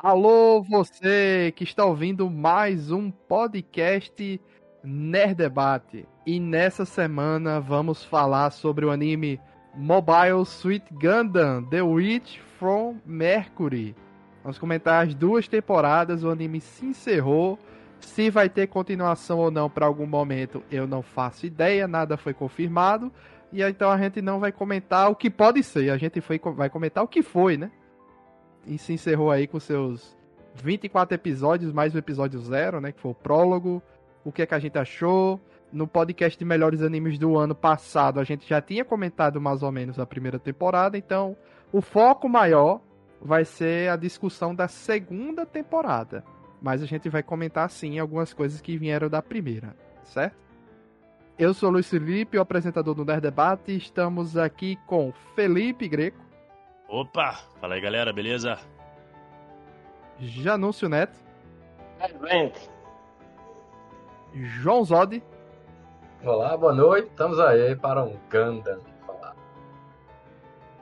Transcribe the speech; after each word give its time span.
Alô, 0.00 0.62
você 0.62 1.52
que 1.56 1.64
está 1.64 1.84
ouvindo 1.84 2.30
mais 2.30 2.92
um 2.92 3.10
podcast 3.10 4.40
Nerd 4.80 5.34
Debate. 5.34 6.06
E 6.24 6.38
nessa 6.38 6.84
semana 6.84 7.58
vamos 7.58 8.04
falar 8.04 8.52
sobre 8.52 8.86
o 8.86 8.92
anime 8.92 9.40
Mobile 9.74 10.46
Suit 10.46 10.84
Gundam 10.92 11.64
The 11.64 11.82
Witch 11.82 12.38
from 12.60 12.98
Mercury. 13.04 13.96
Vamos 14.44 14.56
comentar 14.56 15.04
as 15.04 15.16
duas 15.16 15.48
temporadas, 15.48 16.22
o 16.22 16.30
anime 16.30 16.60
se 16.60 16.86
encerrou. 16.86 17.58
Se 17.98 18.30
vai 18.30 18.48
ter 18.48 18.68
continuação 18.68 19.40
ou 19.40 19.50
não 19.50 19.68
para 19.68 19.86
algum 19.86 20.06
momento, 20.06 20.62
eu 20.70 20.86
não 20.86 21.02
faço 21.02 21.44
ideia, 21.44 21.88
nada 21.88 22.16
foi 22.16 22.32
confirmado. 22.32 23.12
E 23.52 23.64
então 23.64 23.90
a 23.90 23.98
gente 23.98 24.22
não 24.22 24.38
vai 24.38 24.52
comentar 24.52 25.10
o 25.10 25.16
que 25.16 25.28
pode 25.28 25.60
ser, 25.64 25.90
a 25.90 25.98
gente 25.98 26.20
foi, 26.20 26.38
vai 26.54 26.70
comentar 26.70 27.02
o 27.02 27.08
que 27.08 27.20
foi, 27.20 27.56
né? 27.56 27.72
E 28.68 28.76
se 28.76 28.92
encerrou 28.92 29.30
aí 29.30 29.46
com 29.46 29.58
seus 29.58 30.14
24 30.56 31.14
episódios, 31.14 31.72
mais 31.72 31.94
o 31.94 31.98
episódio 31.98 32.38
zero, 32.38 32.82
né? 32.82 32.92
Que 32.92 33.00
foi 33.00 33.12
o 33.12 33.14
prólogo. 33.14 33.82
O 34.22 34.30
que 34.30 34.42
é 34.42 34.46
que 34.46 34.54
a 34.54 34.58
gente 34.58 34.78
achou? 34.78 35.40
No 35.72 35.86
podcast 35.88 36.38
de 36.38 36.44
melhores 36.44 36.82
animes 36.82 37.18
do 37.18 37.38
ano 37.38 37.54
passado, 37.54 38.20
a 38.20 38.24
gente 38.24 38.46
já 38.46 38.60
tinha 38.60 38.84
comentado 38.84 39.40
mais 39.40 39.62
ou 39.62 39.72
menos 39.72 39.98
a 39.98 40.06
primeira 40.06 40.38
temporada, 40.38 40.96
então 40.96 41.36
o 41.70 41.82
foco 41.82 42.28
maior 42.28 42.80
vai 43.20 43.44
ser 43.44 43.90
a 43.90 43.96
discussão 43.96 44.54
da 44.54 44.68
segunda 44.68 45.44
temporada. 45.44 46.24
Mas 46.60 46.82
a 46.82 46.86
gente 46.86 47.08
vai 47.08 47.22
comentar 47.22 47.68
sim 47.70 47.98
algumas 47.98 48.32
coisas 48.32 48.60
que 48.60 48.76
vieram 48.76 49.08
da 49.08 49.22
primeira, 49.22 49.76
certo? 50.04 50.36
Eu 51.38 51.54
sou 51.54 51.70
Luiz 51.70 51.88
Felipe, 51.88 52.36
o 52.36 52.40
apresentador 52.40 52.94
do 52.94 53.04
Nerd 53.04 53.22
Debate, 53.22 53.72
e 53.72 53.76
estamos 53.76 54.36
aqui 54.36 54.76
com 54.86 55.12
Felipe 55.34 55.86
Greco. 55.86 56.27
Opa! 56.88 57.38
Fala 57.60 57.74
aí 57.74 57.82
galera, 57.82 58.14
beleza? 58.14 58.58
Janúncio 60.18 60.88
Neto. 60.88 61.18
Gente. 62.26 62.70
João 64.34 64.82
Zodi. 64.82 65.22
Olá, 66.24 66.56
boa 66.56 66.72
noite. 66.72 67.08
Estamos 67.08 67.38
aí 67.38 67.76
para 67.76 68.02
um 68.02 68.16
Gundam 68.30 68.80
falar. 69.06 69.36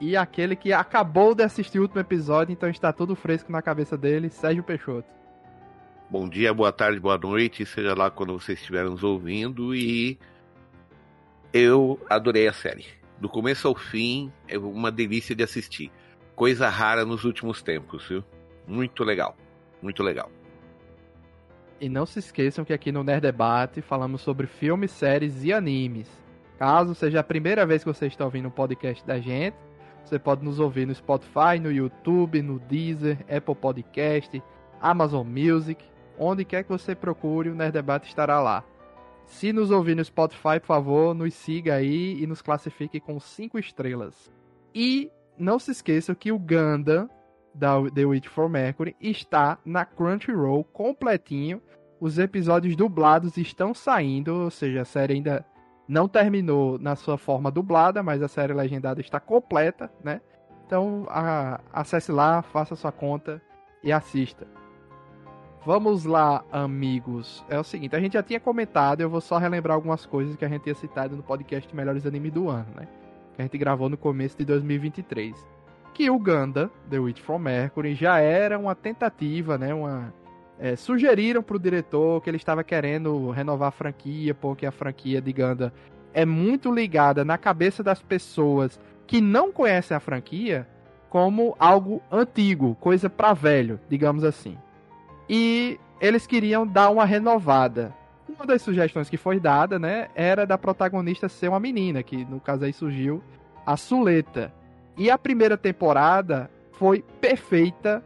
E 0.00 0.16
aquele 0.16 0.54
que 0.54 0.72
acabou 0.72 1.34
de 1.34 1.42
assistir 1.42 1.80
o 1.80 1.82
último 1.82 2.00
episódio, 2.00 2.52
então 2.52 2.68
está 2.68 2.92
tudo 2.92 3.16
fresco 3.16 3.50
na 3.50 3.60
cabeça 3.60 3.98
dele, 3.98 4.30
Sérgio 4.30 4.62
Peixoto. 4.62 5.08
Bom 6.08 6.28
dia, 6.28 6.54
boa 6.54 6.70
tarde, 6.70 7.00
boa 7.00 7.18
noite, 7.18 7.66
seja 7.66 7.92
lá 7.94 8.12
quando 8.12 8.38
vocês 8.38 8.60
estiverem 8.60 8.90
nos 8.90 9.02
ouvindo. 9.02 9.74
E 9.74 10.16
eu 11.52 12.00
adorei 12.08 12.46
a 12.46 12.52
série. 12.52 12.86
Do 13.20 13.28
começo 13.28 13.66
ao 13.66 13.74
fim, 13.74 14.30
é 14.46 14.58
uma 14.58 14.92
delícia 14.92 15.34
de 15.34 15.42
assistir. 15.42 15.90
Coisa 16.34 16.68
rara 16.68 17.04
nos 17.04 17.24
últimos 17.24 17.62
tempos, 17.62 18.06
viu? 18.06 18.22
Muito 18.66 19.02
legal. 19.02 19.36
Muito 19.80 20.02
legal. 20.02 20.30
E 21.80 21.88
não 21.88 22.06
se 22.06 22.18
esqueçam 22.18 22.64
que 22.64 22.72
aqui 22.72 22.90
no 22.90 23.04
Nerd 23.04 23.22
Debate 23.22 23.82
falamos 23.82 24.20
sobre 24.20 24.46
filmes, 24.46 24.90
séries 24.90 25.44
e 25.44 25.52
animes. 25.52 26.08
Caso 26.58 26.94
seja 26.94 27.20
a 27.20 27.24
primeira 27.24 27.66
vez 27.66 27.84
que 27.84 27.92
você 27.92 28.06
está 28.06 28.24
ouvindo 28.24 28.48
um 28.48 28.50
podcast 28.50 29.06
da 29.06 29.20
gente, 29.20 29.56
você 30.04 30.18
pode 30.18 30.44
nos 30.44 30.58
ouvir 30.58 30.86
no 30.86 30.94
Spotify, 30.94 31.58
no 31.60 31.70
YouTube, 31.70 32.40
no 32.40 32.58
Deezer, 32.60 33.18
Apple 33.28 33.54
Podcast, 33.54 34.42
Amazon 34.80 35.26
Music, 35.26 35.84
onde 36.18 36.44
quer 36.44 36.62
que 36.62 36.70
você 36.70 36.94
procure, 36.94 37.50
o 37.50 37.54
Nerd 37.54 37.72
Debate 37.72 38.08
estará 38.08 38.40
lá. 38.40 38.64
Se 39.26 39.52
nos 39.52 39.70
ouvir 39.70 39.96
no 39.96 40.04
Spotify, 40.04 40.60
por 40.60 40.66
favor, 40.66 41.14
nos 41.14 41.34
siga 41.34 41.74
aí 41.74 42.22
e 42.22 42.26
nos 42.26 42.40
classifique 42.40 43.00
com 43.00 43.18
5 43.18 43.58
estrelas. 43.58 44.30
E 44.74 45.10
não 45.36 45.58
se 45.58 45.72
esqueçam 45.72 46.14
que 46.14 46.32
o 46.32 46.38
Gundam 46.38 47.10
da 47.54 47.82
The 47.90 48.04
Witch 48.04 48.28
for 48.28 48.48
Mercury 48.48 48.94
está 49.00 49.58
na 49.64 49.84
Crunchyroll 49.84 50.64
completinho. 50.64 51.60
Os 52.00 52.18
episódios 52.18 52.76
dublados 52.76 53.36
estão 53.36 53.74
saindo, 53.74 54.44
ou 54.44 54.50
seja, 54.50 54.82
a 54.82 54.84
série 54.84 55.14
ainda 55.14 55.44
não 55.88 56.08
terminou 56.08 56.78
na 56.78 56.94
sua 56.94 57.16
forma 57.16 57.50
dublada, 57.50 58.02
mas 58.02 58.22
a 58.22 58.28
série 58.28 58.52
legendada 58.52 59.00
está 59.00 59.18
completa, 59.18 59.90
né? 60.04 60.20
Então, 60.66 61.06
a, 61.08 61.60
acesse 61.72 62.10
lá, 62.12 62.42
faça 62.42 62.74
sua 62.74 62.92
conta 62.92 63.40
e 63.82 63.92
assista. 63.92 64.46
Vamos 65.66 66.04
lá, 66.04 66.44
amigos. 66.52 67.44
É 67.48 67.58
o 67.58 67.64
seguinte, 67.64 67.96
a 67.96 67.98
gente 67.98 68.12
já 68.12 68.22
tinha 68.22 68.38
comentado, 68.38 69.00
eu 69.00 69.10
vou 69.10 69.20
só 69.20 69.36
relembrar 69.36 69.74
algumas 69.74 70.06
coisas 70.06 70.36
que 70.36 70.44
a 70.44 70.48
gente 70.48 70.62
tinha 70.62 70.76
citado 70.76 71.16
no 71.16 71.24
podcast 71.24 71.74
Melhores 71.74 72.06
Animes 72.06 72.32
do 72.32 72.48
Ano, 72.48 72.68
né? 72.76 72.86
Que 73.34 73.42
a 73.42 73.44
gente 73.44 73.58
gravou 73.58 73.88
no 73.88 73.96
começo 73.96 74.38
de 74.38 74.44
2023 74.44 75.34
que 75.92 76.08
o 76.08 76.20
Ganda, 76.20 76.70
The 76.88 77.00
Witch 77.00 77.18
from 77.18 77.40
Mercury, 77.40 77.96
já 77.96 78.20
era 78.20 78.56
uma 78.56 78.76
tentativa, 78.76 79.58
né? 79.58 79.74
Uma, 79.74 80.14
é, 80.56 80.76
sugeriram 80.76 81.42
pro 81.42 81.58
diretor 81.58 82.22
que 82.22 82.30
ele 82.30 82.36
estava 82.36 82.62
querendo 82.62 83.30
renovar 83.30 83.70
a 83.70 83.72
franquia, 83.72 84.34
porque 84.34 84.66
a 84.66 84.70
franquia 84.70 85.20
de 85.20 85.32
Ganda 85.32 85.72
é 86.14 86.24
muito 86.24 86.72
ligada 86.72 87.24
na 87.24 87.36
cabeça 87.36 87.82
das 87.82 88.00
pessoas 88.00 88.78
que 89.04 89.20
não 89.20 89.50
conhecem 89.50 89.96
a 89.96 90.00
franquia 90.00 90.64
como 91.10 91.56
algo 91.58 92.00
antigo, 92.08 92.76
coisa 92.76 93.10
para 93.10 93.34
velho, 93.34 93.80
digamos 93.88 94.22
assim. 94.22 94.56
E 95.28 95.78
eles 96.00 96.26
queriam 96.26 96.66
dar 96.66 96.90
uma 96.90 97.04
renovada. 97.04 97.94
Uma 98.28 98.44
das 98.44 98.62
sugestões 98.62 99.08
que 99.08 99.16
foi 99.16 99.40
dada, 99.40 99.78
né, 99.78 100.08
era 100.14 100.44
da 100.44 100.58
protagonista 100.58 101.28
ser 101.28 101.48
uma 101.48 101.60
menina, 101.60 102.02
que 102.02 102.24
no 102.24 102.40
caso 102.40 102.64
aí 102.64 102.72
surgiu 102.72 103.22
a 103.64 103.76
Suleta. 103.76 104.52
E 104.96 105.10
a 105.10 105.18
primeira 105.18 105.56
temporada 105.56 106.50
foi 106.72 107.04
perfeita 107.20 108.02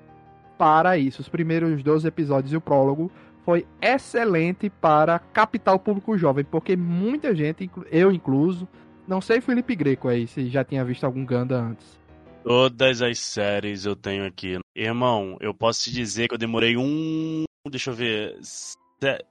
para 0.59 0.97
isso. 0.99 1.21
Os 1.21 1.29
primeiros 1.29 1.83
12 1.83 2.07
episódios 2.07 2.53
e 2.53 2.57
o 2.57 2.61
prólogo 2.61 3.11
foi 3.45 3.67
excelente 3.81 4.69
para 4.69 5.19
captar 5.19 5.75
o 5.75 5.79
público 5.79 6.17
jovem, 6.17 6.45
porque 6.45 6.77
muita 6.77 7.35
gente, 7.35 7.71
eu 7.91 8.13
incluso, 8.13 8.69
não 9.09 9.21
sei 9.21 9.41
Felipe 9.41 9.75
Greco 9.75 10.09
aí, 10.09 10.27
se 10.27 10.49
já 10.49 10.63
tinha 10.63 10.85
visto 10.85 11.05
algum 11.05 11.25
Ganda 11.25 11.59
antes. 11.59 12.00
Todas 12.43 13.03
as 13.03 13.19
séries 13.19 13.85
eu 13.85 13.95
tenho 13.95 14.25
aqui. 14.27 14.59
Irmão, 14.75 15.37
eu 15.41 15.53
posso 15.55 15.85
te 15.85 15.93
dizer 15.93 16.29
que 16.29 16.35
eu 16.35 16.39
demorei 16.39 16.77
um. 16.77 17.45
Deixa 17.69 17.91
eu 17.91 17.95
ver. 17.95 18.39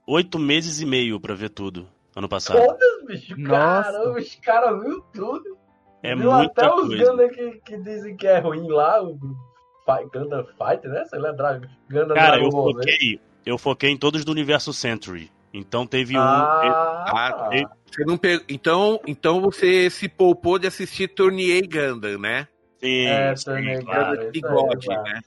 Oito 0.06 0.38
meses 0.38 0.80
e 0.80 0.86
meio 0.86 1.20
para 1.20 1.34
ver 1.34 1.50
tudo 1.50 1.88
ano 2.14 2.28
passado. 2.28 2.58
Todas, 2.64 3.04
bicho. 3.06 3.36
Nossa. 3.38 3.92
Caramba, 3.92 4.18
os 4.18 4.34
caras 4.36 4.82
viu 4.82 5.00
tudo. 5.12 5.56
É 6.02 6.14
Viu 6.14 6.30
muita 6.32 6.66
até 6.66 6.70
coisa. 6.74 6.94
os 6.94 7.08
Gundam 7.10 7.28
que, 7.28 7.60
que 7.64 7.76
dizem 7.78 8.16
que 8.16 8.26
é 8.26 8.38
ruim 8.38 8.66
lá, 8.68 9.02
o 9.02 9.14
Gundam 9.14 10.46
Fight, 10.56 10.86
né? 10.88 11.04
Sei 11.06 11.18
lá, 11.18 11.32
Gundam 11.32 12.14
Cara, 12.14 12.40
eu 12.42 12.50
foquei, 12.50 13.20
eu 13.44 13.58
foquei 13.58 13.90
em 13.90 13.96
todos 13.98 14.24
do 14.24 14.32
universo 14.32 14.72
Century. 14.72 15.30
Então 15.52 15.86
teve 15.86 16.16
um. 16.16 16.20
Ah, 16.20 17.04
Ah, 17.06 17.50
você 17.90 18.04
não 18.04 18.16
pe... 18.16 18.42
então, 18.48 19.00
então 19.06 19.40
você 19.40 19.90
se 19.90 20.08
poupou 20.08 20.58
de 20.58 20.66
assistir 20.68 21.08
Tourney 21.08 21.60
Gundam, 21.62 22.18
né? 22.18 22.46
Sim, 22.82 23.06
É, 23.06 23.36
sim, 23.36 23.84
claro. 23.84 24.30
Bigode, 24.32 24.88
né? 24.88 25.20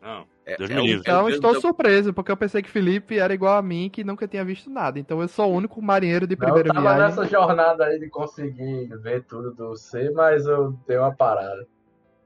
Não, 0.00 0.26
É, 0.46 0.56
Deus 0.56 0.70
é 0.70 0.74
me 0.74 0.80
livre. 0.82 1.00
Então 1.00 1.28
estou 1.28 1.54
surpreso, 1.60 2.12
porque 2.12 2.30
eu 2.30 2.36
pensei 2.36 2.62
que 2.62 2.68
Felipe 2.68 3.18
era 3.18 3.32
igual 3.32 3.56
a 3.56 3.62
mim, 3.62 3.88
que 3.90 4.04
nunca 4.04 4.28
tinha 4.28 4.44
visto 4.44 4.68
nada. 4.70 4.98
Então 4.98 5.20
eu 5.20 5.28
sou 5.28 5.50
o 5.50 5.54
único 5.54 5.80
marinheiro 5.80 6.26
de 6.26 6.36
Não, 6.36 6.48
eu 6.48 6.54
primeira 6.54 6.72
tava 6.72 6.88
viagem. 6.90 7.08
nessa 7.08 7.26
jornada 7.26 7.86
aí 7.86 7.98
de 7.98 8.08
conseguir 8.08 8.88
ver 8.98 9.24
tudo 9.24 9.54
do 9.54 9.76
C, 9.76 10.10
mas 10.10 10.46
eu 10.46 10.72
dei 10.86 10.98
uma 10.98 11.14
parada. 11.14 11.66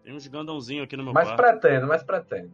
Tem 0.02 0.14
uns 0.14 0.26
Gandãozinho 0.26 0.82
aqui 0.84 0.96
no 0.96 1.04
meu 1.04 1.12
Mas 1.12 1.28
quarto. 1.28 1.42
pretendo, 1.42 1.86
mas 1.86 2.02
pretendo. 2.02 2.52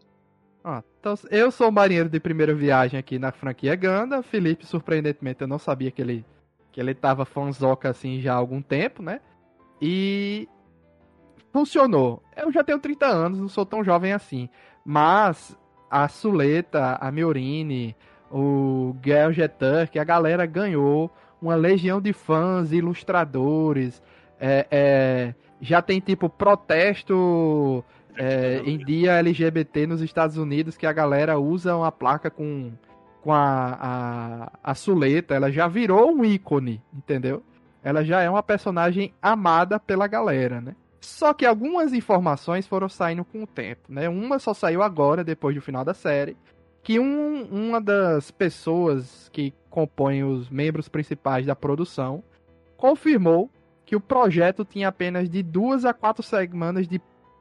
Ah, 0.62 0.82
então, 0.98 1.14
eu 1.30 1.50
sou 1.50 1.68
o 1.68 1.72
marinheiro 1.72 2.08
de 2.08 2.18
primeira 2.18 2.54
viagem 2.54 2.98
aqui 2.98 3.18
na 3.18 3.30
franquia 3.30 3.74
Ganda. 3.74 4.22
Felipe, 4.22 4.66
surpreendentemente, 4.66 5.42
eu 5.42 5.48
não 5.48 5.58
sabia 5.58 5.90
que 5.90 6.00
ele 6.02 6.24
que 6.72 6.80
ele 6.80 6.92
tava 6.92 7.24
fanzoca 7.24 7.88
assim 7.88 8.20
já 8.20 8.32
há 8.32 8.36
algum 8.36 8.60
tempo, 8.60 9.00
né? 9.00 9.20
E 9.80 10.48
funcionou. 11.54 12.20
Eu 12.36 12.50
já 12.50 12.64
tenho 12.64 12.80
30 12.80 13.06
anos, 13.06 13.38
não 13.38 13.48
sou 13.48 13.64
tão 13.64 13.84
jovem 13.84 14.12
assim. 14.12 14.48
Mas 14.84 15.56
a 15.88 16.08
Suleta, 16.08 16.98
a 17.00 17.12
Miorine, 17.12 17.94
o 18.28 18.96
Gael 19.00 19.32
Jetur, 19.32 19.88
que 19.88 20.00
a 20.00 20.04
galera 20.04 20.44
ganhou 20.46 21.08
uma 21.40 21.54
legião 21.54 22.00
de 22.00 22.12
fãs, 22.12 22.72
ilustradores. 22.72 24.02
é, 24.40 24.66
é, 24.68 25.34
já 25.60 25.80
tem 25.80 26.00
tipo 26.00 26.28
protesto 26.28 27.84
é, 28.16 28.60
em 28.66 28.76
dia 28.76 29.12
LGBT 29.12 29.86
nos 29.86 30.02
Estados 30.02 30.36
Unidos 30.36 30.76
que 30.76 30.86
a 30.86 30.92
galera 30.92 31.38
usa 31.38 31.76
uma 31.76 31.92
placa 31.92 32.30
com, 32.30 32.72
com 33.22 33.32
a, 33.32 33.78
a, 33.80 34.72
a 34.72 34.74
Suleta. 34.74 35.34
Ela 35.34 35.52
já 35.52 35.68
virou 35.68 36.12
um 36.12 36.24
ícone, 36.24 36.82
entendeu? 36.92 37.44
Ela 37.80 38.04
já 38.04 38.22
é 38.22 38.28
uma 38.28 38.42
personagem 38.42 39.14
amada 39.22 39.78
pela 39.78 40.08
galera, 40.08 40.60
né? 40.60 40.74
Só 41.04 41.34
que 41.34 41.44
algumas 41.44 41.92
informações 41.92 42.66
foram 42.66 42.88
saindo 42.88 43.26
com 43.26 43.42
o 43.42 43.46
tempo, 43.46 43.82
né? 43.90 44.08
Uma 44.08 44.38
só 44.38 44.54
saiu 44.54 44.82
agora, 44.82 45.22
depois 45.22 45.54
do 45.54 45.60
final 45.60 45.84
da 45.84 45.92
série, 45.92 46.34
que 46.82 46.98
um, 46.98 47.44
uma 47.44 47.78
das 47.78 48.30
pessoas 48.30 49.28
que 49.30 49.52
compõem 49.68 50.24
os 50.24 50.48
membros 50.48 50.88
principais 50.88 51.44
da 51.44 51.54
produção 51.54 52.24
confirmou 52.78 53.50
que 53.84 53.94
o 53.94 54.00
projeto 54.00 54.64
tinha 54.64 54.88
apenas 54.88 55.28
de 55.28 55.42
duas 55.42 55.84
a 55.84 55.92
quatro 55.92 56.22
semanas 56.22 56.88
de 56.88 56.98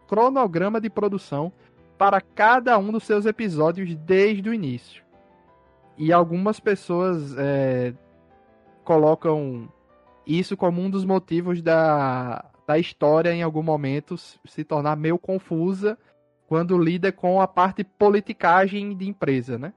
cronograma 0.10 0.82
de 0.82 0.90
produção 0.90 1.50
para 1.98 2.20
cada 2.20 2.78
um 2.78 2.92
dos 2.92 3.04
seus 3.04 3.26
episódios 3.26 3.96
desde 3.96 4.50
o 4.50 4.54
início. 4.54 5.04
E 5.98 6.12
algumas 6.12 6.60
pessoas 6.60 7.34
é, 7.38 7.94
colocam 8.84 9.70
isso 10.28 10.58
como 10.58 10.82
um 10.82 10.90
dos 10.90 11.06
motivos 11.06 11.62
da, 11.62 12.44
da 12.68 12.78
história 12.78 13.34
em 13.34 13.44
algum 13.44 13.64
momento 13.64 14.18
se 14.18 14.64
tornar 14.64 14.96
meio 14.96 15.18
confusa 15.18 15.98
quando 16.48 16.78
lida 16.78 17.12
com 17.12 17.42
a 17.42 17.48
parte 17.48 17.84
politicagem 17.84 18.96
de 18.96 19.08
empresa, 19.08 19.58
né? 19.58 19.74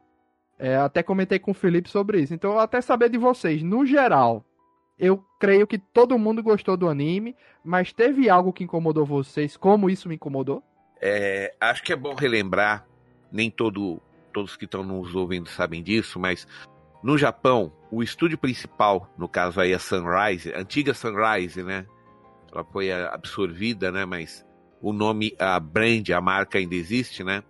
É, 0.58 0.76
até 0.76 1.02
comentei 1.02 1.38
com 1.38 1.50
o 1.50 1.54
Felipe 1.54 1.88
sobre 1.88 2.20
isso. 2.20 2.34
Então, 2.34 2.58
até 2.58 2.80
saber 2.80 3.10
de 3.10 3.18
vocês, 3.18 3.62
no 3.62 3.84
geral, 3.84 4.44
eu 4.98 5.22
creio 5.38 5.66
que 5.66 5.78
todo 5.78 6.18
mundo 6.18 6.42
gostou 6.42 6.76
do 6.76 6.88
anime, 6.88 7.36
mas 7.62 7.92
teve 7.92 8.30
algo 8.30 8.52
que 8.52 8.64
incomodou 8.64 9.04
vocês, 9.04 9.56
como 9.56 9.90
isso 9.90 10.08
me 10.08 10.14
incomodou? 10.14 10.62
É, 11.00 11.54
acho 11.60 11.82
que 11.82 11.92
é 11.92 11.96
bom 11.96 12.14
relembrar, 12.14 12.86
nem 13.30 13.50
todo, 13.50 14.00
todos 14.32 14.56
que 14.56 14.64
estão 14.64 14.82
nos 14.82 15.14
ouvindo 15.14 15.48
sabem 15.48 15.82
disso, 15.82 16.18
mas 16.18 16.46
no 17.02 17.18
Japão, 17.18 17.72
o 17.90 18.02
estúdio 18.02 18.38
principal, 18.38 19.10
no 19.18 19.28
caso 19.28 19.60
aí 19.60 19.74
a 19.74 19.78
Sunrise, 19.78 20.52
a 20.54 20.60
antiga 20.60 20.94
Sunrise, 20.94 21.62
né? 21.62 21.86
Ela 22.56 22.64
foi 22.64 22.91
absorvida, 22.91 23.93
né? 23.93 24.06
Mas 24.06 24.44
o 24.81 24.93
nome, 24.93 25.35
a 25.38 25.61
brand, 25.61 26.08
a 26.11 26.20
marca 26.23 26.58
ainda 26.58 26.75
existe, 26.75 27.23
né? 27.23 27.43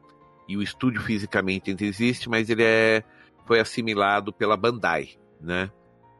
E 0.49 0.57
o 0.57 0.63
estúdio 0.63 1.01
fisicamente 1.01 1.71
ainda 1.71 1.85
existe, 1.85 2.29
mas 2.29 2.51
ele 2.51 2.65
é, 2.65 3.05
foi 3.45 3.61
assimilado 3.61 4.33
pela 4.33 4.57
Bandai, 4.57 5.11
né? 5.41 5.71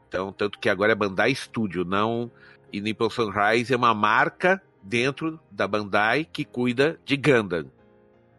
Então, 0.07 0.31
tanto 0.31 0.57
que 0.57 0.69
agora 0.69 0.93
é 0.93 0.95
Bandai 0.95 1.35
Studio, 1.35 1.83
não. 1.83 2.31
E 2.71 2.79
Nippon 2.79 3.09
Sunrise 3.09 3.73
é 3.73 3.77
uma 3.77 3.93
marca 3.93 4.61
dentro 4.81 5.37
da 5.51 5.67
Bandai 5.67 6.23
que 6.23 6.45
cuida 6.45 6.97
de 7.03 7.17
Gundam. 7.17 7.69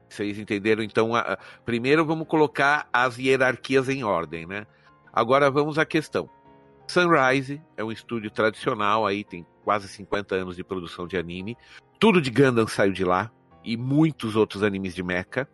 Vocês 0.09 0.39
entenderam? 0.39 0.83
Então, 0.83 1.15
a, 1.15 1.21
a, 1.21 1.39
primeiro 1.65 2.07
vamos 2.07 2.27
colocar 2.27 2.89
as 2.91 3.19
hierarquias 3.19 3.91
em 3.91 4.03
ordem, 4.03 4.47
né? 4.47 4.67
Agora 5.13 5.51
vamos 5.51 5.79
à 5.79 5.85
questão. 5.85 6.31
Sunrise 6.89 7.61
é 7.77 7.85
um 7.85 7.93
estúdio 7.93 8.31
tradicional, 8.31 9.07
aí 9.07 9.23
tem 9.23 9.47
quase 9.63 9.87
50 9.89 10.35
anos 10.35 10.57
de 10.57 10.65
produção 10.65 11.07
de 11.07 11.17
anime. 11.17 11.57
Tudo 12.01 12.21
de 12.21 12.31
Gundam 12.31 12.67
saiu 12.67 12.93
de 12.93 13.05
lá 13.05 13.31
e 13.63 13.77
muitos 13.77 14.35
outros 14.35 14.63
animes 14.63 14.95
de 14.95 15.03
mecha. 15.03 15.47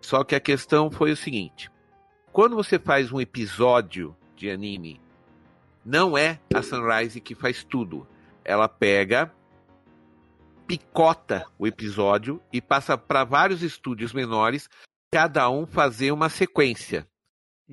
Só 0.00 0.22
que 0.24 0.34
a 0.34 0.40
questão 0.40 0.90
foi 0.90 1.10
o 1.12 1.16
seguinte: 1.16 1.70
quando 2.32 2.54
você 2.54 2.78
faz 2.78 3.12
um 3.12 3.20
episódio 3.20 4.16
de 4.36 4.50
anime 4.50 5.00
não 5.84 6.16
é 6.16 6.38
a 6.54 6.62
Sunrise 6.62 7.20
que 7.20 7.34
faz 7.34 7.64
tudo. 7.64 8.06
Ela 8.44 8.68
pega, 8.68 9.32
picota 10.66 11.46
o 11.58 11.66
episódio 11.66 12.40
e 12.52 12.60
passa 12.60 12.96
para 12.96 13.24
vários 13.24 13.62
estúdios 13.62 14.12
menores, 14.12 14.68
cada 15.12 15.48
um 15.50 15.66
fazer 15.66 16.12
uma 16.12 16.28
sequência. 16.28 17.06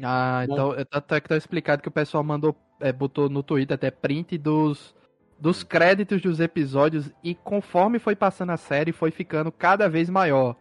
Ah, 0.04 0.44
então 0.44 0.76
até 0.92 1.20
que 1.20 1.30
tá 1.30 1.38
explicado 1.38 1.82
que 1.82 1.88
o 1.88 1.92
pessoal 1.92 2.24
mandou, 2.24 2.56
é, 2.80 2.92
botou 2.92 3.30
no 3.30 3.44
Twitter 3.44 3.76
até 3.76 3.92
print 3.92 4.38
dos, 4.38 4.96
dos 5.40 5.64
créditos 5.64 6.22
dos 6.22 6.40
episódios 6.40 7.12
e 7.24 7.36
conforme 7.36 8.00
foi 8.00 8.16
passando 8.16 8.52
a 8.52 8.58
série 8.58 8.92
foi 8.92 9.12
ficando 9.12 9.52
cada 9.52 9.88
vez 9.88 10.10
maior. 10.10 10.56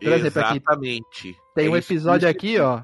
Por 0.00 0.12
exemplo, 0.12 0.40
Exatamente. 0.40 1.30
Aqui, 1.30 1.36
tem 1.54 1.66
é 1.66 1.70
um 1.70 1.76
episódio 1.76 2.28
aqui, 2.28 2.58
ó, 2.58 2.82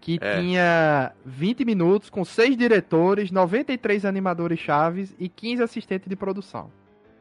que 0.00 0.18
é. 0.20 0.40
tinha 0.40 1.12
20 1.24 1.64
minutos 1.64 2.10
com 2.10 2.24
6 2.24 2.56
diretores, 2.56 3.30
93 3.30 4.04
animadores 4.04 4.58
chaves 4.58 5.14
e 5.18 5.28
15 5.28 5.62
assistentes 5.62 6.08
de 6.08 6.16
produção. 6.16 6.70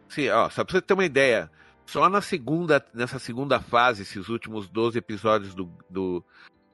Sim, 0.10 0.30
ó, 0.30 0.50
só 0.50 0.64
pra 0.64 0.74
você 0.74 0.82
ter 0.82 0.94
uma 0.94 1.06
ideia, 1.06 1.50
só 1.86 2.10
na 2.10 2.22
segunda, 2.22 2.86
nessa 2.94 3.20
segunda 3.20 3.60
fase, 3.60 4.04
esses 4.04 4.28
últimos 4.28 4.68
12 4.70 4.98
episódios 4.98 5.56
do, 5.56 5.70
do 5.90 6.24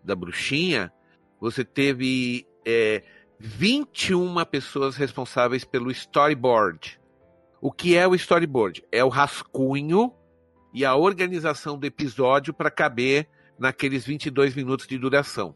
da 0.03 0.15
Bruxinha, 0.15 0.91
você 1.39 1.63
teve 1.63 2.47
é, 2.65 3.03
21 3.39 4.43
pessoas 4.45 4.95
responsáveis 4.95 5.63
pelo 5.63 5.91
storyboard. 5.91 6.99
O 7.61 7.71
que 7.71 7.95
é 7.95 8.07
o 8.07 8.15
storyboard? 8.15 8.83
É 8.91 9.03
o 9.03 9.09
rascunho 9.09 10.13
e 10.73 10.83
a 10.83 10.95
organização 10.95 11.77
do 11.77 11.85
episódio 11.85 12.53
para 12.53 12.71
caber 12.71 13.27
naqueles 13.57 14.05
22 14.05 14.55
minutos 14.55 14.87
de 14.87 14.97
duração 14.97 15.55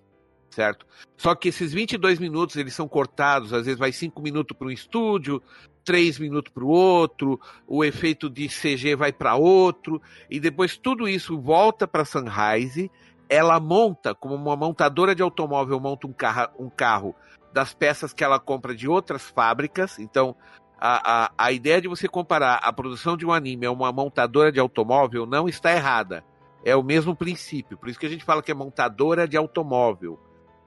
certo? 0.50 0.86
Só 1.16 1.36
que 1.36 1.50
esses 1.50 1.74
22 1.74 2.20
minutos 2.20 2.56
eles 2.56 2.74
são 2.74 2.88
cortados, 2.88 3.54
às 3.54 3.66
vezes 3.66 3.80
vai 3.80 3.92
5 3.92 4.20
minutos 4.22 4.58
para 4.58 4.68
um 4.68 4.72
estúdio, 4.72 5.42
3 5.84 6.20
minutos 6.20 6.52
para 6.52 6.64
o 6.64 6.70
outro, 6.70 7.40
o 7.68 7.84
efeito 7.84 8.30
de 8.30 8.48
CG 8.48 8.96
vai 8.96 9.14
para 9.14 9.36
outro, 9.36 10.02
e 10.30 10.40
depois 10.40 10.76
tudo 10.76 11.08
isso 11.08 11.40
volta 11.40 11.88
para 11.88 12.06
Sunrise. 12.06 12.92
Ela 13.30 13.60
monta, 13.60 14.16
como 14.16 14.36
uma 14.36 14.56
montadora 14.56 15.14
de 15.14 15.22
automóvel 15.22 15.80
monta 15.80 16.08
um 16.08 16.14
carro, 16.14 16.50
um 16.58 16.70
carro 16.70 17.14
das 17.58 17.74
peças 17.74 18.14
que 18.14 18.24
ela 18.24 18.40
compra 18.40 18.76
de 18.76 18.88
outras 18.88 19.32
fábricas. 19.32 19.98
Então, 19.98 20.36
a, 20.80 21.26
a, 21.26 21.32
a 21.36 21.52
ideia 21.52 21.82
de 21.82 21.88
você 21.88 22.08
comparar 22.08 22.58
a 22.58 22.72
produção 22.72 23.18
de 23.18 23.26
um 23.26 23.34
anime 23.34 23.66
a 23.66 23.72
uma 23.72 23.92
montadora 23.92 24.52
de 24.52 24.60
automóvel 24.60 25.26
não 25.26 25.50
está 25.50 25.72
errada. 25.72 26.24
É 26.64 26.76
o 26.76 26.84
mesmo 26.84 27.16
princípio. 27.16 27.76
Por 27.76 27.90
isso 27.90 28.00
que 28.00 28.06
a 28.06 28.10
gente 28.10 28.24
fala 28.24 28.44
que 28.44 28.52
é 28.52 28.54
montadora 28.54 29.28
de 29.28 29.36
automóvel. 29.36 30.20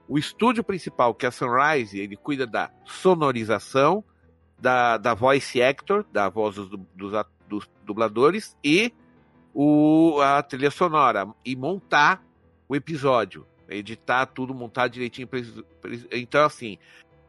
O 0.05 0.17
estúdio 0.17 0.65
principal, 0.65 1.15
que 1.15 1.25
é 1.25 1.29
a 1.29 1.31
Sunrise, 1.31 1.97
ele 1.97 2.17
cuida 2.17 2.45
da 2.45 2.69
sonorização, 2.83 4.03
da, 4.59 4.97
da 4.97 5.13
voice 5.13 5.63
actor, 5.63 6.05
da 6.11 6.27
voz 6.27 6.55
dos, 6.55 6.67
dos, 6.93 7.25
dos 7.47 7.69
dubladores 7.85 8.57
e 8.61 8.93
o, 9.53 10.19
a 10.19 10.43
trilha 10.43 10.69
sonora. 10.69 11.25
E 11.45 11.55
montar 11.55 12.21
o 12.67 12.75
episódio. 12.75 13.47
Editar 13.71 14.25
tudo, 14.25 14.53
montar 14.53 14.87
direitinho. 14.87 15.27
Então, 16.11 16.45
assim, 16.45 16.77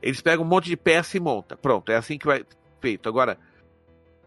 eles 0.01 0.21
pegam 0.21 0.45
um 0.45 0.49
monte 0.49 0.67
de 0.67 0.77
peça 0.77 1.17
e 1.17 1.21
monta. 1.21 1.57
Pronto, 1.57 1.91
é 1.93 1.97
assim 1.97 2.19
que 2.19 2.27
vai 2.27 2.45
feito. 2.81 3.09
Agora, 3.09 3.39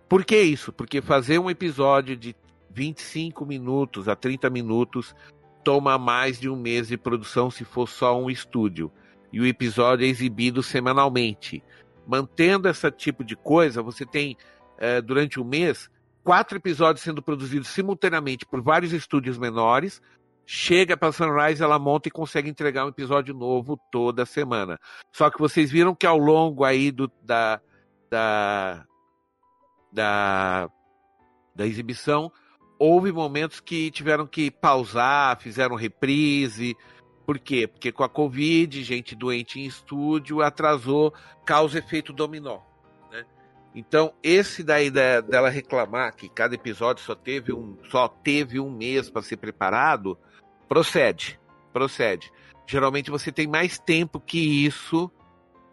por 0.07 0.23
que 0.23 0.39
isso? 0.39 0.71
Porque 0.71 1.01
fazer 1.01 1.39
um 1.39 1.49
episódio 1.49 2.15
de 2.15 2.35
25 2.71 3.45
minutos 3.45 4.07
a 4.07 4.15
30 4.15 4.49
minutos 4.49 5.15
toma 5.63 5.97
mais 5.97 6.39
de 6.39 6.47
um 6.47 6.55
mês 6.55 6.87
de 6.87 6.97
produção 6.97 7.49
se 7.49 7.65
for 7.65 7.87
só 7.87 8.19
um 8.19 8.29
estúdio. 8.29 8.91
E 9.33 9.41
o 9.41 9.45
episódio 9.45 10.05
é 10.05 10.07
exibido 10.07 10.61
semanalmente. 10.61 11.63
Mantendo 12.07 12.69
esse 12.69 12.89
tipo 12.91 13.23
de 13.23 13.35
coisa, 13.35 13.81
você 13.81 14.05
tem, 14.05 14.37
é, 14.77 15.01
durante 15.01 15.39
um 15.39 15.43
mês, 15.43 15.89
quatro 16.23 16.57
episódios 16.57 17.03
sendo 17.03 17.21
produzidos 17.21 17.67
simultaneamente 17.69 18.45
por 18.45 18.61
vários 18.61 18.93
estúdios 18.93 19.37
menores. 19.37 20.01
Chega 20.45 20.95
para 20.95 21.11
Sunrise, 21.11 21.63
ela 21.63 21.79
monta 21.79 22.07
e 22.07 22.11
consegue 22.11 22.49
entregar 22.49 22.85
um 22.85 22.89
episódio 22.89 23.33
novo 23.33 23.79
toda 23.91 24.25
semana. 24.25 24.79
Só 25.11 25.29
que 25.29 25.39
vocês 25.39 25.71
viram 25.71 25.95
que 25.95 26.05
ao 26.05 26.17
longo 26.17 26.63
aí 26.63 26.91
do, 26.91 27.11
da, 27.23 27.59
da, 28.11 28.85
da, 29.91 30.69
da 31.55 31.65
exibição, 31.65 32.31
houve 32.77 33.11
momentos 33.11 33.59
que 33.59 33.89
tiveram 33.89 34.27
que 34.27 34.51
pausar, 34.51 35.39
fizeram 35.39 35.75
reprise. 35.75 36.77
Por 37.25 37.39
quê? 37.39 37.65
Porque 37.65 37.91
com 37.91 38.03
a 38.03 38.09
Covid, 38.09 38.83
gente 38.83 39.15
doente 39.15 39.59
em 39.59 39.65
estúdio 39.65 40.41
atrasou, 40.41 41.11
causa 41.43 41.79
efeito 41.79 42.13
dominó. 42.13 42.59
Né? 43.11 43.25
Então, 43.73 44.13
esse 44.21 44.63
daí 44.63 44.91
da, 44.91 45.21
dela 45.21 45.49
reclamar 45.49 46.15
que 46.15 46.29
cada 46.29 46.53
episódio 46.53 47.03
só 47.03 47.15
teve 47.15 47.51
um, 47.51 47.77
só 47.89 48.07
teve 48.07 48.59
um 48.59 48.69
mês 48.69 49.09
para 49.09 49.23
ser 49.23 49.37
preparado, 49.37 50.15
procede. 50.67 51.39
Procede. 51.71 52.31
Geralmente 52.67 53.11
você 53.11 53.31
tem 53.31 53.47
mais 53.47 53.77
tempo 53.77 54.19
que 54.19 54.65
isso 54.65 55.11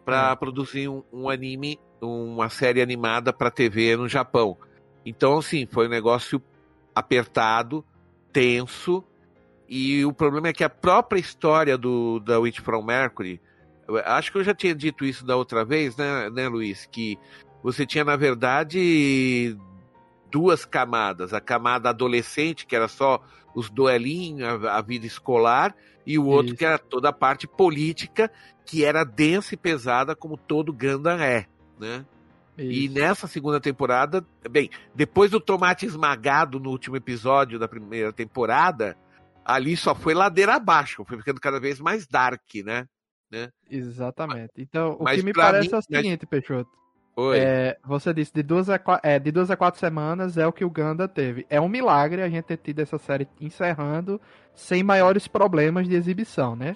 para 0.05 0.33
hum. 0.33 0.35
produzir 0.37 0.87
um, 0.87 1.03
um 1.11 1.29
anime, 1.29 1.79
uma 2.01 2.49
série 2.49 2.81
animada 2.81 3.31
para 3.31 3.49
TV 3.49 3.95
no 3.95 4.07
Japão. 4.07 4.57
Então, 5.05 5.37
assim, 5.37 5.65
foi 5.65 5.87
um 5.87 5.89
negócio 5.89 6.41
apertado, 6.93 7.83
tenso, 8.31 9.03
e 9.67 10.05
o 10.05 10.13
problema 10.13 10.49
é 10.49 10.53
que 10.53 10.63
a 10.63 10.69
própria 10.69 11.19
história 11.19 11.77
do 11.77 12.19
da 12.19 12.39
Witch 12.39 12.59
from 12.59 12.83
Mercury, 12.83 13.41
acho 14.05 14.31
que 14.31 14.37
eu 14.37 14.43
já 14.43 14.53
tinha 14.53 14.75
dito 14.75 15.05
isso 15.05 15.25
da 15.25 15.35
outra 15.35 15.65
vez, 15.65 15.97
né, 15.97 16.29
né, 16.29 16.47
Luiz, 16.47 16.85
que 16.85 17.17
você 17.63 17.85
tinha 17.85 18.03
na 18.03 18.15
verdade 18.15 19.57
duas 20.33 20.65
camadas, 20.65 21.31
a 21.31 21.39
camada 21.39 21.89
adolescente 21.89 22.65
que 22.65 22.75
era 22.75 22.87
só 22.87 23.23
os 23.53 23.69
duelinhos, 23.69 24.65
a, 24.65 24.79
a 24.79 24.81
vida 24.81 25.05
escolar, 25.05 25.75
e 26.07 26.17
o 26.17 26.25
outro 26.25 26.47
isso. 26.47 26.55
que 26.55 26.65
era 26.65 26.79
toda 26.79 27.09
a 27.09 27.13
parte 27.13 27.45
política, 27.45 28.31
que 28.65 28.83
era 28.83 29.03
densa 29.03 29.53
e 29.53 29.57
pesada 29.57 30.15
como 30.15 30.35
todo 30.35 30.73
Gundam 30.73 31.19
é, 31.19 31.45
né? 31.79 32.03
Isso. 32.57 32.71
E 32.71 32.89
nessa 32.89 33.27
segunda 33.27 33.59
temporada, 33.59 34.25
bem, 34.49 34.71
depois 34.93 35.29
do 35.29 35.39
tomate 35.39 35.85
esmagado 35.85 36.59
no 36.59 36.71
último 36.71 36.95
episódio 36.95 37.59
da 37.59 37.67
primeira 37.67 38.11
temporada, 38.11 38.97
ali 39.45 39.77
só 39.77 39.93
foi 39.93 40.15
ladeira 40.15 40.55
abaixo, 40.55 41.05
foi 41.05 41.17
ficando 41.17 41.39
cada 41.39 41.59
vez 41.59 41.79
mais 41.79 42.07
dark, 42.07 42.41
né? 42.63 42.87
né? 43.31 43.49
Exatamente. 43.69 44.53
Então, 44.57 44.97
o 44.99 45.03
mas 45.03 45.19
que 45.19 45.25
me 45.25 45.33
parece 45.33 45.69
mim, 45.69 45.75
é 45.75 45.77
o 45.77 45.81
seguinte, 45.81 46.21
mas... 46.23 46.29
Peixoto. 46.29 46.82
Oi. 47.15 47.37
É, 47.39 47.77
você 47.85 48.13
disse 48.13 48.33
de 48.33 48.41
duas, 48.41 48.69
a, 48.69 48.79
é, 49.03 49.19
de 49.19 49.31
duas 49.31 49.51
a 49.51 49.55
quatro 49.55 49.79
semanas 49.79 50.37
é 50.37 50.47
o 50.47 50.53
que 50.53 50.65
o 50.65 50.69
Ganda 50.69 51.07
teve. 51.07 51.45
É 51.49 51.61
um 51.61 51.69
milagre 51.69 52.21
a 52.21 52.29
gente 52.29 52.45
ter 52.45 52.57
tido 52.57 52.79
essa 52.79 52.97
série 52.97 53.27
encerrando 53.39 54.19
sem 54.55 54.81
maiores 54.83 55.27
problemas 55.27 55.87
de 55.87 55.95
exibição, 55.95 56.55
né? 56.55 56.75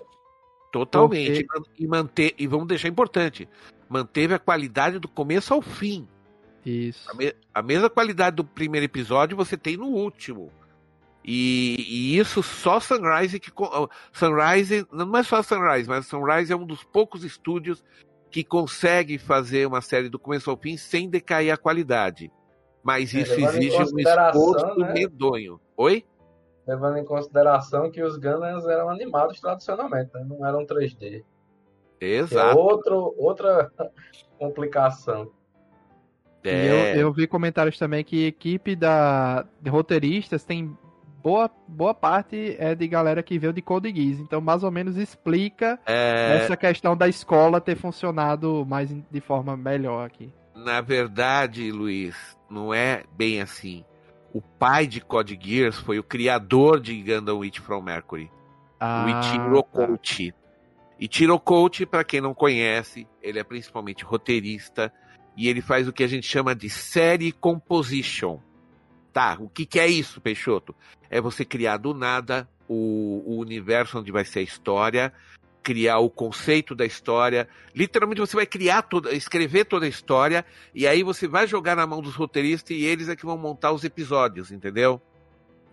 Totalmente. 0.72 1.48
E 1.80 1.88
manter, 1.88 2.36
e 2.38 2.46
vamos 2.46 2.68
deixar 2.68 2.88
importante, 2.88 3.50
manteve 3.90 4.34
a 4.36 4.40
qualidade 4.40 5.00
do 5.00 5.08
começo 5.08 5.54
ao 5.54 5.62
fim. 5.62 6.08
Isso. 6.64 7.10
A, 7.10 7.16
me- 7.16 7.34
a 7.54 7.62
mesma 7.62 7.90
qualidade 7.90 8.36
do 8.36 8.44
primeiro 8.44 8.86
episódio 8.86 9.36
você 9.38 9.58
tem 9.58 9.76
no 9.78 9.88
último. 9.88 10.52
E, 11.24 11.76
e 11.88 12.18
isso 12.18 12.44
só 12.44 12.80
Sunrise 12.80 13.40
que 13.40 13.52
Sunrise 14.14 14.88
não 14.92 15.18
é 15.18 15.24
só 15.24 15.42
Sunrise, 15.42 15.90
mas 15.90 16.06
Sunrise 16.06 16.54
é 16.54 16.56
um 16.56 16.66
dos 16.66 16.84
poucos 16.84 17.24
estúdios 17.24 17.84
que 18.30 18.44
consegue 18.44 19.18
fazer 19.18 19.66
uma 19.68 19.82
série 19.82 20.10
do 20.10 20.20
começo 20.20 20.50
ao 20.50 20.58
fim 20.58 20.78
sem 20.78 21.10
decair 21.10 21.52
a 21.52 21.58
qualidade. 21.58 22.32
Mas 22.84 23.14
É, 23.14 23.22
isso 23.22 23.40
em 23.40 23.44
exige 23.46 23.78
um 23.78 24.00
esforço 24.00 24.80
né? 24.80 24.94
medonho. 24.94 25.60
Oi? 25.76 26.06
Levando 26.66 26.98
em 26.98 27.06
consideração 27.06 27.90
que 27.90 28.02
os 28.04 28.18
Gundams 28.18 28.66
eram 28.68 28.90
animados 28.90 29.40
tradicionalmente, 29.40 30.12
né? 30.14 30.26
não 30.28 30.46
eram 30.46 30.66
3D. 30.66 31.24
Que 32.00 32.06
é 32.06 32.10
Exato. 32.18 32.58
outro, 32.60 33.16
outra 33.18 33.72
complicação. 34.38 35.32
E 36.44 36.50
É. 36.50 36.96
eu, 36.96 37.02
eu 37.02 37.14
vi 37.14 37.28
comentários 37.28 37.78
também 37.78 38.04
que 38.04 38.26
a 38.26 38.28
equipe 38.28 38.76
da, 38.76 39.46
de 39.62 39.70
roteiristas 39.70 40.44
tem 40.44 40.78
boa, 41.28 41.52
boa 41.68 41.94
parte 41.94 42.56
é 42.58 42.74
de 42.74 42.88
galera 42.88 43.22
que 43.22 43.38
veio 43.38 43.52
de 43.52 43.62
Code 43.62 43.94
Geass. 43.94 44.20
Então, 44.22 44.40
mais 44.40 44.64
ou 44.64 44.72
menos 44.72 44.96
explica 44.96 45.78
É, 45.86 46.38
essa 46.42 46.56
questão 46.56 46.96
da 46.96 47.10
escola 47.10 47.60
ter 47.60 47.76
funcionado 47.76 48.66
mais 48.66 48.90
de 48.90 49.20
forma 49.20 49.58
melhor 49.58 50.06
aqui. 50.06 50.32
na 50.56 50.80
verdade, 50.80 51.70
Luiz, 51.70 52.16
não 52.50 52.74
é 52.74 53.04
bem 53.18 53.42
assim. 53.42 53.84
O 54.34 54.42
pai 54.42 54.88
de 54.88 55.02
Code 55.02 55.38
Geass 55.42 55.76
foi 55.78 56.00
o 56.00 56.04
criador 56.04 56.80
de 56.80 56.96
Gundam 57.02 57.40
Witch 57.40 57.60
from 57.60 57.82
Mercury, 57.82 58.32
o 58.82 59.10
Ichiro 59.20 59.64
tá. 59.64 59.70
Kouchi. 59.70 60.34
Ichiro 61.00 61.38
Kouchi, 61.40 61.86
para 61.86 62.04
quem 62.06 62.22
não 62.22 62.34
conhece, 62.34 63.06
ele 63.22 63.38
é 63.38 63.44
principalmente 63.44 64.04
roteirista 64.06 64.92
e 65.36 65.48
ele 65.50 65.62
faz 65.62 65.88
o 65.88 65.94
que 65.94 66.04
a 66.04 66.08
gente 66.08 66.26
chama 66.26 66.56
de 66.56 66.70
série 66.70 67.32
composition. 67.34 68.40
Tá, 69.18 69.36
o 69.40 69.50
que, 69.50 69.66
que 69.66 69.80
é 69.80 69.88
isso, 69.88 70.22
Peixoto? 70.22 70.76
É 71.10 71.20
você 71.20 71.44
criar 71.44 71.78
do 71.78 71.92
nada 71.92 72.48
o, 72.70 73.24
o 73.26 73.40
universo 73.40 73.98
onde 73.98 74.12
vai 74.12 74.24
ser 74.24 74.42
a 74.42 74.44
história, 74.44 75.12
criar 75.64 75.98
o 75.98 76.08
conceito 76.08 76.76
da 76.76 76.86
história. 76.86 77.50
Literalmente 77.74 78.22
você 78.22 78.36
vai 78.36 78.46
criar 78.46 78.84
toda, 78.84 79.12
escrever 79.16 79.66
toda 79.66 79.88
a 79.88 79.90
história 79.90 80.46
e 80.72 80.86
aí 80.86 81.02
você 81.02 81.28
vai 81.28 81.48
jogar 81.48 81.76
na 81.76 81.88
mão 81.88 82.00
dos 82.00 82.14
roteiristas 82.14 82.78
e 82.78 82.86
eles 82.86 83.10
é 83.10 83.16
que 83.16 83.26
vão 83.26 83.40
montar 83.40 83.72
os 83.72 83.84
episódios, 83.84 84.52
entendeu? 84.52 85.02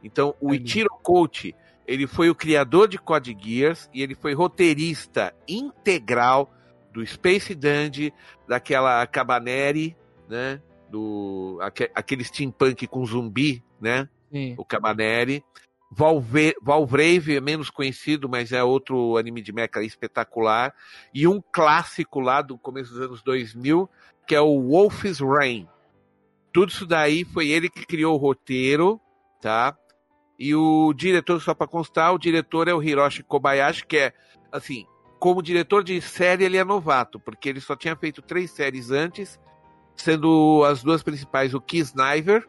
Então, 0.03 0.35
o. 0.41 0.55
Ichiro 0.55 0.89
Kouchi, 1.03 1.55
ele 1.87 2.07
foi 2.07 2.31
o 2.31 2.35
criador 2.35 2.89
de 2.89 2.97
Code 2.97 3.37
Geass 3.39 3.91
e 3.93 4.03
ele 4.03 4.15
foi 4.15 4.33
roteirista 4.33 5.35
integral 5.47 6.51
do 6.91 7.07
Space 7.07 7.55
Dandy, 7.55 8.11
daquela 8.49 9.07
Cabaneri, 9.07 9.95
né? 10.31 10.63
Do 10.91 11.59
aque- 11.63 11.91
aquele 11.95 12.23
steampunk 12.25 12.87
com 12.87 13.05
zumbi, 13.05 13.63
né? 13.81 14.09
Sim. 14.33 14.55
O 14.59 14.65
Cabaneri. 14.65 15.45
Valve- 15.97 16.57
Valvrave 16.61 17.37
é 17.37 17.41
menos 17.41 17.71
conhecido, 17.71 18.29
mas 18.29 18.51
é 18.51 18.65
outro 18.65 19.17
anime 19.17 19.41
de 19.41 19.53
mecha 19.53 19.81
espetacular. 19.83 20.75
E 21.15 21.27
um 21.29 21.41
clássico 21.53 22.19
lá 22.19 22.43
do 22.43 22.59
começo 22.59 22.93
dos 22.93 23.01
anos 23.01 23.23
2000, 23.23 23.89
que 24.27 24.35
é 24.35 24.41
o 24.41 24.61
Wolf's 24.71 25.21
Rain. 25.21 25.69
Tudo 26.53 26.71
isso 26.71 26.87
daí 26.87 27.25
foi 27.25 27.49
ele 27.49 27.69
que 27.69 27.87
criou 27.87 28.15
o 28.15 28.19
roteiro, 28.19 29.01
tá? 29.41 29.77
E 30.37 30.53
o 30.55 30.93
diretor, 30.93 31.41
só 31.41 31.55
para 31.55 31.69
constar, 31.69 32.13
o 32.13 32.19
diretor 32.19 32.67
é 32.67 32.75
o 32.75 32.83
Hiroshi 32.83 33.23
Kobayashi, 33.23 33.87
que 33.87 33.97
é, 33.97 34.13
assim, 34.51 34.85
como 35.21 35.43
diretor 35.43 35.85
de 35.85 36.01
série 36.01 36.45
ele 36.45 36.57
é 36.57 36.65
novato, 36.65 37.21
porque 37.21 37.49
ele 37.49 37.61
só 37.61 37.77
tinha 37.77 37.95
feito 37.95 38.21
três 38.21 38.51
séries 38.51 38.91
antes, 38.91 39.39
sendo 39.97 40.65
as 40.65 40.83
duas 40.83 41.03
principais 41.03 41.55
o 41.55 41.61
Kisniver, 41.61 42.47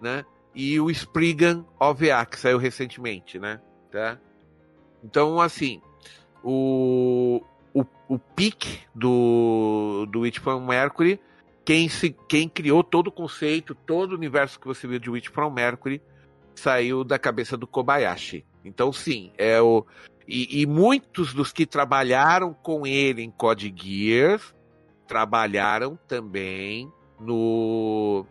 né? 0.00 0.24
E 0.54 0.80
o 0.80 0.90
Spriggan 0.90 1.64
OVA, 1.78 2.26
que 2.26 2.38
saiu 2.38 2.58
recentemente, 2.58 3.38
né? 3.38 3.60
Tá? 3.90 4.18
Então, 5.02 5.40
assim, 5.40 5.80
o, 6.42 7.42
o, 7.72 7.84
o 8.08 8.18
pique 8.18 8.80
do, 8.94 10.06
do 10.10 10.20
Witch 10.20 10.38
from 10.38 10.60
Mercury, 10.66 11.20
quem, 11.64 11.88
se, 11.88 12.16
quem 12.28 12.48
criou 12.48 12.82
todo 12.82 13.08
o 13.08 13.12
conceito, 13.12 13.74
todo 13.74 14.12
o 14.12 14.16
universo 14.16 14.58
que 14.58 14.66
você 14.66 14.86
viu 14.86 14.98
de 14.98 15.10
Witch 15.10 15.28
from 15.28 15.50
Mercury, 15.50 16.02
saiu 16.54 17.04
da 17.04 17.18
cabeça 17.18 17.56
do 17.56 17.66
Kobayashi. 17.66 18.44
Então, 18.64 18.92
sim, 18.92 19.32
é 19.38 19.60
o. 19.60 19.86
E, 20.26 20.60
e 20.60 20.66
muitos 20.66 21.32
dos 21.32 21.52
que 21.52 21.66
trabalharam 21.66 22.52
com 22.52 22.86
ele 22.86 23.22
em 23.22 23.30
Code 23.30 23.72
Geass 23.74 24.54
trabalharam 25.10 25.98
também 26.06 26.88
no. 27.18 28.24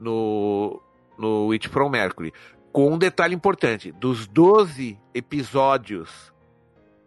no. 0.00 0.80
no 1.18 1.46
Witch 1.48 1.66
from 1.68 1.90
Mercury. 1.90 2.32
Com 2.72 2.94
um 2.94 2.98
detalhe 2.98 3.34
importante: 3.34 3.92
dos 3.92 4.26
12 4.26 4.98
episódios 5.12 6.32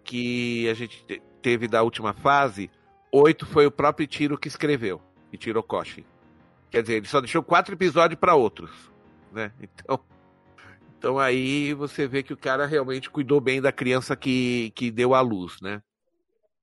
que 0.03 0.69
a 0.69 0.75
gente 0.75 1.03
te- 1.05 1.21
teve 1.41 1.67
da 1.67 1.81
última 1.81 2.13
fase, 2.13 2.69
oito 3.11 3.47
foi 3.47 3.65
o 3.65 3.71
próprio 3.71 4.05
Tiro 4.05 4.37
que 4.37 4.47
escreveu, 4.47 5.01
Ichiro 5.33 5.63
Koshi. 5.63 6.05
Quer 6.69 6.83
dizer, 6.83 6.93
ele 6.97 7.07
só 7.07 7.19
deixou 7.19 7.41
quatro 7.41 7.73
episódios 7.73 8.19
para 8.19 8.35
outros, 8.35 8.69
né? 9.31 9.51
Então, 9.59 9.99
então 10.99 11.17
aí 11.19 11.73
você 11.73 12.07
vê 12.07 12.21
que 12.21 12.31
o 12.33 12.37
cara 12.37 12.67
realmente 12.67 13.09
cuidou 13.09 13.41
bem 13.41 13.59
da 13.59 13.71
criança 13.71 14.15
que, 14.15 14.71
que 14.75 14.91
deu 14.91 15.15
à 15.15 15.21
luz, 15.21 15.59
né? 15.61 15.81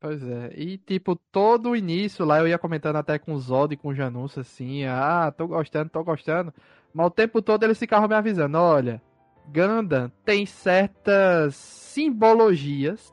Pois 0.01 0.23
é. 0.23 0.53
E, 0.55 0.79
tipo, 0.79 1.17
todo 1.17 1.71
o 1.71 1.77
início 1.77 2.25
lá 2.25 2.39
eu 2.39 2.47
ia 2.47 2.59
comentando 2.59 2.97
até 2.97 3.19
com 3.19 3.35
o 3.35 3.39
Zod 3.39 3.75
e 3.75 3.77
com 3.77 3.89
o 3.89 3.95
Janus, 3.95 4.39
assim, 4.39 4.85
ah, 4.85 5.33
tô 5.37 5.49
gostando, 5.49 5.91
tô 5.91 6.05
gostando. 6.05 6.55
Mas 6.95 7.07
o 7.07 7.11
tempo 7.11 7.43
todo 7.43 7.65
eles 7.65 7.79
ficavam 7.79 8.09
me 8.09 8.15
avisando, 8.15 8.59
olha, 8.59 9.03
Gundam 9.47 10.11
tem 10.25 10.47
certas 10.47 11.57
simbologias, 11.57 13.11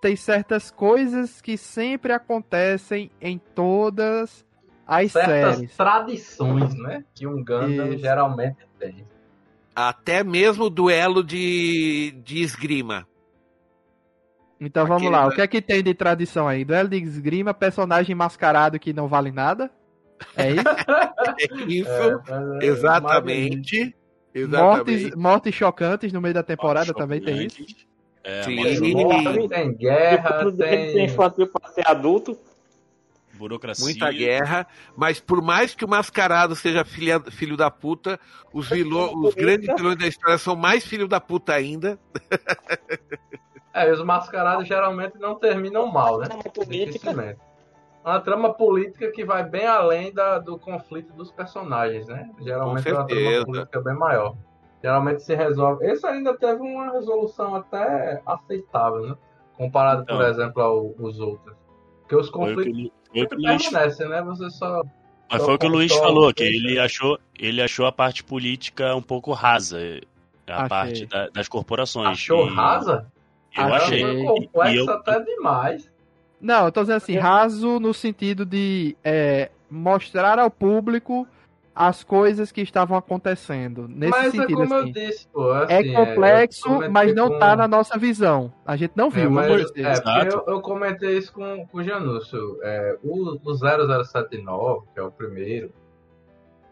tem 0.00 0.16
certas 0.16 0.70
coisas 0.70 1.42
que 1.42 1.58
sempre 1.58 2.12
acontecem 2.12 3.10
em 3.20 3.38
todas 3.38 4.46
as 4.86 5.12
Certas 5.12 5.56
séries. 5.56 5.76
tradições, 5.76 6.74
né? 6.74 7.04
Que 7.14 7.26
um 7.26 7.44
Gundam 7.44 7.92
Isso. 7.92 7.98
geralmente 7.98 8.66
tem. 8.78 9.06
Até 9.74 10.24
mesmo 10.24 10.64
o 10.64 10.70
duelo 10.70 11.22
de, 11.22 12.12
de 12.24 12.42
esgrima. 12.42 13.06
Então 14.60 14.86
vamos 14.86 15.02
Aquele 15.04 15.16
lá, 15.16 15.26
o 15.26 15.30
que 15.34 15.40
é 15.40 15.46
que 15.46 15.62
tem 15.62 15.82
de 15.82 15.94
tradição 15.94 16.46
aí? 16.46 16.64
Duelo 16.64 16.88
de 16.90 16.96
esgrima, 16.98 17.54
personagem 17.54 18.14
mascarado 18.14 18.78
que 18.78 18.92
não 18.92 19.08
vale 19.08 19.32
nada? 19.32 19.70
É 20.36 20.50
isso? 20.50 20.64
É 20.68 21.64
isso, 21.66 21.90
É, 22.60 22.66
é 22.66 22.66
exatamente. 22.66 23.76
mortes, 23.82 23.94
Exatamente. 24.34 25.16
mortes 25.16 25.54
chocantes 25.54 26.12
no 26.12 26.20
meio 26.20 26.34
da 26.34 26.42
temporada 26.42 26.92
também 26.92 27.22
tem 27.22 27.46
isso? 27.46 27.64
É, 28.22 28.42
Sim. 28.42 28.56
mas 28.56 28.78
Sim. 28.78 28.92
Morte, 28.92 29.48
tem 29.48 29.72
guerra, 29.72 30.44
tem 30.44 30.92
tem. 30.92 31.04
infantil 31.06 31.46
pra 31.46 31.70
ser 31.70 31.88
adulto. 31.88 32.38
burocracia. 33.32 33.82
Muita 33.82 34.12
guerra, 34.12 34.66
mas 34.94 35.18
por 35.18 35.40
mais 35.40 35.74
que 35.74 35.86
o 35.86 35.88
mascarado 35.88 36.54
seja 36.54 36.84
filha, 36.84 37.18
filho 37.30 37.56
da 37.56 37.70
puta, 37.70 38.20
os, 38.52 38.68
vilão, 38.68 39.14
os 39.22 39.34
grandes 39.34 39.74
vilões 39.74 39.96
da 39.96 40.06
história 40.06 40.36
são 40.36 40.54
mais 40.54 40.84
filho 40.84 41.08
da 41.08 41.18
puta 41.18 41.54
ainda. 41.54 41.98
É, 43.72 43.88
e 43.88 43.92
os 43.92 44.02
mascarados 44.04 44.66
geralmente 44.66 45.18
não 45.18 45.34
terminam 45.36 45.86
mal, 45.86 46.18
né? 46.18 46.26
Trama 46.26 46.42
política. 46.44 47.36
Uma 48.04 48.20
trama 48.20 48.54
política 48.54 49.10
que 49.12 49.24
vai 49.24 49.44
bem 49.44 49.66
além 49.66 50.12
da, 50.12 50.38
do 50.38 50.58
conflito 50.58 51.12
dos 51.12 51.30
personagens, 51.30 52.06
né? 52.08 52.30
Geralmente 52.40 52.88
é 52.88 52.92
uma 52.94 53.06
trama 53.06 53.44
política 53.44 53.80
bem 53.80 53.94
maior. 53.94 54.34
Geralmente 54.82 55.22
se 55.22 55.34
resolve. 55.34 55.84
Esse 55.86 56.06
ainda 56.06 56.34
teve 56.36 56.60
uma 56.62 56.90
resolução 56.92 57.54
até 57.54 58.20
aceitável, 58.24 59.02
né? 59.08 59.14
Comparado, 59.56 60.06
por 60.06 60.14
Então. 60.14 60.26
exemplo, 60.26 60.62
ao- 60.62 60.94
aos 60.98 61.20
outros. 61.20 61.54
Porque 62.00 62.16
os 62.16 62.30
conflitos 62.30 62.90
foi 63.12 63.26
que 63.26 63.36
permanecem, 63.36 64.08
né? 64.08 64.22
Você 64.22 64.48
só. 64.50 64.82
mas 65.30 65.44
foi 65.44 65.54
o 65.54 65.58
que 65.58 65.66
o 65.66 65.70
Luiz 65.70 65.92
Só- 65.92 66.00
falou, 66.02 66.24
só- 66.24 66.32
que 66.32 66.42
ele 66.42 66.78
achou, 66.78 67.18
ele 67.38 67.62
achou 67.62 67.86
a 67.86 67.92
parte 67.92 68.24
política 68.24 68.96
um 68.96 69.02
pouco 69.02 69.32
rasa. 69.32 69.78
A 70.48 70.54
Achei. 70.56 70.68
parte 70.68 71.06
da- 71.06 71.28
das 71.28 71.46
corporações. 71.46 72.08
Achou 72.08 72.46
E 72.48 72.50
rasa? 72.54 73.06
Eu 73.56 73.64
Achei. 73.74 74.04
achei. 74.04 74.24
Complexo 74.24 74.76
eu- 74.76 74.90
até 74.90 75.20
demais. 75.20 75.90
Não, 76.40 76.66
eu 76.66 76.72
tô 76.72 76.80
dizendo 76.80 76.96
assim, 76.96 77.16
raso 77.16 77.78
no 77.78 77.92
sentido 77.92 78.46
de 78.46 78.96
é, 79.04 79.50
mostrar 79.70 80.38
ao 80.38 80.50
público 80.50 81.26
as 81.74 82.02
coisas 82.02 82.50
que 82.50 82.60
estavam 82.62 82.96
acontecendo. 82.96 83.86
Nesse 83.88 84.10
Mas 84.10 84.32
sentido, 84.32 84.62
é 84.62 84.66
como 84.66 84.74
assim. 84.74 84.86
eu 84.88 84.92
disse, 84.92 85.28
pô. 85.28 85.54
É 85.54 85.78
assim, 85.78 85.92
complexo, 85.94 86.66
eu 86.68 86.72
comentei 86.72 86.88
mas 86.90 87.14
não 87.14 87.28
com- 87.28 87.38
tá 87.38 87.56
na 87.56 87.68
nossa 87.68 87.98
visão. 87.98 88.52
A 88.66 88.76
gente 88.76 88.92
não 88.96 89.06
É, 89.06 89.10
viu, 89.10 89.30
mas, 89.30 89.46
é, 89.46 89.64
porque 89.64 89.80
Exato. 89.80 90.36
eu, 90.46 90.54
eu 90.54 90.60
comentei 90.60 91.18
isso 91.18 91.32
com, 91.32 91.66
com 91.66 91.78
o 91.78 91.82
Janúcio. 91.84 92.58
É, 92.62 92.98
o, 93.02 93.38
o 93.42 93.54
0079, 93.54 94.86
que 94.92 95.00
é 95.00 95.02
o 95.02 95.10
primeiro, 95.10 95.72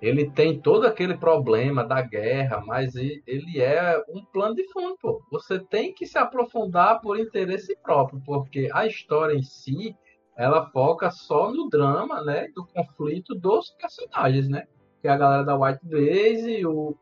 ele 0.00 0.30
tem 0.30 0.60
todo 0.60 0.86
aquele 0.86 1.16
problema 1.16 1.84
da 1.84 2.00
guerra, 2.00 2.62
mas 2.64 2.94
ele 2.94 3.60
é 3.60 4.00
um 4.08 4.24
plano 4.24 4.54
de 4.54 4.64
fundo, 4.72 4.96
pô. 5.00 5.22
Você 5.30 5.58
tem 5.58 5.92
que 5.92 6.06
se 6.06 6.18
aprofundar 6.18 7.00
por 7.00 7.18
interesse 7.18 7.76
próprio, 7.82 8.20
porque 8.24 8.68
a 8.72 8.86
história 8.86 9.34
em 9.34 9.42
si, 9.42 9.96
ela 10.36 10.70
foca 10.70 11.10
só 11.10 11.50
no 11.50 11.68
drama, 11.68 12.22
né, 12.22 12.48
do 12.54 12.64
conflito 12.66 13.34
dos 13.34 13.70
personagens, 13.72 14.48
né? 14.48 14.64
Que 15.02 15.08
é 15.08 15.10
a 15.10 15.16
galera 15.16 15.42
da 15.44 15.56
White 15.56 15.84
Base, 15.84 16.64
o- 16.66 16.96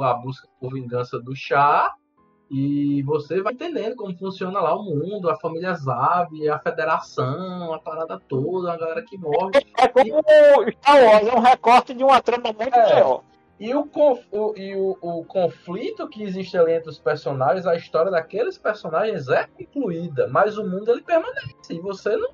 a 0.00 0.14
busca 0.14 0.48
por 0.60 0.72
vingança 0.72 1.18
do 1.20 1.34
Chá, 1.34 1.92
e 2.50 3.02
você 3.02 3.42
vai 3.42 3.52
entendendo 3.52 3.94
como 3.96 4.16
funciona 4.16 4.60
lá 4.60 4.74
o 4.74 4.82
mundo, 4.82 5.28
a 5.28 5.36
família 5.36 5.74
Zabi, 5.74 6.48
a 6.48 6.58
federação, 6.58 7.72
a 7.74 7.78
parada 7.78 8.18
toda, 8.28 8.72
a 8.72 8.76
galera 8.76 9.02
que 9.02 9.18
morre. 9.18 9.52
É 9.76 9.88
como 9.88 10.18
o 10.18 10.72
Star 10.72 11.04
Wars, 11.04 11.26
é 11.28 11.34
um 11.34 11.40
recorte 11.40 11.92
de 11.94 12.02
uma 12.02 12.20
trama 12.22 12.52
muito 12.52 12.74
É. 12.74 12.94
maior. 12.94 13.22
E, 13.60 13.74
o, 13.74 13.84
conf- 13.86 14.24
o- 14.30 14.54
e 14.56 14.76
o, 14.76 14.96
o 15.02 15.24
conflito 15.24 16.08
que 16.08 16.22
existe 16.22 16.56
ali 16.56 16.72
entre 16.74 16.88
os 16.90 16.98
personagens, 16.98 17.66
a 17.66 17.74
história 17.74 18.10
daqueles 18.10 18.56
personagens 18.56 19.28
é 19.28 19.46
concluída, 19.48 20.28
mas 20.28 20.56
o 20.56 20.64
mundo 20.64 20.90
ele 20.92 21.02
permanece. 21.02 21.50
E 21.72 21.80
você 21.80 22.16
não, 22.16 22.30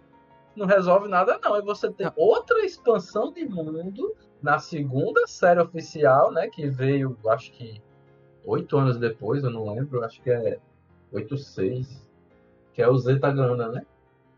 não 0.55 0.67
resolve 0.67 1.09
nada, 1.09 1.41
não. 1.43 1.57
E 1.59 1.63
você 1.63 1.91
tem 1.91 2.11
outra 2.15 2.63
expansão 2.65 3.33
de 3.33 3.45
mundo 3.49 4.15
na 4.43 4.59
segunda 4.59 5.27
série 5.27 5.61
oficial, 5.61 6.31
né? 6.31 6.47
Que 6.49 6.69
veio, 6.69 7.17
acho 7.29 7.51
que 7.53 7.81
oito 8.45 8.77
anos 8.77 8.97
depois, 8.99 9.43
eu 9.43 9.51
não 9.51 9.73
lembro, 9.73 10.05
acho 10.05 10.21
que 10.23 10.31
é 10.31 10.59
8-6, 11.13 11.87
que 12.73 12.83
é 12.83 12.89
o 12.89 12.99
Zeta 12.99 13.31
Ganda, 13.31 13.69
né? 13.69 13.83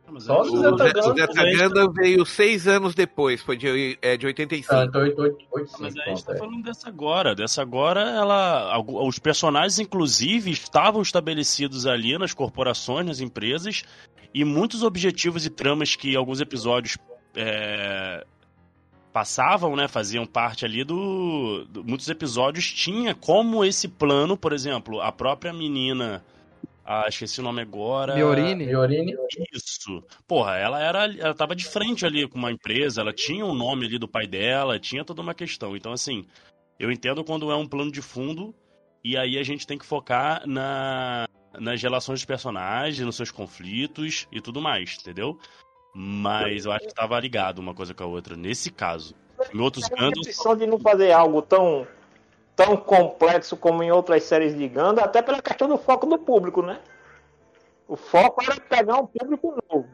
Mas 0.08 0.24
Só 0.24 0.42
aí- 0.42 0.50
o 0.50 0.56
Zeta 0.58 1.02
Zeta 1.14 1.42
Ganda 1.56 1.90
veio 1.90 2.24
seis 2.24 2.68
anos 2.68 2.94
depois, 2.94 3.42
foi 3.42 3.56
de, 3.56 3.98
é, 4.00 4.16
de 4.16 4.24
85. 4.26 4.68
Tanto 4.72 4.98
8-5. 4.98 5.78
Mas 5.80 5.96
a 5.96 6.04
gente 6.04 6.24
tá 6.24 6.36
falando 6.36 6.62
dessa 6.62 6.88
agora. 6.88 7.34
Dessa 7.34 7.60
agora, 7.60 8.00
ela. 8.02 8.78
Os 8.86 9.18
personagens, 9.18 9.80
inclusive, 9.80 10.52
estavam 10.52 11.02
estabelecidos 11.02 11.86
ali 11.88 12.16
nas 12.16 12.32
corporações, 12.32 13.04
nas 13.04 13.20
empresas, 13.20 13.82
e 14.32 14.44
muitos 14.44 14.84
objetivos 14.84 15.44
e 15.44 15.50
tramas 15.50 15.96
que 15.96 16.14
alguns 16.14 16.40
episódios 16.40 16.96
é, 17.34 18.24
passavam, 19.16 19.74
né? 19.74 19.88
Faziam 19.88 20.26
parte 20.26 20.66
ali 20.66 20.84
do, 20.84 21.64
do- 21.70 21.82
Muitos 21.82 22.06
episódios 22.10 22.70
tinha 22.70 23.14
como 23.14 23.64
esse 23.64 23.88
plano, 23.88 24.36
por 24.36 24.52
exemplo, 24.52 25.00
a 25.00 25.10
própria 25.10 25.54
menina. 25.54 26.22
Ah, 26.84 27.06
esqueci 27.08 27.40
o 27.40 27.42
nome 27.42 27.62
agora. 27.62 28.14
Miorine? 28.14 28.66
Miorini, 28.66 29.16
Isso. 29.54 30.04
Porra, 30.28 30.58
ela 30.58 30.82
era. 30.82 31.06
Ela 31.06 31.32
tava 31.32 31.56
de 31.56 31.64
frente 31.64 32.04
ali 32.04 32.28
com 32.28 32.36
uma 32.36 32.52
empresa, 32.52 33.00
ela 33.00 33.10
tinha 33.10 33.46
o 33.46 33.54
nome 33.54 33.86
ali 33.86 33.98
do 33.98 34.06
pai 34.06 34.26
dela, 34.26 34.78
tinha 34.78 35.02
toda 35.02 35.22
uma 35.22 35.32
questão. 35.34 35.74
Então, 35.74 35.92
assim, 35.92 36.26
eu 36.78 36.92
entendo 36.92 37.24
quando 37.24 37.50
é 37.50 37.56
um 37.56 37.66
plano 37.66 37.90
de 37.90 38.02
fundo, 38.02 38.54
e 39.02 39.16
aí 39.16 39.38
a 39.38 39.42
gente 39.42 39.66
tem 39.66 39.78
que 39.78 39.86
focar 39.86 40.46
na, 40.46 41.26
nas 41.58 41.82
relações 41.82 42.18
dos 42.18 42.26
personagens, 42.26 43.00
nos 43.00 43.16
seus 43.16 43.30
conflitos 43.30 44.28
e 44.30 44.42
tudo 44.42 44.60
mais, 44.60 44.98
entendeu? 45.00 45.38
Mas 45.98 46.66
eu 46.66 46.72
acho 46.72 46.88
que 46.88 46.94
tava 46.94 47.18
ligado 47.18 47.58
uma 47.58 47.72
coisa 47.72 47.94
com 47.94 48.04
a 48.04 48.06
outra, 48.06 48.36
nesse 48.36 48.70
caso. 48.70 49.14
Em 49.54 49.58
outros 49.58 49.88
Tem 49.88 50.04
a 50.04 50.08
opção 50.08 50.54
de 50.54 50.66
não 50.66 50.78
fazer 50.78 51.10
algo 51.10 51.40
tão, 51.40 51.86
tão 52.54 52.76
complexo 52.76 53.56
como 53.56 53.82
em 53.82 53.90
outras 53.90 54.24
séries 54.24 54.54
de 54.54 54.68
Ganda, 54.68 55.02
até 55.02 55.22
pela 55.22 55.40
questão 55.40 55.66
do 55.66 55.78
foco 55.78 56.04
do 56.04 56.18
público, 56.18 56.60
né? 56.60 56.80
O 57.88 57.96
foco 57.96 58.44
era 58.44 58.60
pegar 58.60 58.98
um 58.98 59.06
público 59.06 59.58
novo. 59.72 59.88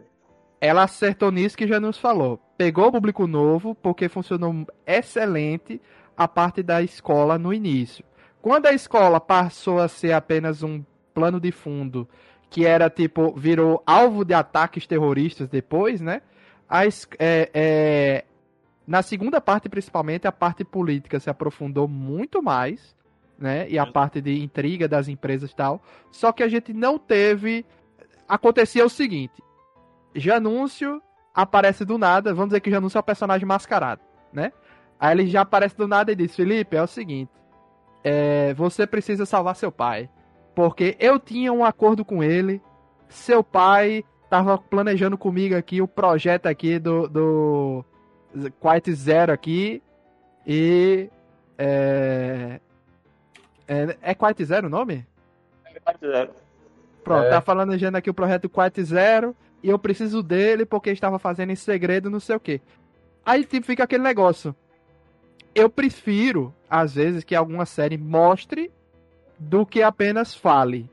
Ela 0.60 0.82
acertou 0.82 1.30
nisso 1.30 1.56
que 1.56 1.68
já 1.68 1.78
nos 1.78 1.98
falou. 1.98 2.40
Pegou 2.58 2.88
o 2.88 2.92
público 2.92 3.28
novo 3.28 3.72
porque 3.72 4.08
funcionou 4.08 4.66
excelente 4.84 5.80
a 6.16 6.26
parte 6.26 6.64
da 6.64 6.82
escola 6.82 7.38
no 7.38 7.54
início. 7.54 8.04
Quando 8.40 8.66
a 8.66 8.72
escola 8.72 9.20
passou 9.20 9.78
a 9.78 9.86
ser 9.86 10.10
apenas 10.10 10.64
um 10.64 10.82
plano 11.14 11.38
de 11.38 11.52
fundo, 11.52 12.08
que 12.52 12.66
era 12.66 12.90
tipo, 12.90 13.32
virou 13.34 13.82
alvo 13.86 14.26
de 14.26 14.34
ataques 14.34 14.86
terroristas 14.86 15.48
depois, 15.48 16.02
né? 16.02 16.20
A 16.68 16.84
es- 16.84 17.08
é- 17.18 17.50
é, 17.54 18.24
na 18.86 19.00
segunda 19.00 19.40
parte, 19.40 19.70
principalmente, 19.70 20.26
a 20.26 20.32
parte 20.32 20.62
política 20.62 21.18
se 21.18 21.30
aprofundou 21.30 21.88
muito 21.88 22.42
mais, 22.42 22.94
né? 23.38 23.66
E 23.70 23.78
a 23.78 23.86
parte 23.86 24.20
de 24.20 24.42
intriga 24.42 24.86
das 24.86 25.08
empresas 25.08 25.50
e 25.50 25.56
tal. 25.56 25.82
Só 26.10 26.30
que 26.30 26.42
a 26.42 26.48
gente 26.48 26.74
não 26.74 26.98
teve. 26.98 27.64
Acontecia 28.28 28.84
o 28.84 28.90
seguinte: 28.90 29.42
Janúncio 30.14 31.02
aparece 31.34 31.86
do 31.86 31.96
nada, 31.96 32.34
vamos 32.34 32.50
dizer 32.50 32.60
que 32.60 32.70
Janúncio 32.70 32.98
é 32.98 33.00
o 33.00 33.04
personagem 33.04 33.46
mascarado, 33.46 34.02
né? 34.30 34.52
Aí 35.00 35.12
ele 35.12 35.26
já 35.26 35.40
aparece 35.40 35.74
do 35.76 35.88
nada 35.88 36.12
e 36.12 36.14
diz: 36.14 36.36
Felipe, 36.36 36.76
é 36.76 36.82
o 36.82 36.86
seguinte, 36.86 37.32
é, 38.04 38.52
você 38.54 38.86
precisa 38.86 39.24
salvar 39.24 39.56
seu 39.56 39.72
pai, 39.72 40.10
porque 40.54 40.96
eu 40.98 41.18
tinha 41.18 41.52
um 41.52 41.64
acordo 41.64 42.04
com 42.04 42.22
ele, 42.22 42.60
seu 43.08 43.42
pai 43.42 44.04
tava 44.28 44.56
planejando 44.56 45.18
comigo 45.18 45.54
aqui 45.54 45.82
o 45.82 45.88
projeto 45.88 46.46
aqui 46.46 46.78
do, 46.78 47.06
do 47.08 47.84
Quiet 48.60 48.92
Zero 48.94 49.32
aqui 49.32 49.82
e 50.46 51.10
é, 51.58 52.60
é, 53.68 53.96
é 54.00 54.14
Quiet 54.14 54.44
Zero 54.44 54.66
o 54.66 54.70
nome? 54.70 55.06
Pronto, 57.04 57.26
É. 57.26 57.30
tá 57.30 57.40
falando 57.40 57.72
aqui 57.96 58.10
o 58.10 58.14
projeto 58.14 58.48
Quiet 58.48 58.82
Zero 58.82 59.36
e 59.62 59.68
eu 59.68 59.78
preciso 59.78 60.22
dele 60.22 60.64
porque 60.64 60.90
estava 60.90 61.18
fazendo 61.18 61.50
em 61.50 61.56
segredo, 61.56 62.10
não 62.10 62.20
sei 62.20 62.36
o 62.36 62.40
que. 62.40 62.60
Aí 63.24 63.44
tipo, 63.44 63.66
fica 63.66 63.84
aquele 63.84 64.02
negócio. 64.02 64.54
Eu 65.54 65.68
prefiro, 65.68 66.54
às 66.68 66.94
vezes, 66.94 67.22
que 67.24 67.34
alguma 67.34 67.66
série 67.66 67.98
mostre 67.98 68.70
do 69.48 69.66
que 69.66 69.82
apenas 69.82 70.34
fale. 70.34 70.88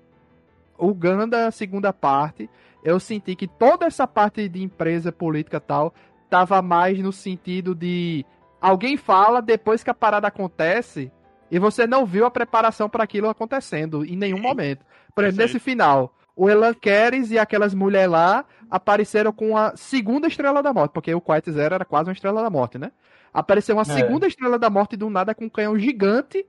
O 0.78 0.94
Ganda, 0.94 1.48
a 1.48 1.52
segunda 1.52 1.94
parte, 1.94 2.50
eu 2.84 3.00
senti 3.00 3.36
que 3.36 3.48
toda 3.48 3.86
essa 3.86 4.08
parte 4.08 4.48
de 4.48 4.64
empresa 4.64 5.12
política 5.12 5.60
tal 5.60 5.94
tava 6.30 6.62
mais 6.62 7.00
no 7.00 7.12
sentido 7.12 7.76
de 7.76 8.26
alguém 8.62 8.98
fala 8.98 9.42
depois 9.42 9.84
que 9.84 9.90
a 9.90 9.94
parada 9.94 10.28
acontece 10.28 11.12
e 11.52 11.60
você 11.60 11.86
não 11.88 12.06
viu 12.06 12.26
a 12.26 12.32
preparação 12.32 12.90
para 12.90 13.04
aquilo 13.04 13.30
acontecendo 13.30 14.06
em 14.06 14.16
nenhum 14.16 14.40
momento. 14.40 14.86
Por 15.14 15.24
exemplo, 15.24 15.44
nesse 15.44 15.60
final, 15.60 16.14
o 16.36 16.50
Elan 16.50 16.74
Keres 16.74 17.32
e 17.32 17.40
aquelas 17.40 17.74
mulheres 17.74 18.12
lá 18.12 18.46
apareceram 18.70 19.32
com 19.32 19.58
a 19.58 19.76
segunda 19.76 20.28
estrela 20.28 20.62
da 20.62 20.72
morte, 20.72 20.92
porque 20.92 21.14
o 21.14 21.22
Quiet 21.22 21.52
Zero 21.52 21.76
era 21.76 21.86
quase 21.86 22.10
uma 22.10 22.14
estrela 22.14 22.42
da 22.42 22.50
morte, 22.50 22.78
né? 22.78 22.92
Apareceu 23.34 23.76
uma 23.76 23.86
segunda 23.86 24.28
estrela 24.28 24.58
da 24.58 24.70
morte 24.70 24.96
do 24.96 25.10
nada 25.10 25.36
com 25.36 25.46
um 25.46 25.50
canhão 25.50 25.78
gigante. 25.78 26.46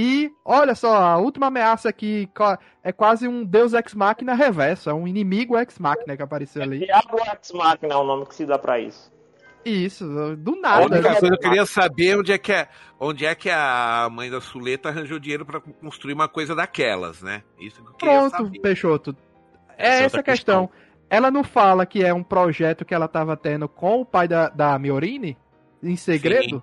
E 0.00 0.32
olha 0.44 0.76
só, 0.76 0.94
a 0.94 1.16
última 1.18 1.48
ameaça 1.48 1.88
aqui 1.88 2.30
é 2.84 2.92
quase 2.92 3.26
um 3.26 3.44
Deus 3.44 3.72
Ex 3.72 3.94
Machina 3.94 4.32
reverso, 4.32 4.88
é 4.88 4.94
um 4.94 5.08
inimigo 5.08 5.58
Ex 5.58 5.76
Machina 5.76 6.16
que 6.16 6.22
apareceu 6.22 6.62
ali. 6.62 6.86
Diablo 6.86 7.18
Ex 7.32 7.50
Machina 7.50 7.94
é 7.94 7.96
o 7.96 8.04
nome 8.04 8.24
que 8.26 8.36
se 8.36 8.46
dá 8.46 8.56
pra 8.56 8.78
isso. 8.78 9.12
Isso, 9.64 10.06
do 10.36 10.54
A 10.54 10.60
nada. 10.60 10.86
única 10.86 11.00
né? 11.00 11.20
coisa 11.20 11.34
eu 11.34 11.38
queria 11.40 11.66
saber 11.66 12.16
onde 12.16 12.30
é 12.30 12.38
que 12.38 12.52
a, 12.52 12.68
onde 13.00 13.26
é 13.26 13.34
que 13.34 13.50
a 13.50 14.08
mãe 14.08 14.30
da 14.30 14.40
Suleta 14.40 14.88
arranjou 14.88 15.18
dinheiro 15.18 15.44
pra 15.44 15.60
construir 15.60 16.12
uma 16.12 16.28
coisa 16.28 16.54
daquelas, 16.54 17.20
né? 17.20 17.42
Isso 17.58 17.82
que 17.82 17.88
eu 17.88 17.94
queria 17.94 18.18
Pronto, 18.20 18.36
saber. 18.36 18.60
Peixoto. 18.60 19.16
É 19.76 19.82
Essa 19.82 19.82
é 19.82 19.94
essa 19.94 20.02
a 20.02 20.04
outra 20.04 20.22
questão. 20.22 20.70
Ela 21.10 21.28
não 21.28 21.42
fala 21.42 21.84
que 21.84 22.04
é 22.04 22.14
um 22.14 22.22
projeto 22.22 22.84
que 22.84 22.94
ela 22.94 23.08
tava 23.08 23.36
tendo 23.36 23.68
com 23.68 24.02
o 24.02 24.06
pai 24.06 24.28
da, 24.28 24.48
da 24.48 24.78
Miorine, 24.78 25.36
em 25.82 25.96
segredo. 25.96 26.62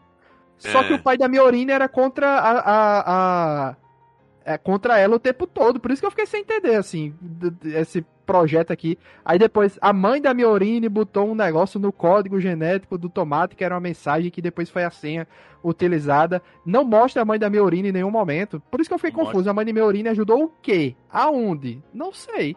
Só 0.58 0.82
É. 0.82 0.84
que 0.88 0.94
o 0.94 1.02
pai 1.02 1.18
da 1.18 1.28
Miorine 1.28 1.72
era 1.72 1.88
contra 1.88 2.28
a, 2.28 2.52
a, 2.60 3.70
a- 3.70 3.76
é, 4.46 4.58
contra 4.58 4.98
ela 5.00 5.15
o 5.15 5.20
tempo 5.20 5.46
todo. 5.48 5.80
Por 5.80 5.91
isso 5.91 6.02
que 6.02 6.06
eu 6.06 6.12
fiquei 6.12 6.26
sem 6.26 6.41
entender, 6.41 6.76
assim, 6.76 7.13
esse 7.63 8.06
projeto 8.26 8.72
aqui. 8.72 8.98
Aí 9.24 9.38
depois, 9.38 9.78
a 9.82 9.91
mãe 9.91 10.22
da 10.22 10.34
Miorine 10.34 10.88
botou 10.89 11.28
um 11.30 11.36
negócio 11.36 11.80
no 11.80 11.91
código 11.91 12.39
genético 12.39 12.98
do 12.98 13.10
tomate, 13.10 13.56
que 13.56 13.63
era 13.63 13.74
uma 13.76 13.82
mensagem 13.82 14.32
que 14.32 14.41
depois 14.41 14.70
foi 14.70 14.84
a 14.84 14.89
senha 14.91 15.28
utilizada. 15.63 16.41
Não 16.65 16.84
mostra 16.84 17.22
a 17.22 17.26
mãe 17.26 17.38
da 17.39 17.50
Miorine 17.50 17.89
em 17.89 17.91
nenhum 17.91 18.12
momento. 18.12 18.62
Por 18.72 18.80
isso 18.80 18.89
que 18.89 18.94
eu 18.94 19.00
fiquei 19.00 19.12
Não 19.12 19.18
mostra. 19.20 19.34
confuso. 19.34 19.50
A 19.50 19.54
mãe 19.54 19.65
da 19.65 19.74
Miorine 19.74 20.10
ajudou 20.10 20.44
o 20.46 20.52
quê? 20.62 20.96
Aonde? 21.12 21.84
Não 21.94 22.13
sei. 22.13 22.56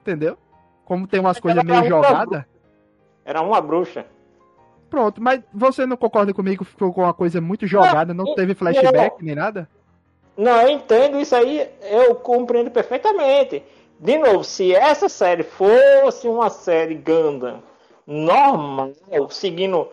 Entendeu? 0.00 0.36
Como 0.84 1.06
tem 1.06 1.20
umas 1.20 1.38
coisas 1.38 1.62
meio 1.64 1.84
jogadas. 1.84 2.44
Era 3.24 3.40
uma 3.42 3.60
bruxa. 3.60 4.06
Pronto, 4.92 5.22
mas 5.22 5.40
você 5.54 5.86
não 5.86 5.96
concorda 5.96 6.34
comigo 6.34 6.66
que 6.66 6.70
ficou 6.70 6.92
com 6.92 7.00
uma 7.00 7.14
coisa 7.14 7.40
muito 7.40 7.66
jogada, 7.66 8.12
não 8.12 8.26
Não, 8.26 8.34
teve 8.34 8.54
flashback 8.54 9.24
nem 9.24 9.34
nada? 9.34 9.66
Não, 10.36 10.60
eu 10.60 10.68
entendo 10.68 11.18
isso 11.18 11.34
aí, 11.34 11.66
eu 11.90 12.14
compreendo 12.16 12.70
perfeitamente. 12.70 13.62
De 13.98 14.18
novo, 14.18 14.44
se 14.44 14.74
essa 14.74 15.08
série 15.08 15.44
fosse 15.44 16.28
uma 16.28 16.50
série 16.50 16.94
Gundam 16.94 17.62
normal, 18.06 18.92
seguindo 19.30 19.88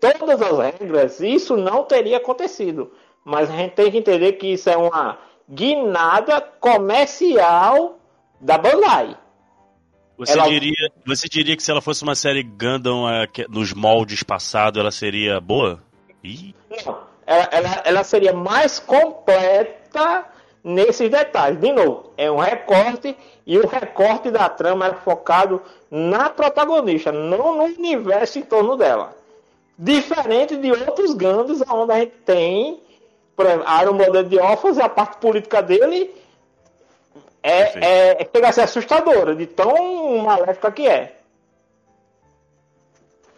todas 0.00 0.40
as 0.40 0.58
regras, 0.58 1.20
isso 1.20 1.54
não 1.54 1.84
teria 1.84 2.16
acontecido. 2.16 2.90
Mas 3.22 3.50
a 3.50 3.52
gente 3.54 3.74
tem 3.74 3.90
que 3.90 3.98
entender 3.98 4.32
que 4.32 4.54
isso 4.54 4.70
é 4.70 4.78
uma 4.78 5.18
guinada 5.46 6.40
comercial 6.40 7.98
da 8.40 8.56
Bandai. 8.56 9.14
Você, 10.18 10.32
ela... 10.32 10.48
diria, 10.48 10.92
você 11.06 11.28
diria 11.28 11.56
que 11.56 11.62
se 11.62 11.70
ela 11.70 11.80
fosse 11.80 12.02
uma 12.02 12.14
série 12.14 12.42
Gundam 12.42 13.08
é, 13.08 13.26
nos 13.48 13.72
moldes 13.72 14.22
passados, 14.22 14.80
ela 14.80 14.90
seria 14.90 15.40
boa? 15.40 15.82
Ih. 16.22 16.54
Não, 16.70 16.98
ela, 17.26 17.48
ela, 17.50 17.82
ela 17.84 18.04
seria 18.04 18.32
mais 18.32 18.78
completa 18.78 20.26
nesses 20.62 21.10
detalhes. 21.10 21.60
De 21.60 21.72
novo, 21.72 22.12
é 22.16 22.30
um 22.30 22.38
recorte 22.38 23.16
e 23.46 23.58
o 23.58 23.66
recorte 23.66 24.30
da 24.30 24.48
trama 24.48 24.86
é 24.86 24.94
focado 24.94 25.60
na 25.90 26.30
protagonista, 26.30 27.10
não 27.10 27.56
no 27.56 27.64
universo 27.64 28.38
em 28.38 28.42
torno 28.42 28.76
dela. 28.76 29.16
Diferente 29.76 30.56
de 30.56 30.70
outros 30.70 31.14
Gundams, 31.14 31.62
onde 31.68 31.92
a 31.92 31.98
gente 31.98 32.14
tem, 32.24 32.80
por 33.34 33.46
exemplo, 33.46 33.66
Iron 33.82 33.94
Model 33.94 34.22
de 34.24 34.38
Orphans 34.38 34.76
e 34.76 34.82
a 34.82 34.88
parte 34.88 35.16
política 35.18 35.62
dele 35.62 36.10
é, 37.42 37.50
é, 37.50 38.22
é 38.22 38.28
chega 38.32 38.48
a 38.48 38.52
ser 38.52 38.60
assustadora, 38.62 39.34
de 39.34 39.46
tão 39.46 40.18
maléfica 40.18 40.70
que 40.70 40.86
é. 40.86 41.16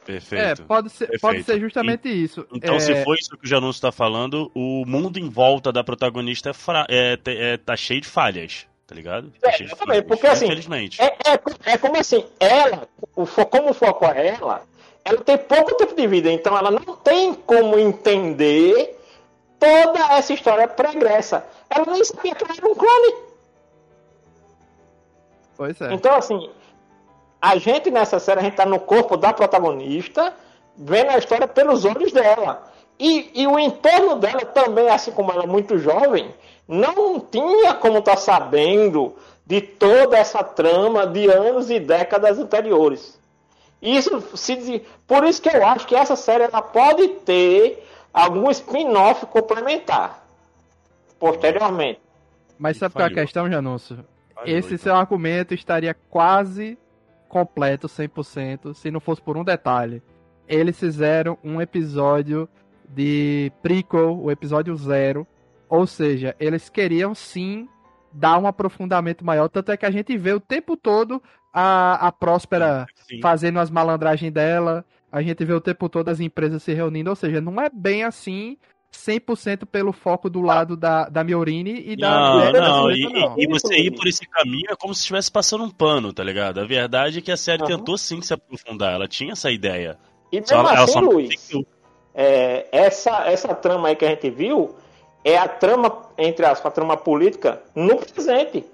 Perfeito. 0.04 0.62
É, 0.62 0.66
pode 0.66 0.90
ser, 0.90 1.06
Perfeito. 1.06 1.20
Pode 1.20 1.42
ser 1.44 1.60
justamente 1.60 2.08
e, 2.08 2.24
isso. 2.24 2.46
Então, 2.52 2.76
é... 2.76 2.80
se 2.80 3.02
for 3.02 3.16
isso 3.18 3.36
que 3.36 3.44
o 3.44 3.48
Janus 3.48 3.76
está 3.76 3.90
falando, 3.90 4.50
o 4.54 4.84
mundo 4.86 5.18
em 5.18 5.28
volta 5.28 5.72
da 5.72 5.82
protagonista 5.82 6.50
é, 6.50 6.52
fra... 6.52 6.86
é, 6.88 7.18
é 7.26 7.56
tá 7.56 7.74
cheio 7.76 8.00
de 8.00 8.08
falhas, 8.08 8.66
tá 8.86 8.94
ligado? 8.94 9.32
Tá 9.40 9.50
é, 9.50 9.66
também, 9.74 10.02
porque 10.02 10.26
assim, 10.26 10.44
infelizmente. 10.44 11.00
É, 11.00 11.06
é, 11.06 11.72
é, 11.72 11.78
como 11.78 11.98
assim, 11.98 12.24
ela, 12.38 12.86
o, 13.16 13.26
como 13.46 13.70
o 13.70 13.74
foco 13.74 14.04
é 14.04 14.28
ela, 14.28 14.62
ela 15.04 15.20
tem 15.22 15.38
pouco 15.38 15.74
tempo 15.76 15.94
de 15.94 16.06
vida, 16.06 16.30
então 16.30 16.56
ela 16.56 16.70
não 16.70 16.96
tem 16.96 17.34
como 17.34 17.78
entender 17.78 18.98
toda 19.58 20.14
essa 20.14 20.34
história 20.34 20.68
pregressa. 20.68 21.46
Ela 21.70 21.86
nem 21.86 22.04
sabia 22.04 22.34
que 22.34 22.44
ela 22.44 22.54
era 22.54 22.66
um 22.66 22.74
clone. 22.74 23.14
Pois 25.56 25.80
é. 25.80 25.92
Então, 25.92 26.14
assim, 26.14 26.50
a 27.40 27.56
gente 27.56 27.90
nessa 27.90 28.18
série, 28.18 28.40
a 28.40 28.42
gente 28.42 28.56
tá 28.56 28.66
no 28.66 28.80
corpo 28.80 29.16
da 29.16 29.32
protagonista, 29.32 30.34
vendo 30.76 31.10
a 31.10 31.18
história 31.18 31.46
pelos 31.46 31.84
olhos 31.84 32.12
dela. 32.12 32.72
E, 32.98 33.42
e 33.42 33.46
o 33.46 33.58
entorno 33.58 34.16
dela 34.16 34.44
também, 34.46 34.88
assim 34.88 35.10
como 35.10 35.32
ela 35.32 35.44
é 35.44 35.46
muito 35.46 35.78
jovem, 35.78 36.32
não 36.66 37.20
tinha 37.20 37.74
como 37.74 37.98
estar 37.98 38.12
tá 38.12 38.16
sabendo 38.16 39.14
de 39.46 39.60
toda 39.60 40.16
essa 40.16 40.42
trama 40.42 41.06
de 41.06 41.26
anos 41.30 41.70
e 41.70 41.78
décadas 41.78 42.38
anteriores. 42.38 43.20
Isso 43.82 44.22
se 44.36 44.82
por 45.06 45.24
isso 45.24 45.42
que 45.42 45.54
eu 45.54 45.66
acho 45.66 45.86
que 45.86 45.94
essa 45.94 46.16
série 46.16 46.44
ela 46.44 46.62
pode 46.62 47.06
ter 47.08 47.86
algum 48.12 48.50
spin-off 48.50 49.26
complementar 49.26 50.24
posteriormente. 51.18 52.00
Mas 52.58 52.78
sabe 52.78 52.94
qual 52.94 53.06
é 53.06 53.10
a 53.10 53.14
questão, 53.14 53.50
Janúncio? 53.50 54.04
Esse 54.44 54.78
seu 54.78 54.94
argumento 54.94 55.54
estaria 55.54 55.94
quase 56.08 56.78
completo, 57.28 57.88
100%, 57.88 58.74
se 58.74 58.90
não 58.90 59.00
fosse 59.00 59.20
por 59.20 59.36
um 59.36 59.44
detalhe. 59.44 60.02
Eles 60.46 60.78
fizeram 60.78 61.38
um 61.42 61.60
episódio 61.60 62.48
de 62.88 63.50
prequel, 63.62 64.18
o 64.20 64.30
episódio 64.30 64.76
zero, 64.76 65.26
ou 65.68 65.86
seja, 65.86 66.36
eles 66.38 66.68
queriam 66.68 67.14
sim 67.14 67.68
dar 68.12 68.38
um 68.38 68.46
aprofundamento 68.46 69.24
maior, 69.24 69.48
tanto 69.48 69.72
é 69.72 69.76
que 69.76 69.86
a 69.86 69.90
gente 69.90 70.16
vê 70.16 70.32
o 70.32 70.38
tempo 70.38 70.76
todo 70.76 71.20
a, 71.52 72.06
a 72.06 72.12
Próspera 72.12 72.86
sim. 72.94 73.20
fazendo 73.20 73.58
as 73.58 73.70
malandragens 73.70 74.32
dela, 74.32 74.84
a 75.10 75.20
gente 75.20 75.44
vê 75.44 75.52
o 75.52 75.60
tempo 75.60 75.88
todo 75.88 76.08
as 76.08 76.20
empresas 76.20 76.62
se 76.62 76.72
reunindo, 76.72 77.10
ou 77.10 77.16
seja, 77.16 77.40
não 77.40 77.60
é 77.60 77.68
bem 77.68 78.04
assim 78.04 78.56
100% 78.94 79.66
pelo 79.66 79.92
foco 79.92 80.30
do 80.30 80.40
lado 80.40 80.76
da, 80.76 81.08
da 81.08 81.24
Miorini 81.24 81.82
e 81.86 81.96
da 81.96 82.10
não, 82.10 82.34
mulher 82.34 82.52
não, 82.52 82.90
e, 82.90 83.12
não. 83.12 83.34
E 83.38 83.46
você 83.46 83.74
ir 83.76 83.90
por 83.90 84.06
esse 84.06 84.26
caminho 84.26 84.66
é 84.70 84.76
como 84.76 84.94
se 84.94 85.00
estivesse 85.00 85.30
passando 85.30 85.64
um 85.64 85.70
pano, 85.70 86.12
tá 86.12 86.22
ligado? 86.22 86.60
A 86.60 86.64
verdade 86.64 87.18
é 87.18 87.20
que 87.20 87.32
a 87.32 87.36
série 87.36 87.62
uhum. 87.62 87.68
tentou 87.68 87.98
sim 87.98 88.22
se 88.22 88.32
aprofundar, 88.32 88.94
ela 88.94 89.08
tinha 89.08 89.32
essa 89.32 89.50
ideia. 89.50 89.98
E 90.32 90.40
mesmo 90.40 90.48
só, 90.48 90.66
assim, 90.66 91.00
Luiz, 91.00 91.50
é, 92.14 92.66
essa, 92.72 93.26
essa 93.26 93.54
trama 93.54 93.88
aí 93.88 93.96
que 93.96 94.04
a 94.04 94.08
gente 94.08 94.30
viu 94.30 94.74
é 95.24 95.36
a 95.36 95.48
trama, 95.48 96.10
entre 96.16 96.44
aspas, 96.46 96.66
a 96.66 96.74
trama 96.74 96.96
política 96.96 97.62
no 97.74 97.96
presente. 97.96 98.64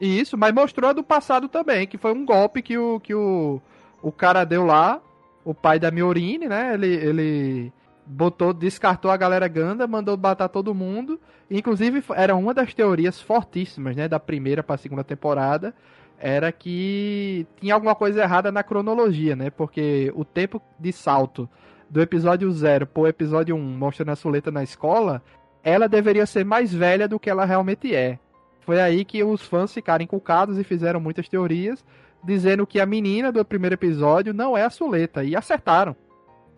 Isso, 0.00 0.36
mas 0.36 0.54
mostrou 0.54 0.90
a 0.90 0.92
do 0.92 1.02
passado 1.02 1.48
também, 1.48 1.86
que 1.86 1.98
foi 1.98 2.12
um 2.12 2.24
golpe 2.24 2.62
que 2.62 2.76
o, 2.76 2.98
que 3.00 3.14
o, 3.14 3.60
o 4.02 4.10
cara 4.10 4.44
deu 4.44 4.64
lá, 4.64 5.00
o 5.44 5.54
pai 5.54 5.78
da 5.78 5.90
Miorini, 5.90 6.48
né? 6.48 6.74
Ele, 6.74 6.94
ele 6.94 7.72
botou, 8.10 8.52
descartou 8.52 9.10
a 9.10 9.16
galera 9.16 9.46
Ganda, 9.46 9.86
mandou 9.86 10.16
matar 10.16 10.48
todo 10.48 10.74
mundo. 10.74 11.20
Inclusive, 11.50 12.02
era 12.14 12.34
uma 12.34 12.52
das 12.52 12.74
teorias 12.74 13.20
fortíssimas, 13.20 13.96
né, 13.96 14.08
da 14.08 14.18
primeira 14.18 14.62
para 14.62 14.74
a 14.74 14.78
segunda 14.78 15.04
temporada, 15.04 15.74
era 16.18 16.50
que 16.52 17.46
tinha 17.60 17.72
alguma 17.72 17.94
coisa 17.94 18.22
errada 18.22 18.52
na 18.52 18.62
cronologia, 18.62 19.34
né? 19.34 19.48
Porque 19.48 20.12
o 20.14 20.24
tempo 20.24 20.60
de 20.78 20.92
salto 20.92 21.48
do 21.88 22.00
episódio 22.00 22.50
0 22.50 22.86
pro 22.86 23.06
episódio 23.06 23.56
1, 23.56 23.58
um, 23.58 23.78
mostrando 23.78 24.10
a 24.10 24.16
Suleta 24.16 24.50
na 24.50 24.62
escola, 24.62 25.22
ela 25.62 25.88
deveria 25.88 26.26
ser 26.26 26.44
mais 26.44 26.74
velha 26.74 27.08
do 27.08 27.18
que 27.18 27.30
ela 27.30 27.44
realmente 27.44 27.94
é. 27.94 28.18
Foi 28.60 28.80
aí 28.80 29.04
que 29.04 29.24
os 29.24 29.42
fãs 29.42 29.72
ficaram 29.72 30.04
inculcados 30.04 30.58
e 30.58 30.64
fizeram 30.64 31.00
muitas 31.00 31.28
teorias, 31.28 31.84
dizendo 32.22 32.66
que 32.66 32.78
a 32.78 32.86
menina 32.86 33.32
do 33.32 33.42
primeiro 33.44 33.74
episódio 33.74 34.34
não 34.34 34.56
é 34.56 34.62
a 34.62 34.70
Suleta, 34.70 35.24
e 35.24 35.34
acertaram 35.34 35.96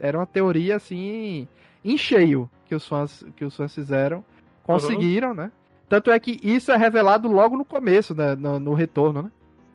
era 0.03 0.19
uma 0.19 0.27
teoria 0.27 0.77
assim 0.77 1.47
em 1.85 1.97
cheio 1.97 2.51
que 2.67 2.75
os 2.75 2.87
fãs 2.87 3.25
que 3.37 3.45
os 3.45 3.57
fãs 3.57 3.75
fizeram, 3.75 4.25
conseguiram, 4.65 5.29
uhum. 5.29 5.35
né? 5.35 5.53
Tanto 5.89 6.11
é 6.11 6.19
que 6.19 6.41
isso 6.43 6.73
é 6.73 6.77
revelado 6.77 7.29
logo 7.29 7.57
no 7.57 7.65
começo, 7.65 8.15
né? 8.15 8.35
no, 8.35 8.59
no 8.59 8.75
retorno, 8.75 9.23
né? 9.23 9.31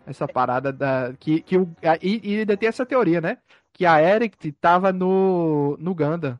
Essa 0.05 0.27
parada 0.27 0.71
da 0.73 1.13
que, 1.19 1.41
que 1.41 1.57
o 1.57 1.69
e, 2.01 2.19
e 2.23 2.39
ainda 2.39 2.57
tem 2.57 2.67
essa 2.67 2.85
teoria, 2.85 3.21
né? 3.21 3.37
Que 3.71 3.85
a 3.85 4.01
Eric 4.01 4.51
tava 4.53 4.91
no 4.91 5.77
no 5.79 5.95
Ganda. 5.95 6.39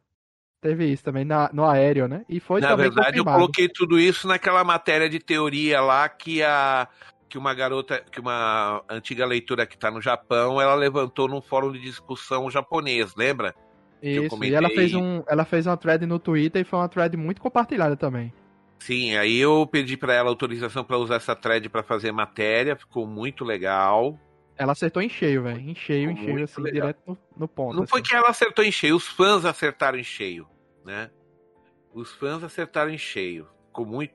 Teve 0.60 0.86
isso 0.92 1.04
também 1.04 1.24
na, 1.24 1.50
no 1.54 1.66
aéreo, 1.66 2.08
né? 2.08 2.26
E 2.28 2.40
foi 2.40 2.60
Na 2.60 2.76
verdade, 2.76 3.10
confirmado. 3.10 3.38
eu 3.38 3.42
coloquei 3.42 3.70
tudo 3.70 4.00
isso 4.00 4.28
naquela 4.28 4.64
matéria 4.64 5.08
de 5.08 5.20
teoria 5.20 5.80
lá 5.80 6.10
que 6.10 6.42
a 6.42 6.88
que 7.30 7.38
uma 7.38 7.54
garota, 7.54 8.04
que 8.10 8.20
uma 8.20 8.82
antiga 8.90 9.26
leitora 9.26 9.68
que 9.68 9.76
está 9.76 9.92
no 9.92 10.02
Japão, 10.02 10.60
ela 10.60 10.74
levantou 10.74 11.28
num 11.28 11.42
fórum 11.42 11.72
de 11.72 11.80
discussão 11.80 12.50
japonês, 12.50 13.14
lembra? 13.16 13.54
Isso, 14.02 14.44
e 14.44 14.54
ela 14.54 14.70
fez, 14.70 14.94
um, 14.94 15.24
ela 15.28 15.44
fez 15.44 15.66
uma 15.66 15.76
thread 15.76 16.06
no 16.06 16.20
Twitter 16.20 16.62
e 16.62 16.66
foi 16.66 16.80
uma 16.80 16.90
thread 16.90 17.18
muito 17.18 17.42
compartilhada 17.42 17.98
também. 17.98 18.32
Sim, 18.80 19.18
aí 19.18 19.38
eu 19.38 19.66
pedi 19.66 19.98
para 19.98 20.14
ela 20.14 20.30
autorização 20.30 20.84
para 20.84 20.98
usar 20.98 21.16
essa 21.16 21.36
thread 21.36 21.68
para 21.70 21.82
fazer 21.82 22.12
matéria, 22.12 22.76
ficou 22.76 23.08
muito 23.08 23.44
legal. 23.44 24.20
Ela 24.56 24.72
acertou 24.72 25.02
em 25.02 25.10
cheio, 25.10 25.44
velho. 25.44 25.60
Em 25.60 25.76
cheio, 25.76 26.10
ficou 26.10 26.24
em 26.24 26.26
cheio, 26.26 26.44
assim, 26.44 26.62
legal. 26.62 26.82
direto 26.82 27.02
no, 27.08 27.18
no 27.36 27.48
ponto. 27.48 27.76
Não 27.76 27.84
assim. 27.84 27.90
foi 27.90 28.02
que 28.02 28.16
ela 28.16 28.30
acertou 28.30 28.64
em 28.64 28.72
cheio, 28.72 28.96
os 28.96 29.08
fãs 29.08 29.46
acertaram 29.46 29.98
em 29.98 30.04
cheio, 30.04 30.48
né? 30.86 31.10
Os 31.94 32.12
fãs 32.14 32.44
acertaram 32.44 32.92
em 32.92 32.98
cheio. 32.98 33.48
Ficou 33.68 33.86
muito. 33.86 34.14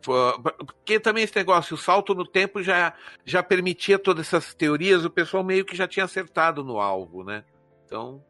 Porque 0.00 1.00
também 1.00 1.24
esse 1.24 1.34
negócio, 1.34 1.74
o 1.74 1.78
salto 1.78 2.14
no 2.14 2.24
tempo 2.24 2.62
já, 2.62 2.94
já 3.24 3.42
permitia 3.42 3.98
todas 3.98 4.28
essas 4.28 4.54
teorias, 4.54 5.04
o 5.04 5.10
pessoal 5.10 5.42
meio 5.42 5.64
que 5.64 5.76
já 5.76 5.88
tinha 5.88 6.04
acertado 6.04 6.62
no 6.62 6.78
alvo, 6.80 7.24
né? 7.24 7.44
Então, 7.84 8.24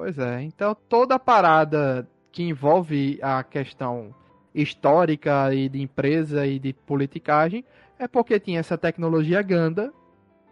Pois 0.00 0.18
é, 0.18 0.40
então 0.40 0.74
toda 0.88 1.16
a 1.16 1.18
parada 1.18 2.08
que 2.32 2.42
envolve 2.42 3.18
a 3.20 3.44
questão 3.44 4.14
histórica 4.54 5.52
e 5.52 5.68
de 5.68 5.82
empresa 5.82 6.46
e 6.46 6.58
de 6.58 6.72
politicagem 6.72 7.62
é 7.98 8.08
porque 8.08 8.40
tinha 8.40 8.60
essa 8.60 8.78
tecnologia 8.78 9.42
Ganda 9.42 9.92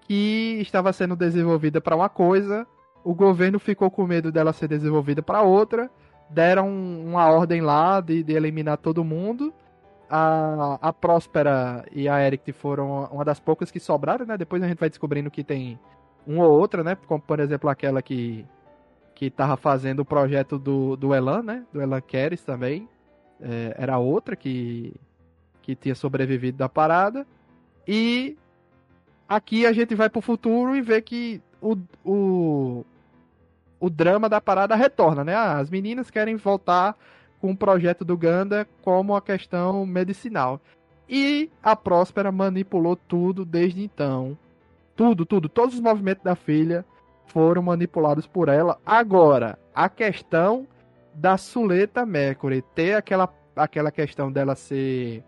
que 0.02 0.58
estava 0.60 0.92
sendo 0.92 1.16
desenvolvida 1.16 1.80
para 1.80 1.96
uma 1.96 2.10
coisa, 2.10 2.66
o 3.02 3.14
governo 3.14 3.58
ficou 3.58 3.90
com 3.90 4.06
medo 4.06 4.30
dela 4.30 4.52
ser 4.52 4.68
desenvolvida 4.68 5.22
para 5.22 5.40
outra, 5.40 5.90
deram 6.28 6.68
uma 6.68 7.26
ordem 7.30 7.62
lá 7.62 8.02
de, 8.02 8.22
de 8.22 8.34
eliminar 8.34 8.76
todo 8.76 9.02
mundo. 9.02 9.50
A, 10.10 10.78
a 10.82 10.92
Próspera 10.92 11.86
e 11.90 12.06
a 12.06 12.20
Eric 12.20 12.52
foram 12.52 13.04
uma 13.10 13.24
das 13.24 13.40
poucas 13.40 13.70
que 13.70 13.80
sobraram, 13.80 14.26
né? 14.26 14.36
Depois 14.36 14.62
a 14.62 14.68
gente 14.68 14.78
vai 14.78 14.90
descobrindo 14.90 15.30
que 15.30 15.42
tem 15.42 15.80
uma 16.26 16.44
ou 16.44 16.60
outra, 16.60 16.84
né? 16.84 16.98
Como 17.06 17.22
por 17.22 17.40
exemplo 17.40 17.70
aquela 17.70 18.02
que 18.02 18.46
que 19.18 19.28
tava 19.28 19.56
fazendo 19.56 19.98
o 19.98 20.04
projeto 20.04 20.60
do, 20.60 20.94
do 20.94 21.12
Elan, 21.12 21.42
né? 21.42 21.66
Do 21.72 21.82
Elan 21.82 22.00
Keres 22.00 22.40
também. 22.44 22.88
É, 23.40 23.74
era 23.76 23.98
outra 23.98 24.36
que, 24.36 24.94
que 25.60 25.74
tinha 25.74 25.96
sobrevivido 25.96 26.56
da 26.56 26.68
parada. 26.68 27.26
E 27.84 28.38
aqui 29.28 29.66
a 29.66 29.72
gente 29.72 29.92
vai 29.96 30.08
pro 30.08 30.20
futuro 30.20 30.76
e 30.76 30.80
vê 30.80 31.02
que 31.02 31.42
o, 31.60 31.76
o, 32.04 32.84
o 33.80 33.90
drama 33.90 34.28
da 34.28 34.40
parada 34.40 34.76
retorna, 34.76 35.24
né? 35.24 35.34
Ah, 35.34 35.58
as 35.58 35.68
meninas 35.68 36.12
querem 36.12 36.36
voltar 36.36 36.96
com 37.40 37.50
o 37.50 37.56
projeto 37.56 38.04
do 38.04 38.16
Ganda 38.16 38.68
como 38.82 39.16
a 39.16 39.20
questão 39.20 39.84
medicinal. 39.84 40.60
E 41.08 41.50
a 41.60 41.74
Próspera 41.74 42.30
manipulou 42.30 42.94
tudo 42.94 43.44
desde 43.44 43.82
então. 43.82 44.38
Tudo, 44.94 45.26
tudo, 45.26 45.48
todos 45.48 45.74
os 45.74 45.80
movimentos 45.80 46.22
da 46.22 46.36
filha 46.36 46.84
foram 47.28 47.62
manipulados 47.62 48.26
por 48.26 48.48
ela. 48.48 48.78
Agora, 48.84 49.58
a 49.74 49.88
questão 49.88 50.66
da 51.14 51.36
Suleta 51.36 52.04
Mercury 52.04 52.62
ter 52.74 52.94
aquela, 52.94 53.32
aquela 53.56 53.90
questão 53.90 54.30
dela 54.30 54.54
ser. 54.54 55.24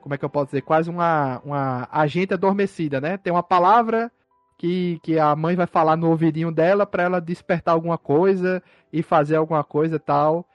Como 0.00 0.14
é 0.14 0.18
que 0.18 0.24
eu 0.24 0.30
posso 0.30 0.46
dizer? 0.46 0.62
Quase 0.62 0.88
uma, 0.88 1.40
uma 1.44 1.88
agente 1.90 2.32
adormecida, 2.32 3.00
né? 3.00 3.16
Tem 3.16 3.32
uma 3.32 3.42
palavra 3.42 4.10
que, 4.56 5.00
que 5.02 5.18
a 5.18 5.34
mãe 5.34 5.56
vai 5.56 5.66
falar 5.66 5.96
no 5.96 6.10
ouvidinho 6.10 6.52
dela 6.52 6.86
para 6.86 7.02
ela 7.02 7.20
despertar 7.20 7.72
alguma 7.72 7.98
coisa 7.98 8.62
e 8.92 9.02
fazer 9.02 9.36
alguma 9.36 9.64
coisa 9.64 9.98
tal. 9.98 10.46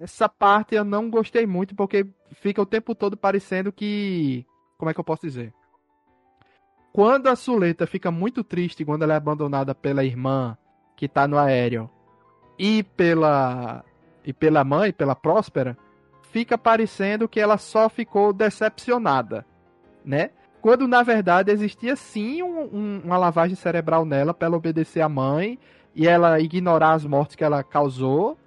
Essa 0.00 0.28
parte 0.28 0.74
eu 0.74 0.84
não 0.84 1.10
gostei 1.10 1.46
muito 1.46 1.74
porque 1.74 2.06
fica 2.32 2.62
o 2.62 2.66
tempo 2.66 2.94
todo 2.94 3.16
parecendo 3.16 3.72
que. 3.72 4.46
Como 4.78 4.90
é 4.90 4.94
que 4.94 5.00
eu 5.00 5.04
posso 5.04 5.22
dizer? 5.22 5.52
Quando 6.94 7.26
a 7.26 7.34
Suleta 7.34 7.88
fica 7.88 8.08
muito 8.12 8.44
triste 8.44 8.84
quando 8.84 9.02
ela 9.02 9.14
é 9.14 9.16
abandonada 9.16 9.74
pela 9.74 10.04
irmã 10.04 10.56
que 10.94 11.08
tá 11.08 11.26
no 11.26 11.36
aéreo 11.36 11.90
e 12.56 12.84
pela 12.84 13.84
e 14.24 14.32
pela 14.32 14.62
mãe, 14.62 14.92
pela 14.92 15.16
Próspera, 15.16 15.76
fica 16.30 16.56
parecendo 16.56 17.28
que 17.28 17.40
ela 17.40 17.58
só 17.58 17.88
ficou 17.88 18.32
decepcionada, 18.32 19.44
né? 20.04 20.30
Quando 20.62 20.86
na 20.86 21.02
verdade 21.02 21.50
existia 21.50 21.96
sim 21.96 22.44
um, 22.44 22.60
um, 22.72 23.00
uma 23.04 23.18
lavagem 23.18 23.56
cerebral 23.56 24.04
nela 24.04 24.32
para 24.32 24.46
ela 24.46 24.56
obedecer 24.56 25.00
à 25.00 25.08
mãe 25.08 25.58
e 25.96 26.06
ela 26.06 26.38
ignorar 26.38 26.92
as 26.92 27.04
mortes 27.04 27.34
que 27.34 27.42
ela 27.42 27.64
causou 27.64 28.38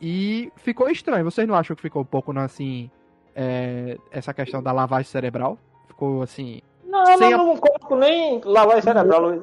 e 0.00 0.52
ficou 0.56 0.90
estranho. 0.90 1.24
Vocês 1.24 1.46
não 1.46 1.54
acham 1.54 1.76
que 1.76 1.82
ficou 1.82 2.02
um 2.02 2.04
pouco 2.04 2.36
assim 2.36 2.90
é, 3.32 3.96
essa 4.10 4.34
questão 4.34 4.60
da 4.60 4.72
lavagem 4.72 5.08
cerebral? 5.08 5.56
Ficou 5.86 6.20
assim 6.20 6.62
não, 6.92 7.10
ela 7.10 7.26
a... 7.26 7.36
não 7.38 7.56
nem 7.96 8.40
lavagem 8.44 8.82
cerebral, 8.82 9.20
Luiz. 9.22 9.42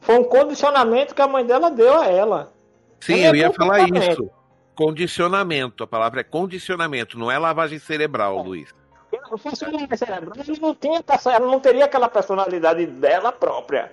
Foi 0.00 0.18
um 0.18 0.24
condicionamento 0.24 1.14
que 1.14 1.22
a 1.22 1.28
mãe 1.28 1.44
dela 1.44 1.70
deu 1.70 2.00
a 2.00 2.06
ela. 2.06 2.52
Sim, 3.00 3.24
eu 3.24 3.34
ia 3.34 3.52
falar 3.52 3.88
isso. 3.88 4.30
Condicionamento. 4.74 5.84
A 5.84 5.86
palavra 5.86 6.20
é 6.20 6.24
condicionamento, 6.24 7.18
não 7.18 7.30
é 7.30 7.38
lavagem 7.38 7.78
cerebral, 7.78 8.38
é. 8.38 8.42
Luiz. 8.42 8.74
Se 9.10 9.38
fosse 9.38 9.64
lavagem 9.64 9.96
cerebral, 9.96 10.34
ela 10.36 10.58
não, 10.60 10.74
tinha, 10.74 11.04
ela 11.26 11.46
não 11.46 11.60
teria 11.60 11.84
aquela 11.86 12.08
personalidade 12.08 12.86
dela 12.86 13.32
própria. 13.32 13.90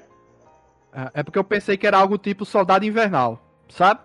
É, 0.94 1.22
é 1.22 1.24
porque 1.24 1.40
eu 1.40 1.44
pensei 1.44 1.78
que 1.78 1.88
era 1.88 1.98
algo 1.98 2.18
tipo 2.18 2.46
soldado 2.46 2.86
invernal, 2.86 3.40
sabe? 3.70 4.02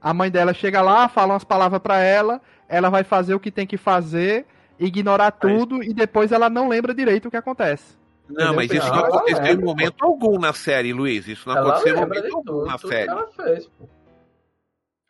A 0.00 0.12
mãe 0.12 0.30
dela 0.30 0.52
chega 0.52 0.82
lá, 0.82 1.08
fala 1.08 1.32
umas 1.32 1.44
palavras 1.44 1.80
para 1.80 2.00
ela, 2.00 2.40
ela 2.68 2.90
vai 2.90 3.02
fazer 3.02 3.34
o 3.34 3.40
que 3.40 3.50
tem 3.50 3.66
que 3.66 3.76
fazer, 3.76 4.46
ignorar 4.78 5.30
tudo 5.30 5.82
e 5.82 5.94
depois 5.94 6.32
ela 6.32 6.50
não 6.50 6.68
lembra 6.68 6.94
direito 6.94 7.28
o 7.28 7.30
que 7.30 7.36
acontece. 7.36 7.96
Não, 8.28 8.54
mas 8.54 8.70
isso 8.70 8.88
não 8.88 9.04
aconteceu 9.04 9.46
em 9.46 9.60
momento 9.60 10.04
algum 10.04 10.38
na 10.38 10.52
série, 10.52 10.92
Luiz. 10.92 11.28
Isso 11.28 11.48
não 11.48 11.56
ela 11.56 11.68
aconteceu 11.68 11.96
em 11.96 12.00
momento 12.00 12.36
algum 12.36 12.64
na 12.64 12.78
série. 12.78 13.10
Ela 13.10 13.26
fez, 13.28 13.68
pô. 13.68 13.88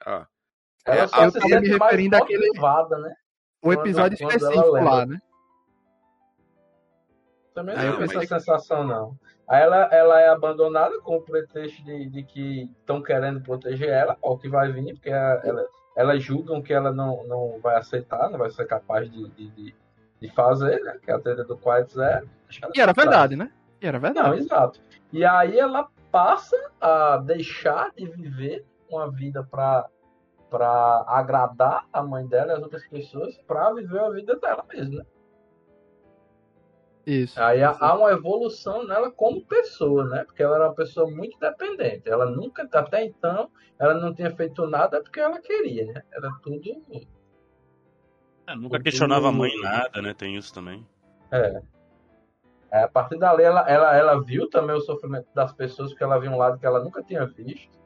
Ah. 0.04 0.26
Ela 0.84 1.00
é, 1.00 1.04
eu 1.04 1.32
tava 1.32 1.60
me 1.60 1.68
referindo 1.68 2.16
àquele. 2.16 2.50
Né? 2.50 3.14
O 3.62 3.72
episódio 3.72 4.18
quando, 4.18 4.30
específico 4.30 4.70
quando 4.70 4.84
lá, 4.84 5.06
né? 5.06 5.18
Também 7.54 7.76
não, 7.76 7.92
não 7.94 8.02
essa 8.02 8.20
sensação, 8.26 8.84
não. 8.84 9.18
Aí 9.48 9.62
ela, 9.62 9.88
ela 9.92 10.20
é 10.20 10.28
abandonada 10.28 11.00
com 11.00 11.16
o 11.16 11.22
pretexto 11.22 11.82
de, 11.84 12.08
de 12.10 12.22
que 12.22 12.70
estão 12.80 13.02
querendo 13.02 13.40
proteger 13.40 13.88
ela, 13.88 14.16
o 14.20 14.36
que 14.36 14.48
vai 14.48 14.70
vir, 14.70 14.94
porque 14.94 15.08
ela, 15.10 15.66
elas 15.96 16.22
julgam 16.22 16.60
que 16.60 16.72
ela 16.72 16.92
não, 16.92 17.24
não 17.26 17.58
vai 17.60 17.76
aceitar, 17.76 18.28
não 18.28 18.38
vai 18.38 18.50
ser 18.50 18.66
capaz 18.66 19.10
de, 19.10 19.28
de, 19.30 19.50
de 19.50 19.74
de 20.20 20.32
fazer, 20.34 20.80
né? 20.82 20.98
Que 21.02 21.10
é 21.10 21.14
a 21.14 21.18
treta 21.18 21.44
do 21.44 21.56
Quiet 21.56 21.92
Zero. 21.92 22.28
E 22.74 22.80
era 22.80 22.92
verdade, 22.92 23.36
né? 23.36 23.50
E 23.80 23.86
era 23.86 23.98
verdade. 23.98 24.28
Não, 24.28 24.34
exato. 24.36 24.80
E 25.12 25.24
aí 25.24 25.58
ela 25.58 25.88
passa 26.10 26.56
a 26.80 27.18
deixar 27.18 27.90
de 27.94 28.06
viver 28.06 28.64
uma 28.88 29.10
vida 29.10 29.42
para 29.44 29.88
para 30.48 31.04
agradar 31.08 31.88
a 31.92 32.02
mãe 32.04 32.24
dela 32.26 32.52
e 32.52 32.56
as 32.56 32.62
outras 32.62 32.86
pessoas 32.86 33.36
para 33.48 33.72
viver 33.74 33.98
a 33.98 34.10
vida 34.10 34.36
dela 34.36 34.64
mesma, 34.72 35.00
né? 35.00 35.06
Isso. 37.04 37.40
Aí 37.40 37.62
isso. 37.62 37.84
há 37.84 37.94
uma 37.94 38.10
evolução 38.12 38.86
nela 38.86 39.10
como 39.10 39.44
pessoa, 39.44 40.04
né? 40.04 40.24
Porque 40.24 40.42
ela 40.42 40.56
era 40.56 40.68
uma 40.68 40.74
pessoa 40.74 41.10
muito 41.10 41.38
dependente. 41.38 42.08
Ela 42.08 42.26
nunca, 42.26 42.68
até 42.72 43.04
então, 43.04 43.48
ela 43.78 43.94
não 43.94 44.14
tinha 44.14 44.34
feito 44.34 44.66
nada 44.66 45.00
porque 45.02 45.20
ela 45.20 45.40
queria, 45.40 45.86
né? 45.86 46.02
Era 46.12 46.30
tudo 46.42 46.60
é, 48.46 48.54
nunca 48.54 48.80
questionava 48.80 49.28
a 49.28 49.32
mãe 49.32 49.50
nada, 49.60 50.00
né? 50.00 50.14
Tem 50.14 50.36
isso 50.36 50.52
também. 50.52 50.86
É. 51.30 51.62
é. 52.70 52.82
A 52.84 52.88
partir 52.88 53.18
dali, 53.18 53.42
ela, 53.42 53.68
ela, 53.68 53.96
ela 53.96 54.22
viu 54.22 54.48
também 54.48 54.76
o 54.76 54.80
sofrimento 54.80 55.26
das 55.34 55.52
pessoas, 55.52 55.90
porque 55.90 56.04
ela 56.04 56.18
viu 56.18 56.30
um 56.30 56.38
lado 56.38 56.58
que 56.58 56.66
ela 56.66 56.82
nunca 56.82 57.02
tinha 57.02 57.26
visto, 57.26 57.78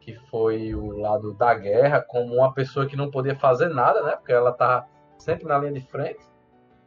que 0.00 0.14
foi 0.30 0.74
o 0.74 0.98
lado 0.98 1.34
da 1.34 1.54
guerra, 1.54 2.00
como 2.02 2.34
uma 2.34 2.52
pessoa 2.52 2.86
que 2.86 2.96
não 2.96 3.10
podia 3.10 3.36
fazer 3.36 3.68
nada, 3.68 4.02
né? 4.02 4.16
Porque 4.16 4.32
ela 4.32 4.52
tá 4.52 4.86
sempre 5.18 5.46
na 5.46 5.58
linha 5.58 5.72
de 5.72 5.80
frente. 5.80 6.24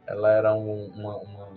Ela 0.06 0.30
era 0.30 0.54
um, 0.54 0.86
uma, 0.94 1.16
uma 1.16 1.48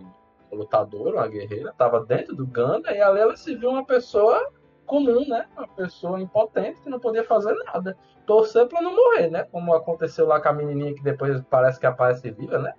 lutadora, 0.51 1.17
uma 1.17 1.27
guerreira, 1.27 1.69
estava 1.69 2.04
dentro 2.04 2.36
do 2.36 2.45
Ganda, 2.45 2.91
e 2.91 3.01
ali 3.01 3.19
ela 3.19 3.38
se 3.38 3.56
viu 3.56 3.69
uma 3.69 3.86
pessoa 3.86 4.51
comum, 4.91 5.25
né? 5.25 5.45
Uma 5.56 5.67
pessoa 5.69 6.19
impotente 6.19 6.82
que 6.82 6.89
não 6.89 6.99
podia 6.99 7.23
fazer 7.23 7.54
nada 7.65 7.95
torcer 8.25 8.67
para 8.67 8.82
não 8.82 8.93
morrer, 8.93 9.30
né? 9.30 9.47
Como 9.49 9.73
aconteceu 9.73 10.27
lá 10.27 10.41
com 10.41 10.49
a 10.49 10.54
menininha 10.54 10.93
que 10.93 11.01
depois 11.01 11.41
parece 11.49 11.80
que 11.80 11.86
aparece 11.86 12.30
viva, 12.30 12.60
né? 12.60 12.73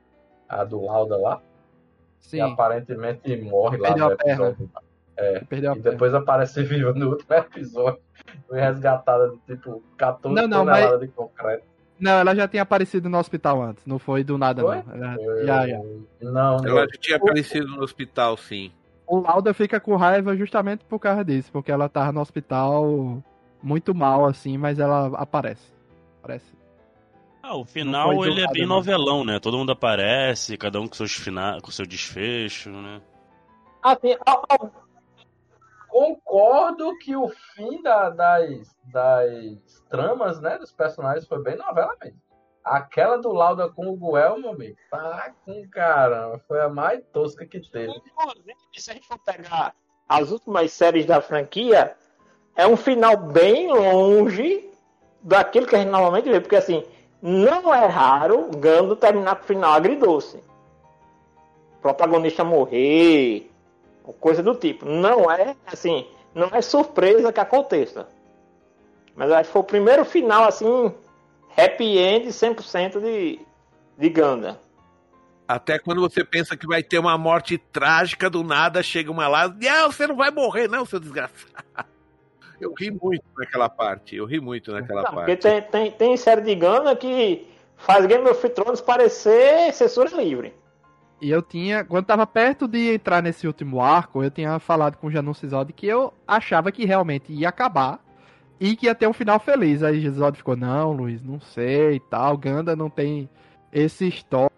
A 0.46 0.62
do 0.62 0.84
Lauda 0.84 1.16
lá. 1.16 1.40
Sim. 2.20 2.36
E 2.36 2.40
aparentemente 2.42 3.34
morre 3.40 3.78
lá 3.78 3.96
no 3.96 4.12
episódio. 4.12 4.70
É, 5.16 5.42
e 5.50 5.80
depois 5.80 6.14
aparece 6.14 6.62
viva 6.62 6.92
no 6.92 7.10
último 7.10 7.32
episódio. 7.34 8.00
Foi 8.46 8.60
resgatada 8.60 9.30
de 9.30 9.38
tipo 9.46 9.82
14 9.96 10.34
não, 10.34 10.46
não, 10.46 10.58
toneladas 10.58 11.00
mas... 11.00 11.00
de 11.00 11.08
concreto. 11.08 11.64
Não, 11.98 12.12
ela 12.12 12.34
já 12.34 12.46
tinha 12.46 12.62
aparecido 12.62 13.08
no 13.08 13.18
hospital 13.18 13.62
antes, 13.62 13.86
não 13.86 13.98
foi 13.98 14.22
do 14.22 14.36
nada, 14.36 14.60
foi? 14.60 14.82
não. 14.82 14.94
Ela... 14.94 15.14
Foi... 15.14 15.46
Já, 15.46 15.66
já. 15.66 15.80
Não, 16.20 16.56
ela 16.64 16.80
já 16.82 16.98
tinha 17.00 17.16
aparecido 17.16 17.68
no 17.68 17.82
hospital, 17.82 18.36
sim. 18.36 18.70
O 19.06 19.20
Lauda 19.20 19.52
fica 19.52 19.80
com 19.80 19.96
raiva 19.96 20.36
justamente 20.36 20.84
por 20.84 20.98
causa 20.98 21.24
disso, 21.24 21.50
porque 21.52 21.70
ela 21.70 21.88
tava 21.88 22.12
no 22.12 22.20
hospital 22.20 23.22
muito 23.62 23.94
mal, 23.94 24.26
assim, 24.26 24.56
mas 24.56 24.78
ela 24.78 25.06
aparece. 25.18 25.72
Aparece. 26.20 26.52
Ah, 27.42 27.56
o 27.56 27.64
final 27.64 28.24
ele 28.24 28.42
é 28.42 28.46
bem 28.46 28.64
novelão, 28.64 29.24
né? 29.24 29.40
Todo 29.40 29.58
mundo 29.58 29.72
aparece, 29.72 30.56
cada 30.56 30.80
um 30.80 30.86
com, 30.86 30.94
seus 30.94 31.12
fina... 31.12 31.58
com 31.60 31.70
seu 31.70 31.84
desfecho, 31.84 32.70
né? 32.70 33.00
Assim, 33.82 34.16
concordo 35.88 36.96
que 36.98 37.14
o 37.16 37.28
fim 37.28 37.82
da, 37.82 38.10
das, 38.10 38.76
das 38.92 39.82
tramas, 39.90 40.40
né, 40.40 40.56
dos 40.56 40.72
personagens 40.72 41.26
foi 41.26 41.42
bem 41.42 41.56
novela 41.56 41.94
mesmo. 42.02 42.18
Aquela 42.64 43.16
do 43.18 43.32
Lauda 43.32 43.68
com 43.68 43.88
o 43.88 43.96
Guel, 43.96 44.38
meu 44.38 44.50
amigo, 44.50 44.76
tá 44.90 45.32
com 45.44 45.68
caramba, 45.68 46.40
foi 46.46 46.60
a 46.60 46.68
mais 46.68 47.02
tosca 47.12 47.44
que 47.44 47.60
teve. 47.60 47.92
Se 48.76 48.90
a 48.90 48.94
gente 48.94 49.06
for 49.06 49.18
pegar 49.18 49.74
as 50.08 50.30
últimas 50.30 50.72
séries 50.72 51.06
da 51.06 51.20
franquia, 51.20 51.96
é 52.54 52.66
um 52.66 52.76
final 52.76 53.16
bem 53.16 53.68
longe 53.68 54.70
daquilo 55.20 55.66
que 55.66 55.74
a 55.74 55.78
gente 55.78 55.90
normalmente 55.90 56.30
vê, 56.30 56.40
porque 56.40 56.56
assim, 56.56 56.84
não 57.20 57.72
é 57.72 57.86
raro 57.86 58.50
Gando 58.56 58.96
terminar 58.96 59.36
com 59.36 59.44
final 59.44 59.72
agridoce. 59.72 60.42
O 61.78 61.82
protagonista 61.82 62.44
morrer, 62.44 63.50
coisa 64.20 64.42
do 64.42 64.54
tipo. 64.54 64.84
Não 64.84 65.30
é 65.30 65.56
assim, 65.66 66.06
não 66.34 66.48
é 66.52 66.60
surpresa 66.60 67.32
que 67.32 67.40
aconteça. 67.40 68.08
Mas 69.14 69.30
acho 69.30 69.48
que 69.48 69.52
foi 69.52 69.62
o 69.62 69.64
primeiro 69.64 70.04
final 70.04 70.44
assim, 70.44 70.92
happy 71.56 71.98
end 71.98 72.28
100% 72.28 73.00
de, 73.00 73.40
de 73.98 74.08
Ganda. 74.08 74.60
Até 75.46 75.78
quando 75.78 76.00
você 76.00 76.24
pensa 76.24 76.56
que 76.56 76.66
vai 76.66 76.82
ter 76.82 76.98
uma 76.98 77.18
morte 77.18 77.58
trágica 77.58 78.30
do 78.30 78.42
nada, 78.42 78.82
chega 78.82 79.10
uma 79.10 79.28
lá, 79.28 79.48
não, 79.48 79.92
você 79.92 80.06
não 80.06 80.16
vai 80.16 80.30
morrer, 80.30 80.68
não, 80.68 80.86
seu 80.86 81.00
desgraçado. 81.00 81.64
Eu 82.60 82.72
ri 82.78 82.92
muito 82.92 83.24
naquela 83.36 83.68
parte. 83.68 84.14
Eu 84.14 84.24
ri 84.24 84.40
muito 84.40 84.70
naquela 84.70 85.02
não, 85.02 85.10
parte. 85.10 85.26
Porque 85.26 85.36
tem, 85.36 85.62
tem, 85.62 85.90
tem 85.90 86.16
série 86.16 86.42
de 86.42 86.54
Gana 86.54 86.94
que 86.94 87.44
faz 87.76 88.06
Game 88.06 88.24
of 88.28 88.48
Thrones 88.50 88.80
parecer 88.80 89.72
censura 89.72 90.08
livre. 90.10 90.54
E 91.20 91.28
eu 91.28 91.42
tinha, 91.42 91.84
quando 91.84 92.06
tava 92.06 92.24
perto 92.24 92.68
de 92.68 92.94
entrar 92.94 93.20
nesse 93.20 93.48
último 93.48 93.80
arco, 93.80 94.22
eu 94.22 94.30
tinha 94.30 94.60
falado 94.60 94.96
com 94.96 95.08
o 95.08 95.10
Janus 95.10 95.38
Cisode 95.38 95.72
que 95.72 95.88
eu 95.88 96.14
achava 96.26 96.70
que 96.70 96.84
realmente 96.84 97.32
ia 97.32 97.48
acabar 97.48 98.00
e 98.62 98.76
que 98.76 98.86
ia 98.86 98.94
ter 98.94 99.08
um 99.08 99.12
final 99.12 99.40
feliz. 99.40 99.82
Aí 99.82 100.00
Cisode 100.00 100.36
ficou, 100.36 100.54
não, 100.54 100.92
Luiz, 100.92 101.20
não 101.20 101.40
sei 101.40 101.96
e 101.96 102.00
tal. 102.00 102.36
Ganda 102.36 102.76
não 102.76 102.88
tem 102.88 103.28
esse 103.72 104.06
histórico 104.06 104.54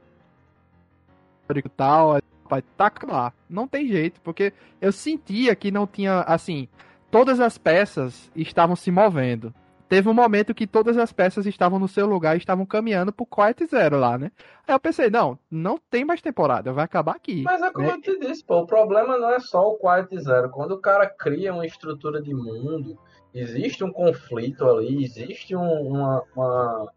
e 1.55 1.69
tal. 1.71 2.19
Vai 2.47 2.61
tacar 2.77 3.11
lá. 3.11 3.33
Não 3.49 3.67
tem 3.67 3.88
jeito, 3.88 4.21
porque 4.21 4.53
eu 4.79 4.93
sentia 4.93 5.57
que 5.57 5.71
não 5.71 5.87
tinha, 5.87 6.21
assim, 6.21 6.69
todas 7.11 7.40
as 7.40 7.57
peças 7.57 8.31
estavam 8.37 8.77
se 8.77 8.90
movendo. 8.90 9.55
teve 9.88 10.07
um 10.07 10.14
momento 10.14 10.55
que 10.55 10.67
todas 10.67 10.99
as 10.99 11.11
peças 11.11 11.47
estavam 11.47 11.79
no 11.79 11.88
seu 11.88 12.07
lugar 12.07 12.35
e 12.35 12.38
estavam 12.38 12.67
caminhando 12.67 13.11
pro 13.11 13.25
Quiet 13.25 13.64
Zero 13.64 13.97
lá, 13.99 14.19
né? 14.19 14.31
Aí 14.69 14.75
eu 14.75 14.81
pensei, 14.81 15.09
não, 15.09 15.38
não 15.51 15.79
tem 15.79 16.05
mais 16.05 16.21
temporada, 16.21 16.75
vai 16.75 16.85
acabar 16.85 17.17
aqui. 17.17 17.43
Mas 17.43 17.62
é 17.62 17.71
como 17.71 17.87
né? 17.87 17.95
eu 17.95 18.01
te 18.03 18.19
disse, 18.19 18.45
pô, 18.45 18.59
o 18.59 18.67
problema 18.67 19.17
não 19.17 19.31
é 19.31 19.40
só 19.40 19.67
o 19.67 19.79
Quiet 19.79 20.23
Zero. 20.23 20.51
Quando 20.51 20.73
o 20.73 20.81
cara 20.81 21.09
cria 21.09 21.55
uma 21.55 21.64
estrutura 21.64 22.21
de 22.21 22.35
mundo, 22.35 22.99
existe 23.35 23.83
um 23.85 23.92
conflito 23.92 24.64
ali, 24.68 25.05
existe 25.05 25.55
um- 25.57 25.88
uma, 25.88 26.23
uma, 26.37 26.92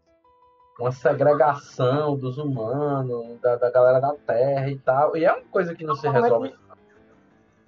uma 0.78 0.92
segregação 0.92 2.16
dos 2.16 2.38
humanos, 2.38 3.38
da, 3.40 3.56
da 3.56 3.70
galera 3.70 4.00
da 4.00 4.14
Terra 4.14 4.70
e 4.70 4.78
tal. 4.78 5.16
E 5.16 5.24
é 5.24 5.32
uma 5.32 5.42
coisa 5.50 5.74
que 5.74 5.84
não 5.84 5.94
se 5.96 6.08
resolve. 6.08 6.54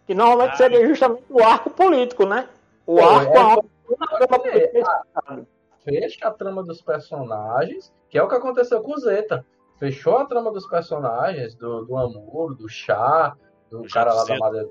Que 0.07 0.15
normalmente 0.15 0.53
Ah. 0.55 0.57
seria 0.57 0.87
justamente 0.89 1.25
o 1.29 1.43
arco 1.43 1.71
político, 1.71 2.27
né? 2.27 2.49
O 2.87 2.97
Pô, 2.97 3.05
arco 3.09 3.33
é- 3.33 3.41
aonde 3.41 3.69
a 4.01 4.27
trama 4.27 4.49
é, 4.49 5.45
fecha 5.85 6.29
a 6.29 6.31
trama 6.31 6.63
dos 6.63 6.81
personagens, 6.83 7.93
que 8.09 8.19
é 8.19 8.23
o 8.23 8.29
que 8.29 8.35
aconteceu 8.35 8.81
com 8.83 8.93
o 8.95 8.99
Zeta. 8.99 9.45
Fechou 9.79 10.19
a 10.19 10.27
trama 10.27 10.51
dos 10.53 10.67
personagens, 10.69 11.55
do, 11.55 11.85
do 11.87 11.97
Amor, 11.97 12.55
do 12.55 12.69
Chá, 12.69 13.35
do 13.71 13.83
cara 13.89 14.13
lá 14.13 14.25
da 14.25 14.37
Madeira. 14.37 14.69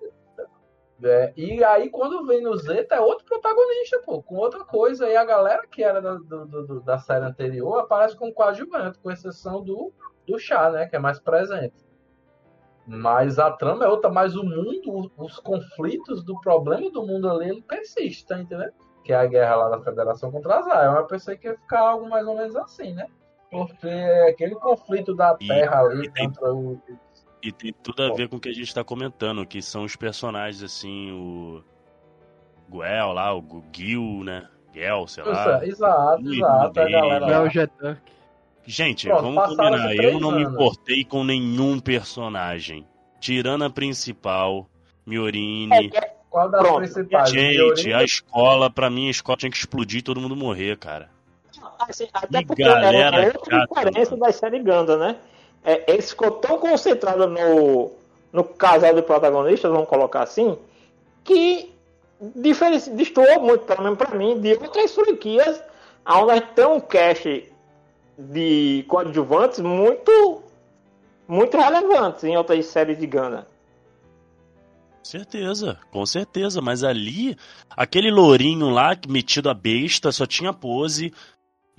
É, 1.01 1.31
e 1.37 1.63
aí, 1.63 1.89
quando 1.89 2.25
vem 2.25 2.41
no 2.41 2.55
Zeta, 2.57 2.95
é 2.95 2.99
outro 2.99 3.25
protagonista, 3.25 3.99
pô, 4.05 4.21
com 4.21 4.35
outra 4.35 4.65
coisa. 4.65 5.07
E 5.07 5.15
a 5.15 5.23
galera 5.23 5.65
que 5.65 5.81
era 5.83 6.01
da, 6.01 6.15
do- 6.15 6.45
do- 6.45 6.79
da 6.81 6.97
série 6.99 7.23
anterior 7.25 7.79
aparece 7.79 8.17
como 8.17 8.33
coadjuvante, 8.33 8.99
com 8.99 9.09
exceção 9.09 9.63
do, 9.63 9.93
do 10.27 10.37
Chá, 10.37 10.69
né, 10.69 10.87
que 10.87 10.95
é 10.95 10.99
mais 10.99 11.17
presente. 11.19 11.73
Mas 12.85 13.37
a 13.37 13.51
trama 13.51 13.85
é 13.85 13.87
outra, 13.87 14.09
mas 14.09 14.35
o 14.35 14.43
mundo, 14.43 15.11
os 15.17 15.39
conflitos 15.39 16.23
do 16.23 16.39
problema 16.41 16.89
do 16.89 17.05
mundo 17.05 17.29
ali, 17.29 17.49
ele 17.49 17.61
persiste, 17.61 18.25
tá 18.25 18.39
entendendo? 18.39 18.73
que 19.03 19.13
é 19.13 19.15
a 19.15 19.25
guerra 19.25 19.55
lá 19.55 19.69
da 19.69 19.81
Federação 19.81 20.29
contra 20.31 20.57
as 20.57 20.65
Zion. 20.65 20.95
Eu 20.97 21.05
pensei 21.07 21.35
que 21.37 21.47
ia 21.47 21.55
ficar 21.57 21.79
algo 21.79 22.07
mais 22.07 22.27
ou 22.27 22.35
menos 22.35 22.55
assim, 22.55 22.93
né? 22.93 23.07
Porque 23.49 23.87
aquele 24.29 24.53
conflito 24.55 25.15
da 25.15 25.35
E- 25.39 25.47
Terra 25.47 25.79
ali 25.81 26.05
e 26.05 26.11
tem- 26.11 26.27
contra 26.27 26.53
o. 26.53 26.79
E 27.41 27.51
tem 27.51 27.73
tudo 27.83 28.03
a 28.03 28.13
ver 28.13 28.27
com 28.27 28.35
o 28.35 28.39
que 28.39 28.49
a 28.49 28.53
gente 28.53 28.73
tá 28.73 28.83
comentando, 28.83 29.45
que 29.45 29.61
são 29.61 29.83
os 29.83 29.95
personagens, 29.95 30.61
assim, 30.63 31.11
o. 31.11 31.63
Guel 32.69 33.13
lá, 33.13 33.35
o 33.35 33.63
Gil, 33.73 34.23
né? 34.23 34.47
Gel, 34.73 35.07
sei 35.07 35.23
lá. 35.23 35.65
Exato, 35.65 36.29
exato. 36.29 36.79
A 36.79 36.83
galera 36.89 37.45
É 37.47 37.49
Jetank. 37.49 37.99
Gente, 38.65 39.07
Pronto, 39.07 39.23
vamos 39.23 39.55
combinar. 39.55 39.95
Eu 39.95 40.19
não 40.19 40.31
me 40.31 40.43
anos. 40.43 40.53
importei 40.53 41.03
com 41.03 41.23
nenhum 41.23 41.79
personagem. 41.79 42.85
Tirando 43.19 43.63
a 43.63 43.69
principal, 43.69 44.69
Miorini. 45.05 45.89
Qual 46.29 46.47
das 46.51 46.61
Pronto. 46.61 46.77
principais? 46.77 47.31
Gente, 47.31 47.55
Miorini? 47.57 47.93
a 47.93 48.03
escola, 48.03 48.69
pra 48.69 48.89
mim, 48.89 49.07
a 49.07 49.11
escola 49.11 49.37
tinha 49.37 49.49
que 49.49 49.57
explodir 49.57 49.99
e 49.99 50.03
todo 50.03 50.21
mundo 50.21 50.35
morrer, 50.35 50.77
cara. 50.77 51.09
Assim, 51.79 52.07
até 52.13 52.39
Que 52.41 52.45
porque 52.45 52.61
galera 52.63 52.97
era 53.23 53.27
outra 53.37 53.59
chata, 53.61 53.73
diferença 53.73 54.11
mano. 54.11 54.23
da 54.23 54.31
série 54.31 54.59
Ganda, 54.59 54.97
né? 54.97 55.15
É, 55.63 55.91
eles 55.91 56.09
ficou 56.09 56.31
tão 56.31 56.57
concentrado 56.57 57.27
no, 57.27 57.91
no 58.31 58.43
casal 58.43 58.93
de 58.93 59.01
protagonistas, 59.01 59.71
vamos 59.71 59.89
colocar 59.89 60.23
assim, 60.23 60.57
que 61.23 61.73
destoou 62.35 63.41
muito, 63.41 63.65
pelo 63.65 63.83
menos 63.83 63.97
pra 63.97 64.15
mim, 64.15 64.39
de 64.39 64.53
outras 64.53 64.93
franquias 64.93 65.61
onde 66.05 66.41
tem 66.41 66.65
um 66.65 66.79
cast 66.79 67.51
de 68.17 68.85
coadjuvantes 68.87 69.59
muito 69.59 70.43
muito 71.27 71.55
relevantes 71.55 72.23
em 72.23 72.35
outras 72.35 72.65
séries 72.65 72.97
de 72.97 73.05
Ganda. 73.05 73.47
Certeza, 75.03 75.77
com 75.91 76.05
certeza. 76.05 76.59
Mas 76.59 76.83
ali, 76.83 77.37
aquele 77.69 78.11
lourinho 78.11 78.69
lá, 78.69 78.97
metido 79.07 79.49
a 79.49 79.53
besta, 79.53 80.11
só 80.11 80.25
tinha 80.25 80.51
pose. 80.51 81.13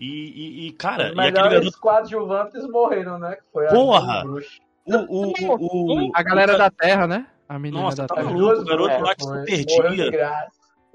E, 0.01 0.07
e- 0.07 0.67
e, 0.69 0.73
cara, 0.73 1.11
Os 1.11 1.17
e 1.17 1.21
aquele 1.21 1.33
garoto. 1.51 1.79
coadjuvantes 1.79 2.67
morreram, 2.71 3.19
né? 3.19 3.37
Que 3.37 3.43
foi 3.53 3.67
a 3.67 3.71
Porra! 3.71 4.23
Bruxo. 4.25 4.59
O, 4.87 4.95
o, 4.97 5.33
o, 5.59 6.07
o- 6.09 6.11
A 6.15 6.23
galera 6.23 6.55
o- 6.55 6.59
da 6.59 6.71
Terra, 6.71 7.07
né? 7.07 7.27
A 7.47 7.59
menina 7.59 7.83
Nossa, 7.83 7.99
da 7.99 8.07
tá 8.07 8.15
Terra. 8.15 8.31
maluco, 8.31 8.63
o 8.63 8.65
garoto 8.65 8.95
É, 8.95 8.99
lá 8.99 9.15
que 9.15 9.23
se 9.23 9.67
perdia. 9.67 10.11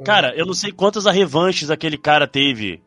Cara, 0.03 0.33
eu 0.35 0.45
não 0.45 0.53
sei 0.55 0.71
quantas 0.71 1.05
revanches 1.05 1.69
aquele 1.69 1.97
cara 1.97 2.27
teve 2.27 2.81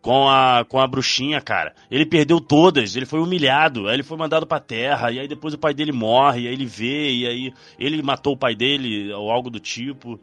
com 0.00 0.28
a, 0.28 0.64
com 0.68 0.78
a 0.78 0.86
bruxinha, 0.86 1.40
cara. 1.40 1.74
Ele 1.90 2.06
perdeu 2.06 2.40
todas, 2.40 2.94
ele 2.94 3.04
foi 3.06 3.18
humilhado, 3.20 3.88
aí 3.88 3.94
ele 3.94 4.02
foi 4.02 4.16
mandado 4.16 4.46
pra 4.46 4.60
terra, 4.60 5.10
e 5.10 5.18
aí 5.18 5.26
depois 5.26 5.52
o 5.54 5.58
pai 5.58 5.74
dele 5.74 5.92
morre, 5.92 6.42
e 6.42 6.46
aí 6.48 6.52
ele 6.54 6.66
vê, 6.66 7.10
e 7.10 7.26
aí 7.26 7.52
ele 7.78 8.02
matou 8.02 8.34
o 8.34 8.38
pai 8.38 8.54
dele, 8.54 9.12
ou 9.12 9.30
algo 9.30 9.50
do 9.50 9.58
tipo. 9.58 10.20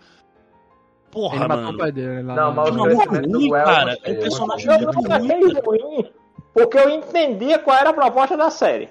Porra, 1.12 1.36
Ele 1.36 1.48
matou 1.48 1.64
mano. 1.66 1.76
o 1.76 1.78
pai 1.78 1.92
dele 1.92 2.24
lá. 2.24 2.36
Não, 2.36 2.54
mas 2.54 2.70
o 2.70 2.84
ruim, 2.84 3.50
cara. 3.52 3.98
eu 4.04 4.14
É 4.14 4.18
um 4.18 4.22
personagem 4.22 4.72
eu 4.72 4.80
muito 4.80 5.54
não 5.54 5.62
ruim. 5.62 5.80
ruim, 5.82 6.12
porque 6.54 6.78
eu 6.78 6.90
entendia 6.90 7.60
qual 7.60 7.78
era 7.78 7.90
a 7.90 7.94
proposta 7.94 8.38
da 8.38 8.50
série. 8.50 8.90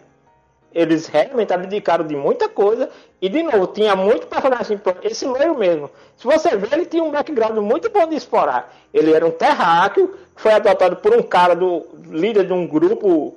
Eles 0.72 1.08
realmente 1.08 1.52
abdicaram 1.52 2.06
de 2.06 2.14
muita 2.14 2.48
coisa. 2.48 2.88
E, 3.20 3.28
de 3.28 3.42
novo, 3.42 3.66
tinha 3.68 3.96
muito 3.96 4.26
personagem. 4.28 4.80
Esse 5.02 5.26
loiro 5.26 5.58
mesmo. 5.58 5.90
Se 6.16 6.24
você 6.26 6.56
ver, 6.56 6.72
ele 6.72 6.86
tinha 6.86 7.02
um 7.02 7.10
background 7.10 7.58
muito 7.58 7.90
bom 7.90 8.06
de 8.06 8.14
explorar. 8.14 8.72
Ele 8.94 9.12
era 9.12 9.26
um 9.26 9.32
terráqueo, 9.32 10.14
foi 10.36 10.52
adotado 10.52 10.96
por 10.96 11.12
um 11.12 11.22
cara 11.22 11.56
do 11.56 11.84
líder 12.08 12.46
de 12.46 12.52
um 12.52 12.66
grupo 12.68 13.34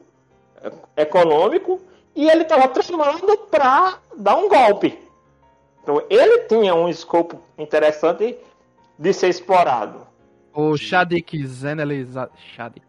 eh, 0.63 0.71
econômico. 0.97 1.81
E 2.15 2.29
ele 2.29 2.43
estava 2.43 2.67
treinando 2.67 3.35
para 3.49 3.95
dar 4.15 4.35
um 4.35 4.47
golpe. 4.47 4.99
Então, 5.81 6.03
ele 6.09 6.39
tinha 6.43 6.75
um 6.75 6.87
escopo 6.87 7.41
interessante 7.57 8.37
de 8.97 9.13
ser 9.13 9.29
explorado. 9.29 10.07
O 10.53 10.77
Shadik 10.77 11.45
Zeneli 11.47 12.03
Za- 12.05 12.29
Shadik. 12.55 12.85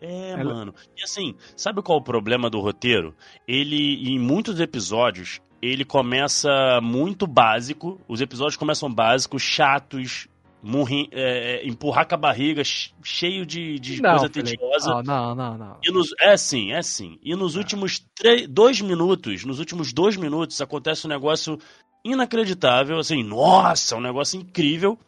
É, 0.00 0.32
Ela- 0.32 0.54
mano. 0.54 0.74
E 0.96 1.02
assim, 1.02 1.34
sabe 1.56 1.80
qual 1.82 1.98
é 1.98 2.00
o 2.00 2.04
problema 2.04 2.50
do 2.50 2.60
roteiro? 2.60 3.14
Ele, 3.48 4.08
em 4.08 4.18
muitos 4.18 4.60
episódios, 4.60 5.40
ele 5.62 5.84
começa 5.84 6.50
muito 6.82 7.26
básico. 7.26 8.00
Os 8.06 8.20
episódios 8.20 8.56
começam 8.56 8.92
básicos, 8.92 9.42
chatos, 9.42 10.28
murri, 10.62 11.08
é, 11.10 11.62
é, 11.62 11.66
empurrar 11.66 12.06
com 12.06 12.14
a 12.14 12.18
barriga, 12.18 12.62
che- 12.64 12.92
cheio 13.02 13.46
de, 13.46 13.78
de 13.78 14.02
Não, 14.02 14.10
coisa 14.18 14.28
Felipe. 14.32 14.58
tediosa. 14.58 14.92
Ah, 14.94 15.02
não, 15.02 15.34
não, 15.34 15.56
não. 15.58 15.78
E 15.82 15.90
nos, 15.90 16.08
é 16.20 16.36
sim, 16.36 16.72
é 16.72 16.82
sim. 16.82 17.18
E 17.22 17.34
nos 17.34 17.56
últimos 17.56 17.98
três, 18.14 18.46
dois 18.48 18.80
minutos, 18.82 19.44
nos 19.44 19.58
últimos 19.58 19.92
dois 19.92 20.16
minutos, 20.16 20.60
acontece 20.60 21.06
um 21.06 21.10
negócio 21.10 21.58
inacreditável, 22.04 22.98
assim, 22.98 23.22
nossa, 23.22 23.96
um 23.96 24.00
negócio 24.00 24.38
incrível. 24.40 24.98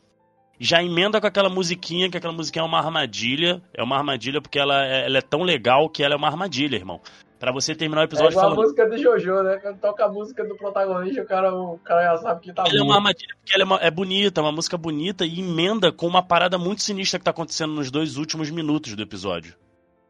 Já 0.59 0.83
emenda 0.83 1.21
com 1.21 1.27
aquela 1.27 1.51
musiquinha, 1.51 2.09
que 2.11 2.17
aquela 2.17 2.33
musiquinha 2.33 2.63
é 2.63 2.67
uma 2.67 2.79
armadilha. 2.79 3.61
É 3.75 3.83
uma 3.83 3.97
armadilha 3.99 4.41
porque 4.41 4.59
ela, 4.59 4.87
é- 4.87 5.05
ela 5.05 5.19
é 5.19 5.23
tão 5.23 5.43
legal 5.43 5.89
que 5.91 6.03
ela 6.03 6.15
é 6.15 6.17
uma 6.17 6.29
armadilha, 6.29 6.77
irmão. 6.77 7.01
Pra 7.39 7.53
você 7.53 7.75
terminar 7.75 8.01
o 8.01 8.05
É 8.05 8.05
episódio 8.07 8.31
igual 8.31 8.53
a 8.53 8.55
música 8.55 8.89
do 8.89 8.97
Jojo, 8.97 9.43
né? 9.43 9.59
Quando 9.59 9.79
toca 9.79 10.07
a 10.07 10.09
música 10.09 10.43
do 10.49 10.57
protagonista, 10.57 11.21
o 11.21 11.27
cara, 11.27 11.55
o 11.55 11.79
cara 11.81 12.03
já 12.05 12.17
sabe 12.23 12.41
que 12.41 12.53
tá 12.55 12.65
Ela 12.67 12.79
é 12.79 12.83
uma 12.83 12.95
armadilha 12.95 13.35
porque 13.37 13.53
ela 13.53 13.63
é, 13.63 13.67
uma- 13.67 13.77
é 13.83 13.91
bonita, 13.91 14.41
é 14.41 14.43
uma 14.43 14.53
música 14.53 14.79
bonita 14.79 15.27
e 15.27 15.41
emenda 15.41 15.93
com 15.93 16.07
uma 16.07 16.23
parada 16.23 16.57
muito 16.57 16.83
sinistra 16.83 17.19
que 17.19 17.25
tá 17.27 17.31
acontecendo 17.33 17.75
nos 17.75 17.91
dois 17.91 18.17
últimos 18.17 18.51
minutos 18.51 18.97
do 18.97 19.03
episódio. 19.03 19.55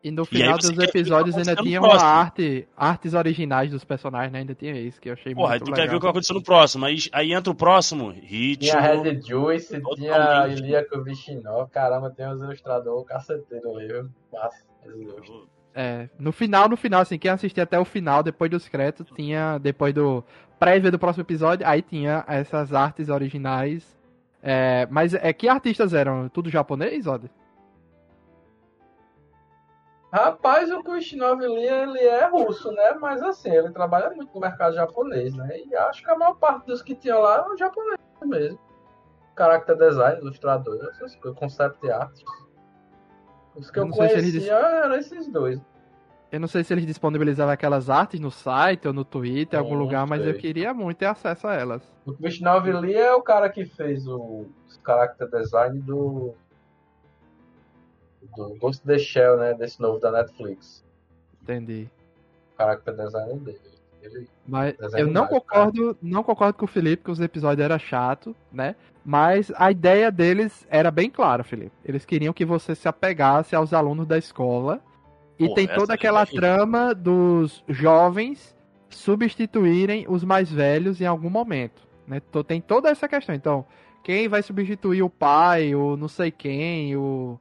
E 0.06 0.10
no 0.12 0.24
E 0.30 0.42
aí 0.42 0.54
final 0.54 0.54
você 0.54 0.70
dos 0.70 0.78
o 0.78 0.82
episódios 0.84 1.34
vai 1.34 1.40
ainda 1.40 1.56
tinha 1.56 1.80
uma 1.80 1.88
próximo. 1.90 2.10
arte, 2.10 2.68
artes 2.76 3.12
originais 3.12 3.72
dos 3.72 3.82
personagens, 3.84 4.32
né? 4.32 4.38
Ainda 4.40 4.54
tinha 4.54 4.78
isso, 4.80 5.00
que 5.00 5.08
eu 5.08 5.14
achei 5.14 5.34
Porra, 5.34 5.50
muito 5.50 5.64
tu 5.64 5.72
legal. 5.72 5.74
quer 5.74 5.88
ver 5.90 5.96
o 5.96 5.98
que 5.98 6.04
vai 6.04 6.10
acontecer 6.10 6.32
no 6.34 6.42
próximo. 6.42 6.84
Aí, 6.86 6.96
aí 7.12 7.32
entra 7.32 7.52
o 7.52 7.56
próximo, 7.56 8.10
ritmo. 8.10 8.70
Tinha 8.70 8.80
Red 8.80 9.20
Juice, 9.20 9.82
tinha. 9.96 10.46
Ilia 10.48 10.88
Kovichinov. 10.88 11.68
Caramba, 11.70 12.10
tem 12.10 12.28
uns 12.28 12.40
ilustradores 12.40 13.06
caceteiros 13.06 13.76
ali, 13.76 13.88
viu? 13.88 14.08
Massa. 14.32 14.64
É, 15.74 16.08
no 16.18 16.32
final, 16.32 16.68
no 16.68 16.76
final, 16.76 17.00
assim, 17.02 17.18
quem 17.18 17.30
assistia 17.30 17.64
até 17.64 17.78
o 17.78 17.84
final, 17.84 18.22
depois 18.22 18.50
dos 18.50 18.68
créditos, 18.68 19.12
tinha, 19.14 19.58
depois 19.58 19.92
do 19.92 20.24
prévia 20.58 20.90
do 20.90 20.98
próximo 20.98 21.22
episódio, 21.22 21.66
aí 21.66 21.82
tinha 21.82 22.24
essas 22.28 22.72
artes 22.72 23.08
originais. 23.08 23.96
É, 24.42 24.86
mas 24.90 25.12
é 25.12 25.32
que 25.32 25.48
artistas 25.48 25.92
eram? 25.92 26.28
Tudo 26.28 26.48
japonês, 26.48 27.06
Oda? 27.06 27.28
Rapaz, 30.16 30.72
o 30.72 30.82
Kushinov 30.82 31.44
ali, 31.44 31.66
ele 31.66 31.98
é 31.98 32.26
russo, 32.26 32.72
né? 32.72 32.94
Mas 32.98 33.22
assim, 33.22 33.50
ele 33.50 33.70
trabalha 33.70 34.08
muito 34.10 34.32
no 34.32 34.40
mercado 34.40 34.74
japonês, 34.74 35.34
né? 35.34 35.60
E 35.60 35.76
acho 35.76 36.02
que 36.02 36.10
a 36.10 36.16
maior 36.16 36.34
parte 36.36 36.64
dos 36.66 36.80
que 36.80 36.94
tinha 36.94 37.18
lá 37.18 37.40
eram 37.40 37.54
japoneses 37.54 38.00
mesmo. 38.24 38.58
Character 39.36 39.76
design, 39.76 40.20
ilustrador, 40.22 40.88
essas 40.90 41.14
coisas, 41.16 41.38
concept 41.38 41.90
art. 41.90 42.18
Os 43.54 43.70
que 43.70 43.78
Eu 43.78 43.88
eu, 43.88 43.92
se 43.92 44.00
eles 44.00 44.32
conhecia 44.32 44.54
eram 44.54 44.94
esses 44.94 45.28
dois. 45.28 45.60
Eu 46.32 46.40
não 46.40 46.48
sei 46.48 46.64
se 46.64 46.72
eles 46.72 46.86
disponibilizavam 46.86 47.52
aquelas 47.52 47.90
artes 47.90 48.18
no 48.18 48.30
site 48.30 48.88
ou 48.88 48.94
no 48.94 49.04
Twitter, 49.04 49.60
em 49.60 49.62
algum 49.62 49.76
lugar, 49.76 50.06
mas 50.06 50.24
eu 50.26 50.34
queria 50.38 50.72
muito 50.72 50.96
ter 50.96 51.06
acesso 51.06 51.46
a 51.46 51.54
elas. 51.54 51.82
O 52.06 52.14
Kushinov 52.14 52.66
ali 52.68 52.94
é 52.94 53.12
o 53.12 53.20
cara 53.20 53.50
que 53.50 53.66
fez 53.66 54.06
o 54.08 54.46
os 54.66 54.80
character 54.84 55.28
design 55.28 55.78
do 55.80 56.34
do 58.36 58.54
Ghost 58.56 58.82
in 58.84 58.88
the 58.88 58.98
Shell, 58.98 59.36
né? 59.38 59.54
Desse 59.54 59.80
novo 59.80 59.98
da 59.98 60.10
Netflix. 60.12 60.84
Entendi. 61.42 61.88
O 62.54 62.56
character 62.62 62.94
design 62.94 63.38
dele. 63.40 63.60
Ele, 64.02 64.28
Mas 64.46 64.76
eu 64.94 65.08
não 65.08 65.22
mais, 65.22 65.30
concordo, 65.30 65.98
não 66.00 66.22
concordo 66.22 66.54
com 66.58 66.64
o 66.64 66.68
Felipe 66.68 67.02
que 67.04 67.10
os 67.10 67.18
episódios 67.20 67.64
eram 67.64 67.78
chato, 67.78 68.36
né? 68.52 68.76
Mas 69.04 69.50
a 69.56 69.70
ideia 69.70 70.12
deles 70.12 70.64
era 70.70 70.92
bem 70.92 71.10
clara, 71.10 71.42
Felipe. 71.42 71.72
Eles 71.84 72.04
queriam 72.04 72.32
que 72.32 72.44
você 72.44 72.74
se 72.76 72.86
apegasse 72.86 73.56
aos 73.56 73.72
alunos 73.72 74.06
da 74.06 74.16
escola. 74.16 74.80
E 75.38 75.48
Pô, 75.48 75.54
tem 75.54 75.66
toda 75.66 75.94
aquela 75.94 76.22
ideia- 76.22 76.36
trama 76.40 76.94
dos 76.94 77.64
jovens 77.68 78.54
substituírem 78.88 80.06
os 80.08 80.22
mais 80.24 80.50
velhos 80.50 81.00
em 81.00 81.06
algum 81.06 81.30
momento, 81.30 81.82
né? 82.06 82.20
Tem 82.46 82.60
toda 82.60 82.88
essa 82.88 83.08
questão. 83.08 83.34
Então, 83.34 83.66
quem 84.04 84.28
vai 84.28 84.42
substituir 84.42 85.02
o 85.02 85.10
pai, 85.10 85.74
o 85.74 85.96
não 85.96 86.08
sei 86.08 86.30
quem, 86.30 86.96
o 86.96 87.38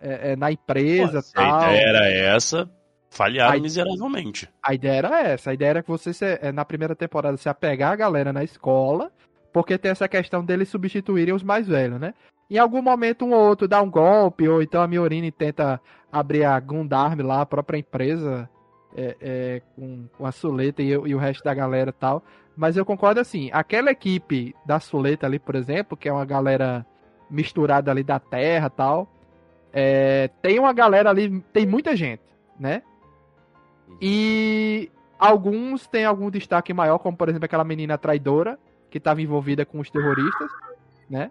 é, 0.00 0.32
é, 0.32 0.36
na 0.36 0.50
empresa, 0.52 1.22
Se 1.22 1.32
a 1.36 1.42
tal. 1.42 1.62
ideia 1.62 1.86
era 1.88 2.08
essa, 2.08 2.70
falharam 3.10 3.54
Aí- 3.54 3.60
miseravelmente. 3.60 4.48
A 4.62 4.74
ideia 4.74 4.98
era 4.98 5.20
essa. 5.22 5.50
A 5.50 5.54
ideia 5.54 5.70
era 5.70 5.82
que 5.82 5.88
você, 5.88 6.12
se- 6.12 6.38
eh, 6.42 6.52
na 6.52 6.64
primeira 6.64 6.94
temporada, 6.94 7.36
se 7.36 7.48
apegar 7.48 7.92
a 7.92 7.96
galera 7.96 8.32
na 8.32 8.44
escola, 8.44 9.10
porque 9.52 9.78
tem 9.78 9.90
essa 9.90 10.06
questão 10.08 10.44
deles 10.44 10.68
substituírem 10.68 11.34
os 11.34 11.42
mais 11.42 11.66
velhos, 11.66 11.98
né? 12.00 12.12
Em 12.50 12.58
algum 12.58 12.82
momento, 12.82 13.24
um 13.24 13.32
ou 13.32 13.48
outro 13.48 13.66
dá 13.66 13.80
um 13.82 13.90
golpe, 13.90 14.46
ou 14.48 14.62
então 14.62 14.80
a 14.82 14.86
Miorine 14.86 15.32
tenta 15.32 15.80
abrir 16.12 16.44
a 16.44 16.60
Gundarm 16.60 17.20
lá, 17.22 17.40
a 17.40 17.46
própria 17.46 17.78
empresa, 17.78 18.48
é, 18.96 19.16
é, 19.20 19.62
com, 19.74 20.06
com 20.16 20.26
a 20.26 20.30
Suleta 20.32 20.82
e, 20.82 20.96
o- 20.96 21.06
e 21.06 21.14
o 21.14 21.18
resto 21.18 21.42
da 21.42 21.52
galera 21.54 21.92
tal. 21.92 22.22
Mas 22.56 22.76
eu 22.76 22.84
concordo 22.86 23.20
assim, 23.20 23.50
aquela 23.52 23.90
equipe 23.90 24.54
da 24.64 24.78
Suleta 24.78 25.26
ali, 25.26 25.38
por 25.38 25.54
exemplo, 25.54 25.96
que 25.96 26.08
é 26.08 26.12
uma 26.12 26.24
galera 26.24 26.86
misturada 27.30 27.90
ali 27.90 28.02
da 28.02 28.18
Terra 28.20 28.68
e 28.68 28.76
tal, 28.76 29.08
é, 29.78 30.28
tem 30.40 30.58
uma 30.58 30.72
galera 30.72 31.10
ali, 31.10 31.38
tem 31.52 31.66
muita 31.66 31.94
gente, 31.94 32.22
né? 32.58 32.82
E 34.00 34.90
alguns 35.18 35.86
têm 35.86 36.06
algum 36.06 36.30
destaque 36.30 36.72
maior, 36.72 36.98
como 36.98 37.14
por 37.14 37.28
exemplo 37.28 37.44
aquela 37.44 37.62
menina 37.62 37.98
traidora, 37.98 38.58
que 38.90 38.96
estava 38.96 39.20
envolvida 39.20 39.66
com 39.66 39.78
os 39.78 39.90
terroristas, 39.90 40.50
né? 41.10 41.30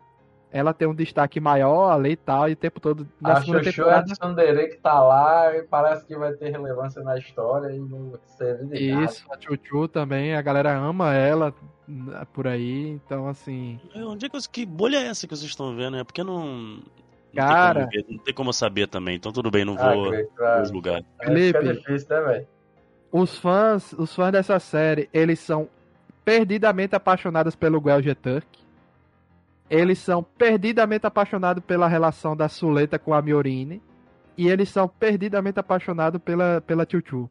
Ela 0.51 0.73
tem 0.75 0.87
um 0.87 0.93
destaque 0.93 1.39
maior 1.39 1.89
ali 1.91 2.11
e 2.11 2.15
tal, 2.15 2.47
e 2.47 2.53
o 2.53 2.55
tempo 2.55 2.79
todo 2.79 3.07
na 3.19 3.33
a 3.33 3.35
segunda 3.37 3.63
Chuchu 3.63 3.81
é 3.81 3.83
temporada. 3.85 4.11
a 4.11 4.15
Tsundere 4.15 4.69
que 4.69 4.77
tá 4.77 5.01
lá 5.03 5.55
e 5.57 5.63
parece 5.63 6.05
que 6.05 6.15
vai 6.15 6.31
ter 6.33 6.51
relevância 6.51 7.01
na 7.01 7.17
história 7.17 7.73
e 7.75 7.79
não 7.79 8.13
serve 8.37 8.65
de 8.77 8.87
nada. 8.91 9.03
Isso, 9.05 9.25
a 9.31 9.41
Chuchu 9.41 9.87
também, 9.87 10.35
a 10.35 10.41
galera 10.41 10.71
ama 10.77 11.13
ela 11.15 11.53
por 12.31 12.47
aí, 12.47 12.89
então 12.89 13.27
assim. 13.27 13.79
Onde 13.95 14.27
é 14.27 14.29
que, 14.29 14.37
eu- 14.37 14.41
que 14.51 14.65
bolha 14.65 14.97
é 14.97 15.07
essa 15.07 15.27
que 15.27 15.35
vocês 15.35 15.49
estão 15.49 15.75
vendo? 15.75 15.97
É 15.97 16.03
porque 16.03 16.23
não. 16.23 16.79
Não 17.41 17.47
Cara. 17.47 17.87
Tem 17.87 18.01
como 18.03 18.17
não 18.17 18.23
tem 18.23 18.33
como 18.33 18.49
eu 18.49 18.53
saber 18.53 18.87
também, 18.87 19.15
então 19.15 19.31
tudo 19.31 19.51
bem, 19.51 19.65
não 19.65 19.75
Ah, 19.77 19.93
vou 19.93 20.05
acho 21.19 21.51
que 21.51 21.57
é 21.57 21.61
Felipe. 21.61 21.73
difícil, 21.73 22.07
né, 22.09 22.21
velho? 22.21 22.47
Os 23.11 23.37
fãs, 23.37 23.93
os 23.93 24.13
fãs 24.13 24.31
dessa 24.31 24.59
série, 24.59 25.09
eles 25.13 25.39
são 25.39 25.69
perdidamente 26.23 26.95
apaixonados 26.95 27.55
pelo 27.55 27.79
Guel 27.79 28.01
Turk. 28.15 28.47
Eles 29.69 29.99
são 29.99 30.21
perdidamente 30.21 31.07
apaixonados 31.07 31.63
pela 31.63 31.87
relação 31.87 32.35
da 32.35 32.49
Suleta 32.49 32.99
com 32.99 33.13
a 33.13 33.21
Miorine. 33.21 33.81
E 34.37 34.49
eles 34.49 34.69
são 34.69 34.87
perdidamente 34.87 35.59
apaixonados 35.59 36.21
pela, 36.21 36.61
pela 36.61 36.85
Chuchu. 36.89 37.29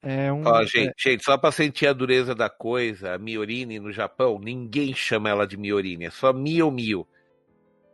É 0.00 0.32
um. 0.32 0.46
Ó, 0.46 0.64
gente, 0.64 0.94
gente, 0.96 1.24
só 1.24 1.36
pra 1.36 1.50
sentir 1.50 1.88
a 1.88 1.92
dureza 1.92 2.34
da 2.34 2.48
coisa, 2.48 3.14
a 3.14 3.18
Miorine 3.18 3.80
no 3.80 3.90
Japão, 3.92 4.38
ninguém 4.38 4.94
chama 4.94 5.28
ela 5.28 5.46
de 5.46 5.56
Miorine, 5.56 6.04
é 6.06 6.10
só 6.10 6.32
Mio 6.32 6.70
Mio. 6.70 7.06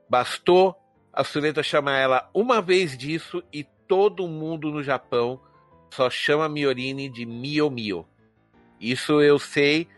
Bastou 0.09 0.77
a 1.13 1.23
Suleta 1.25 1.63
chamar 1.63 1.99
ela 1.99 2.31
uma 2.35 2.61
vez 2.61 2.97
disso 2.97 3.43
e 3.53 3.65
todo 3.87 4.27
mundo 4.27 4.71
no 4.71 4.83
Japão 4.83 5.41
só 5.91 6.11
chama 6.11 6.49
Miorine 6.49 7.09
de 7.09 7.25
Mio 7.25 7.71
Mio. 7.71 8.07
Isso 8.81 9.23
eu 9.23 9.39
sei 9.39 9.89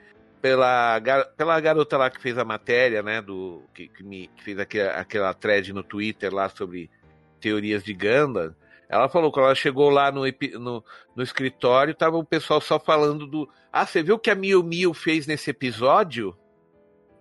pela, 0.40 1.00
pela 1.36 1.58
garota 1.58 1.96
lá 1.96 2.10
que 2.10 2.20
fez 2.20 2.36
a 2.38 2.44
matéria, 2.44 3.02
né, 3.02 3.20
do 3.22 3.62
que, 3.74 3.88
que 3.88 4.04
me, 4.04 4.28
que 4.28 4.44
fez 4.44 4.58
aquela, 4.58 4.92
aquela 4.92 5.34
thread 5.34 5.72
no 5.72 5.82
Twitter 5.82 6.32
lá 6.32 6.48
sobre 6.48 6.90
teorias 7.40 7.82
de 7.82 7.94
Gundam. 7.94 8.54
Ela 8.88 9.08
falou 9.08 9.32
que 9.32 9.40
ela 9.40 9.54
chegou 9.54 9.90
lá 9.90 10.12
no, 10.12 10.22
no, 10.60 10.84
no 11.16 11.22
escritório, 11.22 11.94
tava 11.94 12.16
o 12.16 12.24
pessoal 12.24 12.60
só 12.60 12.78
falando 12.78 13.26
do. 13.26 13.48
Ah, 13.72 13.84
você 13.84 14.02
viu 14.02 14.14
o 14.14 14.18
que 14.18 14.30
a 14.30 14.34
Mio 14.34 14.62
Mio 14.62 14.94
fez 14.94 15.26
nesse 15.26 15.50
episódio? 15.50 16.36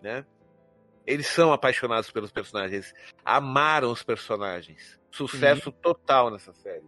Né? 0.04 0.24
Eles 1.06 1.28
são 1.28 1.54
apaixonados 1.54 2.10
pelos 2.10 2.32
personagens, 2.32 2.74
eles 2.74 2.94
amaram 3.24 3.92
os 3.92 4.04
personagens. 4.04 5.00
Sucesso 5.12 5.72
total 5.72 6.30
nessa 6.30 6.52
série. 6.54 6.84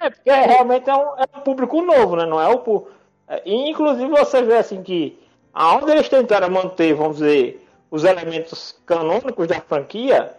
É, 0.00 0.10
porque 0.10 0.30
realmente 0.30 0.90
é 0.90 0.94
um, 0.94 1.18
é 1.18 1.24
um 1.36 1.40
público 1.40 1.80
novo, 1.80 2.16
né? 2.16 2.26
Não 2.26 2.40
é 2.40 2.48
o 2.48 2.86
é, 3.28 3.42
e, 3.44 3.70
Inclusive 3.70 4.10
você 4.10 4.42
vê 4.42 4.56
assim 4.56 4.82
que 4.82 5.18
aonde 5.52 5.90
eles 5.90 6.08
tentaram 6.08 6.50
manter, 6.50 6.94
vamos 6.94 7.18
dizer, 7.18 7.66
os 7.90 8.04
elementos 8.04 8.78
canônicos 8.84 9.46
da 9.46 9.60
franquia, 9.60 10.34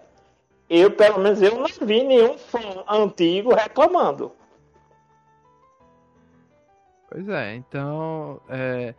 eu 0.70 0.92
pelo 0.92 1.20
menos 1.20 1.42
eu 1.42 1.56
não 1.58 1.68
vi 1.82 2.04
nenhum 2.04 2.38
fã 2.38 2.60
antigo 2.88 3.54
reclamando. 3.56 4.32
Pois 7.10 7.30
é, 7.30 7.56
então. 7.56 8.42
é, 8.50 8.94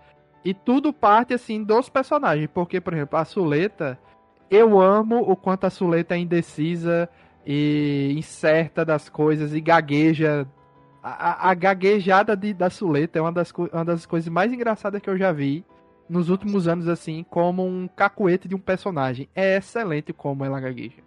E 0.44 0.54
tudo 0.54 0.92
parte, 0.92 1.34
assim, 1.34 1.62
dos 1.62 1.88
personagens. 1.88 2.48
Porque, 2.52 2.80
por 2.80 2.94
exemplo, 2.94 3.18
a 3.18 3.24
Suleta. 3.24 3.98
Eu 4.50 4.80
amo 4.80 5.18
o 5.20 5.36
quanto 5.36 5.64
a 5.64 5.70
Suleta 5.70 6.14
é 6.14 6.18
indecisa 6.18 7.08
e 7.44 8.14
incerta 8.16 8.84
das 8.84 9.08
coisas 9.08 9.54
e 9.54 9.60
gagueja. 9.60 10.46
A, 11.02 11.30
a- 11.48 11.50
a 11.50 11.54
gaguejada 11.54 12.36
de- 12.36 12.52
da 12.54 12.68
Suleta 12.70 13.18
é 13.18 13.22
uma 13.22 13.32
das, 13.32 13.52
uma 13.52 13.84
das 13.84 14.06
coisas 14.06 14.28
mais 14.28 14.52
engraçadas 14.52 15.00
que 15.00 15.08
eu 15.10 15.16
já 15.18 15.32
vi 15.32 15.64
nos 16.08 16.28
últimos 16.28 16.68
anos, 16.68 16.88
assim, 16.88 17.24
como 17.28 17.66
um 17.66 17.88
cacuete 17.88 18.46
de 18.48 18.54
um 18.54 18.58
personagem. 18.60 19.28
É 19.34 19.56
excelente 19.56 20.12
como 20.12 20.44
ela 20.44 20.60
gagueja. 20.60 21.02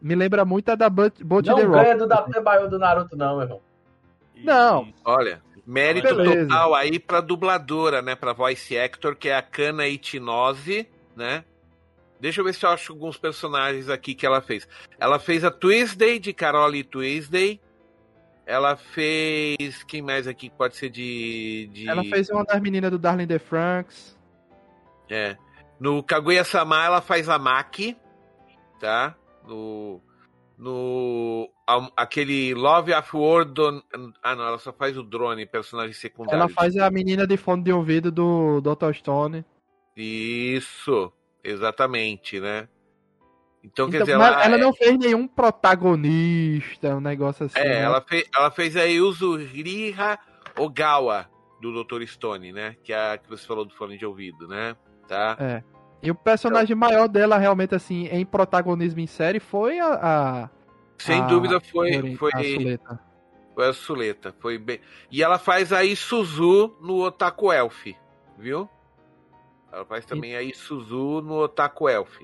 Me 0.00 0.14
lembra 0.14 0.44
muito 0.44 0.68
a 0.70 0.74
da 0.74 0.90
Bolt 0.90 1.20
Não 1.22 1.54
the 1.56 1.62
Rock. 1.62 1.84
ganha 1.84 1.96
do 1.96 2.06
Datebayo 2.06 2.68
do 2.68 2.78
Naruto, 2.78 3.16
não, 3.16 3.34
meu 3.36 3.42
irmão. 3.42 3.60
Não. 4.44 4.88
Olha, 5.04 5.40
mérito 5.66 6.14
Beleza. 6.16 6.48
total 6.48 6.74
aí 6.74 6.98
pra 6.98 7.20
dubladora, 7.20 8.02
né? 8.02 8.14
Pra 8.16 8.32
voice 8.32 8.76
actor, 8.76 9.14
que 9.14 9.28
é 9.28 9.36
a 9.36 9.42
Kana 9.42 9.86
Itinose, 9.86 10.88
né? 11.16 11.44
Deixa 12.22 12.40
eu 12.40 12.44
ver 12.44 12.54
se 12.54 12.64
eu 12.64 12.70
acho 12.70 12.92
alguns 12.92 13.18
personagens 13.18 13.88
aqui 13.88 14.14
que 14.14 14.24
ela 14.24 14.40
fez. 14.40 14.68
Ela 14.96 15.18
fez 15.18 15.42
a 15.42 15.50
Tuesday, 15.50 16.20
de 16.20 16.32
Carole 16.32 16.84
Tuesday. 16.84 17.60
Ela 18.46 18.76
fez. 18.76 19.82
Quem 19.82 20.02
mais 20.02 20.28
aqui 20.28 20.48
pode 20.48 20.76
ser 20.76 20.88
de. 20.88 21.68
de... 21.72 21.88
Ela 21.88 22.04
fez 22.04 22.30
uma 22.30 22.44
das 22.44 22.60
meninas 22.60 22.92
do 22.92 22.98
Darling 22.98 23.26
the 23.26 23.40
Franks. 23.40 24.16
É. 25.10 25.36
No 25.80 26.00
Kaguya-sama 26.00 26.84
ela 26.84 27.00
faz 27.00 27.28
a 27.28 27.40
Maki, 27.40 27.96
tá? 28.78 29.16
No. 29.44 30.00
No. 30.56 31.50
aquele 31.96 32.54
Love 32.54 32.94
of 32.94 33.16
War. 33.16 33.44
Don... 33.44 33.82
Ah, 34.22 34.36
não, 34.36 34.46
ela 34.46 34.58
só 34.60 34.72
faz 34.72 34.96
o 34.96 35.02
drone, 35.02 35.44
personagem 35.44 35.92
secundário. 35.92 36.38
Ela 36.38 36.48
faz 36.48 36.76
a 36.76 36.88
menina 36.88 37.26
de 37.26 37.36
fone 37.36 37.64
de 37.64 37.72
ouvido 37.72 38.12
do 38.12 38.60
Dr. 38.60 38.92
Stone. 38.94 39.44
Isso, 39.96 41.12
exatamente, 41.42 42.38
né? 42.40 42.68
Então, 43.64 43.88
quer 43.88 43.98
Então, 43.98 44.06
dizer, 44.06 44.18
mas 44.18 44.32
ela, 44.32 44.44
ela 44.44 44.58
não 44.58 44.72
fez 44.72 44.98
nenhum 44.98 45.26
protagonista, 45.28 46.96
um 46.96 47.00
negócio 47.00 47.46
assim. 47.46 47.58
é, 47.58 47.64
né? 47.68 47.80
ela, 47.82 48.00
fez, 48.00 48.24
ela 48.34 48.50
fez 48.50 48.76
a 48.76 48.82
Yuzuriha 48.84 50.18
Ogawa, 50.58 51.28
do 51.60 51.84
Dr. 51.84 52.02
Stone, 52.06 52.52
né? 52.52 52.76
Que 52.82 52.92
é 52.92 53.12
a 53.12 53.18
que 53.18 53.28
você 53.28 53.46
falou 53.46 53.64
do 53.64 53.72
fone 53.74 53.96
de 53.96 54.04
ouvido, 54.04 54.48
né? 54.48 54.74
Tá? 55.06 55.36
É. 55.38 55.62
E 56.02 56.10
o 56.10 56.14
personagem 56.14 56.74
maior 56.74 57.06
dela, 57.06 57.38
realmente, 57.38 57.74
assim, 57.74 58.06
em 58.08 58.26
protagonismo 58.26 58.98
em 58.98 59.06
série, 59.06 59.38
foi 59.38 59.78
a. 59.78 59.94
a 59.94 60.50
Sem 60.98 61.20
a- 61.20 61.26
dúvida 61.26 61.60
foi, 61.60 61.92
Morin- 61.92 62.16
foi, 62.16 62.30
a 62.34 62.42
Suleta. 62.42 63.00
foi 63.54 63.68
a 63.68 63.72
Suleta. 63.72 64.34
Foi 64.40 64.58
bem... 64.58 64.80
E 65.10 65.22
ela 65.22 65.38
faz 65.38 65.72
a 65.72 65.84
Isuzu 65.84 66.76
no 66.80 67.04
Otaku 67.04 67.52
Elf, 67.52 67.86
viu? 68.36 68.68
Ela 69.72 69.84
faz 69.86 70.04
também 70.04 70.36
a 70.36 70.42
Isuzu 70.42 71.22
no 71.22 71.38
Otaku 71.38 71.88
Elf. 71.88 72.20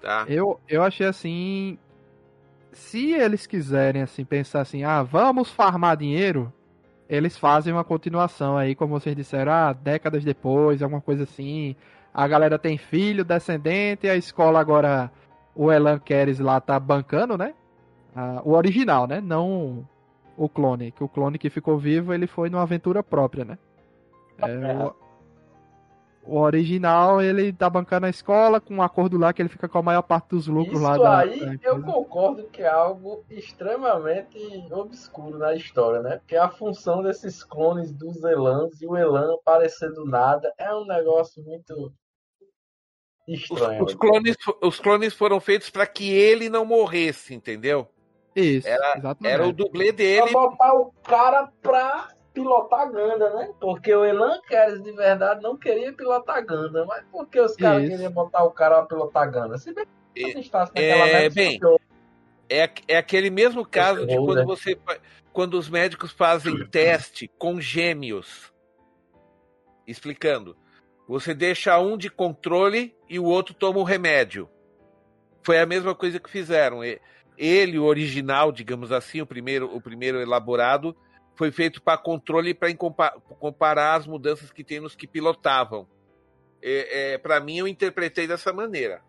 Tá? 0.00 0.24
Eu, 0.28 0.58
eu 0.66 0.82
achei 0.82 1.06
assim. 1.06 1.78
Se 2.72 3.12
eles 3.12 3.46
quiserem, 3.46 4.02
assim, 4.02 4.24
pensar 4.24 4.62
assim, 4.62 4.82
ah, 4.82 5.02
vamos 5.02 5.50
farmar 5.50 5.96
dinheiro, 5.96 6.52
eles 7.08 7.38
fazem 7.38 7.72
uma 7.72 7.84
continuação 7.84 8.56
aí, 8.56 8.74
como 8.74 8.98
vocês 8.98 9.14
disseram, 9.14 9.52
ah, 9.52 9.72
décadas 9.72 10.24
depois, 10.24 10.82
alguma 10.82 11.00
coisa 11.00 11.22
assim. 11.22 11.76
A 12.12 12.26
galera 12.26 12.58
tem 12.58 12.76
filho, 12.76 13.24
descendente, 13.24 14.06
e 14.06 14.10
a 14.10 14.16
escola 14.16 14.58
agora, 14.58 15.12
o 15.54 15.70
Elan 15.70 15.98
Keres 15.98 16.40
lá 16.40 16.60
tá 16.60 16.80
bancando, 16.80 17.38
né? 17.38 17.54
Ah, 18.16 18.40
o 18.44 18.52
original, 18.52 19.06
né? 19.06 19.20
Não 19.20 19.86
o 20.36 20.48
clone. 20.48 20.90
Que 20.90 21.04
o 21.04 21.08
clone 21.08 21.38
que 21.38 21.50
ficou 21.50 21.78
vivo, 21.78 22.12
ele 22.12 22.26
foi 22.26 22.50
numa 22.50 22.62
aventura 22.62 23.02
própria, 23.02 23.44
né? 23.44 23.58
É, 24.38 24.84
o, 24.84 24.94
o 26.26 26.38
original, 26.40 27.20
ele 27.20 27.52
tá 27.52 27.68
bancando 27.68 28.06
a 28.06 28.10
escola 28.10 28.60
com 28.60 28.76
um 28.76 28.82
acordo 28.82 29.18
lá 29.18 29.32
que 29.32 29.42
ele 29.42 29.48
fica 29.48 29.68
com 29.68 29.78
a 29.78 29.82
maior 29.82 30.02
parte 30.02 30.28
dos 30.30 30.46
lucros 30.46 30.74
Isso 30.80 30.82
lá 30.82 30.96
da. 30.96 31.18
aí 31.20 31.56
da 31.58 31.68
eu 31.68 31.82
concordo 31.82 32.44
que 32.44 32.62
é 32.62 32.68
algo 32.68 33.24
extremamente 33.30 34.38
obscuro 34.72 35.38
na 35.38 35.54
história, 35.54 36.00
né? 36.00 36.16
Porque 36.18 36.36
a 36.36 36.48
função 36.48 37.02
desses 37.02 37.44
clones 37.44 37.92
dos 37.92 38.22
Elans 38.24 38.80
e 38.80 38.86
o 38.86 38.96
Elan 38.96 39.34
aparecer 39.34 39.90
do 39.92 40.04
nada 40.06 40.52
é 40.58 40.74
um 40.74 40.86
negócio 40.86 41.42
muito 41.44 41.92
Os, 43.28 43.40
estranho. 43.40 43.84
os 43.84 43.94
clones, 43.94 44.36
os 44.62 44.80
clones 44.80 45.14
foram 45.14 45.40
feitos 45.40 45.70
para 45.70 45.86
que 45.86 46.10
ele 46.10 46.48
não 46.48 46.64
morresse, 46.64 47.34
entendeu? 47.34 47.88
Isso, 48.34 48.66
Era-. 48.66 49.16
Era 49.22 49.46
o 49.46 49.52
dublê 49.52 49.92
Pra 49.92 49.96
dele. 49.96 50.32
botar 50.32 50.74
o 50.74 50.92
cara 51.04 51.52
pra 51.62 52.08
pilotar 52.34 52.90
Ganda, 52.92 53.32
né? 53.32 53.54
Porque 53.60 53.94
o 53.94 54.04
Elan 54.04 54.40
Keres 54.42 54.82
de 54.82 54.92
verdade 54.92 55.40
não 55.42 55.56
queria 55.56 55.92
pilotar 55.92 56.44
Ganda, 56.44 56.84
mas 56.84 57.04
por 57.10 57.26
que 57.28 57.40
os 57.40 57.54
caras 57.56 57.88
queriam 57.88 58.10
botar 58.12 58.44
o 58.44 58.50
cara 58.50 58.78
pra 58.78 58.86
pilotar 58.86 59.30
Ganda? 59.30 59.56
Se 59.56 59.72
bem 59.72 59.86
que 60.14 60.22
É, 60.22 60.40
estasse 60.40 60.72
naquela 60.74 61.08
é, 61.08 61.30
bem, 61.30 61.58
É, 62.50 62.68
é 62.88 62.96
aquele 62.98 63.30
mesmo 63.30 63.64
caso 63.64 64.06
de 64.06 64.16
Holder. 64.16 64.44
quando 64.44 64.46
você 64.46 64.78
quando 65.32 65.54
os 65.54 65.68
médicos 65.70 66.12
fazem 66.12 66.54
teste 66.68 67.28
com 67.38 67.60
gêmeos. 67.60 68.52
Explicando. 69.86 70.56
Você 71.08 71.34
deixa 71.34 71.78
um 71.78 71.96
de 71.96 72.10
controle 72.10 72.94
e 73.08 73.18
o 73.18 73.24
outro 73.24 73.54
toma 73.54 73.78
o 73.78 73.84
remédio. 73.84 74.48
Foi 75.42 75.58
a 75.58 75.66
mesma 75.66 75.94
coisa 75.94 76.18
que 76.18 76.30
fizeram. 76.30 76.84
E- 76.84 77.00
Ele, 77.36 77.78
o 77.78 77.84
original, 77.84 78.52
digamos 78.52 78.92
assim, 78.92 79.20
o 79.20 79.26
primeiro, 79.26 79.74
o 79.74 79.80
primeiro 79.80 80.20
elaborado, 80.20 80.96
foi 81.34 81.50
feito 81.50 81.82
para 81.82 81.98
controle 81.98 82.50
e 82.50 82.54
para 82.54 82.72
comparar 83.38 83.94
as 83.94 84.06
mudanças 84.06 84.50
que 84.52 84.64
tem 84.64 84.80
nos 84.80 84.94
que 84.94 85.06
pilotavam. 85.06 85.86
É, 86.62 87.18
para 87.18 87.40
mim, 87.40 87.58
eu 87.58 87.68
interpretei 87.68 88.26
dessa 88.26 88.52
maneira. 88.52 89.02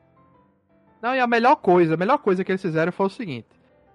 Não, 1.02 1.16
e 1.16 1.20
a 1.20 1.28
melhor 1.28 1.56
coisa, 1.58 1.94
a 1.94 1.98
melhor 1.98 2.18
coisa 2.18 2.44
que 2.44 2.52
eles 2.52 2.62
fizeram 2.62 2.92
foi 2.92 3.06
o 3.06 3.10
seguinte: 3.10 3.48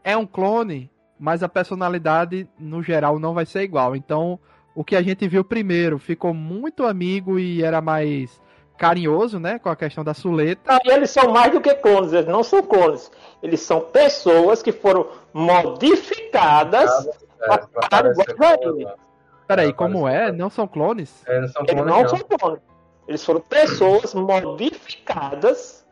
é 0.03 0.17
um 0.17 0.27
clone, 0.27 0.91
mas 1.19 1.43
a 1.43 1.49
personalidade 1.49 2.49
no 2.59 2.83
geral 2.83 3.19
não 3.19 3.35
vai 3.35 3.45
ser 3.45 3.63
igual. 3.63 3.95
Então, 3.95 4.39
o 4.75 4.85
que 4.85 4.97
a 4.97 5.03
gente 5.03 5.27
viu 5.29 5.45
primeiro 5.45 5.99
ficou 5.99 6.33
muito 6.33 6.87
amigo 6.87 7.39
e 7.39 7.63
era 7.63 7.81
mais 7.81 8.41
carinhoso, 8.81 9.39
né, 9.39 9.59
com 9.59 9.69
a 9.69 9.77
questão 9.77 10.03
da 10.03 10.15
suleta. 10.15 10.61
Não, 10.67 10.79
e 10.87 10.91
eles 10.91 11.11
são 11.11 11.31
mais 11.31 11.53
do 11.53 11.61
que 11.61 11.75
clones, 11.75 12.15
eles 12.15 12.27
não 12.27 12.43
são 12.43 12.63
clones. 12.63 13.11
Eles 13.43 13.61
são 13.61 13.81
pessoas 13.83 14.63
que 14.63 14.73
foram 14.73 15.07
modificadas. 15.35 16.91
É, 17.43 17.47
pra 17.47 17.55
Ah, 17.83 17.89
parecer 17.91 18.31
igual. 18.31 18.97
Peraí, 19.47 19.69
É, 19.69 19.73
como 19.73 20.09
é? 20.09 20.33
Não 20.33 20.49
são 20.49 20.67
clones? 20.67 21.23
É, 21.27 21.37
Eles 21.39 21.53
são 21.53 21.63
Eles 21.63 21.75
clones, 21.75 21.93
não 21.95 22.03
não. 22.03 22.09
são 22.09 22.19
clones. 22.21 22.61
Eles 23.07 23.25
foram 23.25 23.41
pessoas 23.41 24.15
modificadas 24.15 25.85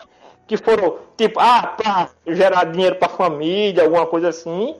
que 0.46 0.56
foram, 0.56 0.96
tipo, 1.16 1.38
ah, 1.40 1.74
pra 1.76 2.08
gerar 2.26 2.64
dinheiro 2.64 2.96
pra 2.96 3.08
família, 3.08 3.84
alguma 3.84 4.06
coisa 4.06 4.28
assim. 4.28 4.76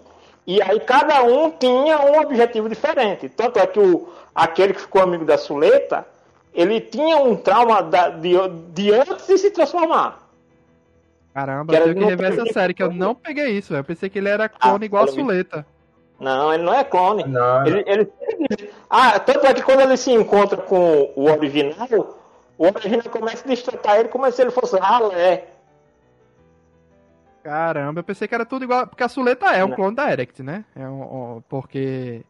E 0.47 0.63
aí 0.63 0.81
cada 0.81 1.23
um 1.25 1.51
tinha 1.51 1.99
um 2.01 2.21
objetivo 2.21 2.69
diferente. 2.71 3.29
Tanto 3.29 3.59
é 3.59 3.67
que 3.67 3.79
o, 3.79 4.09
aquele 4.35 4.73
que 4.73 4.81
ficou 4.81 5.03
amigo 5.03 5.25
da 5.27 5.37
Suleta, 5.37 6.07
ele 6.55 6.81
tinha 6.81 7.17
um 7.19 7.37
trauma 7.37 7.83
da- 7.83 8.11
de, 8.11 8.33
de 8.73 8.93
antes 8.95 9.27
de 9.27 9.39
se 9.39 9.51
transformar. 9.51 10.19
Caramba, 11.35 11.73
Que 11.73 11.79
eu 11.79 11.85
tenho 11.85 11.97
que 11.99 12.05
rever 12.05 12.33
essa 12.33 12.47
série, 12.53 12.75
que 12.75 12.83
eu 12.83 12.93
não 12.93 13.15
peguei 13.15 13.51
isso. 13.51 13.75
Eu 13.75 13.85
pensei 13.85 14.09
que 14.11 14.19
ele 14.19 14.29
era 14.29 14.49
clone 14.49 14.87
igual 14.87 15.05
a 15.05 15.09
suleta. 15.09 15.65
Não, 16.19 16.53
ele 16.53 16.65
não 16.65 16.75
é 16.75 16.83
clone. 16.83 17.23
Não, 17.25 17.65
Ele, 17.65 17.85
ele... 17.87 18.13
Ah, 18.91 19.21
tanto 19.21 19.47
é 19.47 19.55
que 19.55 19.63
quando 19.63 19.81
ele 19.83 19.97
se 19.97 20.11
encontra 20.11 20.57
com 20.57 21.13
o 21.15 21.31
original, 21.31 22.17
o 22.59 22.67
original 22.67 23.05
começa 23.05 23.45
a 23.45 23.49
destratar 23.49 24.01
ele 24.01 24.09
como 24.09 24.29
se 24.33 24.43
ele 24.43 24.51
fosse 24.51 24.77
ralé. 24.79 25.47
Caramba, 27.43 28.01
eu 28.01 28.05
pensei 28.05 28.27
que 28.27 28.35
era 28.35 28.45
tudo 28.45 28.65
igual. 28.65 28.87
Porque 28.87 29.03
a 29.05 29.09
Suleta 29.09 29.47
é 29.47 29.65
um 29.65 29.69
Não. 29.69 29.77
clone 29.77 29.95
da 29.95 30.11
Erect, 30.11 30.43
né? 30.43 30.65
É 30.75 30.87
um, 30.89 31.37
um- 31.37 31.43
porque 31.49 32.23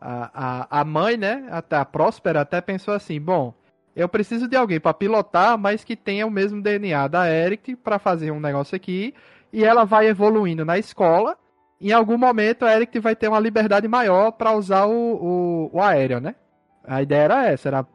a, 0.00 0.66
a, 0.70 0.80
a 0.80 0.84
mãe, 0.84 1.16
né? 1.16 1.46
Até 1.50 1.76
a 1.76 1.84
Próspera 1.84 2.40
até 2.40 2.60
pensou 2.60 2.92
assim: 2.92 3.20
bom, 3.20 3.54
eu 3.98 4.08
preciso 4.08 4.46
de 4.46 4.56
alguém 4.56 4.78
pra 4.78 4.94
pilotar, 4.94 5.58
mas 5.58 5.82
que 5.82 5.96
tenha 5.96 6.24
o 6.24 6.30
mesmo 6.30 6.62
DNA 6.62 7.08
da 7.08 7.28
Eric 7.28 7.74
pra 7.74 7.98
fazer 7.98 8.30
um 8.30 8.38
negócio 8.38 8.76
aqui. 8.76 9.12
E 9.52 9.64
ela 9.64 9.84
vai 9.84 10.06
evoluindo 10.06 10.64
na 10.64 10.78
escola. 10.78 11.36
Em 11.80 11.90
algum 11.90 12.16
momento 12.16 12.64
a 12.64 12.72
Eric 12.72 13.00
vai 13.00 13.16
ter 13.16 13.26
uma 13.26 13.40
liberdade 13.40 13.88
maior 13.88 14.30
pra 14.30 14.52
usar 14.52 14.86
o, 14.86 14.92
o, 14.92 15.70
o 15.72 15.82
aéreo, 15.82 16.20
né? 16.20 16.36
A 16.84 17.02
ideia 17.02 17.22
era 17.22 17.46
essa, 17.46 17.68
era 17.68 17.86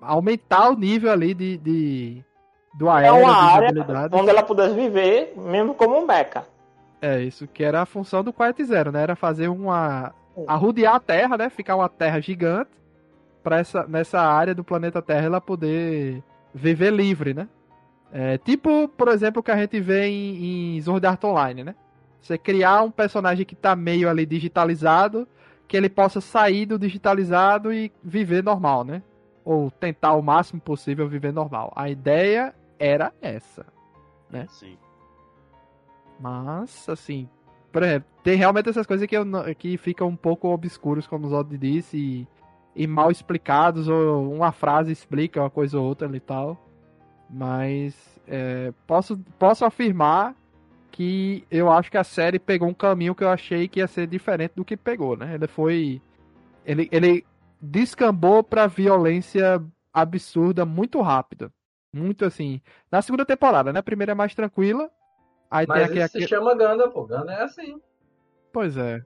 aumentar 0.00 0.70
o 0.70 0.76
nível 0.76 1.10
ali 1.10 1.34
de, 1.34 1.58
de 1.58 2.24
do 2.74 2.88
É 2.88 3.08
aéreo, 3.08 3.24
uma 3.24 3.32
das 3.32 3.90
área 3.90 4.08
onde 4.12 4.30
ela 4.30 4.44
pudesse 4.44 4.76
viver, 4.76 5.34
mesmo 5.36 5.74
como 5.74 5.98
um 5.98 6.06
mecha. 6.06 6.44
É, 7.02 7.20
isso 7.20 7.48
que 7.48 7.64
era 7.64 7.82
a 7.82 7.86
função 7.86 8.22
do 8.22 8.32
Quiet 8.32 8.64
Zero, 8.64 8.92
né? 8.92 9.02
Era 9.02 9.16
fazer 9.16 9.48
uma. 9.48 10.14
arrodear 10.46 10.94
a 10.94 11.00
Terra, 11.00 11.36
né? 11.36 11.50
Ficar 11.50 11.74
uma 11.74 11.88
Terra 11.88 12.20
gigante 12.20 12.77
pra 13.48 13.60
essa, 13.60 13.86
nessa 13.86 14.20
área 14.20 14.54
do 14.54 14.62
planeta 14.62 15.00
Terra 15.00 15.24
ela 15.24 15.40
poder 15.40 16.22
viver 16.52 16.92
livre, 16.92 17.32
né? 17.32 17.48
É, 18.12 18.36
tipo, 18.36 18.88
por 18.88 19.08
exemplo, 19.08 19.40
o 19.40 19.42
que 19.42 19.50
a 19.50 19.56
gente 19.56 19.80
vê 19.80 20.06
em, 20.06 20.76
em 20.76 20.82
Sword 20.82 21.06
Art 21.06 21.24
Online, 21.24 21.64
né? 21.64 21.74
Você 22.20 22.36
criar 22.36 22.82
um 22.82 22.90
personagem 22.90 23.46
que 23.46 23.54
tá 23.56 23.74
meio 23.74 24.06
ali 24.10 24.26
digitalizado, 24.26 25.26
que 25.66 25.78
ele 25.78 25.88
possa 25.88 26.20
sair 26.20 26.66
do 26.66 26.78
digitalizado 26.78 27.72
e 27.72 27.90
viver 28.04 28.44
normal, 28.44 28.84
né? 28.84 29.02
Ou 29.42 29.70
tentar 29.70 30.12
o 30.12 30.22
máximo 30.22 30.60
possível 30.60 31.08
viver 31.08 31.32
normal. 31.32 31.72
A 31.74 31.88
ideia 31.88 32.54
era 32.78 33.14
essa. 33.22 33.64
né? 34.28 34.46
Sim. 34.50 34.76
Mas, 36.20 36.86
assim, 36.86 37.26
por 37.72 37.82
exemplo, 37.82 38.08
tem 38.22 38.36
realmente 38.36 38.68
essas 38.68 38.86
coisas 38.86 39.06
que, 39.06 39.16
eu, 39.16 39.24
que 39.56 39.78
ficam 39.78 40.08
um 40.08 40.16
pouco 40.16 40.48
obscuros, 40.48 41.06
como 41.06 41.26
o 41.26 41.30
Zod 41.30 41.56
disse, 41.56 41.96
e, 41.96 42.28
e 42.78 42.86
mal 42.86 43.10
explicados, 43.10 43.88
ou 43.88 44.32
uma 44.32 44.52
frase 44.52 44.92
explica 44.92 45.40
uma 45.40 45.50
coisa 45.50 45.76
ou 45.76 45.84
outra 45.84 46.08
e 46.16 46.20
tal. 46.20 46.56
Mas 47.28 47.92
é, 48.28 48.72
posso, 48.86 49.18
posso 49.36 49.64
afirmar 49.64 50.36
que 50.92 51.44
eu 51.50 51.70
acho 51.72 51.90
que 51.90 51.98
a 51.98 52.04
série 52.04 52.38
pegou 52.38 52.68
um 52.68 52.74
caminho 52.74 53.16
que 53.16 53.24
eu 53.24 53.30
achei 53.30 53.66
que 53.66 53.80
ia 53.80 53.88
ser 53.88 54.06
diferente 54.06 54.52
do 54.54 54.64
que 54.64 54.76
pegou, 54.76 55.16
né? 55.16 55.34
Ele 55.34 55.48
foi. 55.48 56.00
Ele, 56.64 56.88
ele 56.92 57.26
descambou 57.60 58.44
pra 58.44 58.68
violência 58.68 59.60
absurda 59.92 60.64
muito 60.64 61.00
rápido. 61.00 61.52
Muito 61.92 62.24
assim. 62.24 62.60
Na 62.92 63.02
segunda 63.02 63.26
temporada, 63.26 63.72
né? 63.72 63.80
A 63.80 63.82
primeira 63.82 64.12
é 64.12 64.14
mais 64.14 64.36
tranquila. 64.36 64.88
Aí 65.50 65.66
tem 65.66 65.74
Mas 65.74 65.84
aqui, 65.84 65.98
isso 65.98 66.04
aqui... 66.04 66.20
se 66.20 66.28
chama 66.28 66.54
Ganda, 66.54 66.88
pô. 66.88 67.04
Ganda 67.04 67.32
é 67.32 67.42
assim. 67.42 67.80
Pois 68.52 68.76
é. 68.76 69.02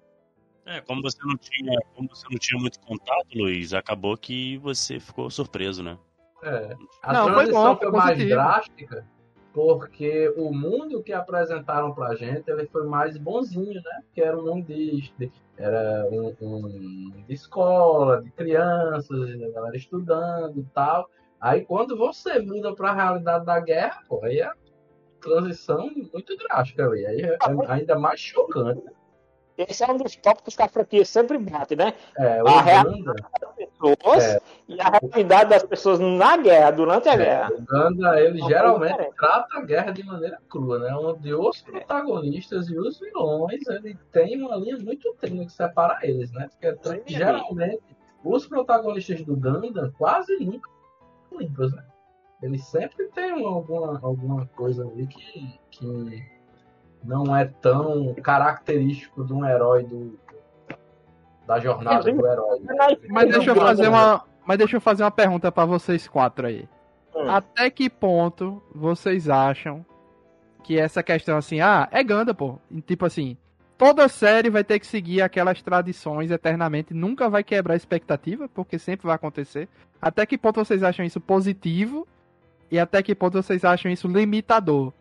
É, 0.64 0.80
como 0.80 1.02
você 1.02 1.18
não 1.24 1.36
tinha, 1.36 1.78
como 1.94 2.08
você 2.08 2.26
não 2.30 2.38
tinha 2.38 2.60
muito 2.60 2.78
contato, 2.80 3.26
Luiz, 3.34 3.74
acabou 3.74 4.16
que 4.16 4.58
você 4.58 5.00
ficou 5.00 5.28
surpreso, 5.30 5.82
né? 5.82 5.98
É. 6.42 6.76
A 7.02 7.12
Não, 7.12 7.24
foi 7.24 7.32
transição 7.34 7.62
bom, 7.74 7.78
foi, 7.78 7.90
foi 7.90 7.98
mais 7.98 8.12
positivo. 8.18 8.40
drástica 8.40 9.06
porque 9.52 10.32
o 10.36 10.50
mundo 10.52 11.02
que 11.02 11.12
apresentaram 11.12 11.92
pra 11.94 12.14
gente 12.14 12.50
ele 12.50 12.66
foi 12.68 12.86
mais 12.86 13.18
bonzinho, 13.18 13.74
né? 13.82 14.00
Porque 14.06 14.22
era 14.22 14.38
um 14.38 14.44
mundo 14.46 14.66
de, 14.66 15.12
de- 15.18 15.32
era 15.58 16.08
um, 16.10 16.34
um 16.40 17.24
de 17.26 17.34
escola, 17.34 18.22
de 18.22 18.30
crianças, 18.30 19.10
a 19.42 19.50
galera 19.50 19.76
estudando 19.76 20.58
e 20.58 20.64
tal. 20.74 21.08
Aí 21.40 21.64
quando 21.64 21.96
você 21.96 22.38
muda 22.38 22.74
pra 22.74 22.94
realidade 22.94 23.44
da 23.44 23.60
guerra, 23.60 24.00
pô, 24.08 24.24
aí 24.24 24.40
é 24.40 24.50
transição 25.20 25.90
muito 26.12 26.36
drástica. 26.36 26.88
Aí 26.90 27.04
é, 27.22 27.34
é 27.34 27.38
ainda 27.68 27.98
mais 27.98 28.20
chocante. 28.20 28.82
Esse 29.58 29.84
é 29.84 29.86
um 29.92 29.96
dos 29.98 30.16
tópicos 30.16 30.56
que 30.56 30.62
a 30.62 30.68
franquia 30.68 31.04
sempre 31.04 31.36
bate, 31.38 31.76
né? 31.76 31.92
É, 32.18 32.40
A 32.40 32.60
real- 32.62 32.86
Uganda, 32.86 33.14
Pessoas 33.56 34.24
É. 34.24 34.40
e 34.68 34.80
a 34.80 34.90
realidade 35.00 35.50
das 35.50 35.62
pessoas 35.62 35.98
na 35.98 36.36
guerra, 36.36 36.70
durante 36.70 37.08
a 37.08 37.12
é, 37.14 37.16
guerra. 37.16 37.50
o 37.52 37.58
Uganda, 37.60 38.20
ele 38.20 38.40
geralmente 38.42 39.10
trata 39.16 39.58
a 39.58 39.60
guerra 39.62 39.90
de 39.92 40.02
maneira 40.04 40.38
crua, 40.48 40.78
né? 40.78 40.94
Onde 40.94 41.34
os 41.34 41.60
protagonistas 41.62 42.68
e 42.68 42.78
os 42.78 42.98
vilões, 42.98 43.66
ele 43.68 43.94
tem 44.12 44.40
uma 44.42 44.56
linha 44.56 44.78
muito 44.78 45.12
tênue 45.20 45.46
que 45.46 45.52
separa 45.52 45.98
eles, 46.02 46.30
né? 46.32 46.48
Porque 46.60 47.02
geralmente 47.06 47.82
os 48.24 48.46
protagonistas 48.46 49.22
do 49.22 49.36
Ganda 49.36 49.92
quase 49.98 50.36
nunca 50.44 50.70
são 51.28 51.38
limpas, 51.38 51.72
né? 51.72 51.84
Eles 52.42 52.64
sempre 52.66 53.06
têm 53.08 53.32
uma- 53.32 53.50
alguma, 53.56 54.00
alguma 54.02 54.46
coisa 54.56 54.82
ali 54.84 55.06
que, 55.06 55.60
que 55.70 56.22
não 57.04 57.36
é 57.36 57.44
tão 57.44 58.14
característico 58.14 59.24
de 59.24 59.32
um 59.32 59.44
herói 59.44 59.84
do 59.84 60.18
da 61.46 61.58
jornada 61.58 62.12
do 62.12 62.26
herói. 62.26 62.60
né? 62.60 62.74
Mas 63.08 63.30
deixa 63.30 63.50
eu 63.50 63.56
fazer 63.56 63.88
uma. 63.88 64.24
Mas 64.44 64.58
deixa 64.58 64.76
eu 64.76 64.80
fazer 64.80 65.02
uma 65.04 65.10
pergunta 65.10 65.52
pra 65.52 65.64
vocês 65.64 66.08
quatro 66.08 66.46
aí. 66.46 66.68
Hum. 67.14 67.28
Até 67.28 67.70
que 67.70 67.88
ponto 67.88 68.62
vocês 68.74 69.28
acham 69.28 69.84
que 70.62 70.78
essa 70.78 71.02
questão 71.02 71.36
assim, 71.36 71.60
ah, 71.60 71.88
é 71.90 72.02
Ganda, 72.02 72.34
pô. 72.34 72.58
Tipo 72.86 73.06
assim, 73.06 73.36
toda 73.76 74.08
série 74.08 74.50
vai 74.50 74.64
ter 74.64 74.78
que 74.78 74.86
seguir 74.86 75.22
aquelas 75.22 75.60
tradições 75.62 76.30
eternamente, 76.30 76.94
nunca 76.94 77.28
vai 77.28 77.42
quebrar 77.44 77.74
a 77.74 77.76
expectativa, 77.76 78.48
porque 78.48 78.78
sempre 78.78 79.06
vai 79.06 79.16
acontecer. 79.16 79.68
Até 80.00 80.24
que 80.24 80.38
ponto 80.38 80.64
vocês 80.64 80.82
acham 80.82 81.04
isso 81.04 81.20
positivo 81.20 82.06
e 82.70 82.78
até 82.78 83.02
que 83.02 83.14
ponto 83.14 83.40
vocês 83.40 83.64
acham 83.64 83.90
isso 83.90 84.08
limitador? 84.08 84.92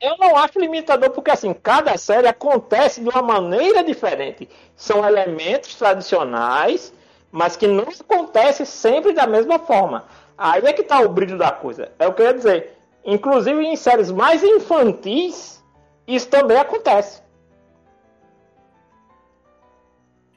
Eu 0.00 0.16
não 0.18 0.36
acho 0.36 0.58
limitador 0.58 1.10
porque 1.10 1.30
assim, 1.30 1.54
cada 1.54 1.96
série 1.96 2.26
acontece 2.28 3.00
de 3.00 3.08
uma 3.08 3.22
maneira 3.22 3.82
diferente. 3.82 4.48
São 4.74 5.06
elementos 5.06 5.74
tradicionais, 5.74 6.92
mas 7.32 7.56
que 7.56 7.66
não 7.66 7.84
acontece 7.88 8.66
sempre 8.66 9.12
da 9.12 9.26
mesma 9.26 9.58
forma. 9.58 10.04
Aí 10.36 10.62
é 10.66 10.72
que 10.72 10.82
está 10.82 11.00
o 11.00 11.08
brilho 11.08 11.38
da 11.38 11.50
coisa. 11.50 11.92
É 11.98 12.06
o 12.06 12.12
que 12.12 12.20
eu 12.22 12.26
ia 12.26 12.34
dizer. 12.34 12.76
Inclusive 13.04 13.64
em 13.64 13.74
séries 13.76 14.10
mais 14.10 14.42
infantis, 14.42 15.64
isso 16.06 16.28
também 16.28 16.58
acontece. 16.58 17.22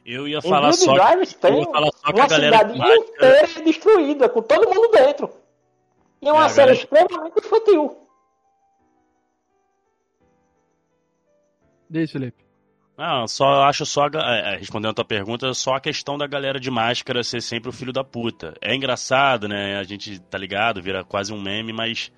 Eu 0.06 0.26
ia 0.26 0.40
falar 0.40 0.72
só, 0.72 0.94
Drives 0.94 1.34
tem 1.34 1.52
eu 1.52 1.58
ia 1.60 1.70
falar 1.70 1.90
só 1.94 2.12
que 2.12 2.18
uma 2.20 2.28
cidade 2.28 2.72
de 2.72 2.78
máscara- 2.78 2.96
inteira 3.44 3.64
destruída, 3.64 4.28
com 4.28 4.42
todo 4.42 4.68
mundo 4.68 4.88
dentro. 4.90 5.30
E 6.22 6.28
é 6.28 6.32
uma 6.32 6.46
É, 6.46 6.48
série 6.48 6.74
galera- 6.74 7.04
extremamente 7.04 7.38
infantil. 7.38 7.96
Diz, 11.90 12.12
Felipe. 12.12 12.50
Não, 12.96 13.26
só 13.26 13.62
acho 13.64 13.86
só, 13.86 14.06
é, 14.06 14.54
é, 14.54 14.56
respondendo 14.58 14.90
a 14.90 14.94
tua 14.94 15.04
pergunta, 15.04 15.52
só 15.54 15.74
a 15.74 15.80
questão 15.80 16.18
da 16.18 16.26
galera 16.26 16.60
de 16.60 16.70
máscara 16.70 17.22
ser 17.22 17.40
sempre 17.40 17.70
o 17.70 17.72
filho 17.72 17.92
da 17.92 18.04
puta. 18.04 18.54
É 18.60 18.74
engraçado, 18.74 19.48
né? 19.48 19.78
A 19.78 19.82
gente 19.82 20.18
tá 20.20 20.36
ligado, 20.36 20.82
vira 20.82 21.02
quase 21.02 21.32
um 21.32 21.40
meme, 21.40 21.72
mas 21.72 22.12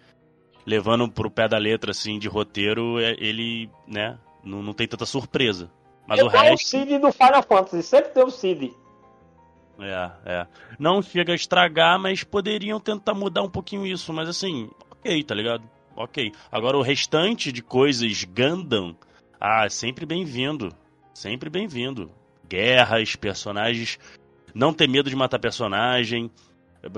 levando 0.66 1.08
pro 1.08 1.30
pé 1.30 1.48
da 1.48 1.56
letra, 1.56 1.92
assim, 1.92 2.18
de 2.18 2.28
roteiro, 2.28 2.98
é- 2.98 3.16
ele, 3.18 3.70
né, 3.86 4.18
não, 4.44 4.62
não 4.62 4.72
tem 4.74 4.88
tanta 4.88 5.06
surpresa. 5.06 5.70
Mas 6.06 6.18
é 6.18 6.24
o 6.24 6.26
igual 6.26 6.44
o 6.44 6.48
resto. 6.48 6.66
Cid 6.66 6.98
do 6.98 7.12
Final 7.12 7.42
Fantasy, 7.44 7.82
sempre 7.82 8.10
tem 8.10 8.24
o 8.24 8.30
Cid. 8.30 8.74
É, 9.78 10.10
é. 10.24 10.46
Não 10.78 11.00
chega 11.00 11.32
a 11.32 11.36
estragar, 11.36 11.98
mas 11.98 12.24
poderiam 12.24 12.78
tentar 12.80 13.14
mudar 13.14 13.42
um 13.42 13.48
pouquinho 13.48 13.86
isso. 13.86 14.12
Mas 14.12 14.28
assim, 14.28 14.68
ok, 14.90 15.22
tá 15.22 15.34
ligado? 15.34 15.62
Ok. 15.96 16.32
Agora 16.50 16.76
o 16.76 16.82
restante 16.82 17.52
de 17.52 17.62
coisas 17.62 18.24
Gundam, 18.24 18.96
ah, 19.44 19.68
sempre 19.68 20.06
bem-vindo. 20.06 20.68
Sempre 21.12 21.50
bem-vindo. 21.50 22.12
Guerras, 22.48 23.16
personagens. 23.16 23.98
Não 24.54 24.72
ter 24.72 24.88
medo 24.88 25.10
de 25.10 25.16
matar 25.16 25.40
personagem. 25.40 26.30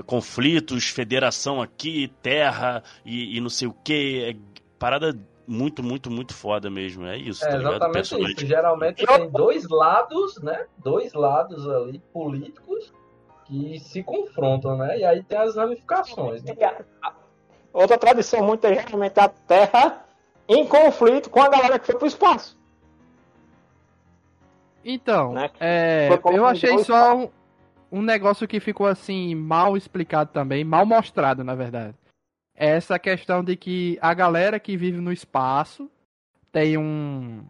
Conflitos, 0.05 0.87
federação 0.87 1.59
aqui, 1.59 2.07
terra 2.21 2.83
e, 3.03 3.35
e 3.35 3.41
não 3.41 3.49
sei 3.49 3.67
o 3.67 3.73
que. 3.73 4.37
Parada 4.77 5.17
muito, 5.47 5.81
muito, 5.81 6.11
muito 6.11 6.35
foda 6.35 6.69
mesmo. 6.69 7.07
É 7.07 7.17
isso, 7.17 7.43
É 7.43 7.49
tá 7.49 7.57
exatamente 7.57 7.93
Personagem. 7.93 8.35
isso. 8.35 8.45
Geralmente 8.45 9.03
tem 9.03 9.29
dois 9.31 9.67
lados, 9.67 10.39
né? 10.43 10.67
Dois 10.77 11.13
lados 11.13 11.67
ali 11.67 11.97
políticos 12.13 12.93
que 13.45 13.79
se 13.79 14.03
confrontam, 14.03 14.77
né? 14.77 14.99
E 14.99 15.03
aí 15.03 15.23
tem 15.23 15.39
as 15.39 15.55
ramificações, 15.55 16.43
né? 16.43 16.55
Outra 17.73 17.97
tradição 17.97 18.45
muito 18.45 18.65
é 18.67 18.75
geralmente 18.75 19.19
a 19.19 19.29
Terra 19.29 20.04
em 20.47 20.67
conflito 20.67 21.29
com 21.29 21.41
a 21.41 21.49
galera 21.49 21.79
que 21.79 21.85
foi 21.85 21.95
pro 21.95 22.07
espaço. 22.07 22.57
Então, 24.83 25.33
Né? 25.33 25.49
é, 25.59 26.09
eu 26.31 26.45
achei 26.45 26.77
só 26.79 27.15
um, 27.15 27.29
um 27.91 28.01
negócio 28.01 28.47
que 28.47 28.59
ficou 28.59 28.85
assim, 28.85 29.33
mal 29.33 29.75
explicado 29.75 30.31
também, 30.31 30.63
mal 30.63 30.85
mostrado, 30.85 31.43
na 31.43 31.55
verdade. 31.55 31.95
É 32.55 32.69
essa 32.69 32.99
questão 32.99 33.43
de 33.43 33.55
que 33.55 33.97
a 34.01 34.13
galera 34.13 34.59
que 34.59 34.77
vive 34.77 35.01
no 35.01 35.11
espaço 35.11 35.89
tem 36.51 36.77
um. 36.77 37.43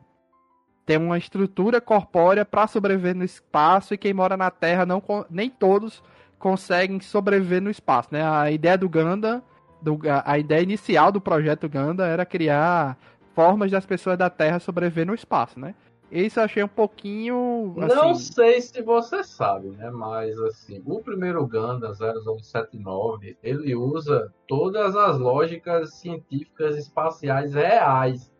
Tem 0.85 0.97
uma 0.97 1.17
estrutura 1.17 1.81
corpórea 1.81 2.45
para 2.45 2.67
sobreviver 2.67 3.15
no 3.15 3.23
espaço 3.23 3.93
e 3.93 3.97
quem 3.97 4.13
mora 4.13 4.37
na 4.37 4.51
Terra 4.51 4.85
não 4.85 5.01
nem 5.29 5.49
todos 5.49 6.01
conseguem 6.37 6.99
sobreviver 7.01 7.61
no 7.61 7.71
espaço, 7.71 8.09
né? 8.11 8.23
A 8.23 8.51
ideia 8.51 8.77
do 8.77 8.87
Ganda, 8.87 9.43
do, 9.81 9.99
a- 10.25 10.37
ideia 10.39 10.61
inicial 10.61 11.11
do 11.11 11.21
projeto 11.21 11.67
Ganda 11.69 12.05
era 12.05 12.25
criar 12.25 12.97
formas 13.33 13.71
das 13.71 13.85
pessoas 13.85 14.17
da 14.17 14.29
Terra 14.29 14.59
sobreviver 14.59 15.05
no 15.05 15.13
espaço, 15.13 15.59
né? 15.59 15.75
Isso 16.11 16.39
eu 16.39 16.43
achei 16.43 16.63
um 16.63 16.67
pouquinho. 16.67 17.73
Não 17.75 18.11
assim, 18.11 18.33
sei 18.33 18.61
se 18.61 18.81
você 18.81 19.23
sabe, 19.23 19.69
né? 19.69 19.89
Mas 19.89 20.39
assim, 20.39 20.81
o 20.85 21.01
primeiro 21.01 21.45
Gundam 21.47 21.91
0079, 21.93 23.37
ele 23.43 23.75
usa 23.75 24.31
todas 24.47 24.95
as 24.95 25.17
lógicas 25.17 25.95
científicas 25.95 26.77
espaciais 26.77 27.53
reais 27.53 28.31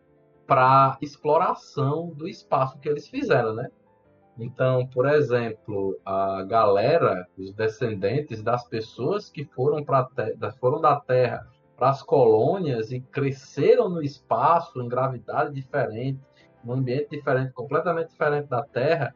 para 0.45 0.97
exploração 1.01 2.09
do 2.15 2.27
espaço 2.27 2.77
que 2.79 2.87
eles 2.87 3.07
fizeram, 3.07 3.55
né? 3.55 3.69
Então, 4.37 4.85
por 4.87 5.07
exemplo, 5.07 5.97
a 6.05 6.43
galera, 6.43 7.25
os 7.37 7.53
descendentes 7.53 8.43
das 8.43 8.67
pessoas 8.67 9.29
que 9.29 9.45
foram 9.45 9.83
foram 10.59 10.81
da 10.81 10.99
Terra 10.99 11.47
para 11.77 11.89
as 11.89 12.01
colônias 12.01 12.91
e 12.91 12.99
cresceram 12.99 13.89
no 13.89 14.01
espaço 14.01 14.81
em 14.81 14.87
gravidade 14.87 15.53
diferente, 15.53 16.19
num 16.63 16.73
ambiente 16.73 17.09
diferente, 17.11 17.53
completamente 17.53 18.09
diferente 18.09 18.47
da 18.47 18.63
Terra, 18.63 19.15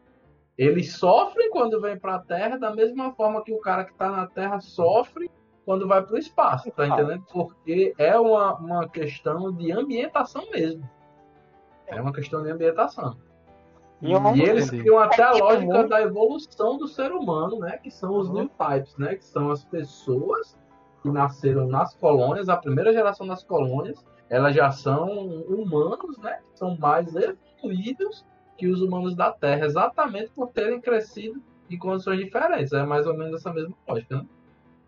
eles 0.58 0.94
sofrem 0.94 1.50
quando 1.50 1.80
vem 1.82 1.98
para 1.98 2.16
a 2.16 2.20
Terra 2.20 2.58
da 2.58 2.74
mesma 2.74 3.14
forma 3.14 3.44
que 3.44 3.54
o 3.54 3.60
cara 3.60 3.86
que 3.86 3.92
está 3.92 4.12
na 4.12 4.28
Terra 4.28 4.60
sofre 4.60 5.30
quando 5.66 5.88
vai 5.88 6.04
para 6.04 6.16
o 6.16 6.18
espaço, 6.18 6.72
tá 6.72 6.88
entendendo? 6.88 7.24
Porque 7.32 7.94
é 7.98 8.18
uma, 8.18 8.56
uma 8.56 8.90
questão 8.90 9.54
de 9.54 9.72
ambientação 9.72 10.50
mesmo. 10.52 10.90
É 11.88 12.02
uma 12.02 12.12
questão 12.12 12.44
de 12.44 12.50
ambientação. 12.50 13.18
E 14.02 14.16
uma- 14.16 14.36
E 14.36 14.42
eles 14.42 14.70
criam 14.70 14.98
até 14.98 15.24
a 15.24 15.32
Tipo, 15.34 15.44
lógica 15.46 15.88
da 15.88 16.02
evolução 16.02 16.78
do 16.78 16.88
ser 16.88 17.12
humano, 17.12 17.60
né? 17.60 17.78
Que 17.78 17.92
são 17.92 18.16
os 18.18 18.28
Uhum. 18.30 18.34
new 18.36 18.50
types, 18.50 18.96
né? 18.98 19.16
Que 19.16 19.26
são 19.26 19.52
as 19.52 19.64
pessoas 19.66 20.58
que 21.02 21.10
nasceram 21.10 21.68
nas 21.68 21.94
colônias, 21.96 22.48
a 22.50 22.56
primeira 22.56 22.94
geração 22.94 23.28
das 23.28 23.44
colônias, 23.44 24.04
elas 24.30 24.56
já 24.56 24.72
são 24.72 25.08
humanos, 25.48 26.18
né? 26.20 26.40
São 26.54 26.78
mais 26.78 27.14
evoluídos 27.16 28.26
que 28.58 28.68
os 28.68 28.82
humanos 28.82 29.16
da 29.16 29.32
Terra, 29.32 29.66
exatamente 29.66 30.30
por 30.32 30.48
terem 30.50 30.80
crescido 30.80 31.42
em 31.70 31.78
condições 31.78 32.20
diferentes. 32.20 32.72
É 32.74 32.84
mais 32.86 33.06
ou 33.06 33.14
menos 33.18 33.36
essa 33.36 33.52
mesma 33.54 33.76
lógica, 33.88 34.18
né? 34.18 34.26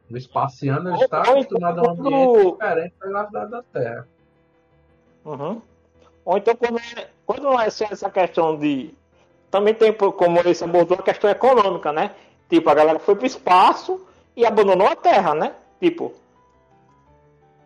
O 0.09 0.17
espaciano 0.17 0.89
ele 0.93 1.03
está 1.03 1.21
acostumado 1.21 1.79
a 1.79 1.81
um 1.83 1.95
quando- 1.95 2.07
ambiente 2.07 2.51
diferente 2.51 2.93
da 2.99 3.07
gravidade 3.07 3.51
da 3.51 3.63
Terra. 3.63 4.07
Uhum. 5.25 5.61
Ou 6.25 6.37
então, 6.37 6.55
quando, 6.55 6.77
é- 6.79 7.09
quando 7.25 7.59
é 7.59 7.69
só 7.69 7.85
essa 7.85 8.09
questão 8.09 8.57
de. 8.57 8.93
Também 9.51 9.73
tem, 9.73 9.93
como 9.93 10.39
esse 10.47 10.63
abordou, 10.63 10.97
a 10.97 11.03
questão 11.03 11.29
econômica, 11.29 11.91
né? 11.91 12.11
Tipo, 12.49 12.69
a 12.69 12.73
galera 12.73 12.99
foi 12.99 13.15
pro 13.15 13.25
espaço 13.27 14.01
e 14.35 14.45
abandonou 14.45 14.87
a 14.87 14.95
Terra, 14.95 15.35
né? 15.35 15.53
Tipo, 15.79 16.13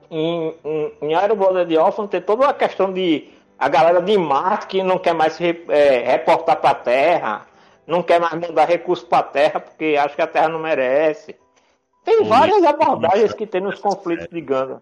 em, 0.10 0.54
em, 0.64 0.94
em 1.02 1.16
Aeroborder 1.16 1.66
de 1.66 1.78
Orphan 1.78 2.08
tem 2.08 2.22
toda 2.22 2.44
uma 2.46 2.54
questão 2.54 2.92
de 2.92 3.30
a 3.58 3.70
galera 3.70 4.02
de 4.02 4.18
Marte 4.18 4.68
que 4.68 4.84
não 4.84 4.98
quer 5.00 5.14
mais 5.14 5.34
se 5.34 5.64
é, 5.70 6.00
reportar 6.12 6.58
pra 6.60 6.74
Terra, 6.76 7.46
não 7.88 8.02
quer 8.04 8.20
mais 8.20 8.34
mandar 8.34 8.66
recursos 8.68 9.08
pra 9.08 9.24
Terra 9.24 9.60
porque 9.60 9.96
acha 10.00 10.16
que 10.16 10.22
a 10.22 10.28
Terra 10.28 10.50
não 10.50 10.60
merece. 10.60 11.36
Tem 12.04 12.24
várias 12.24 12.64
abordagens 12.64 13.26
isso- 13.26 13.36
que 13.36 13.48
tem 13.48 13.62
nos 13.62 13.80
conflitos 13.80 14.28
de 14.28 14.42
Gundam. 14.42 14.82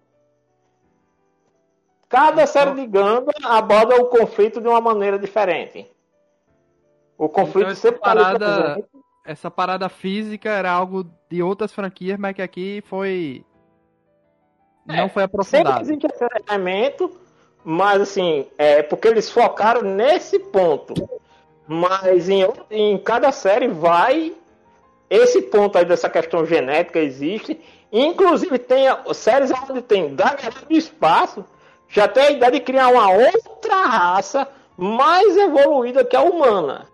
Cada 2.08 2.46
série 2.46 2.74
de 2.74 2.86
Gundam 2.86 3.32
aborda 3.44 3.96
o 3.96 4.06
conflito 4.06 4.60
de 4.60 4.68
uma 4.68 4.80
maneira 4.80 5.18
diferente. 5.18 5.86
O 7.16 7.28
conflito 7.28 7.58
Então, 7.58 7.70
essa 7.72 7.80
sempre 7.80 8.00
parada- 8.00 8.84
essa 9.24 9.50
parada 9.50 9.88
física 9.88 10.48
era 10.50 10.70
algo 10.70 11.06
de 11.30 11.42
outras 11.42 11.72
franquias, 11.72 12.18
mas 12.18 12.34
que 12.34 12.42
aqui 12.42 12.82
foi. 12.86 13.44
Não 14.86 14.94
É, 14.94 15.08
foi 15.08 15.22
Sempre 15.22 15.24
aprofundado. 15.24 15.80
existe 15.80 16.06
esse 16.06 16.24
elemento, 16.48 17.10
mas 17.64 18.02
assim, 18.02 18.46
é 18.58 18.82
porque 18.82 19.08
eles 19.08 19.30
focaram 19.30 19.82
nesse 19.82 20.38
ponto. 20.38 20.92
Mas 21.66 22.28
em, 22.28 22.42
em 22.70 22.98
cada 22.98 23.32
série 23.32 23.68
vai. 23.68 24.34
Esse 25.08 25.40
ponto 25.42 25.78
aí 25.78 25.84
dessa 25.84 26.10
questão 26.10 26.44
genética 26.44 26.98
existe. 26.98 27.58
Inclusive 27.92 28.58
tem 28.58 28.88
a- 28.88 29.02
séries 29.14 29.50
onde 29.70 29.80
tem 29.80 30.14
da 30.14 30.34
galera 30.34 30.66
do 30.68 30.76
espaço. 30.76 31.44
Já 31.88 32.08
tem 32.08 32.24
a 32.24 32.30
ideia 32.32 32.52
de 32.52 32.60
criar 32.60 32.88
uma 32.88 33.08
outra 33.10 33.86
raça 33.86 34.48
mais 34.76 35.36
evoluída 35.36 36.04
que 36.04 36.16
a 36.16 36.22
humana. 36.22 36.86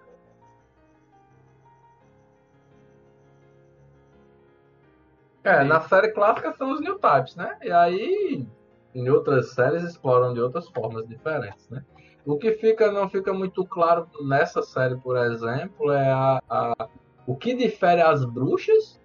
É, 5.42 5.64
na 5.64 5.80
série 5.80 6.12
clássica 6.12 6.52
são 6.56 6.72
os 6.72 6.80
new 6.80 6.98
types, 6.98 7.34
né? 7.34 7.56
E 7.62 7.70
aí, 7.70 8.46
em 8.94 9.08
outras 9.08 9.52
séries 9.52 9.82
exploram 9.82 10.34
de 10.34 10.40
outras 10.40 10.68
formas 10.68 11.06
diferentes, 11.08 11.68
né? 11.70 11.82
O 12.26 12.36
que 12.36 12.52
fica 12.52 12.92
não 12.92 13.08
fica 13.08 13.32
muito 13.32 13.64
claro 13.64 14.06
nessa 14.22 14.62
série, 14.62 14.96
por 14.96 15.16
exemplo, 15.16 15.90
é 15.92 16.10
a, 16.10 16.42
a- 16.48 16.88
o 17.26 17.34
que 17.34 17.54
difere 17.54 18.02
as 18.02 18.24
bruxas 18.24 19.00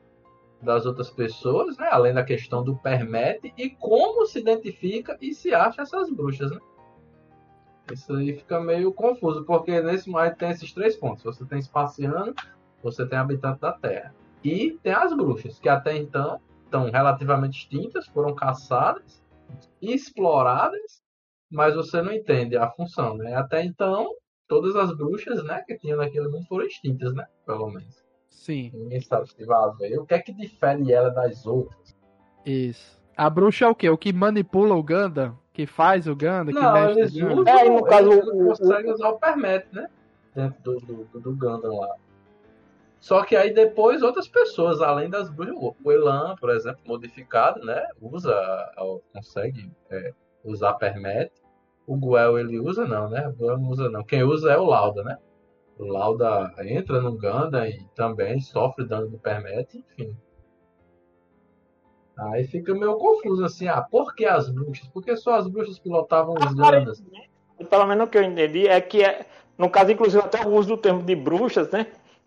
das 0.62 0.86
outras 0.86 1.10
pessoas, 1.10 1.78
né? 1.78 1.88
Além 1.90 2.14
da 2.14 2.24
questão 2.24 2.64
do 2.64 2.76
permete 2.76 3.54
e 3.58 3.70
como 3.70 4.26
se 4.26 4.40
identifica 4.40 5.18
e 5.22 5.34
se 5.34 5.54
acha 5.54 5.84
essas 5.84 6.10
bruxas, 6.12 6.52
né? 6.52 6.60
Isso 7.94 8.14
aí 8.14 8.34
fica 8.36 8.60
meio 8.60 8.92
confuso, 8.92 9.46
porque 9.46 9.80
nesse 9.80 10.10
momento 10.10 10.38
tem 10.38 10.50
esses 10.50 10.74
três 10.74 10.96
pontos. 10.98 11.24
Você 11.24 11.46
tem 11.46 11.60
espaciano, 11.60 12.34
você 12.84 13.06
tem 13.06 13.18
habitante 13.18 13.62
da 13.62 13.72
Terra. 13.72 14.14
E 14.46 14.78
tem 14.84 14.94
as 14.94 15.12
bruxas, 15.16 15.58
que 15.60 15.68
até 15.68 15.98
então 15.98 16.40
estão 16.66 16.90
relativamente 16.92 17.58
extintas, 17.60 18.06
foram 18.08 18.36
caçadas, 18.36 19.24
exploradas, 19.82 21.02
mas 21.52 21.74
você 21.76 22.02
não 22.02 22.12
entende 22.12 22.56
a 22.56 22.70
função, 22.70 23.16
né? 23.18 23.34
Até 23.36 23.64
então, 23.64 24.08
todas 24.48 24.76
as 24.76 24.96
bruxas, 24.96 25.44
né, 25.44 25.64
que 25.66 25.78
tinham 25.78 25.98
naquele 25.98 26.28
mundo 26.28 26.46
foram 26.48 26.66
extintas, 26.66 27.14
né? 27.14 27.26
Pelo 27.46 27.68
menos. 27.70 28.04
Sim. 28.30 28.70
Ninguém 28.74 29.02
sabe 29.02 29.28
se 29.32 29.44
vai 29.46 29.58
haver. 29.64 29.98
O 30.00 30.06
que 30.06 30.14
é 30.14 30.20
que 30.20 30.32
difere 30.34 30.92
ela 30.94 31.10
das 31.10 31.46
outras? 31.48 31.96
Isso. 32.46 33.02
A 33.18 33.30
bruxa 33.30 33.66
é 33.66 33.68
o 33.68 33.74
quê? 33.76 33.90
O 33.90 33.98
que 33.98 34.12
manipula 34.14 34.76
o 34.76 34.84
Ganda? 34.84 35.34
Que 35.54 35.66
faz 35.66 36.06
o 36.06 36.16
Ganda? 36.16 36.52
Que 36.52 36.60
Não, 36.60 36.74
mexe 36.74 37.00
eles 37.00 37.16
o 37.16 37.20
Ganda? 37.20 37.42
usam, 37.42 37.58
É, 37.58 37.66
e 37.66 37.70
no 37.70 37.84
caso, 37.86 38.12
eles 38.12 38.28
o- 38.28 38.46
conseguem 38.48 38.92
usar 38.92 39.10
o 39.10 39.18
Permet, 39.20 39.66
né? 39.72 39.88
Dentro 40.36 40.62
do, 40.62 40.80
do, 41.06 41.20
do 41.22 41.36
Gundam 41.36 41.78
lá. 41.80 41.96
Só 43.06 43.24
que 43.24 43.36
aí 43.36 43.54
depois 43.54 44.02
outras 44.02 44.28
pessoas, 44.28 44.82
além 44.82 45.12
das 45.12 45.30
bruxas, 45.30 45.56
o 45.84 45.92
Elan, 45.92 46.36
por 46.38 46.50
exemplo, 46.50 46.82
modificado, 46.88 47.64
né? 47.64 47.86
Usa, 48.02 48.36
consegue 49.14 49.72
é, 49.92 50.12
usar 50.44 50.74
Permet. 50.74 51.32
O 51.86 51.96
Guel 51.98 52.40
ele 52.40 52.60
usa 52.60 52.88
não, 52.88 53.08
né? 53.08 53.28
O 53.28 53.34
Guel 53.34 53.60
não 53.60 53.70
usa 53.70 53.92
não. 53.92 54.04
Quem 54.04 54.24
usa 54.24 54.54
é 54.54 54.58
o 54.58 54.66
Lauda, 54.66 55.04
né? 55.04 55.20
O 55.78 55.86
Lauda 55.86 56.52
entra 56.62 57.00
no 57.00 57.12
Gundam 57.12 57.68
e 57.68 57.80
também 57.94 58.40
sofre 58.40 58.88
dano 58.88 59.08
do 59.08 59.20
Permet, 59.20 59.78
enfim. 59.78 60.18
Aí 62.18 62.48
fica 62.48 62.74
meio 62.74 62.98
confuso 62.98 63.46
assim, 63.46 63.68
ah, 63.68 63.84
por 63.84 64.16
que 64.16 64.26
as 64.26 64.50
bruxas? 64.50 64.88
Porque 64.88 65.16
só 65.16 65.36
as 65.36 65.48
bruxas 65.48 65.78
pilotavam 65.78 66.34
os 66.34 66.54
Gundams. 66.56 67.04
Pelo 67.70 67.86
menos 67.86 68.08
o 68.08 68.10
que 68.10 68.18
eu 68.18 68.24
entendi 68.24 68.68
é 68.68 68.82
que, 68.82 69.04
é- 69.04 69.28
no 69.60 69.70
caso, 69.70 69.92
inclusive, 69.92 70.24
até 70.24 70.44
o 70.44 70.56
uso 70.56 70.70
do 70.70 70.78
termo 70.78 71.04
de 71.04 71.16
bruxas, 71.16 71.70
né? 71.70 71.86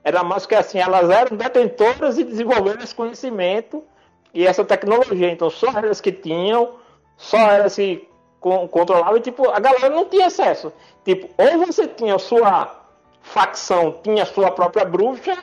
Era 0.09 0.25
mais 0.25 0.47
que 0.47 0.55
assim, 0.55 0.79
elas 0.79 1.11
eram 1.11 1.37
detentoras 1.37 2.17
e 2.17 2.25
desenvolveram 2.25 2.81
esse 2.83 2.95
conhecimento 2.95 3.85
e 4.33 4.47
essa 4.47 4.65
tecnologia. 4.65 5.31
Então, 5.31 5.51
só 5.51 5.71
elas 5.79 6.01
que 6.01 6.11
tinham, 6.11 6.77
só 7.15 7.37
elas 7.37 7.75
que 7.77 8.09
con- 8.41 8.67
controlavam 8.69 9.19
e, 9.19 9.21
tipo, 9.21 9.51
a 9.51 9.61
galera 9.61 9.91
não 9.91 10.07
tinha 10.07 10.29
acesso. 10.29 10.73
Tipo, 11.05 11.29
ou 11.37 11.67
você 11.67 11.87
tinha 11.87 12.15
a 12.15 12.19
sua 12.19 12.75
facção, 13.21 14.01
tinha 14.03 14.23
a 14.23 14.27
sua 14.27 14.51
própria 14.51 14.87
bruxa, 14.87 15.37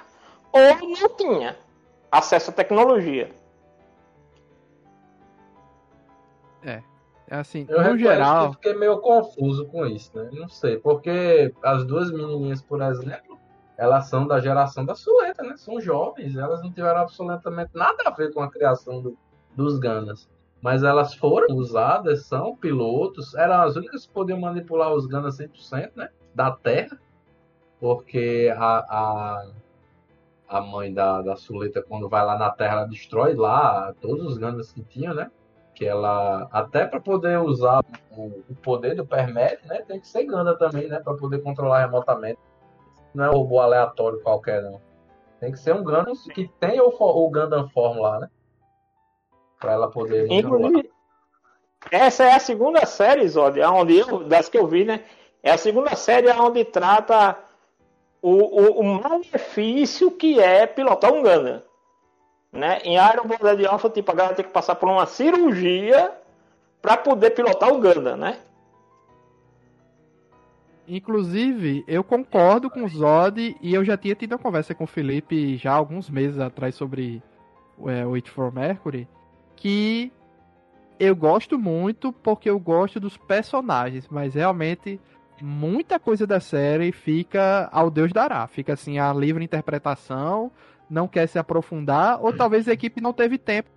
ou 0.51 0.88
não 0.99 1.09
tinha 1.09 1.55
acesso 2.11 2.49
à 2.49 2.53
tecnologia. 2.53 3.30
É 7.28 7.38
assim, 7.38 7.66
Eu 7.68 7.84
no 7.84 7.97
geral. 7.97 8.49
que 8.49 8.55
fiquei 8.57 8.74
meio 8.76 8.99
confuso 8.99 9.66
com 9.68 9.86
isso, 9.88 10.11
né? 10.16 10.30
Não 10.32 10.47
sei, 10.47 10.78
porque 10.78 11.51
as 11.63 11.84
duas 11.86 12.11
menininhas, 12.11 12.61
por 12.61 12.82
exemplo, 12.82 13.39
elas 13.78 14.07
são 14.09 14.28
da 14.28 14.39
geração 14.39 14.86
da 14.86 14.95
Suleta, 14.95 15.43
né? 15.43 15.55
São 15.57 15.80
jovens, 15.82 16.36
elas 16.36 16.61
não 16.63 16.71
tiveram 16.71 17.01
absolutamente 17.01 17.71
nada 17.73 18.03
a 18.05 18.11
ver 18.11 18.34
com 18.34 18.41
a 18.41 18.49
criação 18.49 19.01
do- 19.01 19.17
dos 19.55 19.80
Ganas. 19.80 20.30
Mas 20.61 20.84
elas 20.84 21.13
foram 21.13 21.55
usadas, 21.55 22.26
são 22.26 22.55
pilotos, 22.55 23.36
eram 23.36 23.61
as 23.61 23.76
únicas 23.76 24.05
que 24.05 24.13
podiam 24.13 24.39
manipular 24.39 24.93
os 24.93 25.05
Ganas 25.05 25.36
100%, 25.36 25.91
né? 25.95 26.09
Da 26.34 26.51
Terra, 26.51 26.99
porque 27.80 28.53
a, 28.57 28.78
a, 28.80 29.47
a 30.47 30.61
mãe 30.61 30.93
da, 30.93 31.21
da 31.21 31.36
Suleta, 31.36 31.84
quando 31.84 32.09
vai 32.09 32.26
lá 32.26 32.38
na 32.38 32.49
Terra, 32.49 32.73
ela 32.73 32.86
destrói 32.88 33.34
lá 33.36 33.93
todos 34.01 34.26
os 34.26 34.38
Ganas 34.38 34.71
que 34.71 34.82
tinha, 34.84 35.13
né? 35.13 35.30
que 35.76 35.86
ela 35.86 36.47
até 36.51 36.88
para 36.88 37.01
poder 37.01 37.38
usar 37.39 37.84
o, 38.09 38.28
o 38.49 38.55
poder 38.63 38.95
do 38.95 39.05
Permet, 39.05 39.59
né, 39.67 39.82
tem 39.82 39.99
que 39.99 40.07
ser 40.07 40.23
Ganda 40.23 40.57
também, 40.57 40.88
né, 40.88 41.01
para 41.01 41.13
poder 41.15 41.39
controlar 41.43 41.82
remotamente. 41.86 42.39
Não 43.16 43.24
é 43.24 43.30
um 43.30 43.38
robô 43.38 43.59
aleatório 43.59 44.22
qualquer 44.22 44.61
não. 44.61 44.82
Tem 45.39 45.51
que 45.51 45.57
ser 45.57 45.74
um 45.74 45.84
Gundam 45.84 46.13
que 46.34 46.47
tenha 46.59 46.84
o, 46.84 46.89
o 46.89 47.30
Gundam 47.30 47.70
Form 47.70 47.99
lá, 47.99 48.20
né? 48.20 48.30
Para 49.59 49.74
ela 49.74 49.89
poder 49.89 50.28
controlar. 50.28 50.68
Inclusive, 50.68 50.91
essa 51.91 52.24
é 52.26 52.34
a 52.34 52.39
segunda 52.39 52.86
série, 52.86 53.28
Zod, 53.28 53.59
onde 53.61 53.97
eu, 53.97 54.24
das 54.26 54.49
que 54.49 54.57
eu 54.57 54.68
vi, 54.68 54.84
né? 54.84 55.03
É 55.41 55.51
a 55.51 55.57
segunda 55.57 55.95
série 55.95 56.30
onde 56.32 56.66
trata 56.66 57.38
o, 58.22 58.32
o, 58.32 58.80
o 58.80 58.84
malefício 58.84 60.11
que 60.11 60.39
é 60.39 60.66
pilotar 60.66 61.13
um 61.13 61.22
Gundam. 61.22 61.61
Né? 62.51 62.80
Em 62.84 62.95
Iron 62.95 63.28
Blooded 63.28 63.66
Alpha, 63.68 63.89
tipo, 63.89 64.11
a 64.11 64.16
galera 64.16 64.36
tem 64.36 64.45
que 64.45 64.51
passar 64.51 64.76
por 64.76 64.89
uma 64.89 65.05
cirurgia 65.05 66.11
para 66.82 66.97
poder 66.97 67.32
pilotar 67.32 67.72
o 67.72 67.80
Gundam, 67.80 68.18
né? 68.18 68.39
Inclusive, 70.88 71.83
eu 71.88 72.03
concordo 72.03 72.69
com 72.69 72.83
o 72.83 72.88
Zod 72.88 73.57
e 73.61 73.73
eu 73.73 73.83
já 73.83 73.97
tinha 73.97 74.13
tido 74.13 74.33
uma 74.33 74.39
conversa 74.39 74.75
com 74.75 74.83
o 74.83 74.88
Felipe 74.88 75.57
já 75.57 75.73
alguns 75.73 76.09
meses 76.09 76.39
atrás 76.39 76.75
sobre 76.75 77.23
é, 77.88 78.05
o 78.05 78.13
It 78.13 78.29
for 78.29 78.53
Mercury, 78.53 79.07
que 79.55 80.11
eu 80.99 81.15
gosto 81.15 81.57
muito 81.57 82.13
porque 82.13 82.49
eu 82.49 82.59
gosto 82.59 82.99
dos 82.99 83.17
personagens, 83.17 84.07
mas 84.09 84.36
realmente 84.36 84.99
muita 85.41 85.99
coisa 85.99 86.25
da 86.25 86.39
série 86.39 86.91
fica 86.91 87.67
ao 87.71 87.89
Deus 87.89 88.13
dará, 88.13 88.45
fica 88.47 88.73
assim 88.73 88.99
a 88.99 89.11
livre 89.11 89.43
interpretação, 89.43 90.51
não 90.89 91.07
quer 91.07 91.27
se 91.27 91.39
aprofundar, 91.39 92.23
ou 92.23 92.31
talvez 92.31 92.67
a 92.67 92.73
equipe 92.73 93.01
não 93.01 93.11
teve 93.11 93.38
tempo 93.38 93.69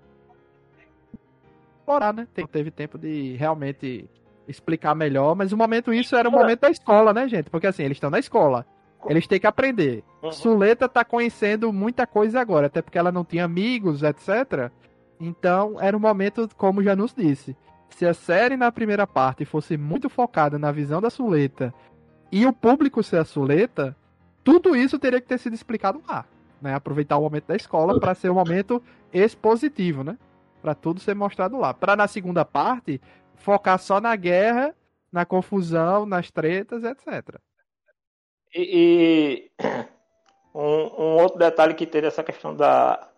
explorar, 1.88 2.12
né? 2.12 2.28
Teve 2.52 2.70
tempo 2.70 2.98
de 2.98 3.34
realmente 3.36 4.08
explicar 4.48 4.94
melhor, 4.94 5.36
mas 5.36 5.52
no 5.52 5.58
momento 5.58 5.92
isso 5.92 6.16
era 6.16 6.28
o 6.28 6.32
momento 6.32 6.60
da 6.60 6.70
escola, 6.70 7.12
né, 7.12 7.28
gente? 7.28 7.50
Porque 7.50 7.66
assim, 7.66 7.82
eles 7.82 7.96
estão 7.96 8.10
na 8.10 8.18
escola. 8.18 8.66
Eles 9.06 9.26
têm 9.26 9.38
que 9.38 9.46
aprender. 9.46 10.02
Uhum. 10.22 10.32
Suleta 10.32 10.88
tá 10.88 11.04
conhecendo 11.04 11.72
muita 11.72 12.06
coisa 12.06 12.40
agora, 12.40 12.66
até 12.66 12.82
porque 12.82 12.98
ela 12.98 13.12
não 13.12 13.24
tinha 13.24 13.44
amigos, 13.44 14.02
etc. 14.02 14.72
Então, 15.20 15.80
era 15.80 15.96
um 15.96 16.00
momento, 16.00 16.48
como 16.56 16.82
já 16.82 16.96
nos 16.96 17.14
disse. 17.14 17.56
Se 17.90 18.06
a 18.06 18.14
série 18.14 18.56
na 18.56 18.72
primeira 18.72 19.06
parte 19.06 19.44
fosse 19.44 19.76
muito 19.76 20.08
focada 20.08 20.58
na 20.58 20.72
visão 20.72 21.00
da 21.00 21.10
Suleta 21.10 21.72
e 22.30 22.44
o 22.46 22.52
público 22.52 23.02
ser 23.02 23.18
a 23.18 23.24
Suleta, 23.24 23.96
tudo 24.42 24.74
isso 24.74 24.98
teria 24.98 25.20
que 25.20 25.28
ter 25.28 25.38
sido 25.38 25.54
explicado 25.54 26.02
lá, 26.08 26.24
né? 26.60 26.74
Aproveitar 26.74 27.16
o 27.16 27.22
momento 27.22 27.46
da 27.46 27.56
escola 27.56 27.98
para 28.00 28.14
ser 28.14 28.30
um 28.30 28.34
momento 28.34 28.82
expositivo, 29.12 30.02
né? 30.02 30.18
Para 30.60 30.74
tudo 30.74 31.00
ser 31.00 31.14
mostrado 31.14 31.56
lá. 31.58 31.72
Para 31.72 31.96
na 31.96 32.06
segunda 32.06 32.44
parte 32.44 33.00
focar 33.38 33.78
só 33.78 34.00
na 34.00 34.14
guerra, 34.16 34.74
na 35.12 35.24
confusão, 35.26 36.06
nas 36.06 36.30
tretas, 36.30 36.84
etc. 36.84 37.40
E, 38.54 39.50
e 39.60 39.64
um, 40.54 41.02
um 41.02 41.16
outro 41.22 41.38
detalhe 41.38 41.74
que 41.74 41.86
teve 41.86 42.06
essa 42.06 42.22
questão 42.24 42.54
da, 42.54 43.08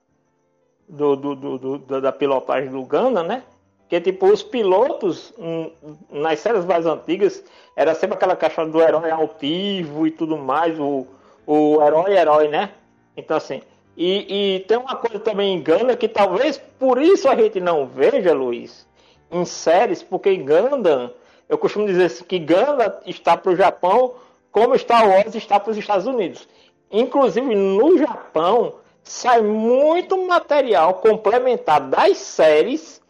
do, 0.88 1.16
do, 1.16 1.34
do- 1.36 1.58
do- 1.78 2.00
da- 2.00 2.12
pilotagem 2.12 2.70
do 2.70 2.82
Gundam, 2.84 3.24
né? 3.24 3.44
Que 3.88 4.00
tipo, 4.00 4.26
os 4.26 4.42
pilotos 4.42 5.32
hum, 5.38 5.70
nas 6.10 6.38
séries 6.40 6.64
mais 6.64 6.86
antigas 6.86 7.44
era 7.76 7.94
sempre 7.94 8.16
aquela 8.16 8.36
questão 8.36 8.68
do 8.70 8.80
herói 8.80 9.10
altivo 9.10 10.06
e 10.06 10.10
tudo 10.12 10.36
mais, 10.36 10.78
o, 10.78 11.06
o 11.46 11.82
herói-herói, 11.82 12.48
né? 12.48 12.70
Então 13.16 13.36
assim. 13.36 13.62
E, 13.96 14.56
e 14.56 14.60
tem 14.60 14.78
uma 14.78 14.96
coisa 14.96 15.18
também 15.20 15.54
em 15.54 15.62
Gundam 15.62 15.96
que 15.96 16.08
talvez 16.08 16.56
por 16.78 17.00
isso 17.02 17.28
a 17.28 17.36
gente 17.36 17.60
não 17.60 17.86
veja, 17.86 18.32
Luiz, 18.32 18.86
em 19.30 19.44
séries, 19.44 20.02
porque 20.02 20.36
Gundam, 20.36 21.12
eu 21.48 21.58
costumo 21.58 21.86
dizer 21.86 22.04
assim, 22.04 22.24
que 22.24 22.38
Gundam 22.38 22.92
está 23.06 23.36
para 23.36 23.52
o 23.52 23.56
Japão 23.56 24.14
como 24.50 24.76
Star 24.78 25.08
Wars 25.08 25.34
está 25.34 25.60
para 25.60 25.70
os 25.70 25.76
Estados 25.76 26.06
Unidos. 26.06 26.48
Inclusive 26.90 27.54
no 27.54 27.98
Japão 27.98 28.74
sai 29.02 29.42
muito 29.42 30.26
material 30.26 30.94
complementar 30.94 31.80
das 31.80 32.18
séries 32.18 33.00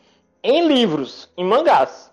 em 0.42 0.66
livros, 0.66 1.28
em 1.36 1.44
mangás. 1.44 2.10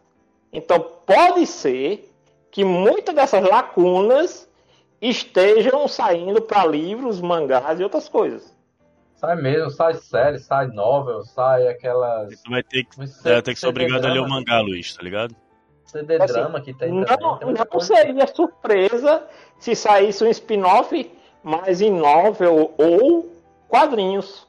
Então 0.52 0.80
pode 1.06 1.46
ser 1.46 2.12
que 2.50 2.64
muitas 2.64 3.14
dessas 3.14 3.44
lacunas 3.44 4.48
estejam 5.02 5.88
saindo 5.88 6.42
para 6.42 6.66
livros, 6.66 7.22
mangás 7.22 7.80
e 7.80 7.84
outras 7.84 8.10
coisas. 8.10 8.57
Sai 9.18 9.36
mesmo, 9.36 9.72
sai 9.72 9.96
série, 9.96 10.38
sai 10.38 10.68
novel, 10.68 11.24
sai 11.24 11.68
aquelas. 11.68 12.40
Tu 12.42 12.52
vai 12.52 12.62
ter 12.62 12.84
que, 12.84 13.02
uns 13.02 13.26
é, 13.26 13.42
ter 13.42 13.54
que 13.56 13.60
ser 13.60 13.66
CD 13.68 13.70
obrigado 13.70 14.06
a 14.06 14.14
ler 14.14 14.20
o 14.20 14.30
mangá, 14.30 14.62
Luiz, 14.62 14.96
tá 14.96 15.02
ligado? 15.02 15.36
CD 15.86 16.22
Assim, 16.22 16.34
drama 16.34 16.62
que 16.62 16.74
tem 16.74 16.92
Não, 16.94 17.04
também. 17.04 17.38
tem 17.56 17.66
não 17.74 17.80
seria 17.80 18.28
surpresa 18.28 19.26
se 19.58 19.74
saísse 19.76 20.24
um 20.24 20.28
spin-off, 20.28 21.12
mas 21.44 21.82
em 21.82 21.92
novel 21.92 22.76
ou 22.78 23.32
quadrinhos. 23.68 24.48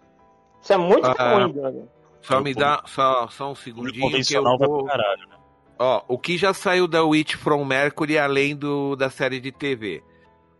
Isso 0.60 0.72
é 0.72 0.76
muito 0.76 1.06
Ah, 1.06 1.14
comum. 1.14 1.88
Só 2.20 2.40
me 2.42 2.52
dá 2.52 2.82
só, 2.84 3.26
só 3.28 3.50
um 3.50 3.54
segundinho 3.54 4.22
que 4.22 4.34
eu 4.34 4.42
vou... 4.58 4.84
caralho, 4.84 5.28
né? 5.28 5.36
Ó, 5.78 6.02
o 6.08 6.18
que 6.18 6.36
já 6.36 6.52
saiu 6.52 6.86
da 6.86 7.04
Witch 7.04 7.36
from 7.36 7.64
Mercury 7.64 8.18
além 8.18 8.54
do 8.54 8.96
da 8.96 9.08
série 9.08 9.40
de 9.40 9.50
TV? 9.50 10.02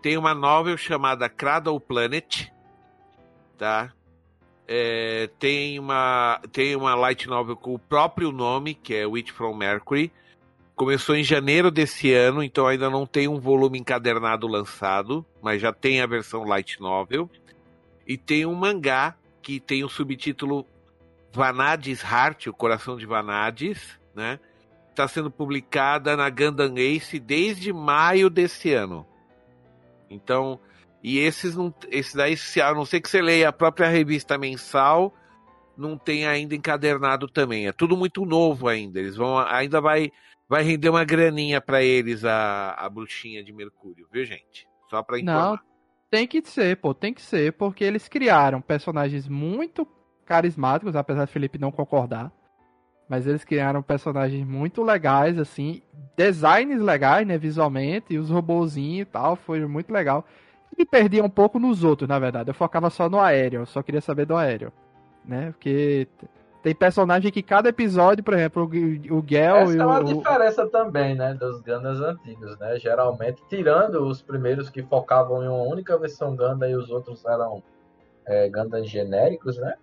Tem 0.01 0.17
uma 0.17 0.33
novel 0.33 0.79
chamada 0.79 1.29
Cradle 1.29 1.79
Planet, 1.81 2.47
tá? 3.59 3.93
É, 4.71 5.31
tem 5.39 5.79
uma 5.79 6.43
tem 6.53 6.77
uma 6.77 6.95
light 6.95 7.27
novel 7.27 7.57
com 7.57 7.73
o 7.73 7.79
próprio 7.79 8.31
nome, 8.31 8.75
que 8.75 8.95
é 8.95 9.07
Witch 9.07 9.31
from 9.31 9.55
Mercury. 9.55 10.13
Começou 10.77 11.17
em 11.17 11.25
janeiro 11.25 11.71
desse 11.71 12.13
ano, 12.13 12.43
então 12.43 12.67
ainda 12.67 12.91
não 12.91 13.07
tem 13.07 13.27
um 13.27 13.41
volume 13.41 13.79
encadernado 13.79 14.47
lançado, 14.47 15.25
mas 15.43 15.61
já 15.61 15.73
tem 15.73 16.03
a 16.03 16.07
versão 16.07 16.45
light 16.45 16.81
novel. 16.81 17.31
E 18.07 18.17
tem 18.19 18.45
um 18.45 18.55
mangá 18.55 19.17
que 19.43 19.59
tem 19.59 19.83
o 19.83 19.89
subtítulo 19.89 20.67
Vanadis 21.33 22.03
Heart, 22.03 22.49
o 22.49 22.53
coração 22.53 22.97
de 22.97 23.07
Vanadis, 23.07 23.99
né? 24.15 24.39
Está 24.91 25.09
sendo 25.09 25.31
publicada 25.31 26.17
na 26.17 26.29
Gundam 26.29 26.77
Ace 26.77 27.19
desde 27.19 27.73
maio 27.73 28.29
desse 28.29 28.73
ano. 28.73 29.07
Então, 30.11 30.61
e 31.09 31.19
esses 31.21 31.57
não, 31.57 31.73
esses 31.91 32.15
daí, 32.15 32.37
a 32.63 32.75
não 32.75 32.85
ser 32.85 33.01
que 33.01 33.09
você 33.09 33.23
leia 33.23 33.49
a 33.49 33.53
própria 33.53 33.89
revista 33.89 34.37
mensal, 34.37 35.15
não 35.75 35.97
tem 35.97 36.27
ainda 36.27 36.55
encadernado 36.55 37.27
também. 37.27 37.67
É 37.67 37.73
tudo 37.73 37.97
muito 37.97 38.27
novo 38.27 38.69
ainda. 38.69 38.99
Eles 38.99 39.17
vão, 39.17 39.39
ainda 39.39 39.81
vai, 39.81 40.13
vai 40.47 40.63
render 40.63 40.91
uma 40.91 41.05
graninha 41.05 41.63
para 41.63 41.83
eles 41.83 42.27
a, 42.27 42.73
a 42.73 42.91
bruxinha 42.91 43.43
de 43.43 43.55
Mercúrio, 43.55 44.07
viu 44.13 44.23
gente? 44.25 44.69
Só 44.91 45.03
para 45.03 45.19
informar. 45.19 45.51
Não, 45.53 45.59
tem 46.11 46.27
que 46.27 46.43
ser, 46.43 46.77
pô, 46.77 46.93
tem 46.93 47.15
que 47.15 47.23
ser, 47.23 47.55
porque 47.55 47.85
eles 47.85 48.07
criaram 48.07 48.61
personagens 48.61 49.27
muito 49.27 49.89
carismáticos, 50.27 50.95
apesar 50.95 51.25
de 51.25 51.33
Felipe 51.33 51.59
não 51.59 51.73
concordar. 51.73 52.31
Mas 53.09 53.27
eles 53.27 53.45
criaram 53.45 53.83
personagens 53.83 54.47
muito 54.47 54.83
legais, 54.83 55.39
assim, 55.39 55.81
designs 56.15 56.83
legais, 56.83 57.27
né, 57.27 57.39
visualmente, 57.39 58.13
e 58.13 58.19
os 58.19 58.29
robozinhos 58.29 59.09
e 59.09 59.11
tal, 59.11 59.37
foi 59.37 59.65
muito 59.67 59.91
legal. 59.91 60.27
Me 60.77 60.85
perdia 60.85 61.25
um 61.25 61.31
pouco 61.31 61.59
nos 61.59 61.85
outros, 61.85 62.09
na 62.09 62.19
verdade. 62.19 62.51
Eu 62.51 62.55
focava 62.55 62.91
só 62.91 63.09
no 63.09 63.19
aéreo, 63.19 63.63
eu 63.63 63.67
só 63.67 63.83
queria 63.83 64.01
saber 64.01 64.27
do 64.27 64.37
aéreo, 64.37 64.73
né? 65.25 65.51
Porque 65.53 66.07
tem 66.63 66.75
personagem 66.75 67.31
que 67.31 67.43
cada 67.43 67.69
episódio, 67.69 68.23
por 68.23 68.35
exemplo, 68.35 68.65
o, 68.65 69.19
o 69.19 69.25
Gel 69.27 69.57
Essa 69.57 69.75
e 69.75 69.79
é 69.79 69.85
uma 69.85 70.01
o... 70.01 70.05
diferença 70.05 70.67
também, 70.69 71.15
né, 71.15 71.35
dos 71.35 71.61
Gundams 71.61 72.01
antigos, 72.01 72.59
né? 72.59 72.79
Geralmente, 72.79 73.43
tirando 73.49 74.07
os 74.07 74.23
primeiros 74.23 74.71
que 74.71 74.83
focavam 74.83 75.43
em 75.43 75.49
uma 75.49 75.63
única 75.63 75.97
versão 75.99 76.37
Gundam 76.37 76.69
e 76.69 76.77
os 76.77 76.91
outros 76.91 77.25
eram 77.25 77.63
é, 78.27 78.49
Gundams 78.49 78.89
genéricos, 78.89 79.59
né? 79.59 79.75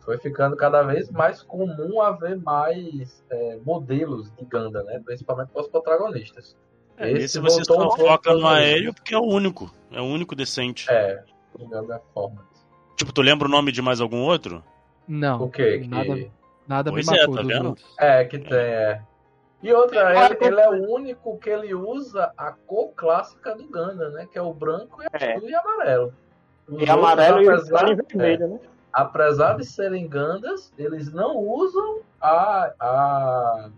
foi 0.00 0.18
ficando 0.18 0.56
cada 0.56 0.82
vez 0.82 1.10
mais 1.10 1.42
comum 1.42 2.00
haver 2.00 2.36
mais 2.40 3.24
é, 3.30 3.58
modelos 3.64 4.32
de 4.32 4.44
Ganda, 4.44 4.82
né? 4.82 5.00
Principalmente 5.04 5.52
para 5.52 5.62
os 5.62 5.68
protagonistas. 5.68 6.56
É, 7.00 7.10
esse, 7.12 7.24
esse 7.24 7.40
você 7.40 7.64
só 7.64 7.96
foca 7.96 8.34
no 8.34 8.46
aéreo 8.46 8.92
porque 8.92 9.14
é 9.14 9.18
o 9.18 9.24
único. 9.24 9.72
É 9.90 10.00
o 10.00 10.04
único 10.04 10.36
decente. 10.36 10.86
É, 10.90 11.24
o 11.54 11.66
Ganda 11.66 12.00
forma. 12.12 12.46
Tipo, 12.96 13.12
tu 13.12 13.22
lembra 13.22 13.48
o 13.48 13.50
nome 13.50 13.72
de 13.72 13.80
mais 13.80 14.00
algum 14.00 14.20
outro? 14.20 14.62
Não. 15.08 15.44
O 15.44 15.50
quê? 15.50 15.80
Que... 15.80 15.88
Nada, 15.88 16.30
nada 16.68 16.90
pois 16.90 17.08
é, 17.08 17.26
tá 17.26 17.42
vendo? 17.42 17.76
É, 17.98 18.24
que 18.24 18.38
tem, 18.38 18.52
é. 18.52 19.02
E 19.62 19.72
outra, 19.72 20.26
ele, 20.26 20.36
ele, 20.40 20.60
é 20.60 20.68
o 20.68 20.94
único 20.94 21.38
que 21.38 21.50
ele 21.50 21.74
usa 21.74 22.32
a 22.36 22.52
cor 22.52 22.92
clássica 22.94 23.54
do 23.54 23.66
Ganda, 23.68 24.10
né? 24.10 24.26
Que 24.30 24.38
é 24.38 24.42
o 24.42 24.52
branco 24.52 25.02
e, 25.02 25.24
é. 25.24 25.38
e 25.38 25.54
amarelo. 25.54 26.14
Os 26.68 26.82
e 26.82 26.90
amarelo 26.90 27.42
e 27.42 27.48
o 27.48 27.96
vermelho, 27.96 28.44
é. 28.44 28.48
né? 28.48 28.60
apesar 28.92 29.56
de 29.56 29.64
serem 29.64 30.08
gandas, 30.08 30.72
eles 30.78 31.12
não 31.12 31.36
usam 31.36 32.00
a, 32.20 32.72
a 32.78 33.70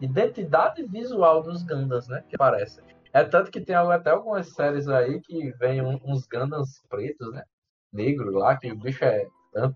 identidade 0.00 0.82
visual 0.84 1.42
dos 1.42 1.62
gandas, 1.62 2.08
né? 2.08 2.22
Que 2.28 2.36
aparecem. 2.36 2.84
É 3.12 3.22
tanto 3.22 3.50
que 3.50 3.60
tem 3.60 3.76
até 3.76 4.10
algumas 4.10 4.48
séries 4.54 4.88
aí 4.88 5.20
que 5.20 5.52
vem 5.52 5.80
uns 5.82 6.26
gandas 6.26 6.82
pretos, 6.88 7.32
né? 7.32 7.44
Negro 7.92 8.32
lá, 8.32 8.56
que 8.56 8.72
o 8.72 8.76
bicho 8.76 9.04
é, 9.04 9.26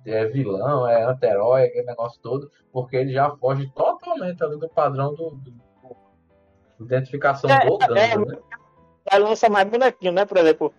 é 0.06 0.24
vilão, 0.26 0.88
é 0.88 1.04
anti-herói, 1.04 1.64
aquele 1.64 1.86
negócio 1.86 2.20
todo, 2.20 2.50
porque 2.72 2.96
ele 2.96 3.12
já 3.12 3.30
foge 3.36 3.70
totalmente 3.76 4.42
ali 4.42 4.58
do 4.58 4.68
padrão 4.68 5.14
do, 5.14 5.30
do, 5.30 5.52
do 6.78 6.84
identificação 6.84 7.48
é, 7.48 7.64
do 7.64 7.78
Ganda, 7.78 8.00
é, 8.00 8.18
né? 8.18 8.38
Vai 9.08 9.20
lançar 9.20 9.48
mais 9.48 9.68
bonequinho, 9.68 10.12
né? 10.12 10.24
Por 10.24 10.36
exemplo, 10.36 10.74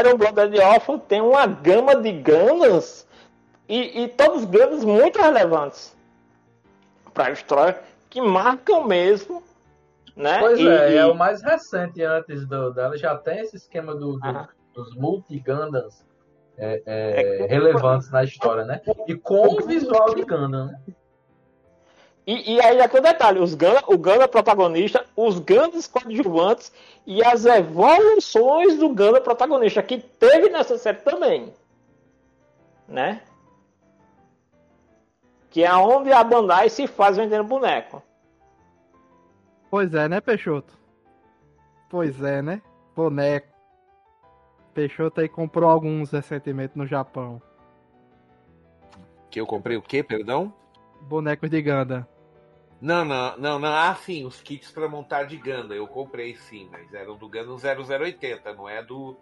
Iron 0.00 0.16
Blooded 0.16 0.58
Orphan 0.58 0.98
tem 0.98 1.20
uma 1.20 1.46
gama 1.46 1.94
de 1.96 2.12
Gundams 2.12 3.06
e, 3.68 4.02
e 4.02 4.08
todos 4.08 4.44
grandes 4.46 4.82
muito 4.82 5.20
relevantes 5.20 5.96
para 7.12 7.26
a 7.26 7.30
história, 7.30 7.80
que 8.08 8.20
marcam 8.20 8.86
mesmo. 8.86 9.42
Né? 10.16 10.38
Pois 10.40 10.58
e, 10.58 10.66
é, 10.66 10.92
e... 10.92 10.96
é 10.96 11.06
o 11.06 11.14
mais 11.14 11.42
recente 11.42 12.02
antes 12.02 12.46
do, 12.46 12.70
dela, 12.70 12.96
já 12.96 13.16
tem 13.16 13.40
esse 13.40 13.56
esquema 13.56 13.94
do, 13.94 14.18
do 14.18 14.48
dos 14.78 14.94
multi-Gundams 14.94 16.04
é, 16.56 16.82
é, 16.86 17.44
é 17.44 17.46
relevantes 17.46 18.10
na 18.10 18.22
história, 18.22 18.64
né? 18.64 18.80
E 19.06 19.14
com 19.14 19.46
o 19.46 19.66
visual 19.66 20.14
de 20.14 20.24
Gundam, 20.24 20.66
né? 20.66 20.80
E, 22.26 22.54
e 22.54 22.60
aí 22.60 22.80
aqui 22.80 22.98
o 22.98 23.02
detalhe, 23.02 23.40
os 23.40 23.54
Gundam, 23.54 23.82
o 23.86 23.96
Gundam 23.96 24.28
protagonista, 24.28 25.04
os 25.16 25.38
Gundams 25.38 25.86
coadjuvantes 25.86 26.72
e 27.06 27.24
as 27.24 27.44
evoluções 27.44 28.76
do 28.76 28.88
Gundam 28.88 29.22
protagonista, 29.22 29.82
que 29.82 29.98
teve 29.98 30.48
nessa 30.50 30.76
série 30.78 30.98
também. 30.98 31.52
Né? 32.86 33.22
Que 35.50 35.64
é 35.64 35.74
onde 35.74 36.12
a 36.12 36.22
Bandai 36.22 36.68
se 36.68 36.86
faz 36.86 37.16
vendendo 37.16 37.44
boneco. 37.44 38.02
Pois 39.70 39.92
é, 39.94 40.08
né, 40.08 40.20
Peixoto? 40.20 40.78
Pois 41.90 42.22
é, 42.22 42.42
né? 42.42 42.62
Boneco. 42.94 43.48
Peixoto 44.74 45.20
aí 45.20 45.28
comprou 45.28 45.68
alguns 45.68 46.10
recentemente 46.10 46.76
no 46.76 46.86
Japão. 46.86 47.40
Que 49.30 49.40
eu 49.40 49.46
comprei 49.46 49.76
o 49.76 49.82
quê, 49.82 50.02
perdão? 50.02 50.52
Bonecos 51.02 51.50
de 51.50 51.60
Ganda. 51.60 52.08
Não, 52.80 53.04
não, 53.04 53.36
não, 53.36 53.58
não. 53.58 53.68
Ah, 53.68 53.94
sim, 53.94 54.24
os 54.24 54.40
kits 54.40 54.70
para 54.70 54.88
montar 54.88 55.24
de 55.24 55.36
Ganda. 55.36 55.74
Eu 55.74 55.86
comprei 55.86 56.34
sim, 56.36 56.68
mas 56.70 56.92
eram 56.94 57.16
do 57.16 57.28
Ganda 57.28 57.50
0080, 57.52 58.54
não 58.54 58.68
é 58.68 58.82
do 58.82 59.16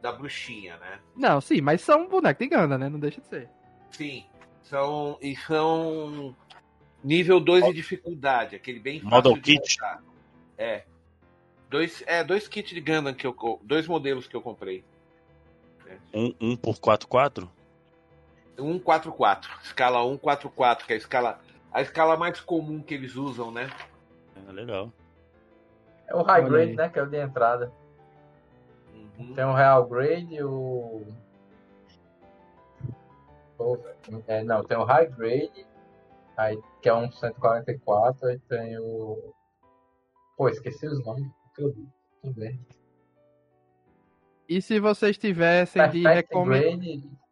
da 0.00 0.10
bruxinha, 0.10 0.76
né? 0.78 0.98
Não, 1.14 1.40
sim, 1.40 1.60
mas 1.60 1.80
são 1.80 2.08
bonecos 2.08 2.44
de 2.44 2.48
Ganda, 2.48 2.76
né? 2.76 2.88
Não 2.88 2.98
deixa 2.98 3.20
de 3.20 3.26
ser. 3.28 3.48
Sim, 3.90 4.24
são, 4.62 5.18
e 5.20 5.36
são 5.36 6.34
nível 7.02 7.40
2 7.40 7.66
de 7.66 7.72
dificuldade, 7.72 8.56
aquele 8.56 8.80
bem 8.80 9.00
fácil 9.00 9.16
Model 9.16 9.42
kit. 9.42 9.80
Montar. 9.80 10.02
É. 10.56 10.84
Dois, 11.68 12.02
é, 12.06 12.22
dois 12.22 12.46
kits 12.48 12.74
de 12.74 12.80
Gundam 12.80 13.14
que 13.14 13.26
eu 13.26 13.60
dois 13.62 13.86
modelos 13.88 14.26
que 14.26 14.36
eu 14.36 14.42
comprei. 14.42 14.84
É. 15.86 15.96
Um, 16.14 16.34
um 16.40 16.56
por 16.56 16.76
4x4? 16.76 17.48
144, 18.56 19.50
escala 19.64 20.02
144, 20.02 20.86
que 20.86 20.92
é 20.92 20.96
a 20.96 20.98
escala 20.98 21.40
a 21.72 21.80
escala 21.80 22.16
mais 22.16 22.38
comum 22.40 22.82
que 22.82 22.92
eles 22.92 23.16
usam, 23.16 23.50
né? 23.50 23.70
É 24.46 24.52
legal. 24.52 24.92
É 26.06 26.14
o 26.14 26.22
high 26.22 26.44
grade, 26.44 26.74
né, 26.74 26.88
que 26.88 26.98
é 26.98 27.02
o 27.02 27.06
de 27.06 27.16
entrada. 27.16 27.72
Uhum. 29.18 29.34
Tem 29.34 29.44
o 29.44 29.54
real 29.54 29.86
grade, 29.86 30.42
o 30.42 31.02
é, 34.26 34.44
não, 34.44 34.64
tem 34.64 34.76
o 34.76 34.84
High 34.84 35.10
Grade, 35.10 35.66
aí, 36.36 36.58
que 36.80 36.88
é 36.88 36.94
um 36.94 37.10
144, 37.10 38.28
aí 38.28 38.38
tem 38.48 38.78
o. 38.78 39.32
Pô, 40.36 40.48
esqueci 40.48 40.86
os 40.86 41.04
nomes, 41.04 41.30
tudo. 41.54 41.86
Tudo 42.22 42.38
bem. 42.38 42.60
E 44.48 44.60
se 44.60 44.78
vocês 44.78 45.16
tivessem 45.18 45.88
de 45.90 46.02
recomendar. 46.02 46.78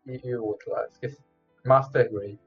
E 0.07 0.35
o 0.35 0.45
outro 0.45 0.71
lá, 0.71 0.87
esqueci. 0.87 1.23
Master 1.65 2.11
Grade. 2.11 2.41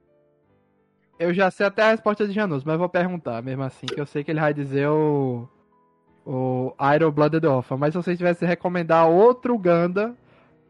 Eu 1.19 1.34
já 1.34 1.51
sei 1.51 1.67
até 1.67 1.84
a 1.84 1.91
resposta 1.91 2.27
de 2.27 2.34
Janus, 2.34 2.63
mas 2.63 2.77
vou 2.77 2.89
perguntar 2.89 3.41
mesmo 3.43 3.63
assim, 3.63 3.86
que 3.86 3.99
eu 3.99 4.05
sei 4.05 4.23
que 4.23 4.31
ele 4.31 4.39
vai 4.39 4.53
dizer 4.53 4.88
o. 4.88 5.47
O 6.25 6.73
Iron 6.95 7.11
Blooded 7.11 7.45
Orphan. 7.45 7.75
Mas 7.75 7.93
se 7.93 8.01
vocês 8.01 8.17
tivessem 8.17 8.47
recomendar 8.47 9.09
outro 9.09 9.57
Ganda 9.57 10.15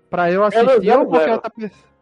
pra 0.10 0.32
eu 0.32 0.44
assistir 0.44 0.92
ou 0.92 1.06
qualquer 1.06 1.34
outra 1.34 1.50
pessoa. 1.50 1.93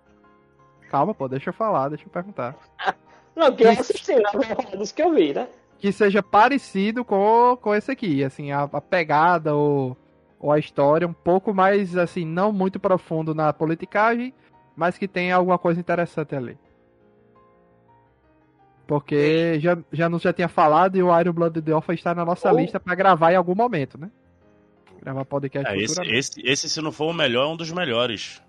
Calma, 0.92 1.14
pô, 1.14 1.26
deixa 1.30 1.52
eu 1.52 1.54
falar, 1.54 1.88
deixa 1.88 2.04
eu 2.04 2.10
perguntar. 2.10 2.54
Não, 3.34 3.56
que 3.56 3.64
eu 3.64 3.70
assisti, 3.70 4.14
na 4.16 4.30
verdade, 4.32 4.76
dos 4.76 4.92
que 4.92 5.02
eu 5.02 5.14
vi, 5.14 5.34
né? 5.34 5.48
Que 5.80 5.90
seja 5.90 6.22
parecido 6.22 7.06
com, 7.06 7.58
com 7.62 7.74
esse 7.74 7.90
aqui, 7.90 8.22
assim, 8.26 8.52
a, 8.52 8.64
a 8.64 8.82
pegada 8.82 9.56
ou, 9.56 9.96
ou 10.38 10.52
a 10.52 10.60
história 10.60 11.08
um 11.08 11.14
pouco 11.14 11.54
mais, 11.54 11.96
assim, 11.96 12.26
não 12.26 12.52
muito 12.52 12.78
profundo 12.78 13.34
na 13.34 13.54
politicagem, 13.54 14.34
mas 14.76 14.98
que 14.98 15.08
tenha 15.08 15.38
alguma 15.38 15.58
coisa 15.58 15.80
interessante 15.80 16.36
ali. 16.36 16.58
Porque 18.86 19.58
já, 19.62 19.78
já 19.94 20.10
não 20.10 20.20
já 20.20 20.34
tinha 20.34 20.50
falado 20.50 20.98
e 20.98 21.02
o 21.02 21.18
Iron 21.18 21.32
Blood 21.32 21.62
The 21.62 21.74
Orphan 21.74 21.94
está 21.94 22.14
na 22.14 22.26
nossa 22.26 22.52
lista 22.52 22.82
para 22.82 22.94
gravar 22.96 23.32
em 23.32 23.38
algum 23.38 23.56
momento, 23.56 23.98
né? 23.98 24.12
Gravar 25.02 25.24
podcast 25.24 25.72
é, 25.72 25.78
esse, 25.78 26.02
esse, 26.02 26.42
esse, 26.44 26.70
se 26.70 26.82
não 26.82 26.92
for 26.92 27.06
o 27.06 27.14
melhor, 27.14 27.48
é 27.48 27.54
um 27.54 27.56
dos 27.56 27.72
melhores. 27.72 28.44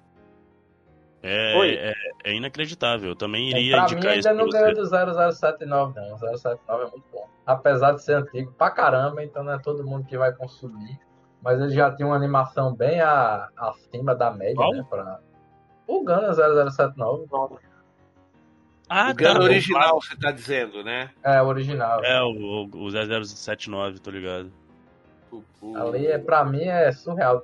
É, 1.23 1.91
é, 1.91 1.95
é, 2.25 2.35
inacreditável. 2.35 3.11
Eu 3.11 3.17
também 3.17 3.55
é, 3.55 3.61
iria 3.61 3.77
pra 3.77 3.85
indicar 3.85 4.03
mim, 4.03 4.09
ainda 4.11 4.35
não 4.35 4.49
ganhou 4.49 4.75
do 4.75 4.85
0079, 4.85 6.01
não. 6.01 6.15
O 6.15 6.19
079 6.19 6.85
é 6.85 6.91
muito 6.91 7.05
bom. 7.13 7.29
Apesar 7.47 7.93
de 7.93 8.03
ser 8.03 8.15
antigo 8.15 8.53
pra 8.53 8.71
caramba, 8.71 9.23
então 9.23 9.45
não 9.45 9.53
é 9.53 9.59
todo 9.59 9.87
mundo 9.87 10.05
que 10.05 10.19
vai 10.19 10.33
consumir. 10.33 10.99
Mas 11.41 11.61
ele 11.61 11.71
já 11.71 11.95
tinha 11.95 12.07
uma 12.07 12.17
animação 12.17 12.75
bem 12.75 13.01
a, 13.01 13.49
acima 13.57 14.15
da 14.15 14.31
média, 14.31 14.57
Qual? 14.57 14.73
né? 14.73 14.85
Pra... 14.89 15.21
O 15.87 16.05
Gana 16.05 16.33
0079. 16.33 17.27
Ah, 18.89 19.11
o 19.11 19.15
Gana 19.15 19.41
tá, 19.41 19.45
original, 19.45 20.01
você 20.01 20.17
tá 20.17 20.31
dizendo, 20.31 20.85
né? 20.85 21.11
É, 21.23 21.41
o 21.41 21.47
original. 21.47 22.05
É, 22.05 22.21
o, 22.23 22.69
o 22.73 22.91
0079, 22.91 24.01
tô 24.01 24.11
ligado. 24.11 24.53
Ali, 25.77 26.07
é, 26.07 26.19
pra 26.19 26.45
mim, 26.45 26.65
é 26.65 26.93
surreal. 26.93 27.43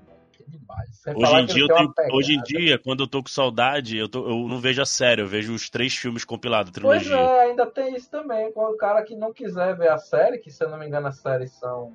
Demais. 0.49 1.03
Hoje 1.15 1.35
em, 1.37 1.47
dia, 1.47 1.67
tenho- 1.69 1.95
hoje 2.13 2.33
em 2.35 2.43
dia, 2.43 2.79
quando 2.79 3.03
eu 3.05 3.09
tô 3.09 3.23
com 3.23 3.29
saudade, 3.29 3.97
eu, 3.97 4.09
tô- 4.09 4.29
eu 4.29 4.49
não 4.49 4.59
vejo 4.61 4.81
a 4.83 4.87
série, 4.87 5.23
eu 5.23 5.27
vejo 5.27 5.55
os 5.55 5.69
três 5.71 5.95
filmes 5.95 6.25
compilados, 6.25 6.71
a 6.77 6.81
Pois 6.81 7.03
trilogia. 7.03 7.17
é, 7.17 7.41
ainda 7.43 7.67
tem 7.67 7.95
isso 7.95 8.11
também. 8.11 8.53
Com 8.53 8.65
o 8.65 8.77
cara 8.77 9.03
que 9.03 9.15
não 9.17 9.33
quiser 9.33 9.77
ver 9.77 9.91
a 9.91 9.99
série, 9.99 10.39
que 10.39 10.51
se 10.51 10.63
eu 10.65 10.69
não 10.71 10.79
me 10.79 10.87
engano 10.87 11.07
a 11.09 11.13
série 11.13 11.47
são 11.47 11.95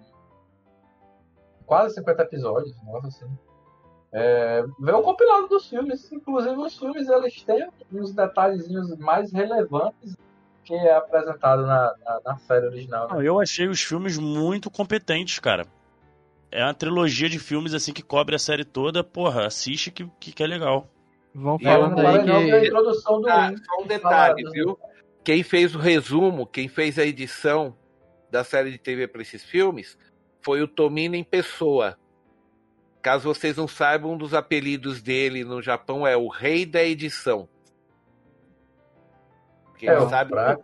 quase 1.65 1.95
50 1.95 2.23
episódios, 2.23 2.75
nossa 2.83 3.07
assim. 3.07 3.25
É, 4.15 4.63
vê 4.79 4.91
o 4.91 5.01
compilado 5.01 5.47
dos 5.47 5.67
filmes. 5.67 6.11
Inclusive 6.11 6.55
os 6.55 6.77
filmes 6.77 7.09
eles 7.09 7.41
têm 7.43 7.67
uns 7.91 8.13
detalhezinhos 8.13 8.95
mais 8.97 9.31
relevantes 9.31 10.15
que 10.63 10.73
é 10.75 10.93
apresentado 10.95 11.63
na, 11.65 11.93
na, 12.05 12.21
na 12.23 12.37
série 12.37 12.67
original. 12.67 13.07
né? 13.07 13.15
Não, 13.15 13.21
eu 13.23 13.39
achei 13.39 13.67
os 13.67 13.81
filmes 13.81 14.17
muito 14.17 14.69
competentes, 14.69 15.39
cara. 15.39 15.65
É 16.55 16.63
uma 16.63 16.73
trilogia 16.73 17.27
de 17.27 17.39
filmes 17.39 17.73
assim 17.73 17.91
que 17.91 18.03
cobre 18.03 18.35
a 18.35 18.39
série 18.39 18.63
toda. 18.63 19.03
Porra, 19.03 19.47
assiste 19.47 19.89
que, 19.89 20.07
que, 20.19 20.31
que 20.31 20.43
é 20.43 20.45
legal. 20.47 20.87
Vão 21.33 21.55
eu 21.55 21.59
falando 21.59 21.99
aí 21.99 22.23
não 22.25 22.37
a 22.37 22.59
que. 22.59 22.67
introdução 22.67 23.19
do 23.19 23.27
Ah, 23.27 23.51
só 23.57 23.81
um 23.83 23.87
detalhe, 23.87 24.43
viu? 24.51 24.77
Quem 25.23 25.41
fez 25.41 25.73
o 25.73 25.79
resumo, 25.79 26.45
quem 26.45 26.67
fez 26.67 26.99
a 26.99 27.05
edição 27.05 27.75
da 28.29 28.43
série 28.43 28.69
de 28.71 28.77
TV 28.77 29.07
para 29.07 29.23
esses 29.23 29.43
filmes 29.43 29.97
foi 30.43 30.61
o 30.61 30.67
Tomino 30.67 31.15
em 31.15 31.23
pessoa. 31.23 31.97
Caso 33.01 33.33
vocês 33.33 33.57
não 33.57 33.67
saibam, 33.67 34.13
um 34.13 34.17
dos 34.17 34.35
apelidos 34.35 35.01
dele 35.01 35.43
no 35.43 35.59
Japão 35.59 36.05
é 36.05 36.15
o 36.15 36.27
Rei 36.27 36.67
da 36.67 36.83
Edição. 36.83 37.49
Quem 39.77 39.89
É, 39.89 40.07
sabe, 40.07 40.29
fraco. 40.29 40.63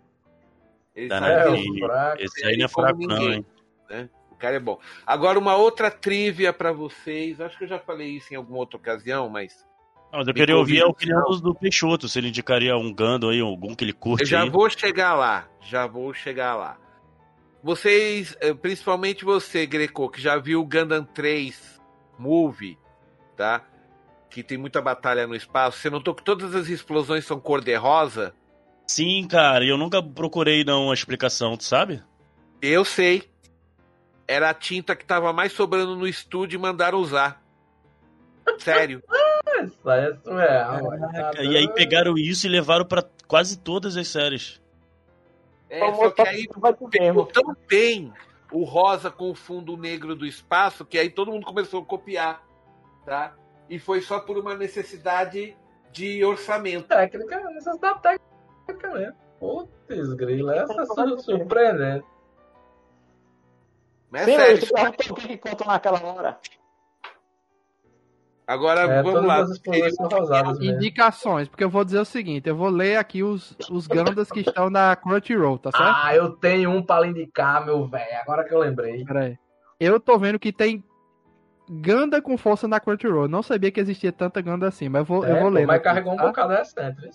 ele 0.95 1.09
Tá 1.09 1.19
sabe 1.19 1.31
É, 1.31 1.43
que 1.43 1.49
o 1.71 1.79
fraco. 1.87 2.21
Esse 2.21 2.45
aí 2.45 2.57
não 2.57 2.65
é 2.65 2.67
fraco, 2.67 2.99
não, 3.07 3.07
ninguém. 3.17 3.45
hein? 3.89 4.09
o 4.13 4.18
cara 4.39 4.55
é 4.55 4.59
bom. 4.59 4.79
Agora, 5.05 5.37
uma 5.37 5.55
outra 5.55 5.91
trivia 5.91 6.51
para 6.51 6.71
vocês. 6.71 7.39
Acho 7.39 7.57
que 7.57 7.65
eu 7.65 7.67
já 7.67 7.79
falei 7.79 8.07
isso 8.09 8.33
em 8.33 8.37
alguma 8.37 8.59
outra 8.59 8.77
ocasião, 8.77 9.29
mas 9.29 9.65
Não, 10.11 10.19
mas 10.19 10.27
eu 10.27 10.33
queria 10.33 10.57
ouvir 10.57 10.81
a 10.81 10.87
opinião 10.87 11.23
do, 11.41 11.53
Peixoto, 11.53 12.07
se 12.07 12.17
ele 12.19 12.29
indicaria 12.29 12.75
um 12.77 12.93
Gundam 12.93 13.29
aí, 13.29 13.41
algum 13.41 13.75
que 13.75 13.83
ele 13.83 13.93
curte 13.93 14.23
Eu 14.23 14.27
já 14.27 14.43
aí. 14.43 14.49
vou 14.49 14.69
chegar 14.69 15.13
lá, 15.13 15.47
já 15.61 15.85
vou 15.85 16.13
chegar 16.13 16.55
lá. 16.55 16.77
Vocês, 17.61 18.37
eh, 18.39 18.53
principalmente 18.53 19.25
você, 19.25 19.65
Greco, 19.65 20.09
que 20.09 20.21
já 20.21 20.37
viu 20.37 20.61
o 20.61 20.65
Gundam 20.65 21.03
3 21.03 21.79
Movie, 22.17 22.77
tá? 23.35 23.65
Que 24.29 24.41
tem 24.41 24.57
muita 24.57 24.81
batalha 24.81 25.27
no 25.27 25.35
espaço. 25.35 25.77
Você 25.79 25.89
notou 25.89 26.15
que 26.15 26.23
todas 26.23 26.55
as 26.55 26.67
explosões 26.69 27.25
são 27.25 27.39
cor-de-rosa? 27.39 28.33
Sim, 28.87 29.27
cara, 29.27 29.63
e 29.65 29.69
eu 29.69 29.77
nunca 29.77 30.01
procurei 30.01 30.63
não 30.63 30.89
a 30.89 30.93
explicação, 30.93 31.55
tu 31.57 31.63
sabe? 31.63 32.01
Eu 32.61 32.83
sei. 32.83 33.23
Era 34.31 34.51
a 34.51 34.53
tinta 34.53 34.95
que 34.95 35.03
tava 35.03 35.33
mais 35.33 35.51
sobrando 35.53 35.95
no 35.95 36.05
estúdio 36.07 36.55
e 36.55 36.61
mandaram 36.61 36.99
usar. 36.99 37.41
Sério. 38.59 39.01
Isso 39.63 39.89
é 39.89 40.13
surreal. 40.23 40.87
Tá 40.87 40.97
Caraca, 41.11 41.43
e 41.43 41.57
aí 41.57 41.67
pegaram 41.73 42.15
isso 42.15 42.45
e 42.45 42.49
levaram 42.49 42.85
pra 42.85 43.03
quase 43.27 43.57
todas 43.57 43.97
as 43.97 44.07
séries. 44.07 44.61
É, 45.67 45.79
Vamos 45.79 45.97
só 45.97 46.11
que 46.11 46.21
aí 46.21 46.47
que 46.47 46.59
vai 46.59 46.73
ter 46.73 46.87
pegou 46.89 47.25
tão 47.25 47.55
bem 47.67 48.13
o 48.51 48.63
rosa 48.63 49.09
com 49.09 49.31
o 49.31 49.35
fundo 49.35 49.75
negro 49.75 50.15
do 50.15 50.25
espaço 50.27 50.85
que 50.85 50.97
aí 50.99 51.09
todo 51.09 51.31
mundo 51.31 51.45
começou 51.45 51.81
a 51.81 51.85
copiar, 51.85 52.43
tá? 53.05 53.33
E 53.67 53.79
foi 53.79 54.01
só 54.01 54.19
por 54.19 54.37
uma 54.37 54.55
necessidade 54.55 55.55
de 55.91 56.23
orçamento. 56.23 56.87
técnica, 56.87 57.39
necessidade 57.51 57.99
técnica 58.01 58.93
mesmo. 58.93 59.15
Putz, 59.39 60.13
grila, 60.13 60.55
essa 60.55 60.81
é 60.81 60.85
su- 60.85 61.19
surpreendente. 61.19 62.05
Mas 64.11 64.21
é 64.23 64.25
Sim, 64.25 64.37
sério. 64.37 64.67
tu 64.67 64.73
perguntou 64.73 65.11
o 65.11 65.15
que 65.27 65.37
conta 65.37 65.65
naquela 65.65 66.03
hora. 66.03 66.39
Agora 68.47 68.81
É, 68.81 69.03
vamos 69.03 69.23
lá. 69.25 69.45
Indicações, 70.59 71.47
porque 71.47 71.63
eu 71.63 71.69
vou 71.69 71.85
dizer 71.85 71.99
o 71.99 72.05
seguinte, 72.05 72.49
eu 72.49 72.55
vou 72.55 72.69
ler 72.69 72.97
aqui 72.97 73.21
os, 73.21 73.55
os 73.69 73.85
Gundams 73.85 74.31
que 74.31 74.39
estão 74.39 74.71
na 74.71 74.95
Crunchyroll, 74.95 75.59
tá 75.59 75.69
certo? 75.71 75.85
Ah, 76.03 76.15
eu 76.15 76.31
tenho 76.31 76.71
um 76.71 76.81
pra 76.81 77.01
lhe 77.01 77.09
indicar, 77.09 77.63
meu 77.63 77.85
velho. 77.87 78.17
Agora 78.21 78.43
que 78.43 78.51
eu 78.51 78.57
lembrei. 78.57 79.05
Pera 79.05 79.19
aí. 79.25 79.37
Eu 79.79 79.99
tô 79.99 80.17
vendo 80.17 80.39
que 80.39 80.51
tem 80.51 80.83
Ganda 81.71 82.19
com 82.19 82.35
força 82.35 82.67
na 82.67 82.79
Crunchyroll. 82.79 83.25
Eu 83.25 83.29
Não 83.29 83.43
sabia 83.43 83.69
que 83.71 83.79
existia 83.79 84.11
tanta 84.11 84.41
Ganda 84.41 84.67
assim, 84.67 84.89
mas 84.89 85.01
eu 85.01 85.05
vou, 85.05 85.23
eu 85.23 85.35
É, 85.35 85.39
vou 85.41 85.49
pô, 85.51 85.55
ler. 85.55 85.67
mas 85.67 85.75
aqui, 85.75 85.83
carregou 85.83 86.13
um 86.13 86.17
tá? 86.17 86.25
bocado 86.25 86.53
recente. 86.53 87.09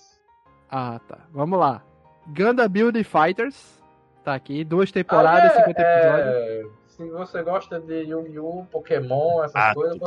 Ah, 0.70 1.00
tá. 1.08 1.18
Vamos 1.32 1.58
lá. 1.58 1.82
Ganda 2.28 2.68
Build 2.68 3.02
Fighters. 3.02 3.82
Tá 4.22 4.34
aqui, 4.34 4.62
duas 4.64 4.92
temporadas, 4.92 5.50
Aí 5.50 5.58
é- 5.58 5.64
50 5.64 5.82
episódios. 5.82 6.26
é, 6.36 6.62
se 6.96 7.08
você 7.10 7.42
gosta 7.42 7.80
de 7.80 8.02
Yu-Gi-Oh!, 8.02 8.64
Pokémon, 8.70 9.42
essas 9.42 9.56
Ah, 9.56 9.74
coisas, 9.74 9.98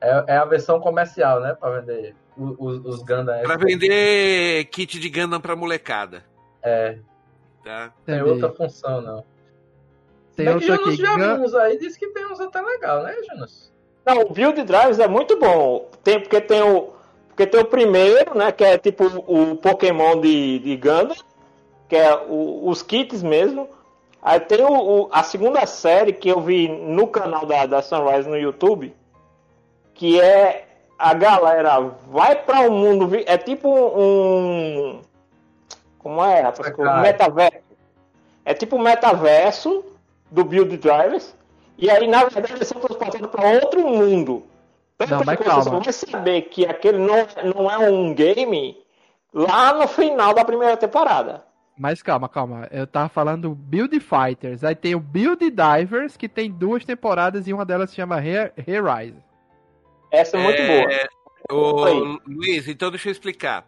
é, 0.00 0.24
é, 0.28 0.36
a 0.36 0.44
versão 0.44 0.78
comercial, 0.80 1.40
né? 1.40 1.54
Pra 1.54 1.80
vender 1.80 2.14
os, 2.36 2.84
os, 2.84 3.02
Gundam. 3.02 3.40
Pra 3.42 3.56
vender 3.56 4.64
kit 4.66 4.98
de 5.00 5.08
Gundam 5.08 5.40
pra 5.40 5.56
molecada, 5.56 6.22
É, 6.62 6.98
tá? 7.64 7.92
tem 8.04 8.16
Entendi. 8.16 8.30
outra 8.30 8.50
função, 8.52 9.00
não. 9.00 9.24
Tem 10.36 10.46
Bem 10.46 10.54
outro 10.54 10.92
já 10.94 11.16
viu 11.16 11.44
uns 11.44 11.54
aí, 11.54 11.78
disse 11.78 11.98
que 11.98 12.06
tem 12.08 12.26
uns 12.26 12.40
até 12.40 12.60
legal, 12.60 13.02
né, 13.02 13.16
Jonas? 13.28 13.72
Não, 14.06 14.20
o 14.22 14.30
Build 14.32 14.62
Drives 14.62 15.00
é 15.00 15.08
muito 15.08 15.36
bom. 15.38 15.90
Tem, 16.04 16.20
porque 16.20 16.40
tem 16.40 16.62
o. 16.62 16.92
Porque 17.28 17.46
tem 17.46 17.60
o 17.60 17.64
primeiro, 17.64 18.36
né? 18.36 18.52
Que 18.52 18.64
é 18.64 18.78
tipo 18.78 19.04
o 19.04 19.56
Pokémon 19.56 20.20
de, 20.20 20.60
de 20.60 20.76
Gundam, 20.76 21.16
que 21.88 21.96
é 21.96 22.14
o- 22.16 22.68
os 22.68 22.82
kits 22.82 23.22
mesmo. 23.22 23.68
Aí 24.22 24.40
tem 24.40 24.64
o, 24.64 24.72
o- 25.04 25.08
a 25.12 25.22
segunda 25.22 25.64
série 25.66 26.12
que 26.12 26.28
eu 26.28 26.40
vi 26.40 26.68
no 26.68 27.06
canal 27.06 27.46
da, 27.46 27.66
da 27.66 27.82
Sunrise 27.82 28.28
no 28.28 28.36
YouTube, 28.36 28.94
que 29.94 30.20
é 30.20 30.66
a 30.98 31.14
galera 31.14 31.78
vai 32.10 32.34
para 32.36 32.68
o 32.68 32.72
mundo. 32.72 33.06
vi- 33.06 33.24
É 33.26 33.38
tipo 33.38 33.68
um. 33.68 35.00
Como 35.98 36.22
é, 36.24 36.40
rapaz? 36.40 36.72
Um 36.78 37.00
metaverso. 37.02 37.58
É 38.44 38.54
tipo 38.54 38.76
um 38.76 38.80
metaverso 38.80 39.84
do 40.30 40.44
Build 40.44 40.76
Drivers. 40.76 41.34
E 41.76 41.88
aí, 41.90 42.08
na 42.08 42.24
verdade, 42.24 42.52
eles 42.54 42.66
são 42.66 42.80
transportados 42.80 43.30
para 43.30 43.50
outro 43.52 43.86
mundo. 43.86 44.42
Tanto 44.96 45.10
Não, 45.14 45.22
mas 45.24 45.38
calma. 45.38 45.62
você 45.62 45.70
vai 45.70 45.92
saber 45.92 46.42
que 46.42 46.66
aquele 46.66 46.98
não, 46.98 47.14
não 47.54 47.70
é 47.70 47.78
um 47.78 48.12
game 48.12 48.76
lá 49.32 49.72
no 49.72 49.86
final 49.86 50.34
da 50.34 50.44
primeira 50.44 50.76
temporada. 50.76 51.44
Mas 51.78 52.02
calma, 52.02 52.28
calma. 52.28 52.66
Eu 52.72 52.86
tava 52.86 53.08
falando 53.08 53.54
Build 53.54 53.98
Fighters. 54.00 54.64
Aí 54.64 54.74
tem 54.74 54.94
o 54.94 55.00
Build 55.00 55.48
Divers, 55.50 56.16
que 56.16 56.28
tem 56.28 56.50
duas 56.50 56.84
temporadas 56.84 57.46
e 57.46 57.52
uma 57.52 57.64
delas 57.64 57.90
se 57.90 57.96
chama 57.96 58.18
Re 58.18 58.52
Rise. 58.56 59.22
Essa 60.10 60.36
é 60.36 60.42
muito 60.42 60.60
boa. 60.62 61.08
Ô, 61.50 61.80
Oi. 61.82 62.18
Luiz, 62.26 62.66
então 62.66 62.90
deixa 62.90 63.08
eu 63.08 63.12
explicar. 63.12 63.66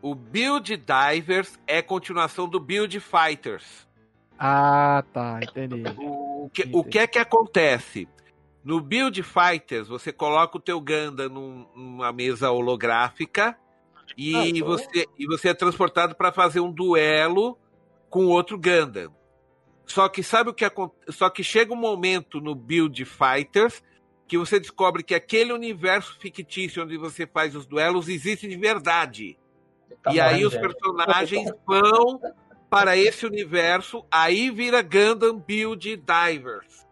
O 0.00 0.14
Build 0.14 0.76
Divers 0.76 1.58
é 1.66 1.82
continuação 1.82 2.48
do 2.48 2.60
Build 2.60 2.98
Fighters. 3.00 3.86
Ah, 4.38 5.04
tá. 5.12 5.40
Entendi. 5.42 5.82
O 5.98 6.50
que, 6.52 6.68
o 6.72 6.84
que 6.84 6.98
é 6.98 7.06
que 7.06 7.18
acontece? 7.18 8.08
No 8.64 8.80
Build 8.80 9.20
Fighters, 9.22 9.88
você 9.88 10.12
coloca 10.12 10.56
o 10.56 10.60
teu 10.60 10.80
Gundam 10.80 11.28
num- 11.28 11.66
numa 11.74 12.12
mesa 12.12 12.50
holográfica 12.50 13.56
e, 14.16 14.34
Ah, 14.36 14.48
então- 14.48 14.66
você, 14.68 15.06
e 15.18 15.26
você 15.26 15.48
é 15.50 15.54
transportado 15.54 16.14
para 16.14 16.32
fazer 16.32 16.60
um 16.60 16.70
duelo 16.72 17.58
com 18.10 18.26
outro 18.26 18.58
Gundam. 18.58 19.14
Só 19.86 20.08
que 20.08 20.22
sabe 20.22 20.50
o 20.50 20.54
que 20.54 20.64
acontece? 20.64 21.12
Só 21.18 21.28
que 21.28 21.42
chega 21.42 21.72
um 21.72 21.76
momento 21.76 22.40
no 22.40 22.54
Build 22.54 23.04
Fighters 23.04 23.82
que 24.28 24.38
você 24.38 24.58
descobre 24.58 25.02
que 25.02 25.14
aquele 25.14 25.52
universo 25.52 26.18
fictício 26.18 26.82
onde 26.82 26.96
você 26.96 27.26
faz 27.26 27.54
os 27.54 27.66
duelos 27.66 28.08
existe 28.08 28.48
de 28.48 28.56
verdade. 28.56 29.36
Tá 30.02 30.12
e 30.12 30.20
aí 30.20 30.44
os 30.46 30.56
personagens 30.56 31.50
vão 31.66 32.20
para 32.70 32.96
esse 32.96 33.26
universo, 33.26 34.04
aí 34.10 34.50
vira 34.50 34.80
Gundam 34.80 35.38
Build 35.38 35.96
Divers. 35.96 36.86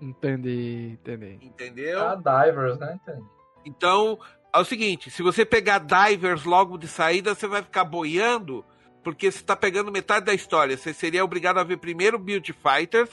Entendi, 0.00 0.90
entendi. 0.92 1.38
Entendeu? 1.42 2.00
Ah, 2.00 2.14
Divers, 2.14 2.78
né? 2.78 3.00
Entendi. 3.02 3.26
Então, 3.64 4.18
é 4.58 4.62
o 4.62 4.64
seguinte: 4.64 5.10
se 5.10 5.22
você 5.22 5.44
pegar 5.44 5.78
Divers 5.78 6.44
logo 6.44 6.76
de 6.78 6.88
saída, 6.88 7.34
você 7.34 7.46
vai 7.46 7.62
ficar 7.62 7.84
boiando, 7.84 8.64
porque 9.02 9.30
você 9.30 9.38
está 9.38 9.54
pegando 9.56 9.92
metade 9.92 10.26
da 10.26 10.34
história. 10.34 10.76
Você 10.76 10.92
seria 10.92 11.24
obrigado 11.24 11.58
a 11.58 11.64
ver 11.64 11.76
primeiro 11.78 12.18
Build 12.18 12.52
Fighters 12.52 13.10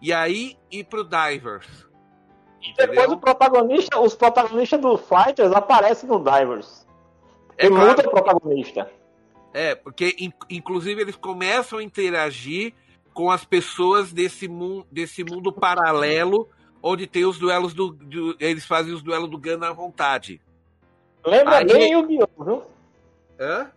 e 0.00 0.12
aí 0.12 0.56
ir 0.70 0.84
pro 0.84 1.04
Divers. 1.04 1.86
Depois 2.76 3.12
o 3.12 3.18
protagonista, 3.18 4.00
os 4.00 4.14
protagonistas 4.14 4.80
do 4.80 4.98
Fighters 4.98 5.52
aparecem 5.52 6.08
no 6.08 6.18
Divers. 6.18 6.86
É 7.58 7.66
E 7.66 7.68
claro. 7.68 7.86
muda 7.88 8.02
o 8.06 8.10
protagonista. 8.10 8.90
É, 9.54 9.74
porque 9.74 10.14
in- 10.18 10.32
inclusive 10.50 11.00
eles 11.00 11.16
começam 11.16 11.78
a 11.78 11.82
interagir 11.82 12.74
com 13.14 13.30
as 13.30 13.44
pessoas 13.44 14.12
desse, 14.12 14.46
mun 14.48 14.84
desse 14.92 15.24
mundo 15.24 15.50
paralelo, 15.52 16.48
onde 16.82 17.06
tem 17.06 17.24
os 17.24 17.38
duelos 17.38 17.72
do. 17.72 17.92
do- 17.92 18.36
eles 18.38 18.66
fazem 18.66 18.92
os 18.92 19.00
duelos 19.02 19.30
do 19.30 19.38
Gundam 19.38 19.70
à 19.70 19.72
vontade. 19.72 20.40
Lembra 21.26 21.58
Aí- 21.58 21.66
bem 21.66 21.92
Yu-Gi-Oh! 21.92 22.44
viu? 22.44 22.62
Hã? 23.40 23.70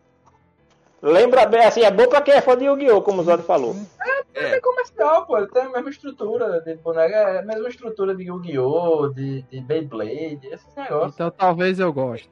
Lembra 1.01 1.45
bem, 1.45 1.65
assim, 1.65 1.81
é 1.81 1.89
bom 1.89 2.07
pra 2.07 2.21
quem 2.21 2.33
é 2.35 2.41
fã 2.41 2.55
de 2.55 2.65
Yu-Gi-Oh! 2.65 3.01
como 3.01 3.21
o 3.21 3.23
Zod 3.23 3.41
falou. 3.43 3.75
É, 4.35 4.55
é 4.55 4.61
comercial, 4.61 5.25
pô. 5.25 5.37
Ele 5.37 5.47
tem 5.47 5.63
a 5.63 5.69
mesma 5.69 5.89
estrutura 5.89 6.61
de 6.61 6.75
boneco, 6.75 7.13
é 7.13 7.39
a 7.39 7.41
mesma 7.41 7.67
estrutura 7.69 8.13
de 8.15 8.23
Yu-Gi-Oh!, 8.23 9.07
de, 9.09 9.41
de 9.43 9.61
Beyblade, 9.61 10.39
esses 10.43 10.75
negócios. 10.75 11.15
Então 11.15 11.31
talvez 11.31 11.79
eu 11.79 11.91
goste. 11.91 12.29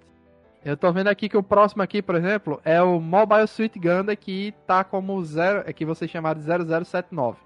Eu 0.64 0.76
tô 0.76 0.92
vendo 0.92 1.08
aqui 1.08 1.30
que 1.30 1.38
o 1.38 1.44
próximo 1.44 1.82
aqui, 1.82 2.02
por 2.02 2.16
exemplo, 2.16 2.60
é 2.64 2.82
o 2.82 3.00
Mobile 3.00 3.48
Suit 3.48 3.80
Gundam 3.80 4.16
que 4.16 4.54
tá 4.66 4.84
como 4.84 5.24
zero, 5.24 5.64
é 5.66 5.72
que 5.72 5.86
vocês 5.86 6.12
chamaram 6.12 6.40
de 6.40 6.46
0079. 6.46 7.38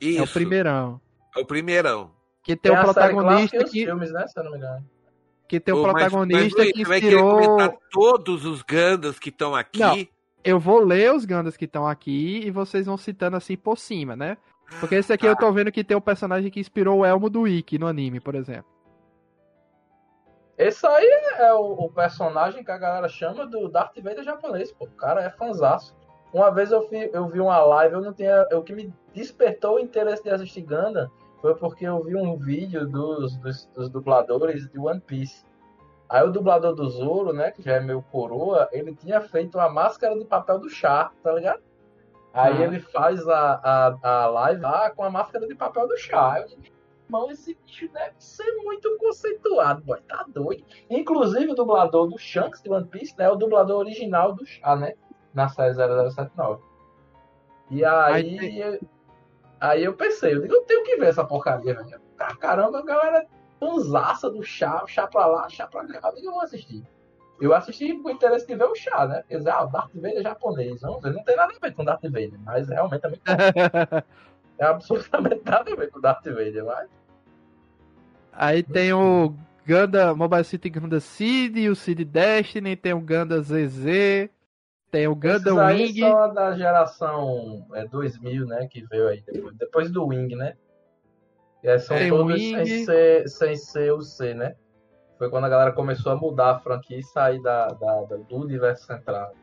Isso. 0.00 0.20
É 0.20 0.22
o 0.24 0.28
primeirão. 0.28 1.00
É 1.36 1.40
o 1.40 1.46
primeirão. 1.46 2.10
Que 2.42 2.56
tem, 2.56 2.72
Tem 2.72 2.80
o 2.80 2.84
protagonista 2.84 3.64
que, 3.64 3.84
filmes, 3.84 4.12
né? 4.12 4.26
Se 4.26 4.38
eu 4.38 4.44
não 4.44 4.50
me 4.52 4.58
engano. 4.58 4.84
Que 5.48 5.60
tem 5.60 5.74
o 5.74 5.78
Ô, 5.78 5.82
mas- 5.82 5.92
protagonista 5.92 6.58
mas, 6.62 6.72
que 6.72 6.78
Você 6.78 6.88
vai 6.88 7.00
querer 7.00 7.20
comentar 7.20 7.66
inspirou. 7.72 7.78
todos 7.90 8.44
os 8.44 8.62
Gandas 8.62 9.18
que 9.18 9.28
estão 9.28 9.54
aqui? 9.54 9.78
Não. 9.78 9.96
Eu 10.44 10.60
vou 10.60 10.78
ler 10.78 11.12
os 11.12 11.24
Gundams 11.24 11.56
que 11.56 11.64
estão 11.64 11.86
aqui 11.86 12.40
e 12.44 12.50
vocês 12.50 12.86
vão 12.86 12.96
citando 12.96 13.36
assim 13.36 13.56
por 13.56 13.76
cima, 13.78 14.14
né? 14.14 14.36
Porque 14.80 14.94
esse 14.96 15.12
aqui 15.12 15.24
Tá. 15.24 15.32
eu 15.32 15.36
tô 15.36 15.50
vendo 15.52 15.72
que 15.72 15.82
tem 15.84 15.96
um 15.96 16.00
personagem 16.00 16.50
que 16.50 16.60
inspirou 16.60 16.98
o 17.00 17.04
Elmo 17.04 17.28
do 17.30 17.46
Ikki 17.48 17.78
no 17.78 17.86
anime, 17.86 18.20
por 18.20 18.34
exemplo. 18.34 18.66
Esse 20.58 20.86
aí 20.86 21.06
é 21.38 21.52
o, 21.52 21.72
o 21.72 21.90
personagem 21.92 22.64
que 22.64 22.70
a 22.70 22.78
galera 22.78 23.08
chama 23.08 23.46
do 23.46 23.68
Darth 23.68 23.96
Vader 24.00 24.24
japonês, 24.24 24.72
pô. 24.72 24.86
O 24.86 24.90
cara 24.90 25.22
é 25.22 25.30
fanzaço. 25.30 25.94
Uma 26.32 26.50
vez 26.50 26.70
eu, 26.72 26.88
fi- 26.88 27.10
eu 27.12 27.28
vi 27.28 27.40
uma 27.40 27.58
live, 27.58 27.94
eu 27.94 28.00
não 28.00 28.12
tinha. 28.12 28.46
O 28.52 28.62
que 28.62 28.72
me 28.72 28.92
despertou 29.14 29.76
o 29.76 29.78
interesse 29.78 30.22
de 30.22 30.30
assistir 30.30 30.62
Gundam 30.62 31.10
foi 31.46 31.54
porque 31.54 31.86
eu 31.86 32.02
vi 32.02 32.16
um 32.16 32.36
vídeo 32.36 32.86
dos, 32.88 33.36
dos, 33.36 33.66
dos 33.66 33.88
dubladores 33.88 34.68
de 34.68 34.78
One 34.78 35.00
Piece. 35.00 35.44
Aí 36.08 36.22
o 36.24 36.30
dublador 36.32 36.74
do 36.74 36.88
Zoro, 36.88 37.32
né, 37.32 37.52
que 37.52 37.62
já 37.62 37.74
é 37.74 37.80
meu 37.80 38.02
coroa, 38.02 38.68
ele 38.72 38.94
tinha 38.94 39.20
feito 39.20 39.56
uma 39.58 39.68
máscara 39.68 40.18
de 40.18 40.24
papel 40.24 40.58
do 40.58 40.68
chá, 40.68 41.12
tá 41.22 41.32
ligado? 41.32 41.62
Aí 42.32 42.62
Ah. 42.62 42.66
ele 42.66 42.80
faz 42.80 43.26
a, 43.28 43.60
a, 44.02 44.22
a 44.22 44.26
live 44.26 44.60
lá 44.60 44.90
com 44.90 45.04
a 45.04 45.10
máscara 45.10 45.46
de 45.46 45.54
papel 45.54 45.86
do 45.86 45.96
chá. 45.96 46.40
Eu 46.40 46.58
irmão, 47.06 47.30
esse 47.30 47.56
bicho 47.64 47.88
deve 47.92 48.14
ser 48.18 48.50
muito 48.56 48.96
conceituado, 48.98 49.82
boy. 49.84 50.00
Tá 50.08 50.24
doido. 50.26 50.64
Inclusive 50.90 51.52
o 51.52 51.54
dublador 51.54 52.08
do 52.08 52.18
Shanks 52.18 52.60
de 52.60 52.68
One 52.68 52.86
Piece, 52.88 53.16
né? 53.16 53.26
É 53.26 53.30
o 53.30 53.36
dublador 53.36 53.78
original 53.78 54.34
do 54.34 54.44
chá, 54.44 54.74
né? 54.74 54.94
Na 55.32 55.48
série 55.48 55.74
0079. 55.74 56.60
E 57.70 57.84
aí. 57.84 58.38
Aí 58.38 58.80
Aí 59.66 59.82
eu 59.82 59.94
pensei, 59.94 60.32
eu 60.32 60.42
digo, 60.42 60.54
eu 60.54 60.62
tenho 60.62 60.84
que 60.84 60.96
ver 60.96 61.08
essa 61.08 61.24
porcaria, 61.24 61.74
velho. 61.74 62.00
Ah, 62.18 62.36
Caramba, 62.36 62.78
a 62.78 62.84
galera 62.84 63.26
fanzaça 63.58 64.30
do 64.30 64.40
chá, 64.42 64.84
chá 64.86 65.08
pra 65.08 65.26
lá, 65.26 65.48
chá 65.48 65.66
pra 65.66 65.84
cá. 65.86 66.08
Eu 66.08 66.14
digo, 66.14 66.28
eu 66.28 66.32
vou 66.32 66.42
assistir. 66.42 66.84
Eu 67.40 67.52
assisti 67.52 67.92
com 67.98 68.10
interesse 68.10 68.46
de 68.46 68.54
ver 68.54 68.64
o 68.64 68.74
chá, 68.76 69.06
né? 69.08 69.24
Quer 69.28 69.38
dizer, 69.38 69.50
ah, 69.50 69.64
o 69.64 69.66
Darth 69.66 69.90
Vader 69.92 70.18
é 70.18 70.22
japonês. 70.22 70.80
Não, 70.82 71.00
não 71.00 71.24
tem 71.24 71.36
nada 71.36 71.52
a 71.52 71.58
ver 71.58 71.74
com 71.74 71.82
o 71.82 71.84
Darth 71.84 72.02
Vader, 72.02 72.38
mas 72.44 72.68
realmente 72.68 73.04
é 73.04 73.08
muito. 73.08 73.22
É 74.58 74.64
absolutamente 74.64 75.42
nada 75.44 75.70
a 75.70 75.76
ver 75.76 75.90
com 75.90 75.98
o 75.98 76.02
Darth 76.02 76.24
Vader, 76.24 76.64
mas. 76.64 76.88
Aí 78.32 78.62
tem 78.62 78.92
o 78.92 79.34
Gundam 79.66 80.16
Mobile 80.16 80.44
City 80.44 80.70
Gundam 80.70 81.00
Seed, 81.00 81.58
o 81.70 81.74
Seed 81.74 82.00
Destiny, 82.04 82.74
tem 82.74 82.94
o 82.94 83.00
Gundam 83.00 83.42
ZZ, 83.42 84.30
tem 84.96 85.06
o 85.08 85.14
Gundam 85.14 85.56
Wing. 85.66 85.98
são 86.00 86.18
a 86.18 86.26
da 86.28 86.52
geração 86.56 87.66
é, 87.74 87.84
2000, 87.86 88.46
né? 88.46 88.66
Que 88.70 88.82
veio 88.86 89.08
aí 89.08 89.22
depois, 89.26 89.56
depois 89.56 89.90
do 89.90 90.06
Wing, 90.06 90.34
né? 90.34 90.54
E 91.62 91.68
aí 91.68 91.78
são 91.78 91.96
Tem 91.96 92.08
todos 92.08 92.34
Wing. 92.34 92.64
sem 92.64 92.84
ser, 92.84 93.28
sem 93.28 93.56
ser 93.56 93.92
o 93.92 94.00
C, 94.02 94.32
né? 94.34 94.54
Foi 95.18 95.28
quando 95.30 95.44
a 95.44 95.48
galera 95.48 95.72
começou 95.72 96.12
a 96.12 96.16
mudar 96.16 96.50
a 96.52 96.58
franquia 96.58 96.98
e 96.98 97.02
sair 97.02 97.42
da, 97.42 97.68
da- 97.68 98.02
da- 98.04 98.16
do 98.16 98.36
universo 98.36 98.86
central. 98.86 99.34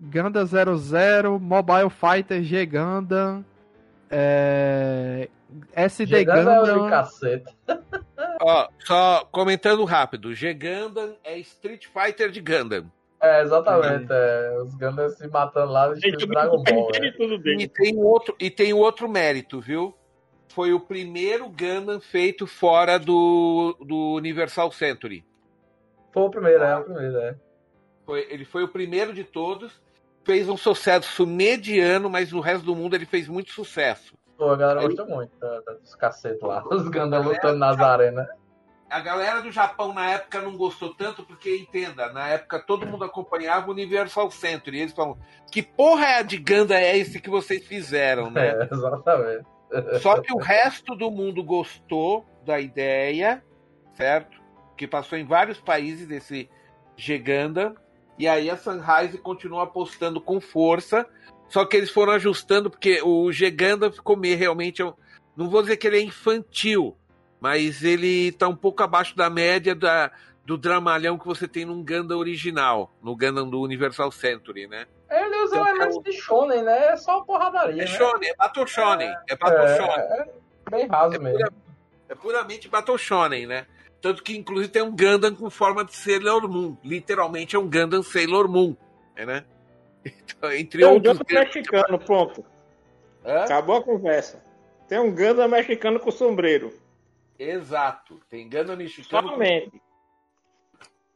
Gundam 0.00 0.44
00, 0.46 1.38
Mobile 1.40 1.90
Fighter 1.90 2.42
G 2.42 2.66
Gundam, 2.66 3.44
é... 4.10 5.28
SD 5.72 6.16
Chegando 6.18 6.50
é 6.50 6.58
Gundam. 6.74 6.90
cacete. 6.90 7.56
Ó, 8.40 8.68
só 8.80 9.24
comentando 9.30 9.84
rápido. 9.84 10.34
G-Gundam 10.34 11.14
é 11.24 11.38
Street 11.38 11.86
Fighter 11.86 12.30
de 12.30 12.40
Gundam. 12.40 12.90
É, 13.26 13.42
exatamente. 13.42 14.06
é, 14.10 14.58
os 14.62 14.74
Gundam 14.74 15.08
se 15.08 15.26
matando 15.28 15.72
lá 15.72 15.88
no 15.88 15.94
Dragon 16.28 16.62
Ball. 16.62 16.90
é. 16.94 17.10
tudo 17.12 17.48
E 17.50 17.66
tem 17.68 17.96
outro, 17.98 18.36
e 18.40 18.50
tem 18.50 18.72
outro 18.72 19.08
mérito, 19.08 19.60
viu? 19.60 19.94
Foi 20.48 20.72
o 20.72 20.80
primeiro 20.80 21.48
Gundam 21.48 22.00
feito 22.00 22.46
fora 22.46 22.98
do, 22.98 23.76
do 23.80 24.14
Universal 24.14 24.70
Century. 24.72 25.24
Foi 26.12 26.22
o 26.22 26.30
primeiro, 26.30 26.62
é 26.62 26.76
o 26.76 26.84
primeiro, 26.84 27.16
é. 27.18 27.36
Foi- 28.06 28.26
ele 28.30 28.44
foi 28.44 28.62
o 28.62 28.68
primeiro 28.68 29.12
de 29.12 29.24
todos. 29.24 29.80
Fez 30.24 30.48
um 30.48 30.56
sucesso 30.56 31.26
mediano, 31.26 32.08
mas 32.10 32.32
no 32.32 32.40
resto 32.40 32.64
do 32.64 32.74
mundo 32.74 32.94
ele 32.96 33.06
fez 33.06 33.28
muito 33.28 33.52
sucesso. 33.52 34.14
Pô, 34.36 34.50
a 34.50 34.56
galera 34.56 34.82
gostou 34.82 35.06
muito 35.06 35.36
da- 35.38 35.60
da- 35.60 35.72
dos 35.74 35.94
cacetes 35.94 36.40
lá. 36.42 36.62
Os 36.70 36.88
Gundam 36.88 37.22
lutando 37.22 37.58
nas 37.58 37.78
arenas. 37.78 38.26
A 38.88 39.00
galera 39.00 39.42
do 39.42 39.50
Japão 39.50 39.92
na 39.92 40.10
época 40.10 40.40
não 40.40 40.56
gostou 40.56 40.94
tanto, 40.94 41.24
porque 41.24 41.56
entenda, 41.56 42.12
na 42.12 42.28
época 42.28 42.60
todo 42.60 42.86
mundo 42.86 43.04
acompanhava 43.04 43.68
o 43.68 43.72
Universal 43.72 44.30
Century. 44.30 44.78
E 44.78 44.80
eles 44.82 44.92
falam: 44.92 45.18
que 45.50 45.62
porra 45.62 46.06
é 46.06 46.22
de 46.22 46.36
Gundam 46.36 46.76
é 46.76 46.96
esse 46.96 47.20
que 47.20 47.28
vocês 47.28 47.66
fizeram, 47.66 48.30
né? 48.30 48.54
É, 48.56 48.74
exatamente. 48.74 49.46
Só 50.00 50.20
que 50.20 50.32
o 50.32 50.38
resto 50.38 50.94
do 50.94 51.10
mundo 51.10 51.42
gostou 51.42 52.24
da 52.44 52.60
ideia, 52.60 53.42
certo? 53.94 54.40
Que 54.76 54.86
passou 54.86 55.18
em 55.18 55.24
vários 55.24 55.60
países 55.60 56.08
esse 56.10 56.48
Giganda. 56.96 57.74
E 58.18 58.26
aí 58.26 58.48
a 58.48 58.56
Sunrise 58.56 59.18
continuou 59.18 59.60
apostando 59.60 60.20
com 60.20 60.40
força. 60.40 61.06
Só 61.48 61.64
que 61.64 61.76
eles 61.76 61.90
foram 61.90 62.12
ajustando, 62.12 62.70
porque 62.70 63.00
o 63.02 63.30
Giganda 63.30 63.90
ficou 63.90 64.16
meio 64.16 64.38
realmente. 64.38 64.80
eu 64.80 64.96
Não 65.36 65.48
vou 65.48 65.62
dizer 65.62 65.76
que 65.76 65.86
ele 65.86 65.98
é 65.98 66.02
infantil, 66.02 66.96
mas 67.46 67.84
ele 67.84 68.32
tá 68.32 68.48
um 68.48 68.56
pouco 68.56 68.82
abaixo 68.82 69.16
da 69.16 69.30
média 69.30 69.72
da, 69.72 70.10
do 70.44 70.58
dramalhão 70.58 71.16
que 71.16 71.24
você 71.24 71.46
tem 71.46 71.64
num 71.64 71.80
Gundam 71.80 72.18
original, 72.18 72.90
no 73.00 73.14
Gundam 73.14 73.48
do 73.48 73.60
Universal 73.60 74.10
Century, 74.10 74.66
né? 74.66 74.84
Ele 75.08 75.44
usa 75.44 75.54
Então, 75.54 75.68
elementos 75.68 76.02
de 76.02 76.12
Shonen, 76.12 76.64
né? 76.64 76.88
É 76.88 76.96
só 76.96 77.20
porradaria, 77.20 77.84
É 77.84 77.84
né? 77.84 77.86
Shonen, 77.86 78.30
é 78.30 78.34
Battle 78.34 78.66
Shonen. 78.66 79.14
É 79.28 79.36
Battle 79.36 79.68
Shonen. 79.76 79.96
É, 79.96 80.22
é 80.66 80.70
bem 80.72 80.88
raso 80.88 81.14
É 81.14 81.18
mesmo. 81.20 81.48
É 82.08 82.14
puramente 82.16 82.68
Battle 82.68 82.98
Shonen, 82.98 83.46
né? 83.46 83.64
Tanto 84.02 84.24
que, 84.24 84.36
inclusive, 84.36 84.72
tem 84.72 84.82
um 84.82 84.90
Gundam 84.90 85.32
com 85.32 85.48
forma 85.48 85.84
de 85.84 85.94
Sailor 85.94 86.48
Moon. 86.48 86.76
Literalmente 86.82 87.54
é 87.54 87.58
um 87.60 87.70
Gundam 87.70 88.02
Sailor 88.02 88.48
Moon, 88.48 88.76
né? 89.16 89.44
Então, 90.04 90.52
entre 90.52 90.82
Tem 90.82 90.88
um 90.88 91.00
Gundam... 91.00 91.24
mexicano, 91.30 91.98
pronto. 92.00 92.44
Hã? 93.24 93.44
Acabou 93.44 93.76
a 93.76 93.82
conversa. 93.84 94.44
Tem 94.88 94.98
um 94.98 95.14
Gundam 95.14 95.48
mexicano 95.48 96.00
com 96.00 96.10
sombreiro. 96.10 96.72
Exato. 97.38 98.20
Tem 98.28 98.48
Gundam 98.48 98.76
mexicano 98.76 99.28
Somente. 99.30 99.80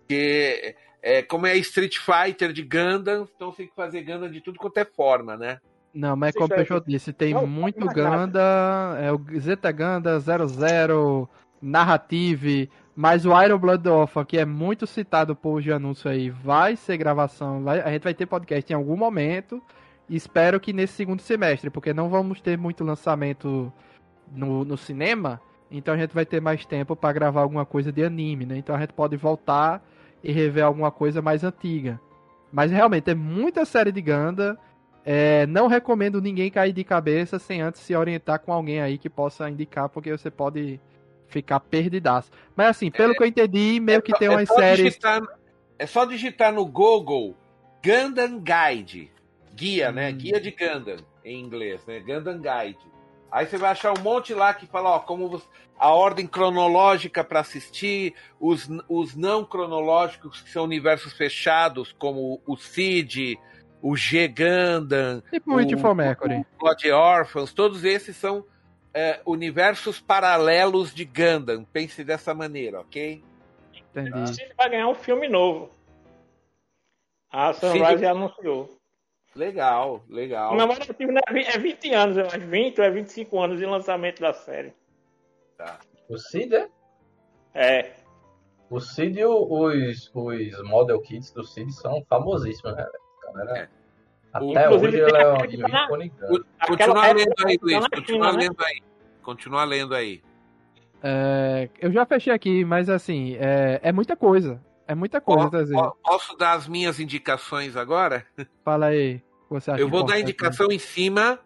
que 0.08 0.74
é, 1.02 1.22
como 1.22 1.46
é 1.46 1.56
Street 1.56 1.96
Fighter 1.98 2.52
de 2.52 2.62
Gundam, 2.62 3.26
então 3.34 3.52
tem 3.52 3.66
que 3.66 3.74
fazer 3.74 4.02
Gundam 4.02 4.30
de 4.30 4.40
tudo 4.40 4.58
quanto 4.58 4.78
é 4.78 4.84
forma, 4.84 5.36
né? 5.36 5.58
Não, 5.92 6.14
mas 6.14 6.34
como 6.34 6.46
o. 6.46 6.56
Peixoto 6.56 6.88
disse, 6.88 7.12
tem 7.12 7.34
Não, 7.34 7.46
muito. 7.46 7.84
Ganda, 7.86 8.96
é 9.00 9.12
o 9.12 9.20
Zeta 9.40 9.72
Ganda 9.72 10.18
00, 10.20 11.28
Narrative, 11.60 12.70
mas 12.94 13.24
o 13.26 13.42
Iron 13.42 13.58
Blood 13.58 13.88
Orphan, 13.88 14.24
que 14.24 14.38
é 14.38 14.44
muito 14.44 14.86
citado 14.86 15.34
por 15.34 15.60
de 15.60 15.72
anúncio 15.72 16.08
aí, 16.10 16.30
vai 16.30 16.76
ser 16.76 16.96
gravação, 16.96 17.62
vai- 17.64 17.80
a 17.80 17.90
gente 17.90 18.04
vai 18.04 18.14
ter 18.14 18.26
podcast 18.26 18.72
em 18.72 18.76
algum 18.76 18.96
momento, 18.96 19.60
espero 20.08 20.60
que 20.60 20.72
nesse 20.72 20.92
segundo 20.94 21.20
semestre, 21.22 21.70
porque 21.70 21.92
não 21.92 22.08
vamos 22.08 22.40
ter 22.40 22.56
muito 22.56 22.84
lançamento 22.84 23.72
no, 24.30 24.64
no 24.64 24.76
cinema, 24.76 25.40
então 25.70 25.94
a 25.94 25.96
gente 25.96 26.12
vai 26.14 26.26
ter 26.26 26.40
mais 26.40 26.64
tempo 26.66 26.96
para 26.96 27.12
gravar 27.12 27.42
alguma 27.42 27.64
coisa 27.64 27.92
de 27.92 28.02
anime, 28.04 28.44
né? 28.46 28.56
Então 28.58 28.74
a 28.74 28.80
gente 28.80 28.92
pode 28.92 29.16
voltar 29.16 29.82
e 30.22 30.32
rever 30.32 30.64
alguma 30.64 30.90
coisa 30.90 31.22
mais 31.22 31.44
antiga. 31.44 32.00
Mas 32.52 32.70
realmente 32.70 33.10
é 33.10 33.14
muita 33.14 33.64
série 33.64 33.92
de 33.92 34.00
Ganda. 34.02 34.58
É, 35.04 35.46
não 35.46 35.66
recomendo 35.66 36.20
ninguém 36.20 36.50
cair 36.50 36.72
de 36.72 36.84
cabeça 36.84 37.38
sem 37.38 37.60
antes 37.62 37.80
se 37.80 37.94
orientar 37.96 38.38
com 38.40 38.52
alguém 38.52 38.80
aí 38.80 38.98
que 38.98 39.08
possa 39.08 39.48
indicar, 39.48 39.88
porque 39.88 40.10
você 40.10 40.30
pode 40.30 40.78
ficar 41.28 41.60
perdidaço. 41.60 42.30
Mas 42.56 42.66
assim, 42.68 42.90
pelo 42.90 43.14
que 43.14 43.22
eu 43.22 43.26
entendi, 43.26 43.80
meio 43.80 44.02
que 44.02 44.12
É 44.14 44.18
tem 44.18 44.28
só- 44.28 44.34
umas 44.34 44.48
só 44.48 44.56
séries. 44.56 44.84
digitar- 44.84 45.22
é 45.78 45.86
só 45.86 46.04
digitar 46.04 46.52
no 46.52 46.66
Google 46.66 47.34
Gundam 47.82 48.40
Guide. 48.42 49.10
Guia, 49.54 49.90
né? 49.92 50.10
Hum. 50.10 50.16
Guia 50.16 50.40
de 50.40 50.50
Gundam, 50.50 50.96
em 51.24 51.40
inglês, 51.40 51.84
né? 51.86 52.00
Gundam 52.00 52.38
Guide. 52.38 52.89
Aí 53.30 53.46
você 53.46 53.56
vai 53.56 53.70
achar 53.70 53.96
um 53.96 54.02
monte 54.02 54.34
lá 54.34 54.52
que 54.52 54.66
fala, 54.66 54.90
ó, 54.90 54.98
como 55.00 55.28
você- 55.28 55.46
a 55.78 55.92
ordem 55.94 56.26
cronológica 56.26 57.22
para 57.24 57.40
assistir, 57.40 58.14
os, 58.38 58.68
os 58.88 59.14
não 59.16 59.44
cronológicos, 59.44 60.40
que 60.42 60.50
são 60.50 60.64
universos 60.64 61.12
fechados, 61.12 61.92
como 61.92 62.40
o 62.46 62.56
Cid, 62.56 63.38
o 63.80 63.96
G 63.96 64.28
Gundam, 64.28 65.22
Tipo 65.30 65.78
for 65.78 65.94
Mercury. 65.94 66.44
Blood 66.58 66.90
Orphans, 66.90 67.52
todos 67.54 67.84
esses 67.84 68.14
são 68.16 68.44
é, 68.92 69.20
universos 69.24 70.00
paralelos 70.00 70.92
de 70.92 71.04
Gundam. 71.04 71.64
Pense 71.64 72.02
dessa 72.04 72.34
maneira, 72.34 72.80
ok? 72.80 73.22
Entendi. 73.72 74.42
Ele 74.42 74.54
vai 74.54 74.68
ganhar 74.68 74.88
um 74.88 74.94
filme 74.94 75.28
novo. 75.28 75.70
A 77.30 77.52
Sunrise 77.52 78.00
já 78.02 78.10
anunciou. 78.10 78.79
Legal, 79.34 80.02
legal. 80.08 80.52
A 80.52 80.56
memória 80.56 80.82
ativa 80.82 81.12
né, 81.12 81.20
é 81.32 81.58
20 81.58 81.92
anos, 81.94 82.16
eu 82.16 82.26
acho. 82.26 82.40
20 82.40 82.78
ou 82.80 82.84
é 82.84 82.90
25 82.90 83.40
anos 83.40 83.58
de 83.58 83.66
lançamento 83.66 84.20
da 84.20 84.32
série. 84.32 84.72
Tá. 85.56 85.78
O 86.08 86.18
Cid, 86.18 86.54
é? 86.54 86.68
É. 87.54 87.92
O 88.68 88.80
Cid 88.80 89.18
e 89.20 89.24
o- 89.24 89.46
os, 89.64 90.10
os 90.14 90.62
model 90.68 91.00
kits 91.00 91.30
do 91.32 91.44
Cid 91.44 91.72
são 91.72 92.04
famosíssimos, 92.08 92.76
né? 92.76 92.86
Galera, 93.24 93.58
É. 93.58 93.80
Até 94.32 94.46
Inclusive, 94.46 94.86
hoje 94.86 95.00
ele 95.00 95.16
é 95.16 95.32
um 95.32 95.36
ícone 95.36 96.08
grande. 96.08 96.44
Continua 96.66 97.12
lendo 97.12 97.34
aí, 97.44 97.58
Luiz. 97.60 97.88
Continua 97.88 98.04
China, 98.06 98.32
né? 98.32 98.38
lendo 98.38 98.64
aí. 98.64 98.82
Continua 99.22 99.64
lendo 99.64 99.94
aí. 99.94 100.22
É, 101.02 101.68
eu 101.80 101.90
já 101.90 102.06
fechei 102.06 102.32
aqui, 102.32 102.64
mas 102.64 102.88
assim, 102.88 103.36
é, 103.40 103.80
é 103.82 103.90
muita 103.92 104.14
coisa. 104.16 104.60
É 104.90 104.94
muita 104.94 105.20
coisa, 105.20 105.44
Ó, 105.44 105.48
tá 105.48 105.64
ó, 105.78 105.90
Posso 106.02 106.36
dar 106.36 106.54
as 106.54 106.66
minhas 106.66 106.98
indicações 106.98 107.76
agora? 107.76 108.26
Fala 108.64 108.86
aí. 108.86 109.22
Você 109.48 109.70
acha 109.70 109.80
Eu 109.80 109.88
vou 109.88 110.00
dar 110.00 110.18
importante, 110.18 110.22
indicação 110.22 110.66
em 110.72 110.78
cima 110.78 111.38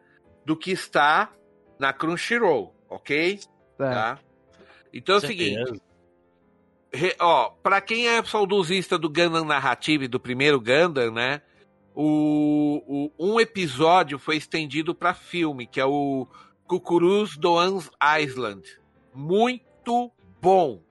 do 0.46 0.56
que 0.56 0.70
está 0.70 1.30
na 1.78 1.92
Crunchyroll, 1.92 2.74
ok? 2.88 3.40
né? 3.78 3.86
É. 3.86 3.90
Tá? 3.90 4.18
Então 4.92 5.16
é 5.16 5.18
o 5.18 5.20
seguinte, 5.20 5.82
re- 6.92 7.16
ó, 7.20 7.50
para 7.50 7.80
quem 7.80 8.08
é 8.08 8.22
saudosista 8.24 8.96
do 8.96 9.08
Gundam 9.08 9.44
narrativo 9.44 10.04
e 10.04 10.08
do 10.08 10.20
primeiro 10.20 10.60
Gundam, 10.60 11.10
né? 11.12 11.42
O, 11.94 13.10
o- 13.18 13.32
um 13.32 13.40
episódio 13.40 14.18
foi 14.18 14.36
estendido 14.36 14.94
para 14.94 15.12
filme, 15.14 15.66
que 15.66 15.80
é 15.80 15.84
o 15.84 16.26
Cucuru's 16.66 17.36
Doan's 17.36 17.90
Island. 18.22 18.62
Muito 19.14 20.10
bom. 20.40 20.82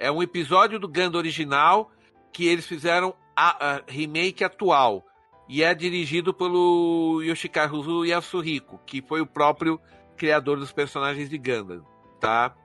É 0.00 0.10
um 0.10 0.22
episódio 0.22 0.78
do 0.78 0.88
Gundam 0.88 1.18
original 1.18 1.92
que 2.32 2.46
eles 2.46 2.66
fizeram 2.66 3.14
a, 3.36 3.74
a 3.74 3.82
remake 3.86 4.42
atual. 4.42 5.06
E 5.46 5.62
é 5.62 5.74
dirigido 5.74 6.32
pelo 6.32 7.20
Yoshikazu 7.22 8.06
Yasuhiko, 8.06 8.80
que 8.86 9.02
foi 9.02 9.20
o 9.20 9.26
próprio 9.26 9.78
criador 10.16 10.58
dos 10.58 10.72
personagens 10.72 11.28
de 11.28 11.36
Gundam, 11.36 11.84
tá? 12.18 12.56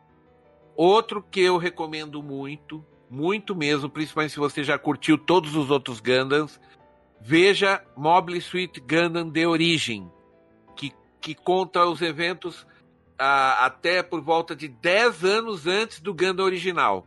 Outro 0.78 1.22
que 1.22 1.42
eu 1.42 1.58
recomendo 1.58 2.24
muito, 2.24 2.86
muito 3.10 3.54
mesmo, 3.54 3.90
principalmente 3.90 4.32
se 4.32 4.40
você 4.40 4.64
já 4.64 4.78
curtiu 4.78 5.18
todos 5.18 5.58
os 5.58 5.70
outros 5.70 6.00
Gundams, 6.00 6.58
veja 7.20 7.84
Mobile 7.98 8.40
Suit 8.40 8.80
Gundam 8.80 9.30
The 9.30 9.46
Origin, 9.46 10.10
que, 10.74 10.94
que 11.20 11.36
conta 11.36 11.86
os 11.86 12.02
eventos 12.02 12.66
ah, 13.20 13.66
até 13.66 14.02
por 14.02 14.22
volta 14.22 14.56
de 14.56 14.70
10 14.70 15.26
anos 15.26 15.68
antes 15.68 16.00
do 16.00 16.14
Gundam 16.14 16.46
original. 16.46 17.06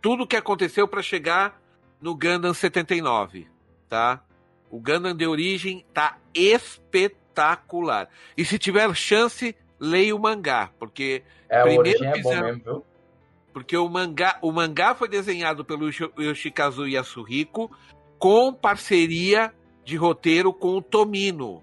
Tudo 0.00 0.24
o 0.24 0.26
que 0.26 0.36
aconteceu 0.36 0.88
para 0.88 1.02
chegar 1.02 1.60
no 2.00 2.14
Gundam 2.14 2.54
79, 2.54 3.46
tá? 3.88 4.22
O 4.70 4.78
Gundam 4.80 5.16
The 5.16 5.26
Origin 5.28 5.84
tá 5.92 6.16
espetacular. 6.34 8.08
E 8.36 8.44
se 8.44 8.58
tiver 8.58 8.94
chance, 8.94 9.54
leia 9.78 10.14
o 10.14 10.18
mangá, 10.18 10.70
porque 10.78 11.22
É, 11.48 11.60
o 11.60 11.64
primeiro 11.64 11.98
origem 11.98 12.08
é 12.08 12.14
fizeram- 12.14 12.46
mesmo, 12.46 12.62
viu? 12.64 12.84
porque 13.52 13.76
o 13.76 13.88
mangá, 13.88 14.38
o 14.40 14.52
mangá 14.52 14.94
foi 14.94 15.08
desenhado 15.08 15.64
pelo 15.64 15.86
Yoshi- 15.86 16.10
Yoshikazu 16.18 16.86
Yasuhiko 16.86 17.70
com 18.18 18.52
parceria 18.52 19.52
de 19.84 19.96
roteiro 19.96 20.52
com 20.52 20.76
o 20.76 20.82
Tomino. 20.82 21.62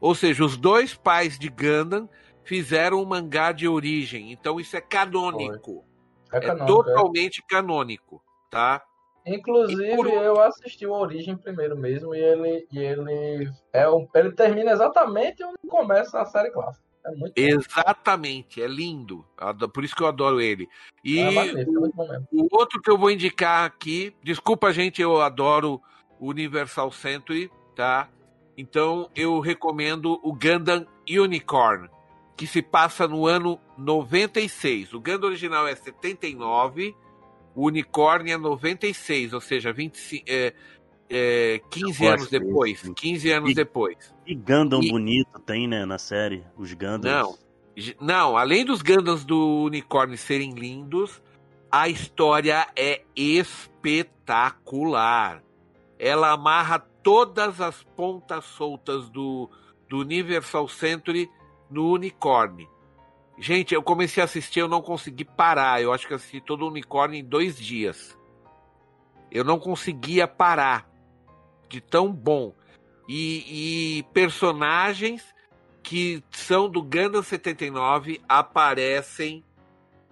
Ou 0.00 0.14
seja, 0.14 0.44
os 0.44 0.56
dois 0.56 0.94
pais 0.94 1.38
de 1.38 1.48
Gundam 1.48 2.08
fizeram 2.44 3.02
um 3.02 3.04
mangá 3.04 3.52
de 3.52 3.66
origem. 3.68 4.32
Então 4.32 4.58
isso 4.60 4.76
é 4.76 4.80
canônico. 4.80 5.84
É, 5.92 5.95
É, 6.32 6.40
canônico, 6.40 6.80
é. 6.80 6.94
totalmente 6.94 7.42
canônico, 7.48 8.22
tá? 8.50 8.82
Inclusive, 9.24 9.96
por- 9.96 10.06
eu 10.08 10.40
assisti 10.40 10.86
o 10.86 10.92
Origem 10.92 11.36
primeiro 11.36 11.76
mesmo 11.76 12.14
e 12.14 12.18
ele, 12.18 12.66
e 12.70 12.78
ele, 12.78 13.50
é 13.72 13.88
um, 13.88 14.06
ele 14.14 14.30
termina 14.32 14.70
exatamente 14.70 15.42
onde 15.42 15.58
começa 15.68 16.20
a 16.20 16.24
série 16.24 16.50
clássica. 16.50 16.86
É 17.04 17.10
muito. 17.10 17.32
Exatamente, 17.36 18.62
é 18.62 18.66
lindo. 18.66 19.24
Eu 19.40 19.48
ado- 19.48 19.68
Por 19.68 19.84
isso 19.84 19.94
que 19.94 20.02
eu 20.02 20.06
adoro 20.08 20.40
ele. 20.40 20.68
E 21.04 21.18
É 21.20 21.60
é. 21.60 21.66
O 22.32 22.48
outro 22.52 22.80
que 22.80 22.90
eu 22.90 22.98
vou 22.98 23.10
indicar 23.10 23.64
aqui, 23.64 24.14
desculpa, 24.22 24.72
gente, 24.72 25.00
eu 25.02 25.20
adoro 25.20 25.80
Universal 26.20 26.90
Century, 26.92 27.50
tá? 27.76 28.08
Então 28.56 29.10
eu 29.14 29.38
recomendo 29.38 30.18
o 30.22 30.32
Gundam 30.32 30.86
Unicorn, 31.08 31.88
que 32.36 32.46
se 32.46 32.60
passa 32.62 33.08
no 33.08 33.26
ano 33.26 33.58
96. 33.78 34.92
O 34.92 35.00
Gundam 35.00 35.28
original 35.30 35.66
é 35.66 35.74
79, 35.74 36.94
o 37.54 37.66
Unicorn 37.66 38.30
é 38.30 38.36
96, 38.36 39.32
ou 39.32 39.40
seja, 39.40 39.72
25, 39.72 40.24
é, 40.28 40.52
é, 41.08 41.60
15 41.70 42.04
Eu 42.04 42.08
anos 42.10 42.20
gosto 42.22 42.30
desse. 42.32 42.44
depois. 42.44 42.82
15 42.96 43.30
anos 43.30 43.50
E- 43.50 43.54
depois. 43.54 44.14
E 44.26 44.34
Gundam 44.34 44.82
E- 44.82 44.90
bonito 44.90 45.38
tem, 45.40 45.66
né, 45.66 45.86
na 45.86 45.96
série. 45.98 46.44
Os 46.56 46.72
Gundams. 46.74 47.04
Não. 47.04 47.38
Não, 48.00 48.36
além 48.36 48.64
dos 48.64 48.80
Gundams 48.82 49.24
do 49.24 49.64
Unicorn 49.64 50.16
serem 50.16 50.52
lindos, 50.52 51.22
a 51.70 51.88
história 51.88 52.66
é 52.74 53.02
espetacular. 54.26 55.42
Ela 55.98 56.32
amarra 56.32 56.78
todas 57.02 57.60
as 57.60 57.82
pontas 57.82 58.44
soltas 58.44 59.08
do, 59.10 59.50
do 59.88 59.98
Universal 60.00 60.68
Century 60.68 61.28
no 61.70 61.92
Unicorn. 61.92 62.68
Gente, 63.38 63.74
eu 63.74 63.82
comecei 63.82 64.22
a 64.22 64.24
assistir, 64.24 64.60
eu 64.60 64.68
não 64.68 64.80
consegui 64.80 65.24
parar. 65.24 65.82
Eu 65.82 65.92
acho 65.92 66.06
que 66.06 66.14
assisti 66.14 66.40
todo 66.40 66.64
o 66.64 66.68
Unicorn 66.68 67.18
em 67.18 67.24
dois 67.24 67.58
dias. 67.58 68.16
Eu 69.30 69.44
não 69.44 69.58
conseguia 69.58 70.26
parar 70.26 70.88
de 71.68 71.80
tão 71.80 72.12
bom. 72.12 72.54
E, 73.08 73.98
e 73.98 74.02
personagens 74.12 75.34
que 75.82 76.22
são 76.30 76.68
do 76.68 76.82
Gundam 76.82 77.22
79 77.22 78.20
aparecem 78.28 79.44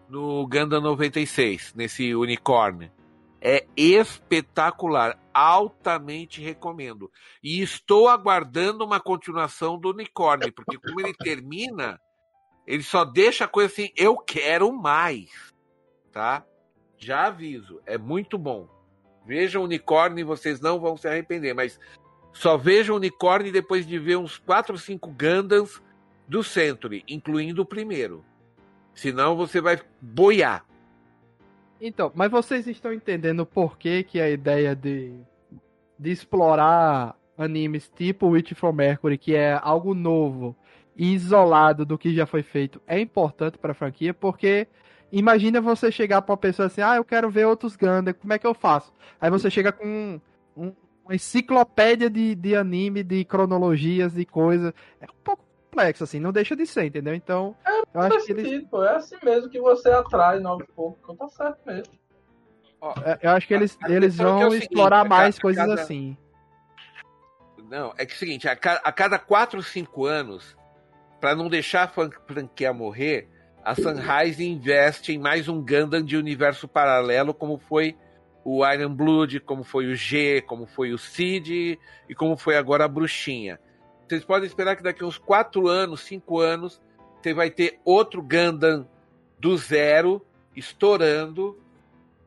no 0.09 0.47
Gundam 0.47 0.81
96, 0.81 1.75
nesse 1.75 2.15
unicórnio. 2.15 2.91
É 3.41 3.67
espetacular, 3.77 5.19
altamente 5.35 6.41
recomendo. 6.41 7.11
E 7.43 7.61
estou 7.61 8.09
aguardando 8.09 8.85
uma 8.85 9.01
continuação 9.01 9.79
do 9.79 9.91
unicórnio, 9.91 10.53
porque 10.53 10.79
como 10.79 11.01
ele 11.01 11.13
termina, 11.15 12.01
ele 12.67 12.83
só 12.83 13.05
deixa 13.05 13.45
a 13.45 13.49
coisa 13.49 13.73
assim, 13.73 13.91
eu 13.97 14.17
quero 14.17 14.73
mais, 14.73 15.53
tá? 16.13 16.47
Já 16.97 17.27
aviso, 17.27 17.81
é 17.85 17.99
muito 17.99 18.39
bom. 18.39 18.69
Vejam 19.27 19.63
o 19.63 19.65
unicórnio 19.65 20.21
e 20.21 20.25
vocês 20.25 20.61
não 20.61 20.79
vão 20.79 20.97
se 20.97 21.09
arrepender, 21.09 21.55
mas 21.55 21.81
só 22.33 22.57
vejam 22.57 22.95
o 22.95 22.99
unicórnio 22.99 23.53
depois 23.53 23.87
de 23.87 23.99
ver 23.99 24.17
uns 24.17 24.39
4 24.39 24.75
ou 24.75 24.79
5 24.79 25.11
Gundams 25.11 25.83
do 26.29 26.43
Century, 26.43 27.05
incluindo 27.09 27.63
o 27.63 27.67
primeiro. 27.67 28.25
Senão 28.95 29.37
você 29.37 29.61
vai 29.61 29.81
boiar. 30.01 30.65
Então, 31.81 32.13
mas 32.15 32.31
vocês 32.31 32.67
estão 32.67 32.93
entendendo 32.93 33.45
por 33.45 33.77
que, 33.79 34.03
que 34.05 34.21
a 34.21 34.31
ideia 34.31 34.75
de, 34.75 35.13
de 35.99 36.11
explorar 36.13 37.17
animes 37.39 37.91
tipo 37.95 38.29
Witch 38.29 38.55
from 38.55 38.73
Mercury, 38.75 39.19
que 39.19 39.35
é 39.37 39.59
algo 39.63 39.95
novo 39.95 40.57
e 40.97 41.15
isolado 41.15 41.85
do 41.87 41.99
que 41.99 42.15
já 42.15 42.27
foi 42.27 42.43
feito, 42.43 42.83
é 42.87 43.01
importante 43.01 43.59
para 43.59 43.73
a 43.73 43.75
franquia? 43.75 44.15
Porque 44.15 44.69
imagina 45.13 45.61
você 45.61 45.93
chegar 45.93 46.23
para 46.23 46.33
uma 46.33 46.39
pessoa 46.39 46.67
assim, 46.67 46.83
ah, 46.83 46.97
eu 46.97 47.05
quero 47.05 47.31
ver 47.31 47.47
outros 47.47 47.77
Gundam, 47.77 48.15
como 48.15 48.33
é 48.35 48.39
que 48.39 48.47
eu 48.47 48.55
faço? 48.55 48.93
Aí 49.21 49.31
você 49.31 49.51
chega 49.51 49.73
com 49.73 49.87
um- 49.87 50.21
um- 50.57 50.75
uma 51.05 51.15
enciclopédia 51.17 52.11
de, 52.11 52.35
de 52.35 52.57
anime, 52.57 53.03
de 53.05 53.25
cronologias, 53.25 54.15
de 54.15 54.25
coisas. 54.27 54.73
É 55.01 55.07
um 55.07 55.15
pouco 55.25 55.44
complexo, 55.75 56.05
assim, 56.05 56.21
não 56.21 56.33
deixa 56.33 56.55
de 56.55 56.65
ser, 56.67 56.85
entendeu? 56.85 57.15
Então, 57.15 57.57
eu 57.93 58.01
acho 58.01 58.11
Faz 58.15 58.25
que 58.25 58.33
eles 58.33 58.65
pô. 58.69 58.85
É 58.85 58.97
assim 58.97 59.17
mesmo 59.25 59.51
que 59.51 59.61
você 59.61 59.91
atrai 59.91 60.39
novos 60.39 60.67
públicos. 60.75 61.17
Tá 61.19 61.29
certo 61.29 61.59
mesmo. 61.67 61.93
É, 63.05 63.19
Eu 63.23 63.31
acho 63.31 63.47
que 63.49 63.55
eles, 63.55 63.77
A- 63.83 63.87
a 63.87 63.91
eles 63.91 64.19
é 64.19 64.23
é 64.23 64.27
vão 64.27 64.51
seguinte, 64.51 64.63
explorar 64.63 65.01
a 65.01 65.05
mais 65.05 65.35
cada- 65.37 65.43
coisas 65.43 65.67
cada- 65.67 65.83
assim. 65.83 66.17
Não, 67.69 67.93
é 67.97 68.05
que 68.07 68.13
é 68.13 68.15
o 68.15 68.19
seguinte, 68.19 68.49
a, 68.49 68.55
ca- 68.55 68.81
a 68.85 68.93
cada 68.93 69.19
4 69.19 69.57
ou 69.59 69.63
5 69.63 70.05
anos, 70.07 70.57
para 71.21 71.35
não 71.35 71.49
deixar 71.49 71.85
a 71.85 71.89
fran- 71.89 72.11
franquia 72.27 72.73
morrer, 72.73 73.29
a 73.65 73.75
Sunrise 73.75 74.45
investe 74.47 75.13
em 75.13 75.19
mais 75.19 75.49
um 75.49 75.61
Gundam 75.65 76.03
de 76.05 76.17
universo 76.17 76.69
paralelo, 76.69 77.33
como 77.33 77.59
foi 77.59 77.97
o 78.45 78.65
Iron 78.71 78.95
Blood, 78.95 79.41
como 79.41 79.65
foi 79.65 79.87
o 79.87 79.95
G, 79.97 80.43
como 80.43 80.67
foi 80.67 80.93
o 80.93 80.99
Cid 80.99 81.81
e 82.07 82.15
como 82.15 82.37
foi 82.37 82.57
agora 82.59 82.85
a 82.85 82.89
Bruxinha. 82.89 83.59
Vocês 84.09 84.25
podem 84.25 84.47
esperar 84.47 84.77
que 84.77 84.83
daqui 84.83 85.03
a 85.03 85.07
uns 85.07 85.19
4 85.19 85.67
anos, 85.69 86.01
5 86.03 86.39
anos, 86.41 86.81
você 87.23 87.33
vai 87.33 87.51
ter 87.51 87.79
outro 87.85 88.23
Gundam 88.23 88.87
do 89.39 89.57
zero, 89.57 90.25
estourando, 90.55 91.59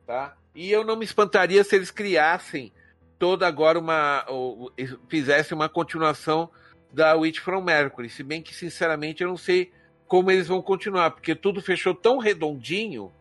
tá? 0.05 0.35
E 0.55 0.71
eu 0.71 0.83
não 0.83 0.95
me 0.95 1.05
espantaria 1.05 1.63
se 1.63 1.75
eles 1.75 1.91
criassem 1.91 2.71
toda 3.19 3.47
agora 3.47 3.77
uma. 3.77 4.25
ou- 4.27 4.71
fizessem 5.07 5.55
uma 5.55 5.69
continuação 5.69 6.49
da 6.91 7.15
Witch 7.15 7.39
from 7.39 7.61
Mercury. 7.61 8.09
Se 8.09 8.23
bem 8.23 8.41
que, 8.41 8.55
sinceramente, 8.55 9.21
eu 9.21 9.29
não 9.29 9.37
sei 9.37 9.71
como 10.07 10.31
eles 10.31 10.47
vão 10.47 10.61
continuar, 10.61 11.11
porque 11.11 11.35
tudo 11.35 11.61
fechou 11.61 11.93
tão 11.93 12.17
redondinho 12.17 13.11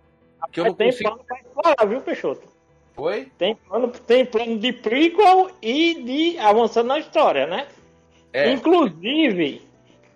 que 0.53 0.61
eu 0.61 0.65
não 0.67 0.75
tem 0.75 0.91
consigo. 0.91 1.11
plano 1.11 1.25
pra 1.25 1.39
explorar, 1.41 1.87
viu, 1.87 2.01
Peixoto? 2.01 2.49
Foi? 2.95 3.31
Tem 3.37 3.55
plano, 3.57 3.89
tem 3.89 4.25
plano 4.25 4.59
de 4.59 4.73
prequel 4.73 5.51
e 5.61 6.03
de 6.03 6.39
avançando 6.39 6.87
na 6.87 6.99
história, 6.99 7.47
né? 7.47 7.67
É. 8.37 8.53
Inclusive, 8.53 9.63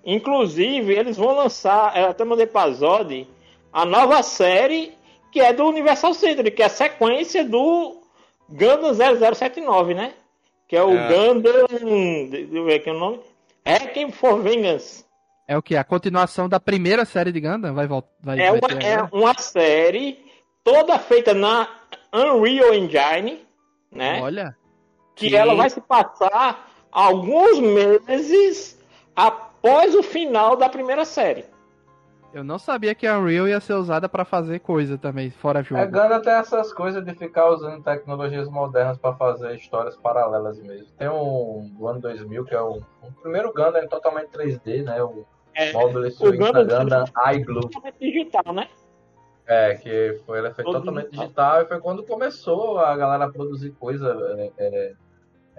inclusive, 0.05 0.93
eles 0.93 1.17
vão 1.17 1.35
lançar, 1.35 1.97
é, 1.97 2.05
até 2.05 2.23
mandei 2.23 2.47
pra 2.47 2.71
Zod, 2.71 3.27
a 3.73 3.87
nova 3.87 4.23
série 4.23 4.93
que 5.33 5.41
é 5.41 5.55
do 5.55 5.65
Universal 5.67 6.13
Century, 6.13 6.51
que 6.51 6.63
é 6.63 6.67
a 6.67 6.69
sequência 6.69 7.43
do 7.43 8.03
Gundam 8.47 8.93
0079, 8.93 9.95
né? 9.95 10.13
Que 10.69 10.77
é 10.77 10.83
o 10.83 10.95
é. 10.95 11.09
Gundam. 11.09 11.67
Deixa 12.29 12.57
eu 12.57 12.65
ver 12.67 12.75
aqui 12.75 12.91
o 12.91 12.99
nome. 12.99 13.21
Hacking 13.65 14.13
for 14.13 14.43
Vengeance. 14.43 15.03
É 15.49 15.57
o 15.57 15.63
que? 15.63 15.75
A 15.75 15.83
continuação 15.83 16.47
da 16.47 16.61
primeira 16.61 17.07
série 17.07 17.33
de 17.33 17.41
Gundam? 17.41 17.73
Vai 17.73 17.87
voltar. 17.87 18.11
Vai, 18.21 18.39
é, 18.39 18.51
vai 18.51 18.59
uma, 18.59 18.83
é 18.83 19.03
uma 19.13 19.35
série 19.39 20.19
toda 20.63 20.99
feita 20.99 21.33
na 21.33 21.69
Unreal 22.13 22.75
Engine, 22.75 23.41
né? 23.91 24.21
Olha. 24.21 24.55
Que, 25.15 25.29
que 25.29 25.37
ela 25.37 25.55
vai 25.55 25.71
se 25.71 25.81
passar 25.81 26.70
alguns 26.93 27.61
meses 27.61 28.79
após 29.15 29.95
o 29.95 30.03
final 30.03 30.57
da 30.57 30.69
primeira 30.69 31.05
série. 31.05 31.45
Eu 32.33 32.45
não 32.45 32.61
sabia 32.61 32.95
que 32.95 33.09
a 33.09 33.19
Unreal 33.19 33.49
ia 33.49 33.61
ser 33.61 33.75
usada 33.75 34.09
para 34.09 34.25
fazer 34.25 34.61
coisa 34.61 34.97
também, 34.97 35.31
fora 35.31 35.65
jogo. 35.65 35.81
É, 35.81 35.87
Gundam 35.87 36.23
tem 36.23 36.33
essas 36.33 36.73
coisas 36.73 37.05
de 37.05 37.13
ficar 37.15 37.51
usando 37.51 37.83
tecnologias 37.83 38.49
modernas 38.49 38.97
para 38.99 39.17
fazer 39.17 39.57
histórias 39.57 39.97
paralelas 39.97 40.61
mesmo. 40.61 40.87
Tem 40.97 41.09
um 41.09 41.69
do 41.77 41.89
ano 41.89 42.01
2000, 42.01 42.45
que 42.45 42.55
é 42.55 42.61
o, 42.61 42.81
o 43.03 43.13
primeiro 43.21 43.53
Gundam 43.53 43.87
totalmente 43.89 44.29
3D, 44.29 44.85
né? 44.85 45.03
O 45.03 45.27
é, 45.55 45.73
módulo 45.73 46.07
o 46.07 46.33
Gundam, 46.33 46.67
Gundam 46.67 47.05
iGlue. 47.35 47.63
Totalmente 47.63 47.99
digital, 47.99 48.55
né? 48.55 48.69
É, 49.47 49.75
que 49.75 50.21
foi, 50.25 50.39
ele 50.39 50.47
é 50.47 50.55
feito 50.55 50.71
totalmente 50.71 51.11
digital. 51.11 51.25
digital. 51.25 51.63
e 51.63 51.67
foi 51.67 51.81
quando 51.81 52.05
começou 52.05 52.79
a 52.79 52.97
galera 52.97 53.25
a 53.25 53.33
produzir 53.33 53.73
coisa 53.73 54.17
é, 54.39 54.53
é, 54.57 54.93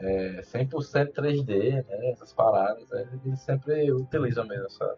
é 0.01 0.41
100% 0.41 1.13
3D, 1.13 1.85
né? 1.87 2.11
Essas 2.11 2.33
paradas. 2.33 2.89
Né? 2.89 3.07
Eles 3.25 3.39
sempre 3.41 3.91
utilizam 3.91 4.45
mesmo 4.45 4.65
essa 4.65 4.97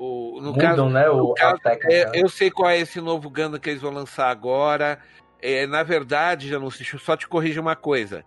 o, 0.00 0.40
no 0.40 0.52
Mudam, 0.52 0.56
caso, 0.56 0.88
né? 0.88 1.10
O, 1.10 1.34
caso, 1.34 1.60
é, 1.90 2.10
eu 2.14 2.26
sei 2.26 2.50
qual 2.50 2.70
é 2.70 2.78
esse 2.78 3.02
novo 3.02 3.28
Gundam 3.28 3.60
que 3.60 3.68
eles 3.68 3.82
vão 3.82 3.92
lançar 3.92 4.30
agora. 4.30 4.98
É, 5.42 5.66
na 5.66 5.82
verdade, 5.82 6.48
já 6.48 6.58
não 6.58 6.68
eu 6.68 6.98
só 6.98 7.14
te 7.18 7.28
corrigir 7.28 7.60
uma 7.60 7.76
coisa. 7.76 8.24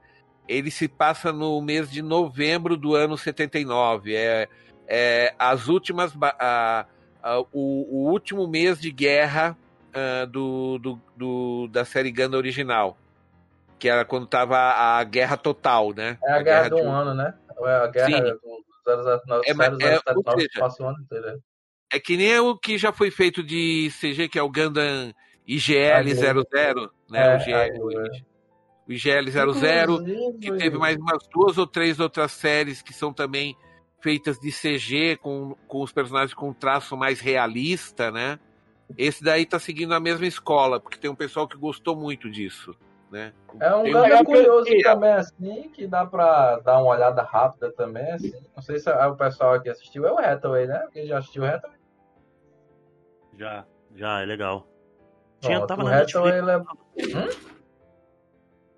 Ele 0.47 0.69
se 0.69 0.87
passa 0.87 1.33
no 1.33 1.59
mês 1.63 1.89
de 1.89 2.03
novembro 2.03 2.77
do 2.77 2.93
ano 2.93 3.17
79. 3.17 4.13
É, 4.13 4.47
é 4.87 5.33
as 5.39 5.67
últimas. 5.67 6.13
A, 6.21 6.85
a, 7.23 7.39
o, 7.39 7.47
o, 7.51 8.11
último 8.11 8.47
mês 8.47 8.79
de 8.79 8.91
guerra 8.91 9.57
uh, 9.89 10.27
do, 10.27 10.77
do, 10.77 11.01
do, 11.17 11.67
da 11.69 11.83
série 11.83 12.11
Gundam 12.11 12.37
original. 12.37 12.99
Que 13.83 13.89
era 13.89 14.05
quando 14.05 14.25
tava 14.25 14.57
a 14.57 15.03
guerra 15.03 15.35
total, 15.35 15.93
né? 15.93 16.17
É 16.23 16.31
a, 16.31 16.35
a 16.37 16.41
guerra, 16.41 16.69
guerra 16.69 16.69
de 16.69 16.87
um 16.87 16.89
ano, 16.89 17.13
né? 17.13 17.33
É 17.65 17.75
a 17.75 17.87
guerra 17.87 18.07
Sim. 18.07 18.21
do 18.21 18.39
009, 19.25 19.43
é, 19.45 19.53
009, 19.53 19.83
é, 19.83 20.57
passa 20.57 20.83
o 20.83 20.87
ano 20.87 21.01
inteiro. 21.01 21.43
É 21.91 21.99
que 21.99 22.15
nem 22.15 22.39
o 22.39 22.57
que 22.57 22.77
já 22.77 22.93
foi 22.93 23.11
feito 23.11 23.43
de 23.43 23.91
CG, 23.99 24.29
que 24.29 24.39
é 24.39 24.41
o 24.41 24.49
Gundam 24.49 25.13
IGL-00, 25.45 26.89
né? 27.11 27.33
É, 27.33 27.35
o, 27.35 27.89
GL, 27.89 28.23
o 28.87 28.91
IGL-00, 28.93 30.39
que 30.39 30.53
teve 30.53 30.77
mais 30.77 30.95
umas 30.95 31.27
duas 31.27 31.57
ou 31.57 31.67
três 31.67 31.99
outras 31.99 32.31
séries 32.31 32.81
que 32.81 32.93
são 32.93 33.11
também 33.11 33.53
feitas 33.99 34.39
de 34.39 34.49
CG, 34.49 35.17
com, 35.17 35.57
com 35.67 35.81
os 35.81 35.91
personagens 35.91 36.33
com 36.33 36.51
um 36.51 36.53
traço 36.53 36.95
mais 36.95 37.19
realista, 37.19 38.09
né? 38.09 38.39
Esse 38.97 39.21
daí 39.21 39.45
tá 39.45 39.59
seguindo 39.59 39.93
a 39.93 39.99
mesma 39.99 40.25
escola, 40.25 40.79
porque 40.79 40.97
tem 40.97 41.11
um 41.11 41.15
pessoal 41.15 41.49
que 41.49 41.57
gostou 41.57 41.97
muito 41.97 42.31
disso. 42.31 42.73
Né? 43.13 43.31
É 43.59 43.75
um 43.75 43.83
Gundam 43.83 44.25
curioso 44.25 44.71
também, 44.81 45.13
assim, 45.13 45.69
que 45.69 45.85
dá 45.85 46.03
pra 46.03 46.57
dar 46.61 46.81
uma 46.81 46.95
olhada 46.95 47.21
rápida 47.21 47.71
também, 47.71 48.11
assim. 48.11 48.33
Não 48.55 48.63
sei 48.63 48.79
se 48.79 48.89
o 48.89 49.15
pessoal 49.15 49.53
aqui 49.53 49.69
assistiu, 49.69 50.07
é 50.07 50.11
o 50.11 50.17
Hathaway, 50.17 50.65
né? 50.65 50.87
Quem 50.91 51.05
já 51.05 51.19
assistiu 51.19 51.43
o 51.43 51.45
Hathaway? 51.45 51.77
Já, 53.37 53.65
já, 53.93 54.21
é 54.21 54.25
legal. 54.25 54.65
Tinha, 55.41 55.63
tava 55.67 55.83
o 55.83 55.89
Netflix. 55.89 56.37
Ele 56.37 56.51
é... 56.51 56.57
Hum? 56.57 57.53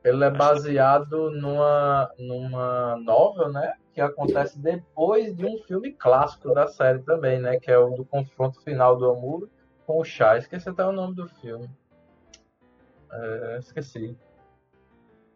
ele 0.03 0.23
é 0.25 0.29
baseado 0.29 1.31
numa, 1.31 2.11
numa 2.19 2.97
novel, 2.97 3.53
né? 3.53 3.75
Que 3.93 4.01
acontece 4.01 4.59
depois 4.59 5.33
de 5.33 5.45
um 5.45 5.57
filme 5.59 5.93
clássico 5.93 6.53
da 6.53 6.67
série 6.67 6.99
também, 6.99 7.39
né? 7.39 7.57
Que 7.57 7.71
é 7.71 7.77
o 7.77 7.91
do 7.91 8.03
confronto 8.03 8.61
final 8.61 8.97
do 8.97 9.09
Amuro 9.09 9.49
com 9.87 10.01
o 10.01 10.03
Chá. 10.03 10.37
Esqueci 10.37 10.67
até 10.67 10.83
o 10.83 10.91
nome 10.91 11.15
do 11.15 11.25
filme. 11.25 11.69
É, 13.11 13.57
esqueci. 13.59 14.17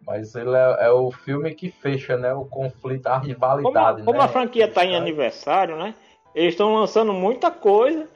Mas 0.09 0.35
ele 0.35 0.55
é, 0.55 0.87
é, 0.87 0.91
o 0.91 1.11
filme 1.11 1.53
que 1.53 1.69
fecha, 1.69 2.17
né? 2.17 2.33
O 2.33 2.43
conflito, 2.43 3.07
a 3.07 3.19
rivalidade. 3.19 3.99
Como, 3.99 4.05
como 4.05 4.17
né? 4.17 4.25
a 4.25 4.27
franquia 4.27 4.65
está 4.65 4.83
em 4.83 4.95
aniversário, 4.95 5.77
né? 5.77 5.93
Eles 6.33 6.53
estão 6.53 6.73
lançando 6.73 7.13
muita 7.13 7.49
coisa 7.49 8.07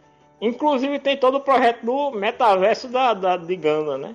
Inclusive 0.43 0.99
tem 0.99 1.15
todo 1.15 1.37
o 1.37 1.41
projeto 1.41 1.85
do 1.85 2.11
metaverso 2.11 2.89
da, 2.89 3.13
da, 3.13 3.37
de 3.37 3.55
Ganda, 3.55 3.97
né? 3.97 4.13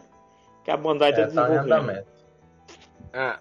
Que 0.63 0.71
a 0.71 0.77
Bandai 0.77 1.09
está 1.09 1.23
é, 1.23 1.27
tá 1.27 1.49
desenvolvendo. 1.49 2.05
ah, 3.15 3.39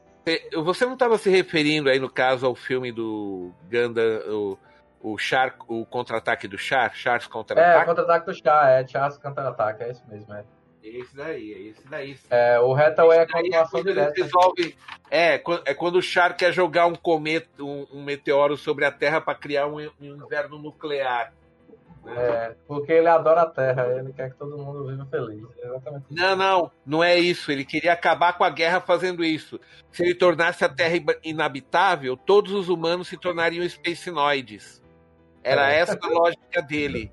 você 0.63 0.85
não 0.85 0.93
estava 0.93 1.17
se 1.17 1.29
referindo 1.29 1.89
aí, 1.89 1.99
no 1.99 2.09
caso, 2.09 2.45
ao 2.45 2.55
filme 2.55 2.93
do 2.93 3.51
Ganda, 3.69 4.01
o, 4.29 4.57
o 5.01 5.17
Char, 5.17 5.55
o 5.67 5.85
contra-ataque 5.85 6.47
do 6.47 6.57
Char? 6.57 6.95
Char's 6.95 7.27
contra-ataque? 7.27 7.81
É, 7.81 7.85
contra-ataque 7.85 8.25
do 8.25 8.33
Char, 8.33 8.69
é, 8.69 8.87
Char's 8.87 9.17
contra-ataque, 9.17 9.83
é 9.83 9.91
isso 9.91 10.05
mesmo, 10.07 10.33
é. 10.33 10.45
Esse 10.87 11.15
daí, 11.15 11.53
é 11.53 11.61
esse 11.69 11.87
daí. 11.87 12.17
É, 12.29 12.59
o 12.59 12.73
Hathaway 12.75 13.19
é 13.19 13.21
a 13.21 13.27
continuação 13.27 13.83
direta. 13.83 14.13
Resolve, 14.15 14.75
é, 15.09 15.35
é 15.65 15.73
quando 15.73 15.97
o 15.97 16.01
Char 16.01 16.35
quer 16.35 16.51
jogar 16.51 16.85
um 16.85 16.95
cometa, 16.95 17.63
um, 17.63 17.85
um 17.91 18.03
meteoro 18.03 18.57
sobre 18.57 18.85
a 18.85 18.91
Terra 18.91 19.21
para 19.21 19.37
criar 19.37 19.67
um, 19.67 19.77
um 19.77 19.91
inverno 19.99 20.57
nuclear. 20.57 21.33
É, 22.09 22.55
porque 22.65 22.93
ele 22.93 23.07
adora 23.07 23.41
a 23.41 23.45
Terra, 23.45 23.85
ele 23.99 24.13
quer 24.13 24.31
que 24.31 24.37
todo 24.37 24.57
mundo 24.57 24.87
viva 24.87 25.05
feliz. 25.07 25.43
É 25.59 25.67
exatamente 25.67 26.05
não, 26.09 26.35
não, 26.35 26.71
não 26.85 27.03
é 27.03 27.17
isso. 27.17 27.51
Ele 27.51 27.65
queria 27.65 27.91
acabar 27.91 28.37
com 28.37 28.45
a 28.45 28.49
guerra 28.49 28.79
fazendo 28.79 29.25
isso. 29.25 29.59
Se 29.91 30.03
ele 30.03 30.15
tornasse 30.15 30.63
a 30.63 30.69
Terra 30.69 30.95
inabitável, 31.23 32.15
todos 32.15 32.53
os 32.53 32.69
humanos 32.69 33.09
se 33.09 33.17
tornariam 33.17 33.67
spacenoides. 33.67 34.81
Era 35.43 35.71
é. 35.71 35.79
essa 35.79 35.99
a 36.01 36.07
lógica 36.07 36.61
dele. 36.61 37.11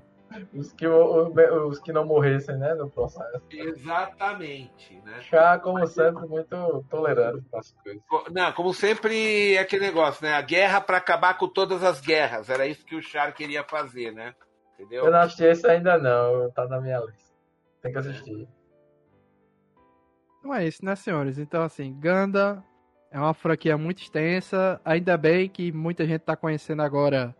Os 0.53 0.71
que, 0.73 0.87
os 0.87 1.79
que 1.79 1.91
não 1.91 2.05
morressem, 2.05 2.57
né, 2.57 2.73
no 2.73 2.89
processo. 2.89 3.41
Exatamente, 3.51 5.01
né? 5.05 5.21
Chá, 5.21 5.59
como 5.59 5.85
sempre, 5.87 6.27
muito 6.27 6.85
tolerante 6.89 7.45
com 7.49 7.57
as 7.57 7.71
coisas. 7.71 8.01
Não, 8.31 8.51
como 8.53 8.73
sempre, 8.73 9.53
é 9.55 9.59
aquele 9.59 9.85
negócio, 9.85 10.25
né? 10.25 10.33
A 10.33 10.41
guerra 10.41 10.81
para 10.81 10.97
acabar 10.97 11.37
com 11.37 11.47
todas 11.47 11.83
as 11.83 12.01
guerras. 12.01 12.49
Era 12.49 12.65
isso 12.67 12.85
que 12.85 12.95
o 12.95 13.01
Char 13.01 13.33
queria 13.33 13.63
fazer, 13.63 14.11
né? 14.11 14.33
Entendeu? 14.73 15.05
Eu 15.05 15.11
não 15.11 15.19
assisti 15.19 15.43
esse 15.45 15.67
ainda 15.67 15.97
não, 15.97 16.51
tá 16.51 16.67
na 16.67 16.81
minha 16.81 16.99
lista. 16.99 17.33
Tem 17.81 17.91
que 17.91 17.97
assistir. 17.97 18.47
Não 20.43 20.53
é 20.53 20.67
isso, 20.67 20.83
né, 20.83 20.95
senhores? 20.95 21.37
Então, 21.39 21.63
assim, 21.63 21.93
Ganda 21.99 22.63
é 23.09 23.17
uma 23.17 23.33
franquia 23.33 23.77
muito 23.77 24.01
extensa. 24.01 24.79
Ainda 24.83 25.17
bem 25.17 25.49
que 25.49 25.71
muita 25.71 26.05
gente 26.05 26.21
tá 26.21 26.35
conhecendo 26.35 26.81
agora 26.81 27.35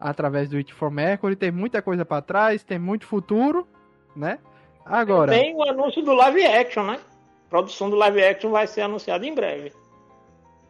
através 0.00 0.48
do 0.48 0.56
It 0.56 0.72
for 0.72 0.90
Mercury. 0.90 1.36
Tem 1.36 1.50
muita 1.50 1.82
coisa 1.82 2.04
para 2.04 2.22
trás, 2.22 2.64
tem 2.64 2.78
muito 2.78 3.06
futuro, 3.06 3.68
né? 4.16 4.38
Agora. 4.84 5.32
Tem 5.32 5.54
o 5.54 5.62
anúncio 5.62 6.02
do 6.02 6.14
live 6.14 6.44
action, 6.44 6.84
né? 6.84 6.98
A 7.46 7.50
produção 7.50 7.90
do 7.90 7.96
live 7.96 8.24
action 8.24 8.50
vai 8.50 8.66
ser 8.66 8.82
anunciada 8.82 9.26
em 9.26 9.34
breve. 9.34 9.72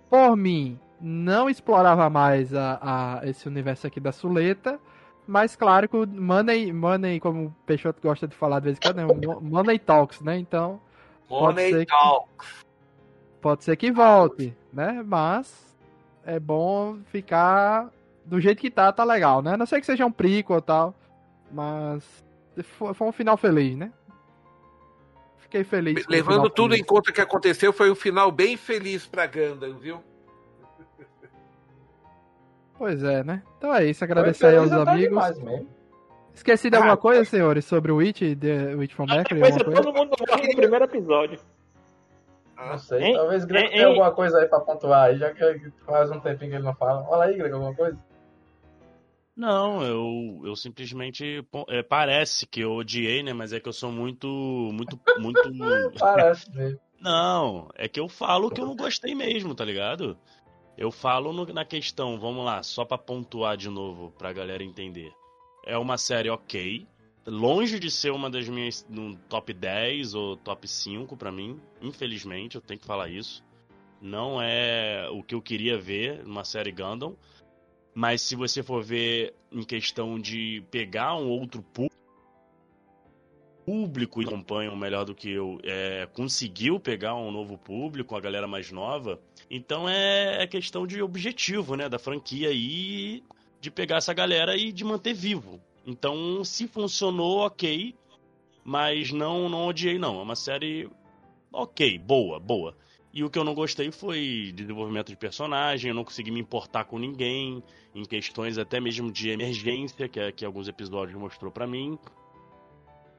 Por 0.09 0.37
mim, 0.37 0.79
não 1.01 1.49
explorava 1.49 2.11
mais 2.11 2.53
a, 2.53 2.79
a, 2.83 3.29
esse 3.29 3.47
universo 3.47 3.87
aqui 3.87 4.01
da 4.01 4.13
Suleta 4.13 4.81
mas 5.31 5.55
claro 5.55 5.89
que 5.89 5.97
o 5.97 6.05
Money, 6.05 6.73
Money, 6.73 7.21
como 7.21 7.47
o 7.47 7.55
Peixoto 7.65 8.03
gosta 8.03 8.27
de 8.27 8.35
falar 8.35 8.59
de 8.59 8.65
vez 8.65 8.79
em 8.79 8.81
quando, 8.81 9.01
é 9.01 9.41
Money 9.41 9.79
Talks, 9.79 10.21
né? 10.23 10.37
Então. 10.37 10.81
Money 11.29 11.87
Talks. 11.87 12.65
Que, 12.65 12.65
pode 13.41 13.63
ser 13.63 13.77
que 13.77 13.93
volte, 13.93 14.53
né? 14.73 15.05
Mas 15.07 15.73
é 16.25 16.41
bom 16.41 16.99
ficar 17.13 17.91
do 18.25 18.41
jeito 18.41 18.61
que 18.61 18.71
tá, 18.71 18.93
tá 18.93 19.05
legal, 19.05 19.43
né? 19.43 19.57
Não 19.57 19.67
sei 19.67 19.81
que 19.81 19.87
seja 19.87 20.07
um 20.07 20.13
prico 20.13 20.55
ou 20.55 20.63
tal, 20.63 20.95
mas 21.51 22.05
foi, 22.63 22.95
foi 22.95 23.09
um 23.09 23.13
final 23.13 23.37
feliz, 23.37 23.77
né? 23.77 23.93
Fiquei 25.39 25.65
feliz. 25.65 26.07
Levando 26.07 26.49
tudo 26.49 26.71
feliz. 26.71 26.85
em 26.85 26.87
conta 26.87 27.13
que 27.13 27.21
aconteceu, 27.21 27.73
foi 27.73 27.91
um 27.91 27.95
final 27.95 28.31
bem 28.31 28.57
feliz 28.57 29.07
pra 29.07 29.27
Gundam, 29.27 29.77
viu? 29.79 30.03
Pois 32.79 33.03
é, 33.03 33.23
né? 33.23 33.43
Então 33.59 33.75
é 33.75 33.85
isso, 33.85 34.03
agradecer 34.03 34.47
aí 34.47 34.57
aos 34.57 34.73
amigos. 34.73 35.23
Esqueci 36.33 36.71
de 36.71 36.77
alguma 36.77 36.95
ah, 36.95 36.97
coisa, 36.97 37.25
senhores, 37.25 37.65
sobre 37.65 37.93
o 37.93 37.97
Witch, 37.97 38.23
The 38.39 38.75
Witch 38.77 38.95
from 38.95 39.07
Mercury? 39.07 39.41
Coisa, 39.41 39.59
todo 39.59 39.93
mundo 39.93 40.17
morre 40.27 40.47
no 40.49 40.57
primeiro 40.57 40.85
episódio. 40.87 41.39
Não 42.57 42.79
sei, 42.79 43.03
hein? 43.03 43.15
talvez 43.15 43.45
Greg 43.45 43.71
tenha 43.71 43.87
alguma 43.87 44.13
coisa 44.13 44.39
aí 44.39 44.47
pra 44.47 44.61
pontuar 44.61 45.09
aí, 45.09 45.19
já 45.19 45.33
que 45.33 45.71
faz 45.85 46.11
um 46.11 46.21
tempinho 46.21 46.51
que 46.53 46.57
ele 46.57 46.65
não 46.65 46.75
fala. 46.75 47.07
Olha 47.09 47.25
aí, 47.25 47.37
Greg, 47.37 47.53
alguma 47.53 47.75
coisa? 47.75 47.99
Não, 49.41 49.83
eu, 49.83 50.43
eu 50.45 50.55
simplesmente. 50.55 51.43
É, 51.69 51.83
parece 51.83 52.47
que 52.47 52.61
eu 52.61 52.73
odiei, 52.75 53.23
né? 53.23 53.33
Mas 53.33 53.55
é 53.55 53.59
que 53.59 53.71
eu 53.71 53.73
sou 53.73 53.91
muito. 53.91 54.27
Muito. 54.29 55.01
muito... 55.17 55.51
parece 55.99 56.55
mesmo. 56.55 56.79
Não, 57.01 57.71
é 57.75 57.89
que 57.89 57.99
eu 57.99 58.07
falo 58.07 58.51
que 58.51 58.61
eu 58.61 58.67
não 58.67 58.77
gostei 58.77 59.15
mesmo, 59.15 59.55
tá 59.55 59.65
ligado? 59.65 60.19
Eu 60.77 60.91
falo 60.91 61.33
no, 61.33 61.47
na 61.47 61.65
questão, 61.65 62.21
vamos 62.21 62.45
lá, 62.45 62.63
só 62.63 62.85
para 62.85 62.99
pontuar 62.99 63.57
de 63.57 63.71
novo 63.71 64.13
pra 64.19 64.31
galera 64.31 64.63
entender. 64.63 65.11
É 65.65 65.79
uma 65.79 65.97
série 65.97 66.29
ok, 66.29 66.87
longe 67.27 67.79
de 67.79 67.91
ser 67.91 68.13
uma 68.13 68.29
das 68.29 68.47
minhas 68.47 68.87
no 68.91 69.17
top 69.17 69.55
10 69.55 70.13
ou 70.13 70.37
top 70.37 70.69
5 70.69 71.17
para 71.17 71.33
mim, 71.33 71.59
infelizmente, 71.81 72.57
eu 72.57 72.61
tenho 72.61 72.79
que 72.79 72.87
falar 72.87 73.09
isso. 73.09 73.43
Não 74.03 74.41
é 74.41 75.09
o 75.11 75.23
que 75.23 75.35
eu 75.35 75.41
queria 75.41 75.79
ver 75.79 76.25
numa 76.27 76.45
série 76.45 76.73
Gundam, 76.73 77.17
mas 78.01 78.23
se 78.23 78.35
você 78.35 78.63
for 78.63 78.83
ver 78.83 79.35
em 79.53 79.63
questão 79.63 80.19
de 80.19 80.65
pegar 80.71 81.15
um 81.17 81.29
outro 81.29 81.63
público 83.67 84.23
e 84.23 84.25
acompanham 84.25 84.75
melhor 84.75 85.05
do 85.05 85.15
que 85.15 85.31
eu, 85.31 85.61
é, 85.63 86.09
conseguiu 86.15 86.81
pegar 86.81 87.15
um 87.15 87.31
novo 87.31 87.59
público, 87.59 88.17
a 88.17 88.21
galera 88.21 88.49
mais 88.49 88.73
nova, 88.73 89.21
então 89.51 89.87
é, 89.87 90.43
é 90.43 90.47
questão 90.47 90.87
de 90.87 91.03
objetivo, 91.03 91.77
né, 91.77 91.91
da 91.91 91.99
franquia 91.99 92.49
aí, 92.49 93.23
de 93.61 93.71
pegar 93.71 93.97
essa 93.97 94.15
galera 94.15 94.57
e 94.57 94.73
de 94.73 94.83
manter 94.83 95.13
vivo. 95.13 95.61
Então, 95.87 96.43
se 96.43 96.67
funcionou, 96.67 97.41
ok. 97.41 97.95
Mas 98.65 99.13
não, 99.13 99.47
não 99.51 99.67
odiei, 99.67 99.99
não. 99.99 100.21
É 100.21 100.23
uma 100.23 100.37
série 100.37 100.89
ok, 101.53 101.99
boa, 101.99 102.41
boa. 102.41 102.75
E 103.13 103.25
o 103.25 103.31
que 103.31 103.39
eu 103.39 103.45
não 103.45 103.55
gostei 103.55 103.91
foi 103.91 104.53
desenvolvimento 104.55 105.09
de 105.09 105.17
personagem, 105.17 105.89
eu 105.89 105.95
não 105.95 106.05
consegui 106.05 106.31
me 106.31 106.39
importar 106.39 106.85
com 106.85 106.97
ninguém, 106.97 107.63
em 107.93 108.05
questões 108.05 108.57
até 108.57 108.79
mesmo 108.79 109.11
de 109.11 109.31
emergência, 109.31 110.09
que, 110.09 110.21
é, 110.21 110.31
que 110.31 110.45
alguns 110.45 110.69
episódios 110.69 111.19
mostrou 111.19 111.51
para 111.51 111.67
mim. 111.67 111.99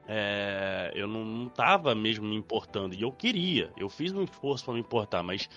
É, 0.07 0.91
eu 0.95 1.07
não, 1.07 1.25
não 1.25 1.49
tava 1.49 1.93
mesmo 1.93 2.25
me 2.25 2.35
importando, 2.35 2.95
e 2.95 3.01
eu 3.01 3.11
queria, 3.11 3.71
eu 3.77 3.89
fiz 3.89 4.13
um 4.13 4.23
esforço 4.23 4.63
para 4.65 4.73
me 4.73 4.79
importar, 4.79 5.23
mas 5.23 5.49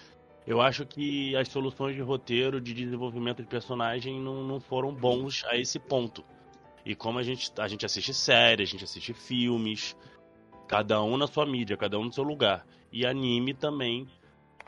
eu 0.47 0.61
acho 0.61 0.85
que 0.85 1.35
as 1.37 1.49
soluções 1.49 1.95
de 1.95 2.03
roteiro, 2.03 2.61
de 2.61 2.75
desenvolvimento 2.75 3.41
de 3.41 3.49
personagem 3.49 4.21
não, 4.21 4.43
não 4.43 4.61
foram 4.61 4.93
bons 4.93 5.45
a 5.47 5.57
esse 5.57 5.79
ponto. 5.79 6.25
E 6.85 6.95
como 6.95 7.19
a 7.19 7.23
gente, 7.23 7.51
a 7.57 7.67
gente 7.67 7.87
assiste 7.87 8.13
séries, 8.13 8.69
a 8.69 8.73
gente 8.73 8.85
assiste 8.85 9.15
filmes, 9.15 9.97
cada 10.69 11.03
um 11.03 11.17
na 11.17 11.27
sua 11.27 11.47
mídia, 11.47 11.77
cada 11.77 11.99
um 11.99 12.05
no 12.05 12.13
seu 12.13 12.25
lugar. 12.25 12.67
E 12.93 13.07
anime 13.07 13.55
também 13.55 14.07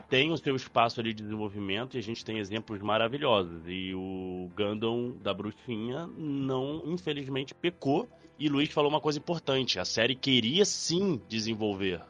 tem 0.09 0.31
o 0.31 0.37
seu 0.37 0.55
espaço 0.55 0.99
ali 0.99 1.13
de 1.13 1.23
desenvolvimento 1.23 1.95
e 1.95 1.99
a 1.99 2.03
gente 2.03 2.23
tem 2.23 2.39
exemplos 2.39 2.81
maravilhosos. 2.81 3.61
E 3.65 3.93
o 3.93 4.49
Gundam 4.55 5.15
da 5.21 5.33
Bruxinha 5.33 6.07
não, 6.17 6.83
infelizmente, 6.85 7.53
pecou. 7.53 8.07
E 8.39 8.47
Luiz 8.47 8.69
falou 8.69 8.89
uma 8.89 9.01
coisa 9.01 9.19
importante: 9.19 9.79
a 9.79 9.85
série 9.85 10.15
queria 10.15 10.63
sim 10.65 11.21
desenvolver. 11.27 12.01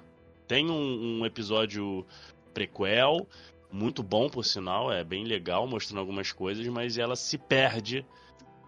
Tem 0.48 0.70
um, 0.70 1.20
um 1.20 1.26
episódio 1.26 2.06
prequel, 2.54 3.28
muito 3.72 4.02
bom 4.02 4.30
por 4.30 4.44
sinal, 4.44 4.92
é 4.92 5.04
bem 5.04 5.26
legal, 5.26 5.68
mostrando 5.68 6.00
algumas 6.00 6.32
coisas, 6.32 6.66
mas 6.68 6.98
ela 6.98 7.16
se 7.16 7.38
perde 7.38 8.06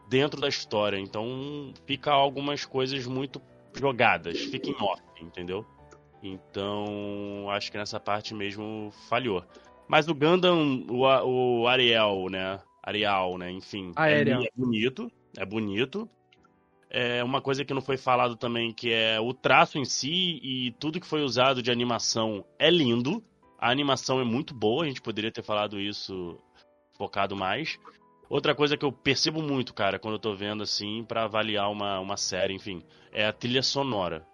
dentro 0.07 0.41
da 0.41 0.49
história. 0.49 0.99
Então 0.99 1.73
fica 1.85 2.11
algumas 2.11 2.65
coisas 2.65 3.05
muito 3.05 3.41
jogadas, 3.73 4.39
fica 4.39 4.69
em 4.69 4.75
off, 4.75 5.01
entendeu? 5.21 5.65
Então 6.21 7.49
acho 7.49 7.71
que 7.71 7.77
nessa 7.77 7.99
parte 7.99 8.33
mesmo 8.33 8.91
falhou. 9.09 9.43
Mas 9.87 10.07
o 10.07 10.13
Gundam, 10.13 10.85
o, 10.89 11.61
o 11.61 11.67
Ariel, 11.67 12.27
né? 12.29 12.59
Ariel, 12.83 13.37
né? 13.37 13.51
Enfim, 13.51 13.91
é, 13.97 14.45
é 14.45 14.49
bonito, 14.55 15.11
é 15.37 15.45
bonito. 15.45 16.09
É 16.89 17.23
uma 17.23 17.41
coisa 17.41 17.63
que 17.63 17.73
não 17.73 17.81
foi 17.81 17.97
falado 17.97 18.35
também, 18.35 18.73
que 18.73 18.91
é 18.91 19.19
o 19.19 19.33
traço 19.33 19.77
em 19.77 19.85
si 19.85 20.39
e 20.41 20.71
tudo 20.79 20.99
que 20.99 21.05
foi 21.05 21.21
usado 21.21 21.61
de 21.61 21.71
animação 21.71 22.43
é 22.57 22.69
lindo. 22.69 23.23
A 23.59 23.69
animação 23.69 24.19
é 24.19 24.23
muito 24.23 24.53
boa, 24.53 24.83
a 24.83 24.87
gente 24.87 25.01
poderia 25.01 25.31
ter 25.31 25.43
falado 25.43 25.79
isso 25.79 26.39
focado 26.97 27.35
mais. 27.35 27.79
Outra 28.29 28.53
coisa 28.53 28.77
que 28.77 28.85
eu 28.85 28.91
percebo 28.91 29.41
muito, 29.41 29.73
cara, 29.73 29.97
quando 29.97 30.15
eu 30.15 30.19
tô 30.19 30.35
vendo 30.35 30.61
assim, 30.61 31.03
para 31.03 31.23
avaliar 31.23 31.71
uma, 31.71 31.99
uma 31.99 32.15
série, 32.15 32.53
enfim, 32.53 32.83
é 33.11 33.25
a 33.25 33.33
trilha 33.33 33.63
sonora. 33.63 34.25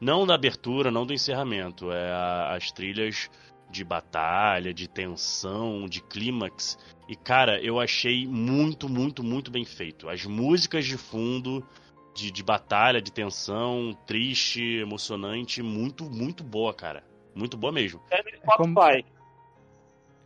Não 0.00 0.26
da 0.26 0.34
abertura, 0.34 0.90
não 0.90 1.06
do 1.06 1.12
encerramento, 1.12 1.90
é 1.90 2.10
a, 2.10 2.54
as 2.54 2.70
trilhas 2.70 3.30
de 3.70 3.84
batalha, 3.84 4.72
de 4.72 4.88
tensão, 4.88 5.86
de 5.88 6.00
clímax. 6.02 6.78
E 7.08 7.16
cara, 7.16 7.60
eu 7.60 7.80
achei 7.80 8.26
muito, 8.26 8.88
muito, 8.88 9.22
muito 9.22 9.50
bem 9.50 9.64
feito. 9.64 10.08
As 10.08 10.24
músicas 10.24 10.84
de 10.84 10.96
fundo, 10.96 11.66
de, 12.14 12.30
de 12.30 12.42
batalha, 12.42 13.00
de 13.00 13.12
tensão, 13.12 13.96
triste, 14.06 14.62
emocionante, 14.62 15.62
muito, 15.62 16.04
muito 16.04 16.44
boa, 16.44 16.72
cara. 16.72 17.02
Muito 17.34 17.56
boa 17.56 17.72
mesmo. 17.72 18.00
É 18.10 18.22
Spotify. 18.38 19.04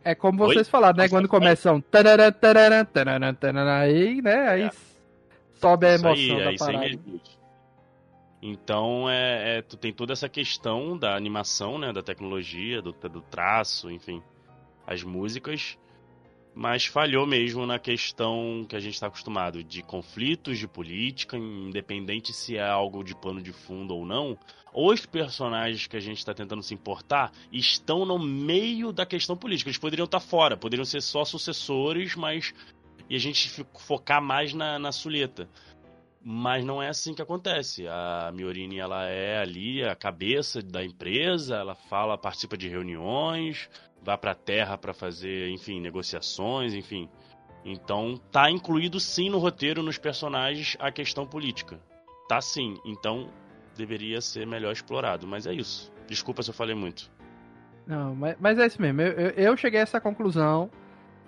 É 0.03 0.15
como 0.15 0.39
vocês 0.39 0.67
Oi? 0.67 0.71
falaram, 0.71 0.97
né? 0.97 1.09
Quando 1.09 1.27
começam. 1.27 1.79
Tarará, 1.81 2.31
tarará, 2.31 2.83
tarará, 2.85 3.33
tarará, 3.33 3.79
aí, 3.79 4.21
né? 4.21 4.47
Aí 4.47 4.63
é. 4.63 4.71
sobe 5.53 5.85
a 5.85 5.93
emoção 5.93 6.37
aí, 6.37 6.43
da 6.43 6.49
aí 6.49 6.57
parada. 6.57 6.99
Então, 8.41 9.09
é, 9.09 9.57
é, 9.57 9.61
tu 9.61 9.77
tem 9.77 9.93
toda 9.93 10.13
essa 10.13 10.27
questão 10.27 10.97
da 10.97 11.15
animação, 11.15 11.77
né? 11.77 11.93
Da 11.93 12.01
tecnologia, 12.01 12.81
do, 12.81 12.91
do 12.91 13.21
traço, 13.21 13.91
enfim. 13.91 14.21
As 14.85 15.03
músicas 15.03 15.77
mas 16.53 16.85
falhou 16.85 17.25
mesmo 17.25 17.65
na 17.65 17.79
questão 17.79 18.65
que 18.67 18.75
a 18.75 18.79
gente 18.79 18.93
está 18.93 19.07
acostumado 19.07 19.63
de 19.63 19.81
conflitos 19.81 20.59
de 20.59 20.67
política, 20.67 21.37
independente 21.37 22.33
se 22.33 22.57
é 22.57 22.67
algo 22.67 23.03
de 23.03 23.15
pano 23.15 23.41
de 23.41 23.53
fundo 23.53 23.95
ou 23.95 24.05
não. 24.05 24.37
Os 24.73 25.05
personagens 25.05 25.87
que 25.87 25.95
a 25.95 25.99
gente 25.99 26.17
está 26.17 26.33
tentando 26.33 26.61
se 26.61 26.73
importar 26.73 27.31
estão 27.51 28.05
no 28.05 28.19
meio 28.19 28.91
da 28.91 29.05
questão 29.05 29.35
política. 29.35 29.69
Eles 29.69 29.77
poderiam 29.77 30.05
estar 30.05 30.19
tá 30.19 30.25
fora, 30.25 30.57
poderiam 30.57 30.85
ser 30.85 31.01
só 31.01 31.23
sucessores, 31.23 32.15
mas 32.15 32.53
e 33.09 33.15
a 33.15 33.19
gente 33.19 33.65
focar 33.77 34.21
mais 34.21 34.53
na, 34.53 34.79
na 34.79 34.91
suleta. 34.91 35.49
Mas 36.23 36.63
não 36.63 36.81
é 36.81 36.89
assim 36.89 37.13
que 37.13 37.21
acontece. 37.21 37.87
A 37.87 38.31
Miorini 38.33 38.79
ela 38.79 39.05
é 39.05 39.39
ali 39.39 39.83
a 39.83 39.95
cabeça 39.95 40.61
da 40.61 40.83
empresa, 40.83 41.55
ela 41.55 41.73
fala, 41.73 42.17
participa 42.17 42.55
de 42.55 42.69
reuniões, 42.69 43.67
vai 44.03 44.17
para 44.17 44.31
a 44.31 44.35
Terra 44.35 44.77
para 44.77 44.93
fazer, 44.93 45.49
enfim, 45.49 45.81
negociações, 45.81 46.73
enfim. 46.73 47.09
Então 47.65 48.19
tá 48.31 48.49
incluído 48.49 48.99
sim 48.99 49.29
no 49.29 49.39
roteiro, 49.39 49.81
nos 49.81 49.97
personagens, 49.97 50.77
a 50.79 50.91
questão 50.91 51.25
política. 51.25 51.79
Tá 52.27 52.39
sim. 52.39 52.77
Então 52.85 53.29
deveria 53.75 54.21
ser 54.21 54.45
melhor 54.45 54.71
explorado. 54.71 55.27
Mas 55.27 55.47
é 55.47 55.53
isso. 55.53 55.91
Desculpa 56.07 56.43
se 56.43 56.49
eu 56.49 56.53
falei 56.53 56.75
muito. 56.75 57.11
Não, 57.85 58.15
mas, 58.15 58.35
mas 58.39 58.59
é 58.59 58.67
isso 58.67 58.81
mesmo. 58.81 59.01
Eu, 59.01 59.11
eu, 59.11 59.29
eu, 59.31 59.57
cheguei 59.57 59.79
a 59.79 59.83
essa 59.83 59.99
conclusão 59.99 60.69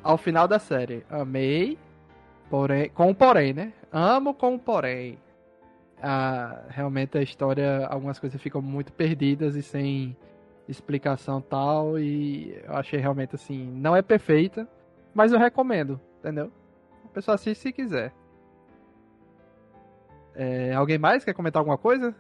ao 0.03 0.18
final 0.18 0.48
da 0.48 0.60
série. 0.60 1.03
Amei, 1.10 1.78
porém, 2.49 2.90
com 2.90 3.10
o 3.10 3.15
porém, 3.15 3.53
né? 3.53 3.74
Amo 3.94 4.34
com 4.34 4.57
porém. 4.57 5.20
Ah, 6.02 6.64
realmente 6.68 7.15
a 7.15 7.22
história, 7.22 7.86
algumas 7.86 8.18
coisas 8.18 8.41
ficam 8.41 8.60
muito 8.60 8.91
perdidas 8.91 9.56
e 9.56 9.61
sem 9.61 10.18
explicação 10.68 11.40
tal. 11.40 11.99
E 11.99 12.60
eu 12.65 12.76
achei 12.76 12.99
realmente 12.99 13.36
assim, 13.36 13.70
não 13.72 13.95
é 13.95 14.02
perfeita, 14.02 14.68
mas 15.14 15.32
eu 15.32 15.38
recomendo, 15.38 16.02
entendeu? 16.20 16.52
A 17.06 17.07
pessoa 17.10 17.36
assiste 17.36 17.61
se 17.61 17.72
quiser. 17.72 18.11
É, 20.36 20.74
alguém 20.74 20.98
mais 20.98 21.24
quer 21.24 21.34
comentar 21.36 21.60
alguma 21.60 21.78
coisa? 21.78 22.15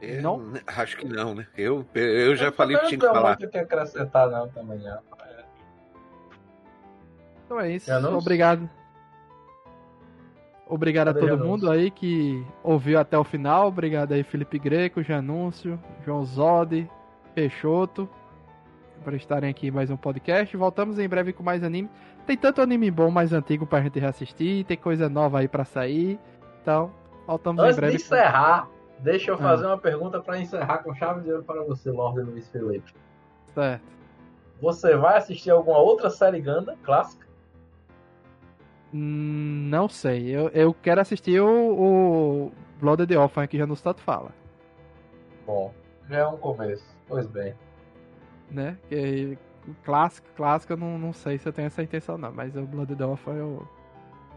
Eu, 0.00 0.22
não? 0.22 0.52
Acho 0.68 0.96
que 0.98 1.08
não, 1.08 1.34
né? 1.34 1.48
Eu, 1.56 1.84
eu 1.92 2.36
já 2.36 2.46
eu 2.46 2.52
falei 2.52 2.76
que 2.78 2.86
tinha 2.86 3.00
que 3.00 3.06
falar. 3.06 3.36
Não 3.40 3.48
que 3.48 3.58
acrescentar 3.58 4.30
não 4.30 4.48
também, 4.50 4.78
não. 4.78 5.02
Então 7.44 7.60
é 7.60 7.70
isso. 7.70 7.90
Obrigado. 8.16 8.68
Obrigado 10.66 11.12
Cadê 11.12 11.26
a 11.26 11.28
todo 11.28 11.44
mundo 11.44 11.70
aí 11.70 11.90
que 11.90 12.44
ouviu 12.62 12.98
até 12.98 13.18
o 13.18 13.24
final. 13.24 13.68
Obrigado 13.68 14.12
aí, 14.12 14.22
Felipe 14.22 14.58
Greco, 14.58 15.02
Janúncio, 15.02 15.78
João 16.04 16.24
Zodi, 16.24 16.90
Peixoto, 17.34 18.08
por 19.02 19.12
estarem 19.12 19.50
aqui 19.50 19.68
em 19.68 19.70
mais 19.70 19.90
um 19.90 19.96
podcast. 19.96 20.56
Voltamos 20.56 20.98
em 20.98 21.08
breve 21.08 21.32
com 21.32 21.42
mais 21.42 21.62
anime. 21.62 21.90
Tem 22.26 22.36
tanto 22.36 22.62
anime 22.62 22.90
bom 22.90 23.10
mais 23.10 23.34
antigo 23.34 23.66
pra 23.66 23.82
gente 23.82 24.00
reassistir, 24.00 24.64
tem 24.64 24.76
coisa 24.76 25.08
nova 25.08 25.40
aí 25.40 25.48
pra 25.48 25.64
sair. 25.64 26.18
Então, 26.62 26.90
voltamos 27.26 27.62
Antes 27.62 27.76
em 27.76 27.80
breve. 27.80 27.96
De 27.98 28.02
encerrar, 28.02 28.68
deixa 29.00 29.30
eu 29.32 29.36
fazer 29.36 29.66
ah. 29.66 29.68
uma 29.68 29.78
pergunta 29.78 30.20
para 30.20 30.40
encerrar 30.40 30.78
com 30.78 30.94
chave 30.94 31.20
de 31.20 31.30
ouro 31.30 31.44
para 31.44 31.62
você, 31.62 31.90
Lorde 31.90 32.22
Luiz 32.22 32.48
Felipe. 32.48 32.94
Certo. 33.52 33.84
Você 34.62 34.96
vai 34.96 35.18
assistir 35.18 35.50
alguma 35.50 35.78
outra 35.78 36.08
série 36.08 36.40
Ganda 36.40 36.74
clássica? 36.82 37.26
Não 38.96 39.88
sei. 39.88 40.28
Eu, 40.28 40.48
eu 40.50 40.72
quero 40.72 41.00
assistir 41.00 41.40
o, 41.40 41.48
o 41.48 42.52
Blooded 42.78 43.16
Orphan 43.16 43.44
que 43.48 43.58
já 43.58 43.66
no 43.66 43.74
status 43.74 44.04
fala. 44.04 44.30
Bom, 45.44 45.74
já 46.08 46.18
é 46.18 46.26
um 46.28 46.36
começo. 46.36 46.86
Pois 47.08 47.26
bem. 47.26 47.54
Né? 48.48 48.78
Que, 48.88 49.36
clássico, 49.82 50.28
clássico, 50.36 50.74
eu 50.74 50.76
não, 50.76 50.96
não 50.96 51.12
sei 51.12 51.38
se 51.38 51.48
eu 51.48 51.52
tenho 51.52 51.66
essa 51.66 51.82
intenção 51.82 52.16
não, 52.16 52.30
mas 52.30 52.54
o 52.54 52.62
Blooded 52.62 53.02
Orphan 53.02 53.32
eu 53.32 53.68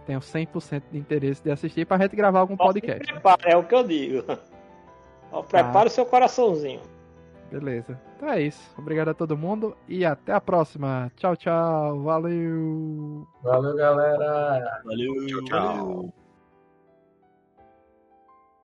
tenho 0.08 0.20
100% 0.20 0.82
de 0.92 0.98
interesse 0.98 1.44
de 1.44 1.52
assistir 1.52 1.86
pra 1.86 2.00
gente 2.00 2.16
gravar 2.16 2.40
algum 2.40 2.58
podcast. 2.58 3.06
Prepara, 3.06 3.52
é 3.52 3.56
o 3.56 3.64
que 3.64 3.76
eu 3.76 3.84
digo. 3.84 4.24
Ó, 5.32 5.44
prepare 5.44 5.72
tá. 5.72 5.86
o 5.86 5.90
seu 5.90 6.06
coraçãozinho. 6.08 6.82
Beleza. 7.52 8.00
Então 8.16 8.30
é 8.30 8.42
isso. 8.42 8.74
Obrigado 8.78 9.10
a 9.10 9.14
todo 9.14 9.38
mundo 9.38 9.76
e 9.88 10.04
até 10.06 10.34
a 10.34 10.42
próxima. 10.42 11.12
Tchau, 11.16 11.36
tchau. 11.36 12.02
Valeu. 12.04 13.28
Valeu, 13.42 13.76
galera. 13.76 14.82
Valeu. 14.84 15.28
Tchau, 15.28 15.44
tchau. 15.44 16.27